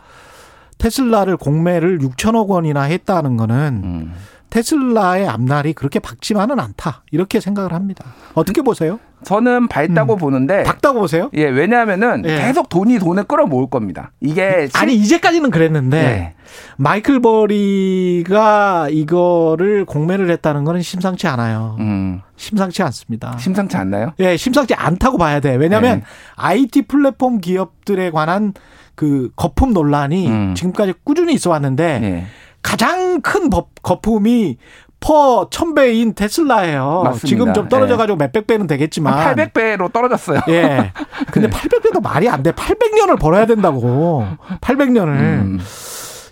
테슬라를 0.78 1.38
공매를 1.38 2.00
6천억 2.00 2.48
원이나 2.48 2.84
했다는 2.84 3.38
거는 3.38 3.82
음. 3.84 4.14
테슬라의 4.50 5.28
앞날이 5.28 5.74
그렇게 5.74 6.00
밝지만은 6.00 6.60
않다 6.60 7.04
이렇게 7.12 7.40
생각을 7.40 7.74
합니다. 7.74 8.06
어떻게 8.34 8.62
보세요? 8.62 9.00
저는 9.24 9.68
밝다고 9.68 10.16
보는데 10.16 10.64
밝다고 10.64 11.00
보세요? 11.00 11.30
예, 11.34 11.46
왜냐하면은 11.46 12.24
예. 12.26 12.38
계속 12.38 12.70
돈이 12.70 13.00
돈을 13.00 13.24
끌어모을 13.24 13.70
겁니다. 13.70 14.12
이게 14.22 14.70
아니 14.74 14.94
이제까지는 14.96 15.50
그랬는데 15.50 16.02
네. 16.02 16.34
마이클 16.78 17.20
버리가 17.20 18.90
이거를 18.92 19.86
공매를 19.86 20.30
했다는 20.30 20.64
거는 20.66 20.82
심상치 20.82 21.28
않아요. 21.28 21.76
음, 21.80 22.22
심상치 22.36 22.84
않습니다. 22.84 23.38
심상치 23.40 23.76
않나요? 23.76 24.14
예, 24.20 24.38
심상치 24.38 24.76
않다고 24.76 25.18
봐야 25.18 25.40
돼. 25.40 25.56
왜냐하면 25.56 26.00
네. 26.00 26.06
IT 26.36 26.84
플랫폼 26.84 27.42
기업들에 27.42 28.12
관한 28.12 28.54
그 28.96 29.30
거품 29.36 29.74
논란이 29.74 30.28
음. 30.28 30.56
지금까지 30.56 30.94
꾸준히 31.04 31.34
있어 31.34 31.50
왔는데 31.52 32.00
예. 32.04 32.26
가장 32.68 33.22
큰 33.22 33.50
법, 33.50 33.70
거품이 33.82 34.58
퍼 35.00 35.48
1000배인 35.50 36.16
테슬라예요. 36.16 37.04
맞습니다. 37.06 37.28
지금 37.28 37.54
좀 37.54 37.70
떨어져 37.70 37.94
예. 37.94 37.98
가지고 37.98 38.18
몇백 38.18 38.46
배는 38.46 38.68
되겠지만 38.68 39.14
한 39.14 39.36
800배로 39.38 39.94
떨어졌어요. 39.94 40.42
예. 40.50 40.92
근데 41.32 41.48
800배도 41.50 42.02
말이 42.04 42.28
안 42.28 42.44
돼. 42.44 42.52
800년을 42.52 43.18
벌어야 43.18 43.46
된다고. 43.46 44.26
800년을 44.60 45.08
음. 45.08 45.60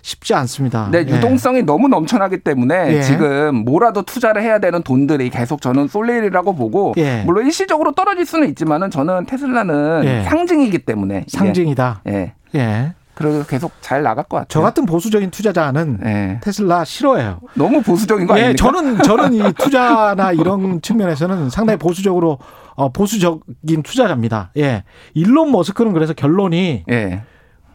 쉽지 0.02 0.34
않습니다. 0.34 0.90
네, 0.92 1.06
예. 1.08 1.10
유동성이 1.10 1.62
너무 1.62 1.88
넘쳐나기 1.88 2.40
때문에 2.40 2.96
예. 2.96 3.02
지금 3.02 3.64
뭐라도 3.64 4.02
투자를 4.02 4.42
해야 4.42 4.58
되는 4.58 4.82
돈들이 4.82 5.30
계속 5.30 5.62
저는 5.62 5.88
쏠리리라고 5.88 6.54
보고 6.54 6.92
예. 6.98 7.22
물론 7.24 7.46
일시적으로 7.46 7.92
떨어질 7.92 8.26
수는 8.26 8.48
있지만은 8.50 8.90
저는 8.90 9.24
테슬라는 9.24 10.02
예. 10.04 10.22
상징이기 10.24 10.80
때문에 10.80 11.24
상징이다. 11.28 12.02
예. 12.08 12.34
예. 12.56 12.94
그래서 13.16 13.46
계속 13.46 13.72
잘 13.80 14.02
나갈 14.02 14.24
것 14.24 14.36
같아요. 14.36 14.46
저 14.48 14.60
같은 14.60 14.84
보수적인 14.84 15.30
투자자는 15.30 15.98
네. 16.02 16.38
테슬라 16.42 16.84
싫어해요. 16.84 17.40
너무 17.54 17.80
보수적인 17.80 18.26
거 18.26 18.38
예, 18.38 18.44
아닙니까? 18.44 18.62
저는 18.62 19.02
저는 19.02 19.32
이 19.32 19.52
투자나 19.58 20.32
이런 20.32 20.82
측면에서는 20.82 21.48
상당히 21.48 21.78
보수적으로 21.78 22.38
어, 22.74 22.92
보수적인 22.92 23.82
투자자입니다. 23.82 24.50
예, 24.58 24.84
일론 25.14 25.50
머스크는 25.50 25.94
그래서 25.94 26.12
결론이 26.12 26.84
예. 26.90 27.22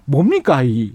뭡니까 0.05 0.61
이 0.61 0.93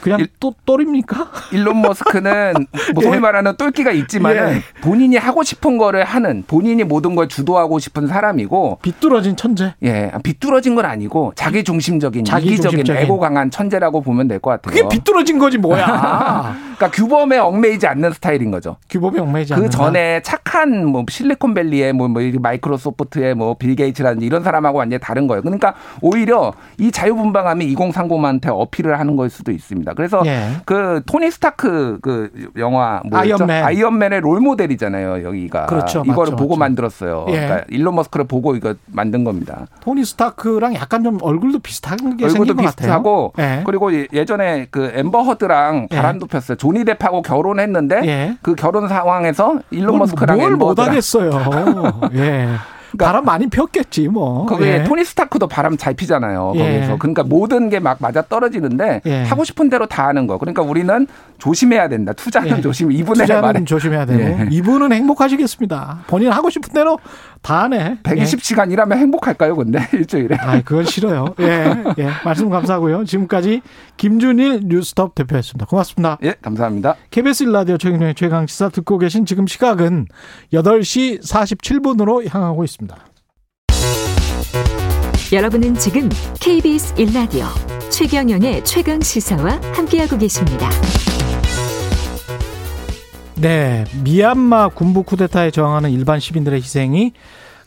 그냥 0.00 0.26
또 0.38 0.54
또립니까? 0.64 1.30
일론 1.52 1.82
머스크는 1.82 2.54
뭐 2.94 3.02
소위 3.02 3.16
예. 3.16 3.18
말하는 3.20 3.56
똘끼가 3.56 3.90
있지만은 3.92 4.56
예. 4.56 4.62
본인이 4.80 5.16
하고 5.16 5.42
싶은 5.42 5.78
거를 5.78 6.04
하는 6.04 6.44
본인이 6.46 6.82
모든 6.84 7.14
걸 7.14 7.28
주도하고 7.28 7.78
싶은 7.78 8.06
사람이고 8.06 8.78
비뚤어진 8.82 9.36
천재. 9.36 9.74
예, 9.82 10.10
비뚤어진 10.22 10.74
건 10.74 10.84
아니고 10.86 11.32
자기 11.36 11.62
중심적인 11.64 12.24
자기 12.24 12.46
이기적인 12.48 12.78
중심적인. 12.78 13.02
에고 13.02 13.18
강한 13.18 13.50
천재라고 13.50 14.00
보면 14.00 14.28
될 14.28 14.40
것 14.40 14.50
같아요. 14.50 14.74
그게 14.74 14.88
비뚤어진 14.88 15.38
거지 15.38 15.58
뭐야. 15.58 16.56
그러니까 16.80 16.96
규범에 16.96 17.36
얽매이지 17.36 17.86
않는 17.86 18.12
스타일인 18.12 18.50
거죠. 18.50 18.76
규범이 18.88 19.18
얽매이지 19.20 19.52
그 19.52 19.56
않는다. 19.58 19.76
전에 19.76 20.22
착한 20.22 20.86
뭐 20.86 21.04
실리콘밸리의 21.08 21.92
뭐, 21.92 22.08
뭐 22.08 22.22
마이크로소프트의 22.40 23.34
뭐 23.34 23.50
빌 23.54 23.76
게이츠라든지 23.76 24.24
이런 24.24 24.42
사람하고 24.42 24.78
완전히 24.78 24.98
다른 25.00 25.26
거예요. 25.26 25.42
그러니까 25.42 25.74
오히려 26.00 26.54
이 26.78 26.90
자유분방함이 26.90 27.74
2030한테 27.76 28.46
어필을 28.48 28.98
하는 28.98 29.16
걸 29.16 29.28
수도 29.28 29.52
있습니다. 29.52 29.92
그래서 29.92 30.22
예. 30.24 30.52
그 30.64 31.02
토니 31.04 31.30
스타크 31.30 31.98
그 32.00 32.30
영화 32.56 33.02
뭐였죠? 33.10 33.34
아이언맨. 33.44 33.64
아이언맨의 33.64 34.20
롤 34.20 34.40
모델이잖아요. 34.40 35.22
여기가 35.24 35.66
그렇죠. 35.66 36.02
이거를 36.06 36.32
맞죠, 36.32 36.36
보고 36.36 36.54
맞죠. 36.56 36.58
만들었어요. 36.60 37.26
예. 37.28 37.32
그러니까 37.32 37.64
일론 37.68 37.96
머스크를 37.96 38.26
보고 38.26 38.56
이거 38.56 38.74
만든 38.86 39.24
겁니다. 39.24 39.66
토니 39.80 40.04
스타크랑 40.06 40.74
약간 40.76 41.02
좀 41.04 41.18
얼굴도 41.20 41.58
비슷한 41.58 41.98
게 42.16 42.24
얼굴도 42.24 42.30
생긴 42.46 42.56
것 42.56 42.62
비슷하고. 42.76 43.34
예. 43.38 43.62
그리고 43.66 43.92
예- 43.92 44.06
예전에 44.14 44.68
그 44.70 44.90
엠버 44.94 45.22
허드랑 45.22 45.88
예. 45.90 45.96
바람도 45.96 46.26
폈어요. 46.26 46.56
조니 46.70 46.84
뎁하고 46.84 47.22
결혼했는데 47.22 48.00
예. 48.04 48.36
그 48.42 48.54
결혼 48.54 48.88
상황에서 48.88 49.60
일론 49.70 49.88
뭘, 49.88 49.98
머스크랑 50.00 50.38
뭘 50.38 50.56
못하겠어요. 50.56 51.30
예. 52.14 52.48
바람 52.98 53.24
많이 53.24 53.48
폈겠지 53.48 54.08
뭐. 54.08 54.46
거기에 54.46 54.80
예. 54.80 54.84
토니 54.84 55.04
스타크도 55.04 55.46
바람 55.46 55.76
잘 55.76 55.94
피잖아요. 55.94 56.52
예. 56.56 56.74
거기서. 56.80 56.98
그러니까 56.98 57.22
모든 57.22 57.68
게 57.70 57.78
막 57.80 57.96
맞아 58.00 58.20
떨어지는데 58.22 59.00
예. 59.06 59.22
하고 59.24 59.44
싶은 59.44 59.68
대로 59.70 59.86
다 59.86 60.06
하는 60.08 60.26
거. 60.26 60.38
그러니까 60.38 60.62
우리는 60.62 61.06
조심해야 61.38 61.88
된다. 61.88 62.12
투자는 62.12 62.58
예. 62.58 62.60
조심. 62.60 62.90
이분의 62.92 63.22
투자는 63.26 63.42
말에 63.42 63.64
조심해야 63.64 64.06
되고 64.06 64.20
예. 64.20 64.48
이분은 64.50 64.92
행복하시겠습니다. 64.92 66.00
본인 66.08 66.30
하고 66.32 66.50
싶은 66.50 66.72
대로 66.74 66.98
다 67.42 67.62
하네. 67.62 67.98
120시간 68.02 68.70
일하면 68.70 68.98
행복할까요? 68.98 69.56
근데 69.56 69.80
일주일에. 69.92 70.36
아, 70.40 70.60
그건 70.62 70.84
싫어요. 70.84 71.34
예, 71.40 71.74
예. 71.98 72.10
말씀 72.24 72.50
감사하고요. 72.50 73.04
지금까지 73.04 73.62
김준일 73.96 74.60
뉴스톱 74.64 75.14
대표였습니다. 75.14 75.66
고맙습니다. 75.66 76.18
예, 76.22 76.34
감사합니다. 76.42 76.96
KBS 77.10 77.44
일라디오 77.44 77.78
최경영의 77.78 78.14
최강 78.14 78.46
시사 78.46 78.68
듣고 78.68 78.98
계신 78.98 79.24
지금 79.24 79.46
시각은 79.46 80.06
8시 80.52 81.22
47분으로 81.22 82.28
향하고 82.28 82.64
있습니다. 82.64 82.96
여러분은 85.32 85.74
지금 85.76 86.08
KBS 86.40 86.94
1라디오 86.94 87.44
최경영의 87.90 88.64
최강 88.64 89.00
시사와 89.00 89.60
함께하고 89.74 90.18
계십니다. 90.18 90.68
네, 93.40 93.84
미얀마 94.04 94.68
군부 94.68 95.02
쿠데타에 95.02 95.50
저항하는 95.50 95.90
일반 95.92 96.20
시민들의 96.20 96.60
희생이 96.60 97.14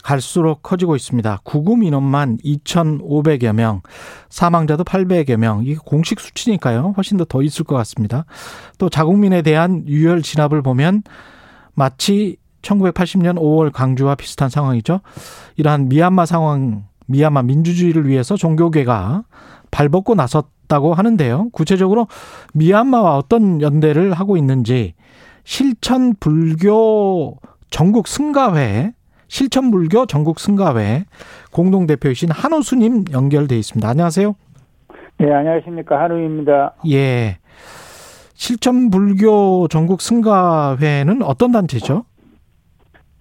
갈수록 0.03 0.61
커지고 0.61 0.95
있습니다. 0.95 1.39
구금 1.43 1.81
인원만 1.81 2.37
2,500여 2.45 3.53
명, 3.53 3.81
사망자도 4.29 4.83
800여 4.83 5.37
명. 5.37 5.63
이게 5.63 5.75
공식 5.83 6.19
수치니까요. 6.19 6.93
훨씬 6.95 7.17
더 7.17 7.25
더 7.25 7.41
있을 7.41 7.65
것 7.65 7.75
같습니다. 7.77 8.25
또 8.77 8.87
자국민에 8.87 9.41
대한 9.41 9.83
유혈 9.87 10.21
진압을 10.21 10.61
보면 10.61 11.01
마치 11.73 12.37
1980년 12.61 13.39
5월 13.39 13.71
강주와 13.71 14.13
비슷한 14.13 14.49
상황이죠. 14.49 14.99
이러한 15.55 15.89
미얀마 15.89 16.27
상황, 16.27 16.83
미얀마 17.07 17.41
민주주의를 17.41 18.07
위해서 18.07 18.35
종교계가 18.35 19.23
발벗고 19.71 20.13
나섰다고 20.13 20.93
하는데요. 20.93 21.49
구체적으로 21.51 22.07
미얀마와 22.53 23.17
어떤 23.17 23.59
연대를 23.59 24.13
하고 24.13 24.37
있는지 24.37 24.93
실천 25.43 26.13
불교 26.19 27.37
전국 27.69 28.07
승가회 28.07 28.91
실천 29.27 29.71
불교 29.71 30.05
전국 30.05 30.39
승가회 30.39 31.05
공동 31.51 31.87
대표이신 31.87 32.29
한우수님 32.31 33.05
연결돼 33.11 33.57
있습니다. 33.57 33.87
안녕하세요. 33.87 34.35
네, 35.17 35.31
안녕하십니까. 35.31 36.01
한우입니다. 36.01 36.75
예. 36.91 37.37
실천 38.33 38.89
불교 38.89 39.67
전국 39.69 40.01
승가회는 40.01 41.21
어떤 41.23 41.51
단체죠? 41.51 42.05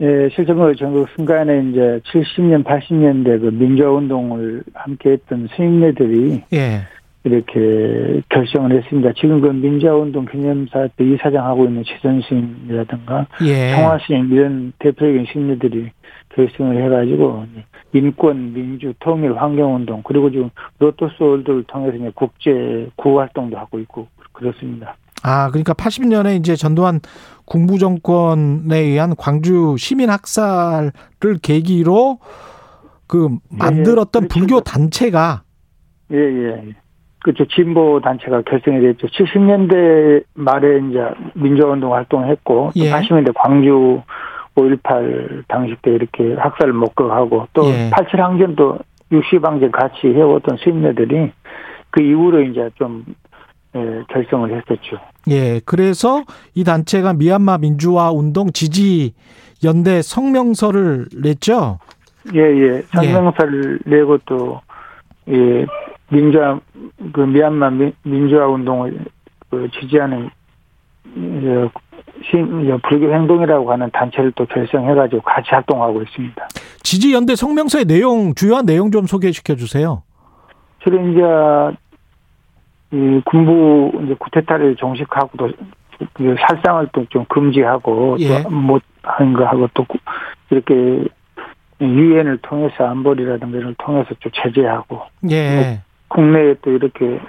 예, 0.00 0.28
실천불 0.34 0.74
전국 0.76 1.08
순간에 1.14 1.60
이제 1.60 2.00
70년, 2.06 2.64
80년대 2.64 3.40
그 3.40 3.46
민주화 3.52 3.90
운동을 3.90 4.64
함께 4.74 5.12
했던 5.12 5.48
스님네들이 5.54 6.42
예. 6.52 6.80
이렇게 7.24 8.20
결정을 8.28 8.76
했습니다. 8.76 9.12
지금 9.16 9.40
그 9.40 9.48
민주화운동 9.48 10.26
기념사 10.26 10.88
때 10.96 11.04
이사장하고 11.04 11.66
있는 11.66 11.84
최선스님이라든가 11.84 13.26
예. 13.44 13.70
청화스님 13.74 14.32
이런 14.32 14.72
대표적인 14.78 15.26
스님들이 15.32 15.90
결정을 16.34 16.82
해가지고 16.84 17.44
인권, 17.92 18.52
민주, 18.52 18.92
통일, 18.98 19.36
환경운동 19.36 20.02
그리고 20.04 20.30
지금 20.30 20.50
로또스월드를 20.78 21.64
통해서 21.64 21.96
이제 21.96 22.10
국제 22.14 22.88
구호 22.96 23.20
활동도 23.20 23.56
하고 23.56 23.78
있고 23.80 24.08
그렇습니다. 24.32 24.96
아, 25.22 25.48
그러니까 25.50 25.72
80년에 25.74 26.38
이제 26.40 26.56
전두환 26.56 27.00
군부 27.44 27.78
정권에 27.78 28.78
의한 28.78 29.14
광주 29.16 29.76
시민 29.78 30.10
학살을 30.10 30.90
계기로 31.40 32.18
그 33.06 33.28
만들었던 33.50 34.26
불교 34.26 34.60
단체가 34.60 35.42
예, 36.12 36.16
예. 36.16 36.74
그렇죠. 37.22 37.44
진보 37.46 38.00
단체가 38.00 38.42
결성이 38.42 38.80
됐죠. 38.80 39.06
70년대 39.06 40.24
말에 40.34 40.80
이제 40.88 40.98
민주화운동 41.34 41.94
활동했고, 41.94 42.72
또 42.74 42.80
예. 42.80 42.90
80년대 42.90 43.32
광주 43.34 44.02
5.18 44.56 45.44
당시 45.48 45.74
때 45.82 45.92
이렇게 45.92 46.34
학살을 46.34 46.72
목격하고, 46.72 47.48
또 47.52 47.64
예. 47.66 47.90
87항전도 47.90 48.80
60항전 49.12 49.70
같이 49.70 50.08
해왔던 50.08 50.58
스님네들이 50.64 51.30
그 51.90 52.02
이후로 52.02 52.42
이제 52.42 52.70
좀, 52.74 53.04
예, 53.74 54.02
결성을 54.08 54.50
했었죠. 54.50 54.98
예, 55.28 55.60
그래서 55.64 56.24
이 56.54 56.64
단체가 56.64 57.12
미얀마 57.14 57.58
민주화 57.58 58.10
운동 58.10 58.50
지지 58.50 59.14
연대 59.64 60.02
성명서를 60.02 61.06
냈죠. 61.22 61.78
예, 62.34 62.40
예. 62.40 62.82
성명서를 62.94 63.78
내고 63.86 64.18
또, 64.26 64.60
예, 65.28 65.64
민주화, 66.12 66.60
그 67.12 67.20
미얀마 67.20 67.70
민, 67.70 67.92
민주화 68.02 68.46
운동을 68.46 68.98
그 69.50 69.68
지지하는, 69.80 70.28
예, 71.16 71.68
신, 72.30 72.66
예, 72.68 72.76
불교 72.88 73.12
행동이라고 73.12 73.72
하는 73.72 73.90
단체를 73.92 74.32
또 74.36 74.44
결성해가지고 74.46 75.22
같이 75.22 75.48
활동하고 75.50 76.02
있습니다. 76.02 76.48
지지 76.82 77.14
연대 77.14 77.34
성명서의 77.34 77.86
내용 77.86 78.34
주요한 78.34 78.66
내용 78.66 78.90
좀 78.90 79.06
소개시켜 79.06 79.56
주세요. 79.56 80.02
실은 80.84 81.12
이제, 81.12 81.76
이 82.96 83.20
군부 83.24 83.90
이제 84.04 84.14
구테타를 84.18 84.76
종식하고 84.76 85.30
또, 85.38 85.50
그 86.12 86.34
살상을 86.46 86.88
또 86.92 87.04
좀 87.08 87.24
금지하고, 87.28 88.16
예. 88.20 88.42
또못 88.42 88.82
하는 89.02 89.32
거 89.32 89.44
하고 89.46 89.68
또 89.72 89.86
이렇게 90.50 91.04
유엔을 91.80 92.38
통해서 92.42 92.84
안보리라든가 92.86 93.56
이런 93.56 93.74
걸 93.74 93.74
통해서 93.78 94.10
좀 94.20 94.30
제재하고, 94.34 95.00
예. 95.30 95.80
국내에 96.12 96.54
또 96.62 96.70
이렇게 96.70 97.20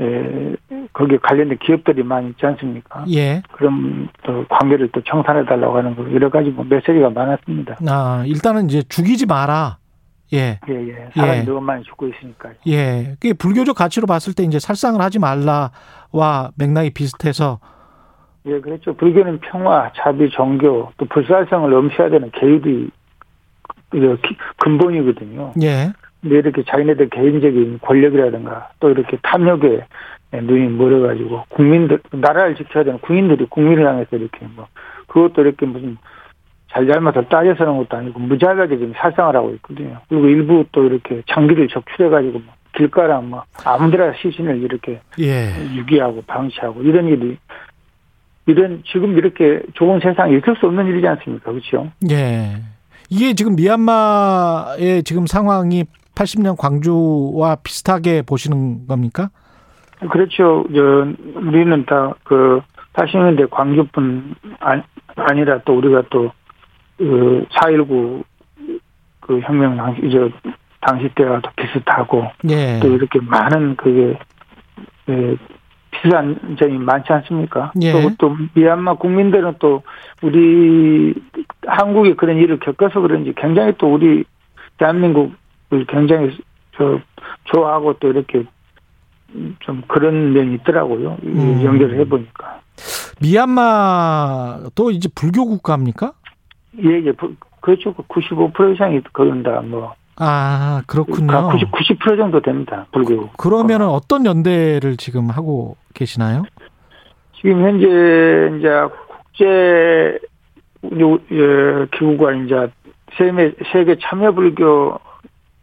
에, 0.00 0.56
거기에 0.92 1.18
관련된 1.18 1.58
기업들이 1.58 2.02
많이 2.02 2.28
있지 2.30 2.44
않습니까? 2.44 3.04
예. 3.14 3.42
그럼 3.52 4.08
또 4.24 4.44
관계를 4.48 4.90
또 4.92 5.00
청산해 5.02 5.44
달라고 5.44 5.76
하는 5.76 5.94
거 5.96 6.10
여러 6.12 6.28
가지 6.28 6.50
뭐 6.50 6.64
메시지가 6.68 7.10
많았습니다. 7.10 7.76
아, 7.88 8.24
일단은 8.26 8.66
이제 8.66 8.82
죽이지 8.82 9.26
마라. 9.26 9.78
예. 10.32 10.58
예, 10.68 10.88
예. 10.88 11.10
사람이 11.14 11.38
예. 11.38 11.42
너무 11.44 11.60
많이 11.60 11.84
죽고 11.84 12.08
있으니까. 12.08 12.50
예. 12.66 13.14
그게 13.20 13.32
불교적 13.32 13.76
가치로 13.76 14.06
봤을 14.06 14.34
때 14.34 14.42
이제 14.42 14.58
살상을 14.58 15.00
하지 15.00 15.18
말라와 15.18 16.50
맥락이 16.56 16.90
비슷해서 16.90 17.60
예, 18.46 18.60
그렇죠. 18.60 18.94
불교는 18.94 19.40
평화, 19.40 19.90
자비, 19.96 20.30
종교, 20.30 20.92
또 20.98 21.06
불살성을 21.06 21.72
엄시해야 21.72 22.10
되는 22.10 22.30
계율이 22.30 22.90
이렇게 23.92 24.28
근본이거든요. 24.58 25.52
예. 25.62 25.92
이렇게 26.34 26.62
자기네들 26.64 27.08
개인적인 27.10 27.80
권력이라든가 27.82 28.70
또 28.80 28.90
이렇게 28.90 29.16
탐욕에 29.22 29.84
눈이 30.32 30.68
멀어가지고 30.68 31.44
국민들 31.48 32.00
나라를 32.10 32.56
지켜야 32.56 32.84
되는 32.84 32.98
국민들이 32.98 33.46
국민을 33.46 33.86
향해서 33.86 34.16
이렇게 34.16 34.46
뭐 34.54 34.66
그것도 35.06 35.42
이렇게 35.42 35.66
무슨 35.66 35.96
잘잘못을 36.72 37.28
따져서는 37.28 37.76
것도 37.78 37.96
아니고 37.96 38.20
무자비하게 38.20 38.76
지금 38.76 38.92
살상을 38.96 39.34
하고 39.34 39.50
있거든요. 39.54 40.00
그리고 40.08 40.26
일부 40.26 40.64
또 40.72 40.84
이렇게 40.84 41.22
장기를 41.26 41.68
적출해가지고 41.68 42.40
뭐 42.40 42.54
길가라 42.74 43.20
뭐 43.20 43.44
아무데나 43.64 44.12
시신을 44.20 44.62
이렇게 44.62 45.00
예. 45.20 45.52
유기하고 45.74 46.22
방치하고 46.26 46.82
이런 46.82 47.08
일이 47.08 47.38
이런 48.46 48.82
지금 48.86 49.16
이렇게 49.16 49.62
좋은 49.74 50.00
세상에 50.00 50.36
있을 50.36 50.56
수 50.56 50.66
없는 50.66 50.86
일이지 50.86 51.06
않습니까? 51.06 51.50
그렇죠? 51.50 51.90
예. 52.10 52.56
이게 53.10 53.34
지금 53.34 53.56
미얀마의 53.56 55.02
지금 55.04 55.26
상황이 55.26 55.84
80년 56.14 56.56
광주와 56.56 57.56
비슷하게 57.56 58.22
보시는 58.22 58.86
겁니까? 58.86 59.30
그렇죠. 60.10 60.64
저 60.74 61.06
우리는 61.40 61.84
다 61.86 62.12
그 62.24 62.60
80년대 62.94 63.50
광주뿐 63.50 64.34
아- 64.60 64.82
아니라 65.16 65.60
또 65.64 65.76
우리가 65.76 66.02
또4.19 66.98 68.24
그 69.20 69.40
혁명 69.40 69.76
당시 69.76 70.00
저 70.10 70.30
당시 70.80 71.08
때와 71.14 71.40
도 71.40 71.50
비슷하고 71.56 72.24
예. 72.48 72.78
또 72.80 72.88
이렇게 72.88 73.18
많은 73.20 73.76
그게 73.76 74.18
예, 75.08 75.36
비슷한 76.02 76.56
점이 76.58 76.78
많지 76.78 77.12
않습니까? 77.12 77.72
예. 77.80 77.92
또, 77.92 78.10
또 78.18 78.36
미얀마 78.54 78.94
국민들은 78.94 79.54
또 79.58 79.82
우리 80.22 81.14
한국에 81.66 82.14
그런 82.14 82.36
일을 82.38 82.58
겪어서 82.60 83.00
그런지 83.00 83.32
굉장히 83.36 83.72
또 83.78 83.94
우리 83.94 84.24
대한민국을 84.78 85.32
굉장히 85.88 86.36
저 86.76 86.98
좋아하고 87.44 87.94
또 87.98 88.08
이렇게 88.08 88.44
좀 89.60 89.82
그런 89.88 90.32
면이 90.32 90.54
있더라고요. 90.56 91.18
이 91.22 91.26
음. 91.26 91.62
연결을 91.64 91.98
해보니까. 92.00 92.60
미얀마도 93.20 94.90
이제 94.90 95.08
불교 95.14 95.46
국가입니까? 95.46 96.12
예, 96.84 97.02
예. 97.04 97.12
부- 97.12 97.34
그렇죠. 97.60 97.92
95% 97.94 98.74
이상이 98.74 99.00
그런다. 99.12 99.60
뭐. 99.62 99.94
아, 100.18 100.82
그렇군요. 100.86 101.50
90, 101.50 101.70
90% 101.70 102.16
정도 102.16 102.40
됩니다. 102.40 102.86
불교. 102.92 103.28
그러면 103.36 103.82
은 103.82 103.88
어떤 103.88 104.24
연대를 104.24 104.96
지금 104.96 105.28
하고 105.30 105.76
계시나요? 105.94 106.44
지금 107.40 107.62
현재 107.62 108.56
이제 108.58 108.68
국제 109.32 110.18
요- 111.00 111.18
예, 111.32 111.86
기구가 111.92 112.32
이제 112.32 112.70
세계, 113.18 113.54
세계 113.72 113.96
참여 114.00 114.32
불교 114.32 114.98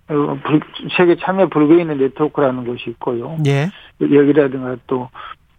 어, 0.09 0.37
불- 0.45 0.61
세계 0.97 1.15
참여 1.15 1.47
불교인의 1.47 1.97
네트워크라는 1.97 2.65
곳이 2.65 2.89
있고요. 2.91 3.37
예. 3.47 3.69
여기라든가 4.01 4.75
또 4.85 5.09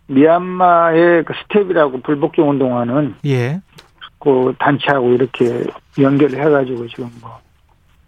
미얀마의 0.06 1.24
그 1.24 1.32
스텝이라고 1.42 2.02
불복종 2.02 2.50
운동하는 2.50 3.14
예. 3.26 3.60
그 4.20 4.54
단체하고 4.58 5.10
이렇게 5.14 5.64
연결을 5.98 6.38
해가지고 6.38 6.86
지금 6.88 7.10
뭐 7.20 7.38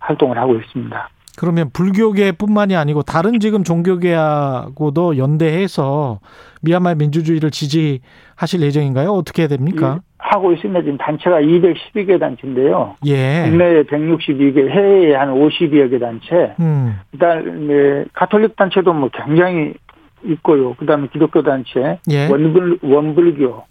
활동을 0.06 0.38
하고 0.38 0.56
있습니다. 0.56 1.10
그러면 1.38 1.70
불교계뿐만이 1.70 2.74
아니고 2.76 3.02
다른 3.02 3.38
지금 3.40 3.62
종교계하고도 3.62 5.18
연대해서 5.18 6.20
미얀마 6.62 6.94
민주주의를 6.94 7.50
지지하실 7.50 8.62
예정인가요? 8.62 9.10
어떻게 9.10 9.42
해야 9.42 9.48
됩니까? 9.48 10.00
하고 10.18 10.52
있습니다. 10.52 10.80
지금 10.80 10.96
단체가 10.96 11.40
212개 11.40 12.18
단체인데요. 12.18 12.96
예. 13.04 13.44
국내에 13.48 13.82
162개, 13.84 14.68
해외에 14.68 15.14
한 15.14 15.34
52여 15.34 15.90
개 15.90 15.98
단체. 15.98 16.54
음. 16.58 16.98
그다음에 17.12 18.06
가톨릭 18.14 18.56
단체도 18.56 18.92
뭐 18.94 19.10
굉장히 19.12 19.74
있고요. 20.24 20.74
그다음에 20.74 21.08
기독교 21.12 21.42
단체, 21.42 22.00
예. 22.10 22.28
원불 22.28 22.78
원불교 22.82 23.62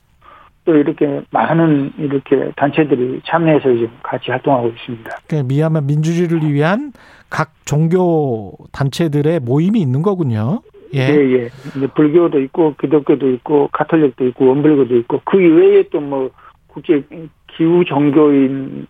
또 0.65 0.75
이렇게 0.75 1.21
많은 1.31 1.93
이렇게 1.97 2.51
단체들이 2.55 3.21
참여해서 3.25 3.71
지금 3.73 3.91
같이 4.03 4.31
활동하고 4.31 4.69
있습니다. 4.69 5.09
그러니까 5.27 5.47
미얀마 5.47 5.81
민주주의를 5.81 6.51
위한 6.51 6.91
각 7.29 7.53
종교 7.65 8.53
단체들의 8.71 9.39
모임이 9.41 9.79
있는 9.79 10.01
거군요. 10.01 10.61
예. 10.93 10.99
예, 11.09 11.15
예. 11.33 11.49
불교도 11.87 12.39
있고 12.41 12.75
기독교도 12.79 13.29
있고 13.33 13.69
가톨릭도 13.71 14.25
있고 14.27 14.47
원불교도 14.47 14.95
있고 14.97 15.21
그 15.23 15.41
이외에 15.41 15.83
또 15.89 15.99
뭐 15.99 16.29
국제 16.67 17.01
기후 17.55 17.85
종교인 17.85 18.85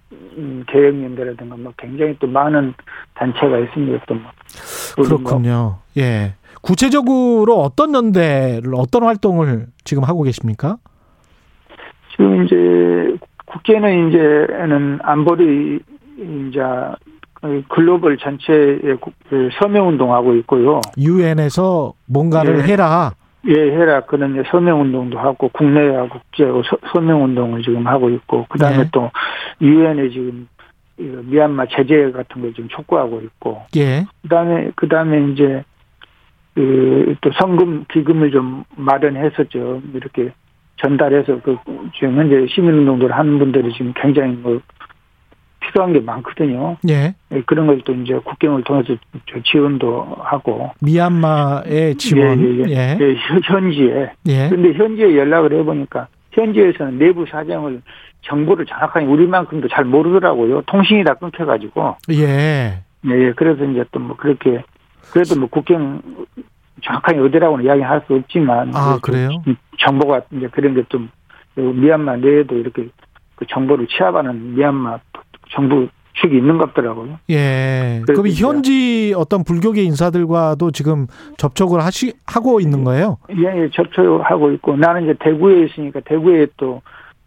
개혁연대라든가 0.68 1.56
뭐 1.56 1.72
굉장히 1.78 2.16
또 2.20 2.26
많은 2.26 2.74
단체가 3.14 3.60
있습니다. 3.60 4.06
또 4.08 4.16
뭐. 4.16 4.24
그렇군요. 4.96 5.78
예. 5.98 6.34
구체적으로 6.62 7.62
어떤 7.62 7.94
연대를 7.94 8.74
어떤 8.76 9.04
활동을 9.04 9.68
지금 9.84 10.04
하고 10.04 10.24
계십니까? 10.24 10.78
지금 12.16 12.46
이제 12.46 13.18
국제는 13.46 14.10
이제는 14.10 15.00
안보리 15.02 15.80
이제 16.50 16.62
글로벌 17.70 18.18
전체의 18.18 18.80
서명 19.60 19.90
운동하고 19.90 20.34
있고요. 20.38 20.82
유엔에서 20.98 21.94
뭔가를 22.08 22.60
예. 22.60 22.64
해라. 22.64 23.12
예, 23.48 23.54
해라 23.54 24.02
그런 24.02 24.44
서명 24.50 24.82
운동도 24.82 25.20
하고 25.20 25.50
국내와 25.50 26.08
국제하고 26.08 26.64
서- 26.64 26.78
서명 26.92 27.24
운동을 27.24 27.62
지금 27.62 27.86
하고 27.86 28.10
있고 28.10 28.46
그다음에 28.50 28.78
네. 28.86 28.90
또 28.92 29.12
유엔에 29.62 30.10
지금 30.10 30.48
이 30.98 31.04
미얀마 31.04 31.66
제재 31.68 32.12
같은 32.12 32.42
걸 32.42 32.54
지금 32.56 32.70
촉구하고 32.70 33.22
있고 33.22 33.62
예. 33.76 34.06
그다음에 34.24 34.72
그다음에 34.76 35.32
이제 35.32 35.64
그 36.56 37.16
또 37.22 37.30
성금 37.40 37.84
기금을 37.92 38.32
좀좀 38.32 38.64
이렇게 39.94 40.32
전달해서 40.78 41.40
그 41.42 41.58
지금 41.96 42.18
현재 42.18 42.46
시민운동들 42.54 43.12
하는 43.12 43.40
분들이 43.40 43.72
지금 43.74 43.94
굉장히 43.96 44.34
뭐 44.36 44.60
필요한 45.62 45.94
게 45.94 46.00
많거든요. 46.00 46.78
예. 46.90 47.16
예, 47.32 47.42
그런 47.46 47.66
걸 47.68 47.82
또 47.86 47.94
이제 47.94 48.14
국경을 48.16 48.64
통해서 48.64 48.96
저 49.32 49.40
지원도 49.44 50.18
하고 50.20 50.72
미얀마의 50.82 51.96
지원. 51.96 52.40
예, 52.40 52.44
예, 52.44 52.64
예. 52.70 52.72
예. 52.72 52.98
예, 53.00 53.16
현- 53.16 53.42
현지에. 53.44 54.12
예. 54.28 54.50
근데 54.50 54.74
현지에 54.74 55.16
연락을 55.18 55.54
해보니까 55.54 56.08
현지에서는 56.32 56.98
내부 57.00 57.26
사정을 57.26 57.82
정보를 58.22 58.66
정확하게 58.66 59.06
우리만큼도 59.06 59.68
잘 59.70 59.86
모르더라고요. 59.86 60.62
통신이 60.64 61.04
다 61.04 61.14
끊겨가지고. 61.16 61.96
예. 62.12 62.82
예, 63.06 63.10
예. 63.10 63.32
그래서 63.36 63.64
이제 63.66 63.84
또 63.92 64.00
뭐 64.00 64.16
그렇게 64.18 64.62
그래도 65.14 65.40
뭐 65.40 65.48
국경 65.50 66.02
정확하게 66.86 67.20
어디라고는 67.20 67.66
이야기할 67.66 68.04
수 68.08 68.14
없지만 68.16 68.72
아, 68.76 69.00
그래요? 69.02 69.30
정보가 69.80 70.22
이제 70.32 70.48
그런 70.52 70.74
게 70.76 70.84
좀 70.90 71.10
미얀마 71.56 72.18
내에도 72.18 72.56
이렇게 72.58 72.90
그 73.36 73.46
정보를 73.50 73.88
취합하는 73.88 74.56
미얀마 74.56 75.00
정부 75.52 75.88
측이 76.22 76.38
있는 76.38 76.58
것 76.58 76.74
같더라고요. 76.74 77.20
예. 77.30 78.02
그럼 78.08 78.28
현지 78.28 79.14
어떤 79.18 79.44
불교계 79.44 79.82
인사들과도 79.84 80.72
지금 80.72 81.08
접촉을 81.38 81.82
하시 81.84 82.14
하고 82.26 82.60
있는 82.60 82.84
거예요? 82.84 83.18
예, 83.32 83.64
예, 83.64 83.70
접촉하고 83.74 84.52
있고 84.54 84.76
나는 84.78 85.04
이제 85.04 85.16
대구에 85.20 85.64
있으니까 85.66 86.00
대구에 86.06 86.48
또 86.58 86.82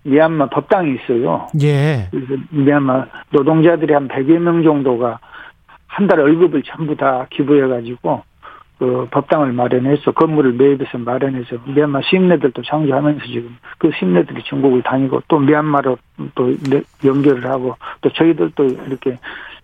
미얀마 0.05 0.49
법당이 0.51 0.95
있어요. 0.97 1.49
예. 1.63 2.09
그래서 2.11 2.35
미얀마 2.51 3.07
노동자들이 3.31 3.93
한 3.93 4.09
100여 4.09 4.39
명 4.39 4.63
정도가 4.63 5.19
한 5.87 6.07
달 6.07 6.21
월급을 6.21 6.63
전부 6.65 6.95
다 6.97 7.27
기부해가지고 7.31 8.23
그 8.79 9.09
법당을 9.11 9.53
마련해서 9.53 10.13
건물을 10.13 10.53
매입해서 10.53 10.99
마련해서 10.99 11.57
미얀마 11.67 12.01
시민들도 12.03 12.63
창조하면서 12.63 13.25
지금 13.27 13.57
그 13.79 13.91
시민들이 13.99 14.43
전국을 14.47 14.83
다니고 14.83 15.23
또 15.29 15.39
미얀마로 15.41 15.99
또 16.37 16.57
내- 16.71 16.83
연결을 17.05 17.45
하고 17.51 17.77
또 18.01 18.11
저희들도 18.13 18.65
이렇게 18.87 19.19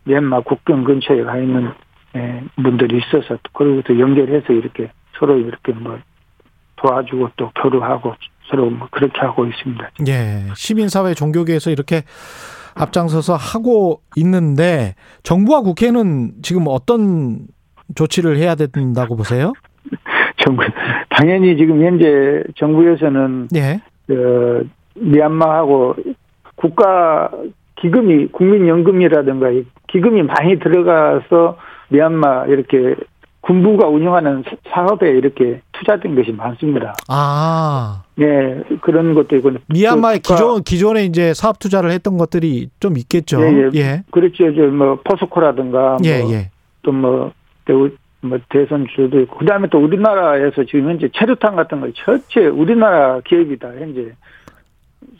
미얀마 0.05 0.41
국경 0.41 0.83
근처에 0.85 1.23
가 1.23 1.39
있는 1.39 1.71
예, 2.17 2.43
분들이 2.57 2.99
있어서 2.99 3.35
또 3.43 3.51
그리고 3.53 3.83
또 3.83 3.99
연결해서 3.99 4.53
이렇게 4.53 4.91
서로 5.19 5.37
이렇게 5.39 5.73
뭐 5.73 5.99
도와주고 6.77 7.31
또 7.37 7.51
교류하고 7.61 8.15
서로 8.51 8.71
뭐 8.71 8.87
그렇게 8.91 9.19
하고 9.21 9.47
있습니다. 9.47 9.91
예. 10.09 10.43
시민사회 10.55 11.15
종교계에서 11.15 11.71
이렇게 11.71 12.03
앞장서서 12.75 13.37
하고 13.37 14.03
있는데 14.17 14.95
정부와 15.23 15.61
국회는 15.63 16.33
지금 16.43 16.65
어떤 16.69 17.47
조치를 17.95 18.37
해야 18.37 18.55
된다고 18.55 19.17
보세요? 19.17 19.53
정부 20.45 20.63
당연히 21.11 21.57
지금 21.57 21.85
현재 21.85 22.43
정부에서는 22.57 23.49
예. 23.55 23.81
그 24.07 24.69
미얀마하고 24.95 25.97
국가 26.57 27.31
기금이 27.77 28.29
국민연금이라든가 28.29 29.51
이 29.51 29.65
기금이 29.89 30.23
많이 30.23 30.59
들어가서 30.59 31.59
미얀마 31.89 32.47
이렇게 32.47 32.95
군부가 33.45 33.89
운영하는 33.89 34.43
사업에 34.71 35.11
이렇게 35.11 35.61
투자된 35.73 36.15
것이 36.15 36.33
많습니다. 36.33 36.95
아. 37.09 38.03
네 38.17 38.63
그런 38.81 39.15
것도 39.15 39.37
있고 39.37 39.53
미얀마의 39.69 40.21
기존 40.21 40.63
기존에 40.63 41.05
이제 41.05 41.35
사업 41.35 41.59
투자를 41.59 41.91
했던 41.91 42.17
것들이 42.17 42.71
좀 42.81 42.97
있겠죠. 42.97 43.43
예, 43.43 43.71
예. 43.75 43.79
예. 43.79 44.03
그렇죠. 44.11 44.55
저뭐 44.55 45.01
포스코라든가 45.05 45.99
예, 46.05 46.23
뭐 46.23 46.33
예. 46.33 46.51
또뭐 46.83 47.33
뭐 47.73 48.39
대선 48.49 48.87
주도 48.95 49.21
있고 49.21 49.39
그다음에 49.39 49.69
또 49.71 49.79
우리나라에서 49.79 50.65
지금 50.65 50.89
현재 50.89 51.09
체류탄 51.15 51.57
같은 51.57 51.81
걸 51.81 51.93
전체 51.95 52.47
우리나라 52.47 53.21
기업이 53.21 53.59
다 53.59 53.69
현재 53.69 54.13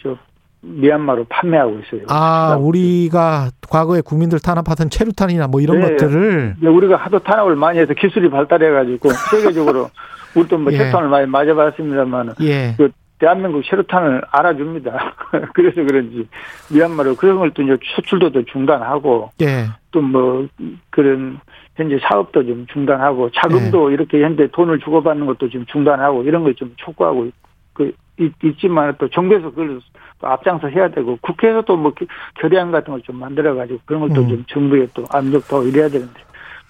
저 0.03 0.17
미얀마로 0.63 1.25
판매하고 1.29 1.79
있어요. 1.81 2.07
아, 2.09 2.57
우리가 2.59 3.51
과거에 3.69 4.01
국민들 4.01 4.39
탄압하던 4.39 4.89
체류탄이나 4.89 5.49
뭐 5.49 5.61
이런 5.61 5.81
네. 5.81 5.91
것들을 5.91 6.57
네, 6.59 6.69
우리가 6.69 6.97
하도 6.97 7.19
탄압을 7.19 7.57
많이 7.57 7.79
해서 7.79 7.93
기술이 7.93 8.31
발달해가지고 8.31 9.11
세계적으로 9.31 9.91
우리도 10.35 10.59
뭐 10.59 10.73
예. 10.73 10.79
체탄을 10.79 11.09
많이 11.09 11.27
맞아봤습니다만 11.27 12.35
예. 12.41 12.75
그 12.79 12.91
대한민국 13.19 13.63
체류탄을 13.65 14.23
알아줍니다. 14.31 15.15
그래서 15.55 15.83
그런지 15.83 16.27
미얀마로 16.73 17.15
그런 17.17 17.39
걸 17.39 17.51
또 17.51 17.63
이제 17.63 17.77
수출도 17.97 18.31
또 18.31 18.43
중단하고 18.45 19.31
예. 19.43 19.67
또뭐 19.93 20.49
그런 20.91 21.41
현재 21.77 21.99
사업도 22.09 22.45
좀 22.47 22.67
중단하고 22.73 23.31
자금도 23.31 23.89
네. 23.89 23.95
이렇게 23.95 24.23
현재 24.23 24.49
돈을 24.53 24.79
주고받는 24.81 25.27
것도 25.27 25.49
좀 25.49 25.65
중단하고 25.67 26.23
이런 26.23 26.43
걸 26.45 26.55
좀 26.55 26.73
촉구하고 26.77 27.29
그 27.73 27.93
있, 28.19 28.33
있지만 28.45 28.95
또 28.99 29.09
정부에서 29.09 29.51
그걸 29.51 29.81
또 30.21 30.27
앞장서 30.29 30.69
해야 30.69 30.89
되고 30.89 31.19
국회에서 31.21 31.63
또 31.63 31.77
뭐 31.77 31.93
결의안 32.41 32.71
같은 32.71 32.93
걸 32.93 33.01
좀 33.03 33.17
만들어 33.19 33.55
가지고 33.55 33.81
그런 33.85 34.09
것도 34.09 34.21
음. 34.23 34.29
좀 34.29 34.45
정부에 34.49 34.87
또 34.95 35.05
압력 35.11 35.47
더 35.49 35.65
이래야 35.65 35.89
되는데 35.89 36.13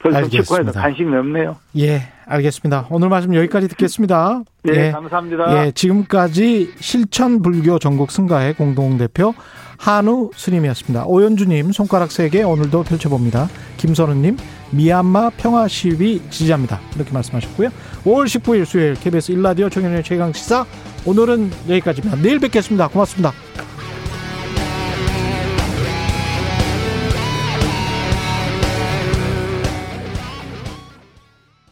별로. 0.03 0.15
정치권에서 0.21 0.73
관심이 0.73 1.15
없네요. 1.15 1.57
예, 1.79 2.01
알겠습니다. 2.27 2.87
오늘 2.91 3.11
말씀 3.11 3.35
여기까지 3.35 3.69
듣겠습니다. 3.69 4.43
네, 4.63 4.87
예. 4.87 4.91
감사합니다. 4.91 5.67
예, 5.67 5.71
지금까지 5.73 6.73
실천 6.77 7.43
불교 7.43 7.79
전국 7.79 8.11
승가의 8.11 8.55
공동 8.55 8.97
대표 8.97 9.35
한우 9.79 10.31
스님이었습니다. 10.35 11.05
오연주님 11.07 11.73
손가락 11.73 12.11
세 12.11 12.29
개 12.31 12.43
오늘도 12.43 12.85
펼쳐봅니다. 12.85 13.49
김선우님 13.77 14.37
미얀마 14.75 15.31
평화 15.31 15.69
시위 15.69 16.21
지지합니다. 16.31 16.81
이렇게 16.97 17.13
말씀하셨고요. 17.13 17.69
5월 18.05 18.25
19일 18.27 18.65
수요일 18.65 18.95
KBS 18.95 19.33
일라디오 19.33 19.69
청년의 19.69 20.03
최강 20.03 20.33
시사 20.33 20.67
오늘은 21.07 21.51
여기까지입니다. 21.69 22.17
내일 22.23 22.39
뵙겠습니다. 22.39 22.89
고맙습니다. 22.89 23.33